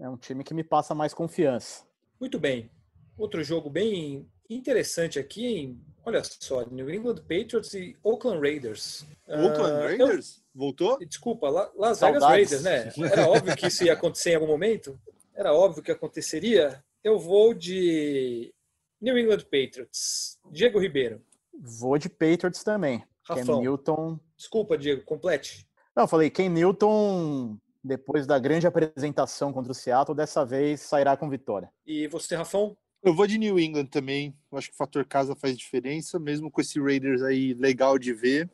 É 0.00 0.08
um 0.08 0.16
time 0.16 0.42
que 0.42 0.52
me 0.52 0.64
passa 0.64 0.96
mais 0.96 1.14
confiança. 1.14 1.84
Muito 2.18 2.40
bem. 2.40 2.68
Outro 3.16 3.42
jogo 3.44 3.70
bem 3.70 4.28
interessante 4.50 5.18
aqui, 5.18 5.46
em, 5.46 5.80
olha 6.04 6.22
só, 6.24 6.64
New 6.66 6.90
England 6.90 7.16
Patriots 7.16 7.72
e 7.74 7.96
Oakland 8.02 8.40
Raiders. 8.40 9.06
Oakland 9.28 9.74
uh, 9.74 9.82
Raiders? 9.82 10.38
Eu, 10.38 10.42
Voltou? 10.54 10.98
Desculpa, 10.98 11.48
Las 11.76 12.00
Vegas 12.00 12.22
Raiders, 12.22 12.62
né? 12.62 12.92
Era 13.10 13.28
óbvio 13.28 13.56
que 13.56 13.68
isso 13.68 13.84
ia 13.84 13.94
acontecer 13.94 14.32
em 14.32 14.34
algum 14.34 14.46
momento. 14.48 14.98
Era 15.34 15.54
óbvio 15.54 15.82
que 15.82 15.90
aconteceria. 15.90 16.82
Eu 17.02 17.18
vou 17.18 17.54
de 17.54 18.52
New 19.00 19.18
England 19.18 19.40
Patriots. 19.44 20.38
Diego 20.50 20.78
Ribeiro. 20.78 21.20
Vou 21.52 21.98
de 21.98 22.08
Patriots 22.08 22.62
também. 22.62 23.04
Rafão. 23.24 23.56
Ken 23.56 23.60
Newton. 23.62 24.20
Desculpa, 24.36 24.76
Diego, 24.76 25.02
complete. 25.04 25.66
Não, 25.94 26.06
falei, 26.06 26.30
Ken 26.30 26.48
Newton, 26.48 27.58
depois 27.82 28.26
da 28.26 28.38
grande 28.38 28.66
apresentação 28.66 29.52
contra 29.52 29.72
o 29.72 29.74
Seattle, 29.74 30.16
dessa 30.16 30.44
vez 30.44 30.80
sairá 30.80 31.16
com 31.16 31.28
vitória. 31.28 31.70
E 31.86 32.06
você, 32.08 32.34
Rafão? 32.36 32.76
Eu 33.02 33.14
vou 33.14 33.26
de 33.26 33.36
New 33.36 33.58
England 33.58 33.86
também. 33.86 34.36
Eu 34.50 34.58
acho 34.58 34.68
que 34.68 34.74
o 34.74 34.78
fator 34.78 35.04
casa 35.04 35.34
faz 35.34 35.58
diferença, 35.58 36.18
mesmo 36.18 36.50
com 36.50 36.60
esse 36.60 36.80
Raiders 36.80 37.22
aí 37.22 37.54
legal 37.54 37.98
de 37.98 38.12
ver. 38.12 38.50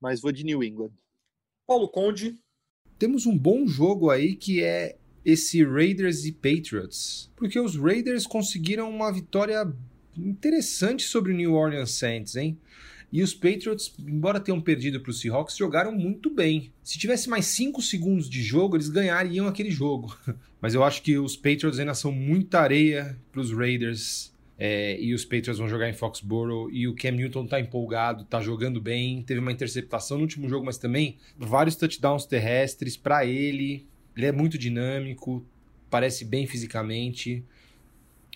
Mas 0.00 0.20
vou 0.20 0.32
de 0.32 0.44
New 0.44 0.62
England. 0.62 0.92
Paulo 1.66 1.88
Conde. 1.88 2.40
Temos 2.98 3.26
um 3.26 3.36
bom 3.36 3.66
jogo 3.66 4.10
aí 4.10 4.34
que 4.34 4.64
é 4.64 4.96
esse 5.28 5.62
Raiders 5.62 6.24
e 6.24 6.32
Patriots. 6.32 7.30
Porque 7.36 7.60
os 7.60 7.76
Raiders 7.76 8.26
conseguiram 8.26 8.88
uma 8.88 9.12
vitória 9.12 9.70
interessante 10.16 11.02
sobre 11.02 11.32
o 11.32 11.36
New 11.36 11.52
Orleans 11.52 11.90
Saints, 11.90 12.34
hein? 12.34 12.56
E 13.12 13.22
os 13.22 13.34
Patriots, 13.34 13.92
embora 13.98 14.40
tenham 14.40 14.60
perdido 14.60 15.00
para 15.00 15.10
os 15.10 15.20
Seahawks, 15.20 15.56
jogaram 15.56 15.92
muito 15.92 16.30
bem. 16.30 16.72
Se 16.82 16.98
tivesse 16.98 17.28
mais 17.28 17.44
5 17.46 17.80
segundos 17.82 18.28
de 18.28 18.42
jogo, 18.42 18.76
eles 18.76 18.88
ganhariam 18.88 19.46
aquele 19.46 19.70
jogo. 19.70 20.16
Mas 20.60 20.74
eu 20.74 20.82
acho 20.82 21.02
que 21.02 21.18
os 21.18 21.36
Patriots 21.36 21.78
ainda 21.78 21.94
são 21.94 22.10
muita 22.10 22.60
areia 22.60 23.18
para 23.30 23.40
os 23.40 23.52
Raiders. 23.52 24.32
É, 24.58 24.98
e 25.00 25.14
os 25.14 25.24
Patriots 25.24 25.58
vão 25.58 25.68
jogar 25.68 25.90
em 25.90 25.94
Foxborough. 25.94 26.70
E 26.70 26.88
o 26.88 26.94
Cam 26.94 27.12
Newton 27.12 27.46
tá 27.46 27.60
empolgado, 27.60 28.24
tá 28.24 28.40
jogando 28.40 28.80
bem. 28.80 29.22
Teve 29.22 29.40
uma 29.40 29.52
interceptação 29.52 30.16
no 30.16 30.22
último 30.22 30.48
jogo, 30.48 30.64
mas 30.64 30.78
também 30.78 31.16
vários 31.36 31.76
touchdowns 31.76 32.24
terrestres 32.24 32.96
para 32.96 33.26
ele. 33.26 33.86
Ele 34.18 34.26
é 34.26 34.32
muito 34.32 34.58
dinâmico, 34.58 35.46
parece 35.88 36.24
bem 36.24 36.44
fisicamente. 36.44 37.46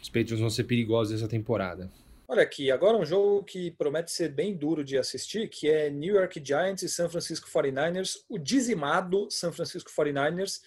Os 0.00 0.08
Patriots 0.08 0.38
vão 0.38 0.48
ser 0.48 0.62
perigosos 0.62 1.12
essa 1.12 1.26
temporada. 1.26 1.90
Olha 2.28 2.44
aqui, 2.44 2.70
agora 2.70 2.96
um 2.96 3.04
jogo 3.04 3.42
que 3.42 3.72
promete 3.72 4.12
ser 4.12 4.28
bem 4.28 4.54
duro 4.54 4.84
de 4.84 4.96
assistir, 4.96 5.48
que 5.48 5.68
é 5.68 5.90
New 5.90 6.14
York 6.14 6.40
Giants 6.42 6.84
e 6.84 6.88
San 6.88 7.08
Francisco 7.08 7.50
49ers, 7.50 8.18
o 8.28 8.38
dizimado 8.38 9.28
San 9.28 9.50
Francisco 9.50 9.90
49ers, 9.90 10.60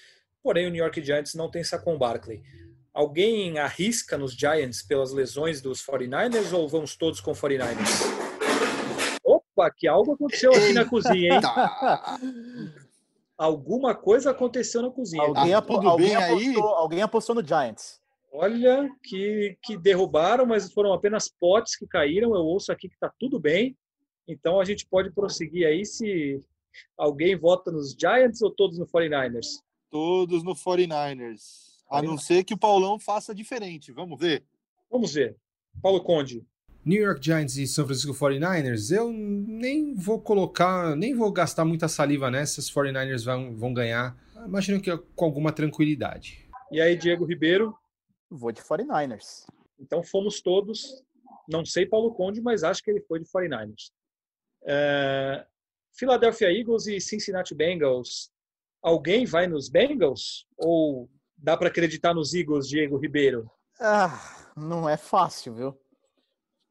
porém 0.43 0.68
o 0.68 0.70
New 0.70 0.84
York 0.84 1.01
Giants 1.01 1.34
não 1.34 1.49
tem 1.49 1.63
Saquon 1.63 1.97
Barkley. 1.97 2.43
Alguém 2.93 3.57
arrisca 3.57 4.18
nos 4.18 4.34
Giants 4.34 4.84
pelas 4.84 5.13
lesões 5.13 5.62
dos 5.62 5.82
49ers 5.82 6.51
ou 6.51 6.67
vamos 6.67 6.97
todos 6.97 7.21
com 7.21 7.32
49ers? 7.32 8.01
Opa, 9.24 9.71
que 9.71 9.87
algo 9.87 10.12
aconteceu 10.12 10.54
aqui 10.54 10.74
na 10.74 10.83
cozinha, 10.83 11.36
hein? 11.36 11.42
Alguma 13.37 13.93
coisa 13.93 14.32
aconteceu 14.32 14.82
na 14.82 14.89
cozinha. 14.89 15.24
Alguém, 15.24 15.53
ah, 15.53 15.63
alguém, 15.67 16.16
apostou, 16.16 16.67
alguém 16.70 17.01
apostou 17.01 17.36
no 17.36 17.45
Giants. 17.45 18.01
Olha, 18.32 18.89
que, 19.03 19.57
que 19.62 19.78
derrubaram, 19.78 20.45
mas 20.45 20.71
foram 20.71 20.93
apenas 20.93 21.29
potes 21.29 21.75
que 21.75 21.87
caíram. 21.87 22.33
Eu 22.33 22.41
ouço 22.41 22.71
aqui 22.71 22.87
que 22.87 22.95
está 22.95 23.12
tudo 23.20 23.39
bem. 23.39 23.78
Então 24.28 24.59
a 24.59 24.66
gente 24.66 24.86
pode 24.86 25.12
prosseguir 25.12 25.67
aí 25.67 25.86
se 25.86 26.41
alguém 26.97 27.36
vota 27.37 27.71
nos 27.71 27.93
Giants 27.93 28.41
ou 28.41 28.51
todos 28.51 28.78
no 28.78 28.86
49ers? 28.87 29.62
Todos 29.89 30.43
no 30.43 30.55
49ers. 30.55 31.75
A 31.89 32.01
não 32.01 32.17
ser 32.17 32.43
que 32.43 32.53
o 32.53 32.57
Paulão 32.57 32.99
faça 32.99 33.33
diferente. 33.33 33.91
Vamos 33.91 34.20
ver. 34.20 34.43
Vamos 34.89 35.13
ver. 35.13 35.37
Paulo 35.82 36.01
Conde. 36.01 36.45
New 36.86 37.01
York 37.01 37.20
Giants 37.25 37.57
e 37.57 37.66
São 37.66 37.83
Francisco 37.83 38.13
49ers, 38.13 38.95
eu 38.95 39.12
nem 39.12 39.95
vou 39.95 40.21
colocar, 40.21 40.95
nem 40.95 41.16
vou 41.16 41.32
gastar 41.32 41.66
muita 41.66 41.87
saliva 41.87 42.29
nessas. 42.29 42.70
49ers 42.70 43.25
vão, 43.25 43.57
vão 43.57 43.74
ganhar. 43.74 44.16
Imagino 44.45 44.79
que 44.79 44.95
com 44.95 45.25
alguma 45.25 45.51
tranquilidade. 45.51 46.47
E 46.71 46.79
aí, 46.79 46.95
Diego 46.95 47.25
Ribeiro? 47.25 47.75
Vou 48.29 48.51
de 48.51 48.62
49ers. 48.62 49.47
Então 49.79 50.03
fomos 50.03 50.41
todos, 50.41 51.03
não 51.49 51.66
sei 51.66 51.87
Paulo 51.87 52.13
Conde, 52.13 52.39
mas 52.39 52.63
acho 52.63 52.83
que 52.83 52.91
ele 52.91 53.01
foi 53.01 53.20
de 53.20 53.25
49ers. 53.25 53.91
É, 54.63 55.45
Philadelphia 55.97 56.51
Eagles 56.51 56.86
e 56.86 57.01
Cincinnati 57.01 57.55
Bengals. 57.55 58.29
Alguém 58.82 59.25
vai 59.25 59.47
nos 59.47 59.70
Bengals? 59.70 60.45
Ou 60.55 61.09
dá 61.36 61.57
para 61.57 61.70
acreditar 61.70 62.13
nos 62.13 62.36
Eagles, 62.36 62.67
Diego 62.67 62.97
Ribeiro? 62.97 63.49
Ah, 63.79 64.51
não 64.55 64.87
é 64.87 64.97
fácil, 64.97 65.53
viu? 65.55 65.84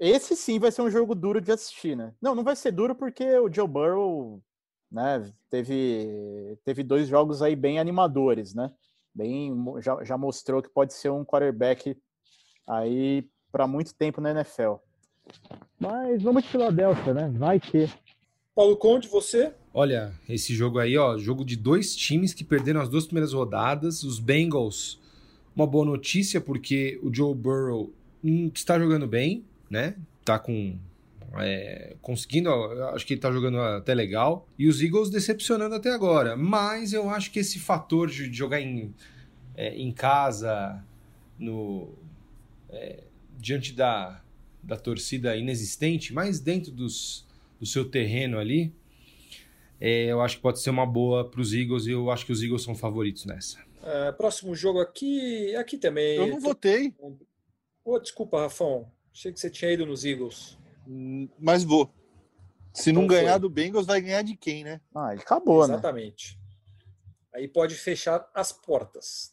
Esse 0.06 0.36
sim 0.36 0.58
vai 0.58 0.70
ser 0.70 0.82
um 0.82 0.90
jogo 0.90 1.14
duro 1.14 1.40
de 1.40 1.50
assistir, 1.50 1.96
né? 1.96 2.12
Não, 2.20 2.34
não 2.34 2.44
vai 2.44 2.56
ser 2.56 2.72
duro 2.72 2.94
porque 2.94 3.38
o 3.38 3.52
Joe 3.52 3.66
Burrow, 3.66 4.42
né, 4.90 5.32
teve, 5.48 6.58
teve 6.64 6.82
dois 6.82 7.08
jogos 7.08 7.40
aí 7.40 7.56
bem 7.56 7.78
animadores, 7.78 8.54
né? 8.54 8.70
bem 9.14 9.54
já, 9.80 10.02
já 10.02 10.18
mostrou 10.18 10.60
que 10.60 10.68
pode 10.68 10.92
ser 10.92 11.10
um 11.10 11.24
quarterback 11.24 11.96
aí 12.66 13.24
para 13.52 13.66
muito 13.66 13.94
tempo 13.94 14.20
na 14.20 14.32
NFL. 14.32 14.74
Mas 15.78 16.22
vamos 16.22 16.42
de 16.42 16.48
Filadélfia, 16.48 17.14
né? 17.14 17.32
Vai 17.36 17.60
ter. 17.60 17.90
Paulo 18.54 18.76
Conde, 18.76 19.08
você? 19.08 19.52
Olha, 19.72 20.12
esse 20.28 20.54
jogo 20.54 20.78
aí, 20.78 20.96
ó, 20.98 21.16
jogo 21.16 21.44
de 21.44 21.56
dois 21.56 21.94
times 21.94 22.34
que 22.34 22.44
perderam 22.44 22.80
as 22.80 22.88
duas 22.88 23.06
primeiras 23.06 23.32
rodadas. 23.32 24.02
Os 24.02 24.18
Bengals, 24.18 25.00
uma 25.54 25.66
boa 25.66 25.84
notícia 25.84 26.40
porque 26.40 27.00
o 27.02 27.14
Joe 27.14 27.34
Burrow 27.34 27.92
está 28.22 28.78
jogando 28.78 29.06
bem, 29.06 29.44
né? 29.74 29.96
tá 30.24 30.38
com 30.38 30.78
é, 31.36 31.96
conseguindo, 32.00 32.48
acho 32.94 33.04
que 33.04 33.14
ele 33.14 33.20
tá 33.20 33.30
jogando 33.30 33.60
até 33.60 33.92
legal. 33.92 34.48
E 34.58 34.68
os 34.68 34.80
Eagles 34.80 35.10
decepcionando 35.10 35.74
até 35.74 35.90
agora. 35.90 36.36
Mas 36.36 36.92
eu 36.92 37.10
acho 37.10 37.30
que 37.30 37.40
esse 37.40 37.58
fator 37.58 38.08
de 38.08 38.32
jogar 38.32 38.60
em, 38.60 38.94
é, 39.56 39.74
em 39.74 39.92
casa, 39.92 40.82
no, 41.38 41.92
é, 42.70 43.02
diante 43.36 43.72
da, 43.72 44.22
da 44.62 44.76
torcida 44.76 45.36
inexistente, 45.36 46.12
mas 46.14 46.38
dentro 46.38 46.70
dos, 46.70 47.26
do 47.58 47.66
seu 47.66 47.84
terreno 47.84 48.38
ali, 48.38 48.72
é, 49.80 50.06
eu 50.06 50.20
acho 50.20 50.36
que 50.36 50.42
pode 50.42 50.60
ser 50.60 50.70
uma 50.70 50.86
boa 50.86 51.28
para 51.28 51.40
os 51.40 51.52
Eagles 51.52 51.86
e 51.86 51.90
eu 51.90 52.10
acho 52.10 52.24
que 52.24 52.32
os 52.32 52.42
Eagles 52.42 52.62
são 52.62 52.76
favoritos 52.76 53.24
nessa. 53.24 53.58
Uh, 53.82 54.16
próximo 54.16 54.54
jogo 54.54 54.78
aqui, 54.78 55.54
aqui 55.56 55.76
também. 55.76 56.16
Eu 56.16 56.28
não 56.28 56.40
votei. 56.40 56.94
Oh, 57.84 57.98
desculpa, 57.98 58.40
Rafão. 58.40 58.90
Achei 59.14 59.32
que 59.32 59.38
você 59.38 59.48
tinha 59.48 59.70
ido 59.70 59.86
nos 59.86 60.04
Eagles. 60.04 60.58
Mas 61.38 61.62
vou. 61.62 61.88
Se 62.72 62.90
não 62.90 63.04
então 63.04 63.16
ganhar 63.16 63.32
foi. 63.32 63.40
do 63.40 63.48
Bengals, 63.48 63.86
vai 63.86 64.00
ganhar 64.00 64.22
de 64.22 64.36
quem, 64.36 64.64
né? 64.64 64.80
Ah, 64.92 65.12
acabou, 65.12 65.66
né? 65.68 65.74
Exatamente. 65.74 66.36
Aí 67.32 67.46
pode 67.46 67.76
fechar 67.76 68.28
as 68.34 68.50
portas. 68.50 69.32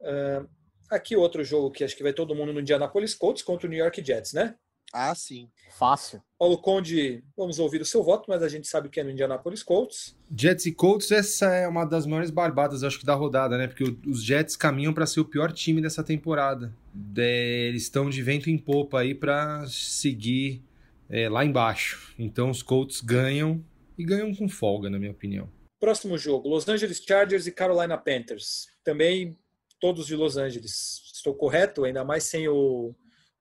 Uh, 0.00 0.48
aqui 0.90 1.14
outro 1.14 1.44
jogo 1.44 1.70
que 1.70 1.84
acho 1.84 1.94
que 1.94 2.02
vai 2.02 2.14
todo 2.14 2.34
mundo 2.34 2.52
no 2.52 2.60
Indianapolis 2.60 3.14
Colts 3.14 3.42
contra 3.42 3.66
o 3.66 3.70
New 3.70 3.78
York 3.78 4.02
Jets, 4.02 4.32
né? 4.32 4.56
Ah, 4.92 5.14
sim. 5.14 5.48
Fácil. 5.78 6.22
Paulo 6.38 6.58
Conde, 6.58 7.22
vamos 7.36 7.58
ouvir 7.58 7.80
o 7.80 7.84
seu 7.84 8.02
voto, 8.02 8.26
mas 8.28 8.42
a 8.42 8.48
gente 8.48 8.66
sabe 8.66 8.88
que 8.88 9.00
é 9.00 9.04
no 9.04 9.10
Indianapolis 9.10 9.62
Colts. 9.62 10.16
Jets 10.34 10.66
e 10.66 10.72
Colts, 10.72 11.10
essa 11.10 11.54
é 11.54 11.68
uma 11.68 11.84
das 11.84 12.06
maiores 12.06 12.30
barbadas, 12.30 12.82
acho 12.82 12.98
que, 12.98 13.06
da 13.06 13.14
rodada, 13.14 13.58
né? 13.58 13.66
Porque 13.66 13.84
os 14.06 14.22
Jets 14.22 14.56
caminham 14.56 14.94
para 14.94 15.06
ser 15.06 15.20
o 15.20 15.24
pior 15.24 15.52
time 15.52 15.82
dessa 15.82 16.02
temporada. 16.02 16.74
Eles 17.16 17.82
estão 17.82 18.08
de 18.08 18.22
vento 18.22 18.48
em 18.48 18.56
popa 18.56 19.00
aí 19.00 19.14
para 19.14 19.66
seguir 19.68 20.62
é, 21.08 21.28
lá 21.28 21.44
embaixo. 21.44 22.14
Então 22.18 22.50
os 22.50 22.62
Colts 22.62 23.00
ganham 23.00 23.62
e 23.98 24.04
ganham 24.04 24.34
com 24.34 24.48
folga, 24.48 24.88
na 24.88 24.98
minha 24.98 25.12
opinião. 25.12 25.48
Próximo 25.78 26.16
jogo: 26.16 26.48
Los 26.48 26.68
Angeles 26.68 27.02
Chargers 27.06 27.46
e 27.46 27.52
Carolina 27.52 27.98
Panthers. 27.98 28.68
Também 28.82 29.36
todos 29.80 30.06
de 30.06 30.16
Los 30.16 30.36
Angeles. 30.36 31.02
Estou 31.12 31.34
correto? 31.34 31.84
Ainda 31.84 32.04
mais 32.04 32.24
sem 32.24 32.48
o 32.48 32.94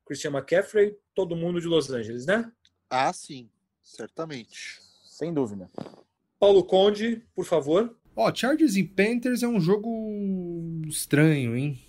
Christian 0.06 0.32
McCaffrey, 0.32 0.96
todo 1.14 1.36
mundo 1.36 1.60
de 1.60 1.68
Los 1.68 1.90
Angeles, 1.90 2.26
né? 2.26 2.52
Ah, 2.90 3.12
sim, 3.12 3.50
certamente. 3.82 4.80
Sem 5.04 5.34
dúvida. 5.34 5.70
Paulo 6.40 6.64
Conde, 6.64 7.24
por 7.34 7.46
favor. 7.46 7.96
Ó, 8.16 8.30
oh, 8.30 8.36
Chargers 8.36 8.76
e 8.76 8.84
Panthers 8.84 9.44
é 9.44 9.48
um 9.48 9.60
jogo 9.60 10.82
estranho, 10.88 11.56
hein? 11.56 11.80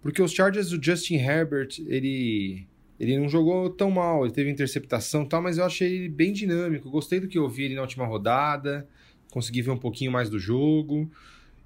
Porque 0.00 0.22
os 0.22 0.32
Chargers, 0.32 0.72
o 0.72 0.82
Justin 0.82 1.16
Herbert, 1.16 1.78
ele 1.86 2.66
ele 2.98 3.16
não 3.16 3.28
jogou 3.28 3.70
tão 3.70 3.92
mal, 3.92 4.24
ele 4.24 4.34
teve 4.34 4.50
interceptação 4.50 5.22
e 5.22 5.28
tal, 5.28 5.40
mas 5.40 5.56
eu 5.56 5.64
achei 5.64 5.92
ele 5.92 6.08
bem 6.08 6.32
dinâmico. 6.32 6.90
Gostei 6.90 7.20
do 7.20 7.28
que 7.28 7.38
eu 7.38 7.48
vi 7.48 7.64
ele 7.64 7.76
na 7.76 7.82
última 7.82 8.04
rodada, 8.04 8.88
consegui 9.30 9.62
ver 9.62 9.70
um 9.70 9.78
pouquinho 9.78 10.10
mais 10.10 10.28
do 10.28 10.38
jogo 10.38 11.08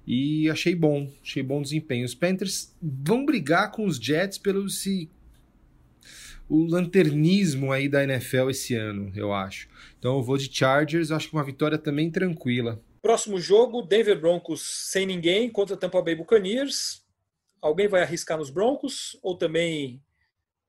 e 0.05 0.47
achei 0.49 0.75
bom, 0.75 1.11
achei 1.23 1.41
bom 1.41 1.61
desempenho. 1.61 2.05
Os 2.05 2.13
Panthers 2.13 2.75
vão 2.81 3.25
brigar 3.25 3.71
com 3.71 3.85
os 3.85 3.97
Jets 3.97 4.37
pelo 4.37 4.69
se 4.69 5.09
o 6.53 6.67
lanternismo 6.67 7.71
aí 7.71 7.89
da 7.89 8.03
NFL 8.03 8.51
esse 8.51 8.75
ano, 8.75 9.11
eu 9.15 9.33
acho. 9.33 9.67
Então 9.97 10.17
eu 10.17 10.21
vou 10.21 10.37
de 10.37 10.55
Chargers, 10.55 11.09
acho 11.09 11.27
que 11.27 11.35
uma 11.35 11.43
vitória 11.43 11.79
também 11.79 12.11
tranquila. 12.11 12.79
Próximo 13.01 13.39
jogo, 13.39 13.81
Denver 13.81 14.21
Broncos 14.21 14.61
sem 14.61 15.03
ninguém 15.03 15.49
contra 15.49 15.75
Tampa 15.75 15.99
Bay 15.99 16.13
Buccaneers. 16.13 17.03
Alguém 17.59 17.87
vai 17.87 18.03
arriscar 18.03 18.37
nos 18.37 18.51
Broncos 18.51 19.17
ou 19.23 19.35
também 19.35 19.99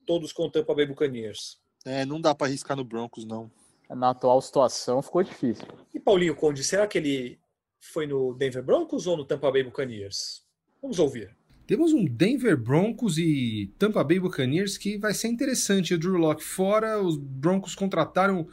todos 0.06 0.32
com 0.32 0.48
Tampa 0.48 0.74
Bay 0.74 0.86
Buccaneers? 0.86 1.60
É, 1.84 2.06
não 2.06 2.18
dá 2.18 2.34
para 2.34 2.46
arriscar 2.46 2.78
no 2.78 2.84
Broncos, 2.84 3.26
não. 3.26 3.50
Na 3.90 4.08
atual 4.08 4.40
situação 4.40 5.02
ficou 5.02 5.22
difícil. 5.22 5.68
E 5.92 6.00
Paulinho 6.00 6.34
Conde, 6.34 6.64
será 6.64 6.86
que 6.86 6.96
ele 6.96 7.38
foi 7.78 8.06
no 8.06 8.32
Denver 8.32 8.62
Broncos 8.62 9.06
ou 9.06 9.18
no 9.18 9.24
Tampa 9.26 9.52
Bay 9.52 9.62
Buccaneers? 9.62 10.42
Vamos 10.80 10.98
ouvir. 10.98 11.36
Temos 11.66 11.92
um 11.92 12.04
Denver 12.04 12.56
Broncos 12.56 13.16
e 13.16 13.70
Tampa 13.78 14.04
Bay 14.04 14.20
Buccaneers 14.20 14.76
que 14.76 14.98
vai 14.98 15.14
ser 15.14 15.28
interessante. 15.28 15.94
O 15.94 15.98
Drew 15.98 16.16
Locke 16.16 16.44
fora, 16.44 17.02
os 17.02 17.16
Broncos 17.16 17.74
contrataram 17.74 18.46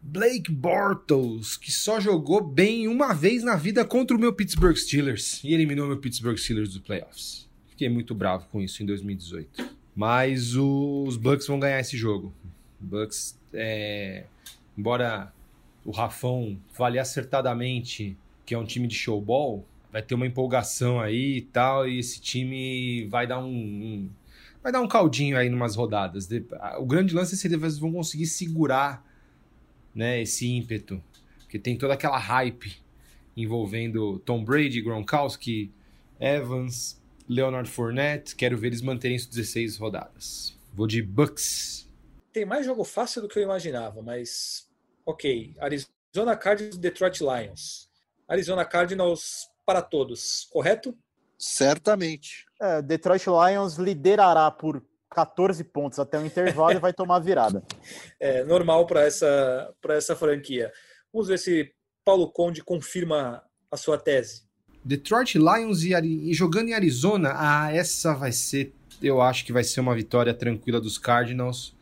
Blake 0.00 0.50
Bortles, 0.50 1.56
que 1.56 1.70
só 1.70 2.00
jogou 2.00 2.42
bem 2.42 2.88
uma 2.88 3.12
vez 3.12 3.44
na 3.44 3.54
vida 3.54 3.84
contra 3.84 4.16
o 4.16 4.20
meu 4.20 4.32
Pittsburgh 4.32 4.76
Steelers 4.76 5.44
e 5.44 5.52
eliminou 5.52 5.86
meu 5.86 5.98
Pittsburgh 5.98 6.36
Steelers 6.38 6.70
dos 6.70 6.78
playoffs. 6.78 7.48
Fiquei 7.68 7.88
muito 7.88 8.14
bravo 8.14 8.46
com 8.50 8.60
isso 8.62 8.82
em 8.82 8.86
2018. 8.86 9.70
Mas 9.94 10.56
os 10.56 11.16
Bucks 11.18 11.46
vão 11.46 11.60
ganhar 11.60 11.80
esse 11.80 11.96
jogo. 11.96 12.32
Bucks, 12.80 13.38
é... 13.52 14.24
embora 14.76 15.32
o 15.84 15.90
Rafão 15.90 16.58
fale 16.72 16.98
acertadamente 16.98 18.16
que 18.44 18.54
é 18.54 18.58
um 18.58 18.64
time 18.64 18.88
de 18.88 18.94
showball, 18.94 19.64
vai 19.92 20.02
ter 20.02 20.14
uma 20.14 20.26
empolgação 20.26 20.98
aí 20.98 21.36
e 21.36 21.42
tal, 21.42 21.86
e 21.86 21.98
esse 21.98 22.18
time 22.18 23.06
vai 23.08 23.26
dar 23.26 23.38
um, 23.38 23.50
um 23.50 24.10
vai 24.62 24.72
dar 24.72 24.80
um 24.80 24.88
caldinho 24.88 25.36
aí 25.36 25.50
numas 25.50 25.76
rodadas. 25.76 26.28
O 26.78 26.86
grande 26.86 27.14
lance 27.14 27.34
é 27.34 27.36
se 27.36 27.46
eles 27.46 27.78
vão 27.78 27.92
conseguir 27.92 28.26
segurar 28.26 29.06
né, 29.94 30.22
esse 30.22 30.48
ímpeto, 30.48 31.02
porque 31.40 31.58
tem 31.58 31.76
toda 31.76 31.92
aquela 31.92 32.16
hype 32.16 32.80
envolvendo 33.36 34.18
Tom 34.20 34.42
Brady, 34.42 34.80
Gronkowski, 34.80 35.70
Evans, 36.18 37.00
Leonard 37.28 37.68
Fournette. 37.68 38.34
Quero 38.34 38.56
ver 38.56 38.68
eles 38.68 38.80
manterem 38.80 39.16
isso 39.16 39.28
16 39.28 39.76
rodadas. 39.76 40.56
Vou 40.72 40.86
de 40.86 41.02
Bucks. 41.02 41.90
Tem 42.32 42.46
mais 42.46 42.64
jogo 42.64 42.84
fácil 42.84 43.20
do 43.20 43.28
que 43.28 43.38
eu 43.38 43.42
imaginava, 43.42 44.00
mas 44.00 44.66
ok. 45.04 45.54
Arizona 45.58 46.36
Cardinals, 46.36 46.78
Detroit 46.78 47.20
Lions. 47.20 47.90
Arizona 48.26 48.64
Cardinals 48.64 49.51
para 49.64 49.82
todos, 49.82 50.48
correto? 50.50 50.96
Certamente. 51.38 52.46
É, 52.60 52.80
Detroit 52.80 53.26
Lions 53.26 53.76
liderará 53.76 54.50
por 54.50 54.82
14 55.10 55.62
pontos 55.64 55.98
até 55.98 56.18
o 56.18 56.24
intervalo 56.24 56.72
e 56.72 56.80
vai 56.80 56.92
tomar 56.92 57.18
virada. 57.18 57.62
É 58.18 58.44
normal 58.44 58.86
para 58.86 59.02
essa, 59.02 59.74
essa 59.88 60.14
franquia. 60.14 60.72
Vamos 61.12 61.28
ver 61.28 61.38
se 61.38 61.72
Paulo 62.04 62.30
Conde 62.30 62.62
confirma 62.62 63.42
a 63.70 63.76
sua 63.76 63.98
tese. 63.98 64.42
Detroit 64.84 65.36
Lions 65.36 65.82
e, 65.82 65.92
e 65.94 66.32
jogando 66.32 66.68
em 66.68 66.74
Arizona, 66.74 67.34
ah, 67.34 67.72
essa 67.72 68.14
vai 68.14 68.30
ser, 68.30 68.72
eu 69.02 69.20
acho 69.20 69.44
que 69.44 69.52
vai 69.52 69.64
ser 69.64 69.80
uma 69.80 69.94
vitória 69.94 70.32
tranquila 70.32 70.80
dos 70.80 70.98
Cardinals, 70.98 71.76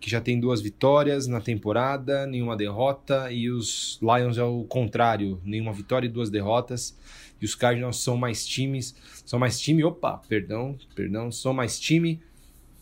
que 0.00 0.10
já 0.10 0.20
tem 0.20 0.38
duas 0.38 0.60
vitórias 0.60 1.26
na 1.26 1.40
temporada, 1.40 2.26
nenhuma 2.26 2.56
derrota, 2.56 3.30
e 3.32 3.48
os 3.48 3.98
Lions 4.02 4.36
é 4.36 4.42
o 4.42 4.64
contrário, 4.64 5.40
nenhuma 5.44 5.72
vitória 5.72 6.06
e 6.06 6.10
duas 6.10 6.28
derrotas 6.28 6.96
e 7.40 7.44
os 7.44 7.54
Cardinals 7.54 8.02
são 8.02 8.16
mais 8.16 8.46
times, 8.46 8.94
são 9.24 9.38
mais 9.38 9.60
time, 9.60 9.84
opa, 9.84 10.18
perdão, 10.28 10.78
perdão, 10.94 11.30
são 11.30 11.52
mais 11.52 11.78
time, 11.78 12.22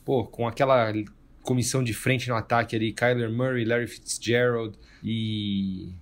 pô, 0.04 0.24
com 0.24 0.46
aquela 0.46 0.92
comissão 1.42 1.82
de 1.82 1.92
frente 1.92 2.28
no 2.28 2.34
ataque 2.34 2.76
ali, 2.76 2.92
Kyler 2.92 3.30
Murray, 3.30 3.64
Larry 3.64 3.88
Fitzgerald 3.88 4.78
e, 5.02 5.92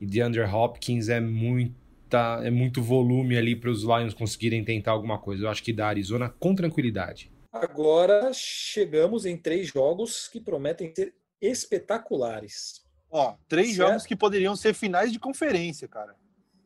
e 0.00 0.06
DeAndre 0.06 0.42
Hopkins 0.42 1.08
é 1.08 1.20
muita, 1.20 2.40
é 2.42 2.50
muito 2.50 2.82
volume 2.82 3.36
ali 3.36 3.54
para 3.54 3.70
os 3.70 3.82
Lions 3.82 4.14
conseguirem 4.14 4.64
tentar 4.64 4.92
alguma 4.92 5.18
coisa. 5.18 5.44
Eu 5.44 5.50
acho 5.50 5.62
que 5.62 5.72
dá 5.72 5.88
Arizona 5.88 6.28
com 6.28 6.54
tranquilidade. 6.54 7.30
Agora 7.52 8.32
chegamos 8.32 9.24
em 9.24 9.36
três 9.36 9.68
jogos 9.68 10.28
que 10.28 10.40
prometem 10.40 10.92
ser 10.94 11.14
espetaculares. 11.40 12.84
Ó, 13.10 13.36
três 13.48 13.68
certo? 13.68 13.88
jogos 13.88 14.06
que 14.06 14.16
poderiam 14.16 14.56
ser 14.56 14.74
finais 14.74 15.12
de 15.12 15.18
conferência, 15.18 15.86
cara. 15.86 16.14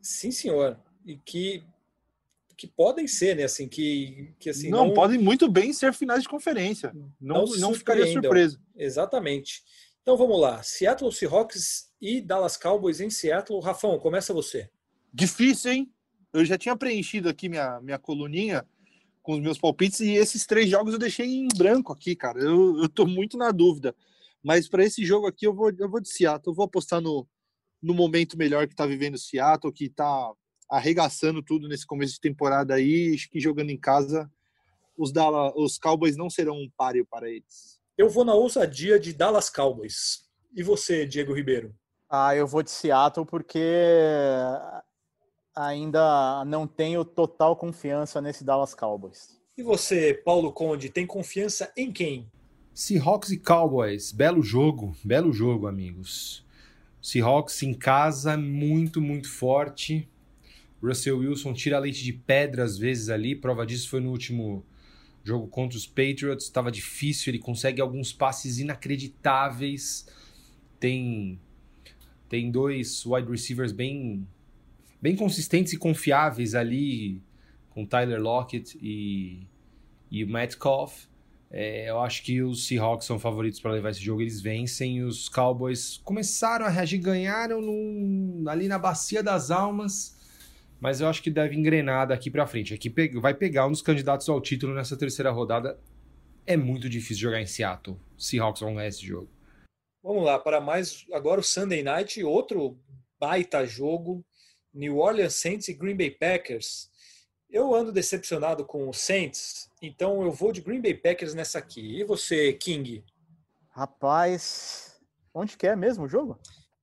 Sim, 0.01 0.31
senhor 0.31 0.77
e 1.05 1.17
que 1.17 1.63
que 2.55 2.67
podem 2.67 3.07
ser, 3.07 3.35
né? 3.35 3.43
Assim, 3.43 3.67
que, 3.67 4.33
que 4.39 4.49
assim, 4.49 4.69
não, 4.69 4.87
não 4.87 4.93
podem 4.93 5.19
muito 5.19 5.49
bem 5.49 5.73
ser 5.73 5.93
finais 5.93 6.23
de 6.23 6.29
conferência. 6.29 6.93
Não, 7.19 7.45
não, 7.45 7.57
não 7.57 7.73
ficaria 7.73 8.05
surpreso. 8.11 8.61
Exatamente. 8.75 9.63
Então 10.01 10.15
vamos 10.15 10.39
lá. 10.39 10.61
Seattle 10.61 11.11
Seahawks 11.11 11.89
e 11.99 12.21
Dallas 12.21 12.55
Cowboys 12.55 12.99
em 12.99 13.09
Seattle. 13.09 13.59
Rafão, 13.59 13.97
começa 13.97 14.33
você. 14.33 14.69
Difícil, 15.13 15.71
hein? 15.71 15.93
Eu 16.31 16.45
já 16.45 16.57
tinha 16.57 16.75
preenchido 16.75 17.29
aqui 17.29 17.49
minha, 17.49 17.79
minha 17.81 17.99
coluninha 17.99 18.65
com 19.21 19.33
os 19.33 19.39
meus 19.39 19.57
palpites 19.57 20.01
e 20.01 20.11
esses 20.11 20.45
três 20.45 20.69
jogos 20.69 20.93
eu 20.93 20.99
deixei 20.99 21.25
em 21.25 21.47
branco 21.55 21.93
aqui, 21.93 22.15
cara. 22.15 22.39
Eu, 22.39 22.81
eu 22.81 22.89
tô 22.89 23.05
muito 23.05 23.37
na 23.37 23.51
dúvida. 23.51 23.95
Mas 24.43 24.67
para 24.67 24.83
esse 24.83 25.05
jogo 25.05 25.27
aqui 25.27 25.47
eu 25.47 25.53
vou, 25.53 25.71
eu 25.77 25.89
vou 25.89 26.01
de 26.01 26.09
Seattle. 26.09 26.51
Eu 26.51 26.55
vou 26.55 26.65
apostar 26.65 26.99
no, 26.99 27.27
no 27.81 27.93
momento 27.93 28.37
melhor 28.37 28.67
que 28.67 28.75
tá 28.75 28.85
vivendo 28.85 29.17
Seattle, 29.17 29.71
que 29.71 29.89
tá 29.89 30.33
arregaçando 30.69 31.41
tudo 31.41 31.67
nesse 31.67 31.85
começo 31.85 32.13
de 32.13 32.21
temporada 32.21 32.75
aí, 32.75 33.13
acho 33.13 33.29
que 33.29 33.39
jogando 33.39 33.69
em 33.69 33.77
casa, 33.77 34.29
os, 34.97 35.11
Dallas, 35.11 35.53
os 35.55 35.77
Cowboys 35.77 36.15
não 36.15 36.29
serão 36.29 36.55
um 36.55 36.69
páreo 36.75 37.05
para 37.09 37.29
eles. 37.29 37.79
Eu 37.97 38.09
vou 38.09 38.25
na 38.25 38.33
ousadia 38.33 38.99
de 38.99 39.13
Dallas 39.13 39.49
Cowboys. 39.49 40.23
E 40.55 40.63
você, 40.63 41.05
Diego 41.05 41.33
Ribeiro? 41.33 41.75
Ah, 42.09 42.35
eu 42.35 42.47
vou 42.47 42.61
de 42.61 42.71
Seattle 42.71 43.25
porque 43.25 43.59
ainda 45.55 46.43
não 46.45 46.67
tenho 46.67 47.03
total 47.05 47.55
confiança 47.55 48.21
nesse 48.21 48.43
Dallas 48.43 48.73
Cowboys. 48.73 49.39
E 49.57 49.61
você, 49.61 50.13
Paulo 50.13 50.51
Conde, 50.51 50.89
tem 50.89 51.05
confiança 51.05 51.71
em 51.77 51.91
quem? 51.91 52.31
Seahawks 52.73 53.29
e 53.29 53.37
Cowboys, 53.37 54.11
belo 54.11 54.41
jogo, 54.41 54.95
belo 55.03 55.31
jogo, 55.31 55.67
amigos. 55.67 56.43
Seahawks 56.99 57.61
em 57.61 57.73
casa, 57.73 58.35
muito, 58.35 58.99
muito 58.99 59.29
forte. 59.29 60.09
Russell 60.83 61.19
Wilson 61.19 61.53
tira 61.53 61.79
leite 61.79 62.03
de 62.03 62.11
pedra 62.11 62.63
às 62.63 62.77
vezes 62.77 63.09
ali, 63.09 63.35
prova 63.35 63.65
disso 63.65 63.89
foi 63.89 64.01
no 64.01 64.11
último 64.11 64.65
jogo 65.23 65.47
contra 65.47 65.77
os 65.77 65.87
Patriots, 65.87 66.45
estava 66.45 66.71
difícil, 66.71 67.31
ele 67.31 67.39
consegue 67.39 67.81
alguns 67.81 68.11
passes 68.11 68.59
inacreditáveis. 68.59 70.05
Tem 70.79 71.39
tem 72.27 72.51
dois 72.51 73.05
wide 73.05 73.29
receivers 73.29 73.71
bem 73.71 74.27
bem 75.01 75.15
consistentes 75.15 75.71
e 75.71 75.77
confiáveis 75.77 76.55
ali 76.55 77.21
com 77.69 77.85
Tyler 77.85 78.21
Lockett 78.21 78.77
e 78.81 79.47
e 80.11 80.25
Metcalf. 80.25 81.07
É, 81.49 81.89
eu 81.89 81.99
acho 81.99 82.23
que 82.23 82.41
os 82.41 82.65
Seahawks 82.67 83.05
são 83.05 83.19
favoritos 83.19 83.59
para 83.59 83.71
levar 83.71 83.91
esse 83.91 84.01
jogo, 84.01 84.21
eles 84.21 84.41
vencem. 84.41 85.03
Os 85.03 85.29
Cowboys 85.29 86.01
começaram 86.03 86.65
a 86.65 86.69
reagir, 86.69 86.99
ganharam 86.99 87.61
no, 87.61 88.49
ali 88.49 88.67
na 88.67 88.79
Bacia 88.79 89.21
das 89.21 89.51
Almas, 89.51 90.17
mas 90.83 90.99
eu 90.99 91.07
acho 91.07 91.23
que 91.23 91.31
deve 91.31 91.55
engrenar 91.55 92.05
daqui 92.05 92.29
para 92.29 92.45
frente. 92.45 92.73
Aqui 92.73 92.93
vai 93.21 93.33
pegar 93.33 93.65
um 93.65 93.71
dos 93.71 93.81
candidatos 93.81 94.27
ao 94.27 94.41
título 94.41 94.75
nessa 94.75 94.97
terceira 94.97 95.31
rodada. 95.31 95.79
É 96.45 96.57
muito 96.57 96.89
difícil 96.89 97.21
jogar 97.21 97.39
em 97.39 97.45
Seattle. 97.45 97.97
Seahawks 98.17 98.59
vão 98.59 98.75
ganhar 98.75 98.89
esse 98.89 99.05
jogo. 99.05 99.31
Vamos 100.03 100.25
lá, 100.25 100.37
para 100.37 100.59
mais 100.59 101.05
agora 101.13 101.39
o 101.39 101.43
Sunday 101.43 101.81
Night, 101.83 102.21
outro 102.21 102.77
baita 103.17 103.65
jogo. 103.65 104.25
New 104.73 104.97
Orleans 104.97 105.35
Saints 105.35 105.69
e 105.69 105.73
Green 105.73 105.95
Bay 105.95 106.11
Packers. 106.11 106.89
Eu 107.49 107.73
ando 107.73 107.89
decepcionado 107.89 108.65
com 108.65 108.89
o 108.89 108.93
Saints, 108.93 109.69
então 109.81 110.21
eu 110.21 110.33
vou 110.33 110.51
de 110.51 110.59
Green 110.59 110.81
Bay 110.81 110.95
Packers 110.95 111.33
nessa 111.33 111.59
aqui. 111.59 112.01
E 112.01 112.03
você, 112.03 112.51
King? 112.51 113.05
Rapaz, 113.69 114.99
onde 115.33 115.55
que 115.55 115.65
é 115.65 115.77
mesmo 115.77 116.03
o 116.03 116.09
jogo? 116.09 116.37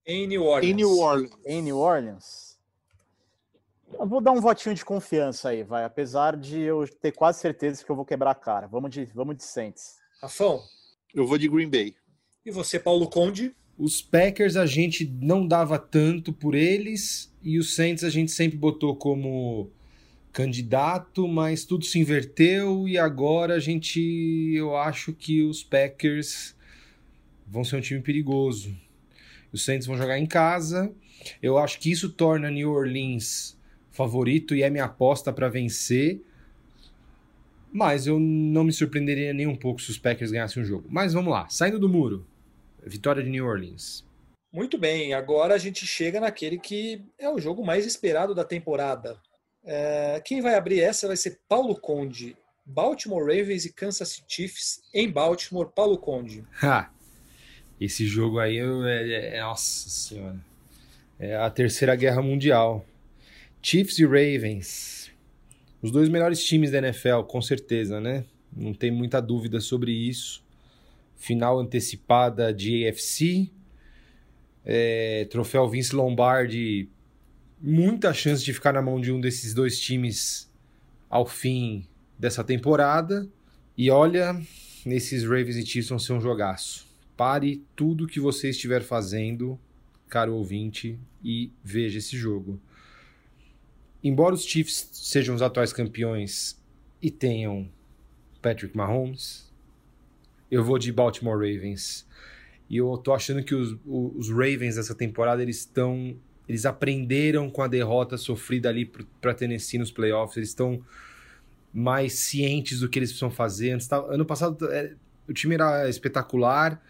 Em 0.07 0.27
New 0.27 0.45
Orleans. 0.45 0.71
Em 0.71 0.75
New 0.75 0.99
Orleans. 0.99 1.33
Em 1.45 1.63
New 1.63 1.77
Orleans. 1.77 2.50
Eu 3.99 4.07
vou 4.07 4.21
dar 4.21 4.33
um 4.33 4.41
votinho 4.41 4.75
de 4.75 4.85
confiança 4.85 5.51
aí, 5.51 5.63
vai. 5.63 5.85
Apesar 5.85 6.37
de 6.37 6.61
eu 6.61 6.87
ter 6.87 7.13
quase 7.13 7.41
certeza 7.41 7.85
que 7.85 7.91
eu 7.91 7.97
vou 7.97 8.05
quebrar 8.05 8.31
a 8.31 8.35
cara. 8.35 8.67
Vamos 8.67 8.91
de, 8.91 9.05
vamos 9.07 9.37
de 9.37 9.45
Saints. 9.45 9.97
Rafão? 10.23 10.63
Eu 11.15 11.27
vou 11.27 11.39
de 11.39 11.49
Green 11.49 11.69
Bay. 11.69 11.95
E 12.45 12.51
você, 12.51 12.79
Paulo 12.79 13.09
Conde? 13.09 13.55
Os 13.77 14.03
Packers 14.03 14.57
a 14.57 14.67
gente 14.67 15.07
não 15.07 15.47
dava 15.47 15.79
tanto 15.79 16.33
por 16.33 16.55
eles 16.55 17.35
e 17.43 17.59
os 17.59 17.75
Saints 17.75 18.05
a 18.05 18.11
gente 18.11 18.31
sempre 18.31 18.59
botou 18.59 18.95
como 18.95 19.71
candidato, 20.33 21.27
mas 21.27 21.65
tudo 21.65 21.85
se 21.85 21.99
inverteu 21.99 22.87
e 22.87 22.99
agora 22.99 23.55
a 23.55 23.59
gente, 23.59 24.01
eu 24.55 24.77
acho 24.77 25.13
que 25.13 25.43
os 25.43 25.65
Packers 25.65 26.55
vão 27.47 27.65
ser 27.65 27.77
um 27.77 27.81
time 27.81 28.01
perigoso. 28.01 28.77
Os 29.53 29.65
Saints 29.65 29.87
vão 29.87 29.97
jogar 29.97 30.19
em 30.19 30.27
casa. 30.27 30.93
Eu 31.43 31.59
acho 31.59 31.81
que 31.81 31.91
isso 31.91 32.11
torna 32.11 32.51
New 32.51 32.71
Orleans 32.71 33.59
favorito 33.91 34.55
e 34.55 34.63
é 34.63 34.71
minha 34.71 34.85
aposta 34.85 35.33
para 35.33 35.49
vencer. 35.49 36.21
Mas 37.73 38.07
eu 38.07 38.19
não 38.19 38.65
me 38.65 38.73
surpreenderia 38.73 39.33
nem 39.33 39.47
um 39.47 39.57
pouco 39.57 39.81
se 39.81 39.91
os 39.91 39.99
Packers 39.99 40.31
ganhassem 40.31 40.63
o 40.63 40.67
jogo. 40.67 40.87
Mas 40.91 41.13
vamos 41.13 41.33
lá, 41.33 41.49
saindo 41.49 41.79
do 41.79 41.89
muro. 41.89 42.27
Vitória 42.85 43.23
de 43.23 43.31
New 43.31 43.47
Orleans. 43.47 44.05
Muito 44.53 44.77
bem, 44.77 45.15
agora 45.15 45.55
a 45.55 45.59
gente 45.59 45.87
chega 45.87 46.19
naquele 46.19 46.59
que 46.59 47.05
é 47.19 47.29
o 47.29 47.39
jogo 47.39 47.65
mais 47.65 47.87
esperado 47.87 48.35
da 48.35 48.45
temporada. 48.45 49.17
É, 49.65 50.21
quem 50.25 50.41
vai 50.41 50.57
abrir 50.57 50.81
essa 50.81 51.07
vai 51.07 51.17
ser 51.17 51.39
Paulo 51.49 51.79
Conde. 51.79 52.37
Baltimore 52.65 53.23
Ravens 53.23 53.65
e 53.65 53.73
Kansas 53.73 54.09
City 54.09 54.27
Chiefs 54.29 54.81
em 54.93 55.11
Baltimore. 55.11 55.71
Paulo 55.73 55.99
Conde. 55.99 56.45
Ha, 56.63 56.91
esse 57.81 58.07
jogo 58.07 58.39
aí 58.39 58.59
é, 58.59 59.37
é, 59.37 59.41
nossa 59.41 59.89
senhora. 59.89 60.39
É 61.19 61.37
a 61.37 61.49
terceira 61.49 61.97
guerra 61.97 62.21
mundial. 62.21 62.85
Chiefs 63.63 63.99
e 63.99 64.05
Ravens. 64.05 65.11
Os 65.83 65.91
dois 65.91 66.09
melhores 66.09 66.43
times 66.45 66.71
da 66.71 66.79
NFL, 66.79 67.23
com 67.23 67.41
certeza, 67.41 68.01
né? 68.01 68.25
Não 68.55 68.75
tem 68.75 68.91
muita 68.91 69.21
dúvida 69.21 69.61
sobre 69.61 69.93
isso. 69.93 70.43
Final 71.17 71.59
antecipada 71.59 72.53
de 72.53 72.87
AFC. 72.87 73.51
É, 74.65 75.27
troféu 75.31 75.69
Vince 75.69 75.95
Lombardi 75.95 76.89
muita 77.61 78.15
chance 78.15 78.43
de 78.43 78.55
ficar 78.55 78.73
na 78.73 78.81
mão 78.81 79.01
de 79.01 79.13
um 79.13 79.21
desses 79.21 79.53
dois 79.53 79.79
times 79.79 80.51
ao 81.09 81.27
fim 81.27 81.87
dessa 82.19 82.43
temporada. 82.43 83.29
E 83.77 83.91
olha, 83.91 84.41
nesses 84.85 85.25
Ravens 85.25 85.57
e 85.57 85.67
Chiefs 85.67 85.91
vão 85.91 85.99
ser 85.99 86.15
um 86.15 86.21
jogaço. 86.21 86.87
Pare 87.17 87.63
tudo 87.77 88.07
que 88.07 88.19
você 88.19 88.49
estiver 88.49 88.83
fazendo, 88.83 89.59
caro 90.09 90.35
ouvinte, 90.35 90.99
e 91.23 91.53
veja 91.63 91.99
esse 91.99 92.17
jogo. 92.17 92.59
Embora 94.03 94.35
os 94.35 94.45
Chiefs 94.45 94.89
sejam 94.93 95.35
os 95.35 95.43
atuais 95.43 95.73
campeões 95.73 96.59
e 97.03 97.11
tenham 97.11 97.71
Patrick 98.41 98.77
Mahomes, 98.77 99.51
eu 100.51 100.65
vou 100.65 100.79
de 100.79 100.91
Baltimore 100.93 101.37
Ravens. 101.37 102.07
E 102.69 102.77
eu 102.77 102.97
tô 102.97 103.13
achando 103.13 103.43
que 103.43 103.55
os, 103.55 103.77
os 103.85 104.31
Ravens 104.31 104.77
dessa 104.77 104.95
temporada 104.95 105.43
eles 105.43 105.59
estão 105.59 106.17
eles 106.49 106.67
aprenderam 106.67 107.49
com 107.49 107.63
a 107.63 107.69
derrota 107.69 108.17
sofrida 108.17 108.69
ali 108.69 108.85
para 109.21 109.33
Tennessee 109.33 109.79
nos 109.79 109.93
playoffs. 109.93 110.37
Eles 110.37 110.49
estão 110.49 110.83
mais 111.73 112.15
cientes 112.15 112.81
do 112.81 112.89
que 112.89 112.99
eles 112.99 113.11
precisam 113.11 113.31
fazer. 113.31 113.71
Antes, 113.71 113.89
ano 113.93 114.25
passado 114.25 114.69
é, 114.69 114.95
o 115.29 115.33
time 115.33 115.55
era 115.55 115.89
espetacular, 115.89 116.83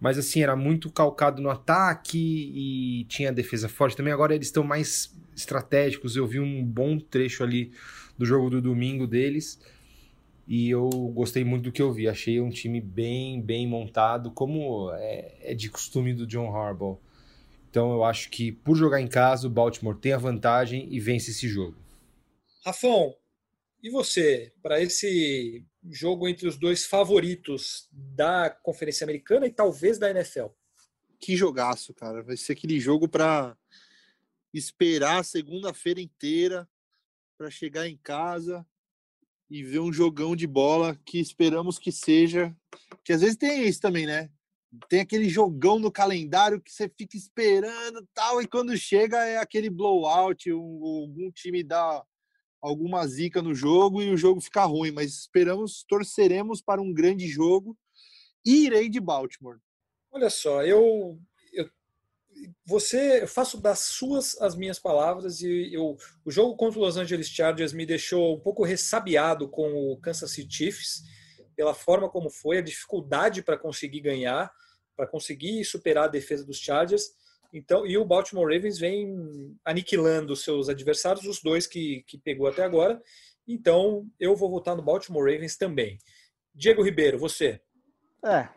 mas 0.00 0.18
assim 0.18 0.42
era 0.42 0.56
muito 0.56 0.90
calcado 0.90 1.40
no 1.40 1.48
ataque 1.48 2.18
e 2.18 3.04
tinha 3.04 3.32
defesa 3.32 3.68
forte 3.68 3.96
também. 3.96 4.12
Agora 4.12 4.34
eles 4.34 4.48
estão 4.48 4.64
mais 4.64 5.16
estratégicos. 5.38 6.16
Eu 6.16 6.26
vi 6.26 6.40
um 6.40 6.64
bom 6.64 6.98
trecho 6.98 7.42
ali 7.42 7.72
do 8.16 8.26
jogo 8.26 8.50
do 8.50 8.60
domingo 8.60 9.06
deles 9.06 9.60
e 10.46 10.70
eu 10.70 10.88
gostei 11.14 11.44
muito 11.44 11.64
do 11.64 11.72
que 11.72 11.82
eu 11.82 11.92
vi. 11.92 12.08
Achei 12.08 12.40
um 12.40 12.50
time 12.50 12.80
bem, 12.80 13.40
bem 13.40 13.66
montado, 13.66 14.30
como 14.30 14.90
é, 14.94 15.34
é 15.40 15.54
de 15.54 15.70
costume 15.70 16.12
do 16.12 16.26
John 16.26 16.54
Harbaugh. 16.54 16.98
Então 17.70 17.92
eu 17.92 18.02
acho 18.02 18.30
que 18.30 18.50
por 18.50 18.74
jogar 18.74 19.00
em 19.00 19.08
casa, 19.08 19.46
o 19.46 19.50
Baltimore 19.50 19.96
tem 19.96 20.12
a 20.12 20.18
vantagem 20.18 20.88
e 20.90 20.98
vence 20.98 21.30
esse 21.30 21.46
jogo. 21.46 21.76
Rafão, 22.64 23.14
e 23.82 23.90
você, 23.90 24.52
para 24.62 24.80
esse 24.80 25.64
jogo 25.90 26.28
entre 26.28 26.48
os 26.48 26.56
dois 26.56 26.84
favoritos 26.84 27.88
da 27.92 28.50
Conferência 28.50 29.04
Americana 29.04 29.46
e 29.46 29.52
talvez 29.52 29.98
da 29.98 30.10
NFL? 30.10 30.46
Que 31.20 31.36
jogaço, 31.36 31.94
cara. 31.94 32.22
Vai 32.22 32.36
ser 32.36 32.52
aquele 32.52 32.80
jogo 32.80 33.08
para 33.08 33.56
esperar 34.58 35.24
segunda-feira 35.24 36.00
inteira 36.00 36.68
para 37.38 37.50
chegar 37.50 37.88
em 37.88 37.96
casa 37.96 38.66
e 39.50 39.62
ver 39.62 39.78
um 39.78 39.92
jogão 39.92 40.36
de 40.36 40.46
bola 40.46 40.94
que 41.06 41.18
esperamos 41.18 41.78
que 41.78 41.90
seja. 41.90 42.54
Que 43.04 43.12
às 43.12 43.20
vezes 43.20 43.36
tem 43.36 43.66
isso 43.66 43.80
também, 43.80 44.06
né? 44.06 44.30
tem 44.88 45.00
aquele 45.00 45.28
jogão 45.28 45.78
no 45.78 45.90
calendário 45.90 46.60
que 46.60 46.70
você 46.70 46.88
fica 46.88 47.16
esperando 47.16 48.06
tal, 48.12 48.42
e 48.42 48.46
quando 48.46 48.76
chega 48.76 49.24
é 49.24 49.38
aquele 49.38 49.70
blowout, 49.70 50.52
um, 50.52 50.84
algum 50.84 51.30
time 51.30 51.62
dá 51.62 52.04
alguma 52.60 53.06
zica 53.06 53.40
no 53.40 53.54
jogo 53.54 54.02
e 54.02 54.10
o 54.10 54.16
jogo 54.16 54.40
fica 54.40 54.64
ruim, 54.64 54.90
mas 54.90 55.14
esperamos, 55.14 55.84
torceremos 55.88 56.60
para 56.60 56.82
um 56.82 56.92
grande 56.92 57.26
jogo 57.26 57.76
irei 58.44 58.88
de 58.88 59.00
Baltimore. 59.00 59.58
Olha 60.10 60.30
só, 60.30 60.64
eu 60.64 61.20
você 62.64 63.22
eu 63.22 63.28
faço 63.28 63.60
das 63.60 63.80
suas 63.80 64.40
as 64.40 64.54
minhas 64.54 64.78
palavras 64.78 65.40
e 65.40 65.72
eu, 65.72 65.96
o 66.24 66.30
jogo 66.30 66.56
contra 66.56 66.78
o 66.78 66.82
Los 66.82 66.96
Angeles 66.96 67.28
Chargers 67.28 67.72
me 67.72 67.86
deixou 67.86 68.36
um 68.36 68.40
pouco 68.40 68.64
ressabiado 68.64 69.48
com 69.48 69.92
o 69.92 69.98
Kansas 70.00 70.32
City 70.32 70.54
Chiefs 70.54 71.02
pela 71.58 71.74
forma 71.74 72.08
como 72.08 72.30
foi, 72.30 72.58
a 72.58 72.62
dificuldade 72.62 73.42
para 73.42 73.58
conseguir 73.58 74.00
ganhar, 74.00 74.48
para 74.96 75.08
conseguir 75.08 75.64
superar 75.64 76.04
a 76.04 76.08
defesa 76.08 76.46
dos 76.46 76.58
Chargers. 76.58 77.10
Então, 77.52 77.84
e 77.84 77.98
o 77.98 78.04
Baltimore 78.04 78.44
Ravens 78.44 78.78
vem 78.78 79.56
aniquilando 79.64 80.36
seus 80.36 80.68
adversários, 80.68 81.26
os 81.26 81.42
dois 81.42 81.66
que, 81.66 82.04
que 82.06 82.16
pegou 82.16 82.46
até 82.46 82.62
agora. 82.62 83.02
Então, 83.46 84.06
eu 84.20 84.36
vou 84.36 84.48
votar 84.48 84.76
no 84.76 84.82
Baltimore 84.82 85.32
Ravens 85.32 85.56
também. 85.56 85.98
Diego 86.54 86.80
Ribeiro, 86.80 87.18
você? 87.18 87.60
É, 88.24 88.48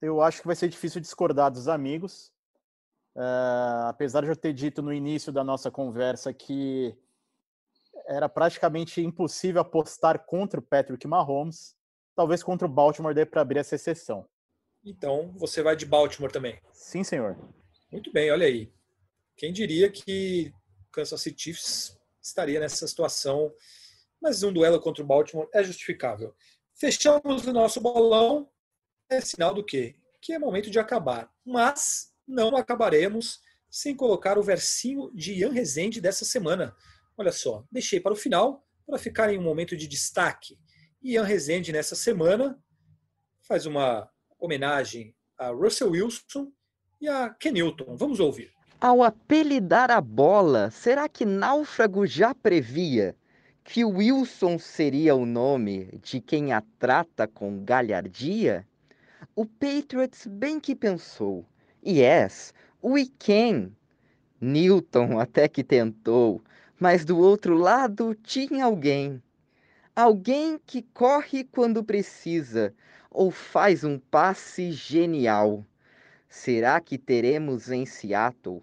eu 0.00 0.20
acho 0.20 0.40
que 0.40 0.46
vai 0.48 0.56
ser 0.56 0.68
difícil 0.68 1.00
discordar 1.00 1.52
dos 1.52 1.68
amigos. 1.68 2.32
É, 3.16 3.88
apesar 3.88 4.22
de 4.22 4.28
eu 4.28 4.36
ter 4.36 4.52
dito 4.52 4.80
no 4.80 4.92
início 4.92 5.32
da 5.32 5.44
nossa 5.44 5.70
conversa 5.70 6.32
que 6.32 6.96
era 8.06 8.28
praticamente 8.28 9.00
impossível 9.00 9.60
apostar 9.60 10.24
contra 10.24 10.58
o 10.58 10.62
Patrick 10.62 11.06
Mahomes, 11.06 11.76
talvez 12.16 12.42
contra 12.42 12.66
o 12.66 12.70
Baltimore 12.70 13.14
dê 13.14 13.24
para 13.24 13.42
abrir 13.42 13.58
essa 13.58 13.74
exceção. 13.74 14.26
Então, 14.84 15.32
você 15.36 15.62
vai 15.62 15.76
de 15.76 15.86
Baltimore 15.86 16.32
também? 16.32 16.60
Sim, 16.72 17.04
senhor. 17.04 17.38
Muito 17.90 18.10
bem, 18.12 18.30
olha 18.32 18.46
aí. 18.46 18.72
Quem 19.36 19.52
diria 19.52 19.90
que 19.90 20.52
Kansas 20.90 21.20
City 21.20 21.42
Chiefs 21.42 21.98
estaria 22.20 22.58
nessa 22.58 22.86
situação, 22.86 23.52
mas 24.20 24.42
um 24.42 24.52
duelo 24.52 24.80
contra 24.80 25.02
o 25.02 25.06
Baltimore 25.06 25.48
é 25.52 25.62
justificável. 25.62 26.34
Fechamos 26.74 27.46
o 27.46 27.52
nosso 27.52 27.80
bolão 27.80 28.48
é 29.08 29.20
sinal 29.20 29.54
do 29.54 29.64
quê? 29.64 29.94
Que 30.20 30.32
é 30.32 30.38
momento 30.38 30.70
de 30.70 30.78
acabar. 30.78 31.30
Mas 31.44 32.11
não 32.32 32.56
acabaremos 32.56 33.40
sem 33.70 33.94
colocar 33.94 34.38
o 34.38 34.42
versinho 34.42 35.10
de 35.14 35.34
Ian 35.34 35.52
Rezende 35.52 36.00
dessa 36.00 36.24
semana. 36.24 36.74
Olha 37.16 37.32
só, 37.32 37.64
deixei 37.70 38.00
para 38.00 38.12
o 38.12 38.16
final 38.16 38.66
para 38.86 38.98
ficar 38.98 39.32
em 39.32 39.38
um 39.38 39.42
momento 39.42 39.76
de 39.76 39.86
destaque. 39.86 40.58
Ian 41.02 41.24
Rezende, 41.24 41.72
nessa 41.72 41.94
semana, 41.94 42.58
faz 43.42 43.66
uma 43.66 44.10
homenagem 44.38 45.14
a 45.38 45.48
Russell 45.48 45.90
Wilson 45.90 46.52
e 47.00 47.08
a 47.08 47.30
Ken 47.30 47.52
Newton. 47.52 47.96
Vamos 47.96 48.20
ouvir. 48.20 48.52
Ao 48.80 49.02
apelidar 49.02 49.90
a 49.90 50.00
bola, 50.00 50.70
será 50.70 51.08
que 51.08 51.24
Náufrago 51.24 52.06
já 52.06 52.34
previa 52.34 53.16
que 53.64 53.84
Wilson 53.84 54.58
seria 54.58 55.14
o 55.14 55.24
nome 55.24 55.98
de 56.02 56.20
quem 56.20 56.52
a 56.52 56.62
trata 56.78 57.28
com 57.28 57.64
galhardia? 57.64 58.66
O 59.34 59.46
Patriots 59.46 60.26
bem 60.26 60.58
que 60.58 60.74
pensou. 60.74 61.46
Yes, 61.84 62.54
we 62.82 63.10
can. 63.18 63.70
Newton 64.40 65.18
até 65.20 65.48
que 65.48 65.64
tentou, 65.64 66.40
mas 66.78 67.04
do 67.04 67.18
outro 67.18 67.56
lado 67.56 68.14
tinha 68.14 68.64
alguém. 68.64 69.22
Alguém 69.94 70.58
que 70.66 70.82
corre 70.94 71.44
quando 71.44 71.84
precisa 71.84 72.72
ou 73.10 73.30
faz 73.30 73.84
um 73.84 73.98
passe 73.98 74.72
genial. 74.72 75.64
Será 76.28 76.80
que 76.80 76.96
teremos 76.96 77.70
em 77.70 77.84
Seattle 77.84 78.62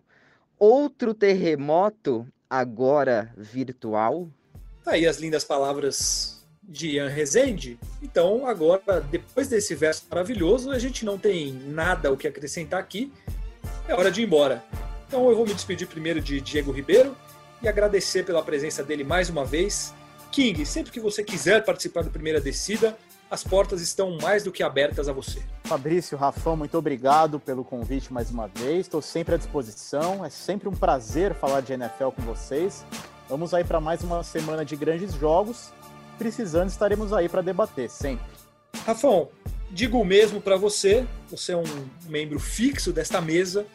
outro 0.58 1.14
terremoto 1.14 2.28
agora 2.50 3.32
virtual? 3.38 4.28
Tá 4.84 4.92
aí 4.92 5.06
as 5.06 5.18
lindas 5.18 5.44
palavras 5.44 6.39
de 6.70 6.92
Ian 6.92 7.10
Rezende. 7.10 7.80
Então, 8.02 8.46
agora, 8.46 9.02
depois 9.10 9.48
desse 9.48 9.74
verso 9.74 10.06
maravilhoso, 10.10 10.70
a 10.70 10.78
gente 10.78 11.04
não 11.04 11.18
tem 11.18 11.52
nada 11.52 12.12
o 12.12 12.18
que 12.18 12.28
acrescentar 12.28 12.80
aqui. 12.80 13.12
É 13.88 13.96
hora 13.96 14.12
de 14.12 14.22
ir 14.22 14.26
embora. 14.26 14.64
Então, 15.08 15.28
eu 15.28 15.36
vou 15.36 15.46
me 15.46 15.54
despedir 15.54 15.88
primeiro 15.88 16.22
de 16.22 16.40
Diego 16.40 16.72
Ribeiro 16.72 17.18
e 17.62 17.68
agradecer 17.68 18.24
pela 18.24 18.44
presença 18.44 18.84
dele 18.84 19.04
mais 19.04 19.30
uma 19.30 19.44
vez. 19.44 19.94
King, 20.32 20.64
sempre 20.64 20.92
que 20.92 21.00
você 21.00 21.24
quiser 21.24 21.66
participar 21.66 22.04
do 22.04 22.12
Primeira 22.12 22.40
Descida, 22.40 22.96
as 23.32 23.44
portas 23.44 23.82
estão 23.82 24.18
mais 24.22 24.44
do 24.44 24.52
que 24.52 24.62
abertas 24.62 25.10
a 25.10 25.14
você. 25.14 25.42
Fabrício, 25.64 26.18
Rafão, 26.18 26.56
muito 26.56 26.78
obrigado 26.78 27.40
pelo 27.40 27.64
convite 27.64 28.14
mais 28.14 28.30
uma 28.30 28.48
vez. 28.48 28.82
Estou 28.82 29.02
sempre 29.02 29.36
à 29.36 29.38
disposição. 29.38 30.24
É 30.24 30.30
sempre 30.30 30.70
um 30.70 30.74
prazer 30.74 31.34
falar 31.34 31.62
de 31.62 31.74
NFL 31.74 32.10
com 32.16 32.22
vocês. 32.22 32.86
Vamos 33.28 33.54
aí 33.54 33.64
para 33.64 33.80
mais 33.80 34.04
uma 34.04 34.24
semana 34.24 34.64
de 34.64 34.76
grandes 34.76 35.14
jogos. 35.14 35.72
Precisando, 36.20 36.68
estaremos 36.68 37.14
aí 37.14 37.30
para 37.30 37.42
debater, 37.42 37.90
sempre. 37.90 38.26
Rafão, 38.86 39.30
digo 39.72 39.98
o 39.98 40.06
mesmo 40.06 40.42
para 40.42 40.58
você. 40.58 41.08
Você 41.32 41.54
é 41.54 41.58
um 41.58 41.64
membro 42.10 42.38
fixo 42.38 42.92
desta 42.92 43.22
mesa. 43.22 43.66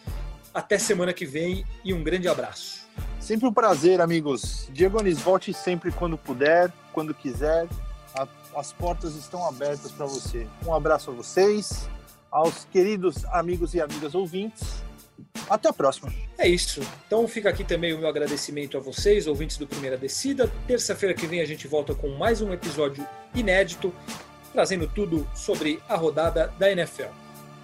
Até 0.53 0.79
semana 0.79 1.15
que 1.15 1.25
vem 1.25 1.65
e 1.83 1.95
um 1.95 2.05
grande 2.05 2.29
abraço. 2.29 2.85
Sempre 3.19 3.49
um 3.49 3.53
prazer, 3.53 3.99
amigos. 3.99 4.69
Diego 4.71 5.01
Anis, 5.01 5.19
volte 5.21 5.55
sempre 5.55 5.91
quando 5.91 6.19
puder, 6.19 6.71
quando 6.93 7.15
quiser. 7.15 7.67
A, 8.15 8.29
as 8.55 8.75
portas 8.75 9.17
estão 9.17 9.49
abertas 9.49 9.91
para 9.91 10.05
você. 10.05 10.47
Um 10.67 10.75
abraço 10.75 11.11
a 11.11 11.15
vocês, 11.15 11.89
aos 12.31 12.67
queridos 12.67 13.25
amigos 13.33 13.73
e 13.73 13.81
amigas 13.81 14.15
ouvintes. 14.15 14.85
Até 15.49 15.69
a 15.69 15.73
próxima. 15.73 16.13
É 16.39 16.49
isso. 16.49 16.81
Então 17.07 17.27
fica 17.29 17.49
aqui 17.49 17.65
também 17.65 17.93
o 17.93 17.99
meu 17.99 18.09
agradecimento 18.09 18.77
a 18.77 18.81
vocês, 18.81 19.27
ouvintes 19.27 19.57
do 19.57 19.67
Primeira 19.67 19.97
Descida. 19.97 20.51
Terça-feira 20.67 21.15
que 21.15 21.27
vem 21.27 21.41
a 21.41 21.47
gente 21.47 21.69
volta 21.69 21.95
com 21.95 22.09
mais 22.09 22.41
um 22.41 22.53
episódio 22.53 23.07
inédito, 23.35 23.93
trazendo 24.53 24.89
tudo 24.89 25.29
sobre 25.35 25.81
a 25.89 25.97
rodada 25.97 26.53
da 26.59 26.71
NFL. 26.71 27.09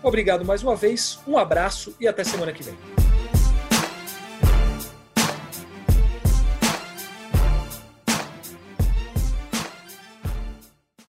Obrigado 0.03 0.45
mais 0.45 0.63
uma 0.63 0.77
vez, 0.77 1.19
um 1.27 1.37
abraço 1.37 1.95
e 2.01 2.09
até 2.09 2.25
semana 2.25 2.53
que 2.53 2.63
vem. 2.63 3.00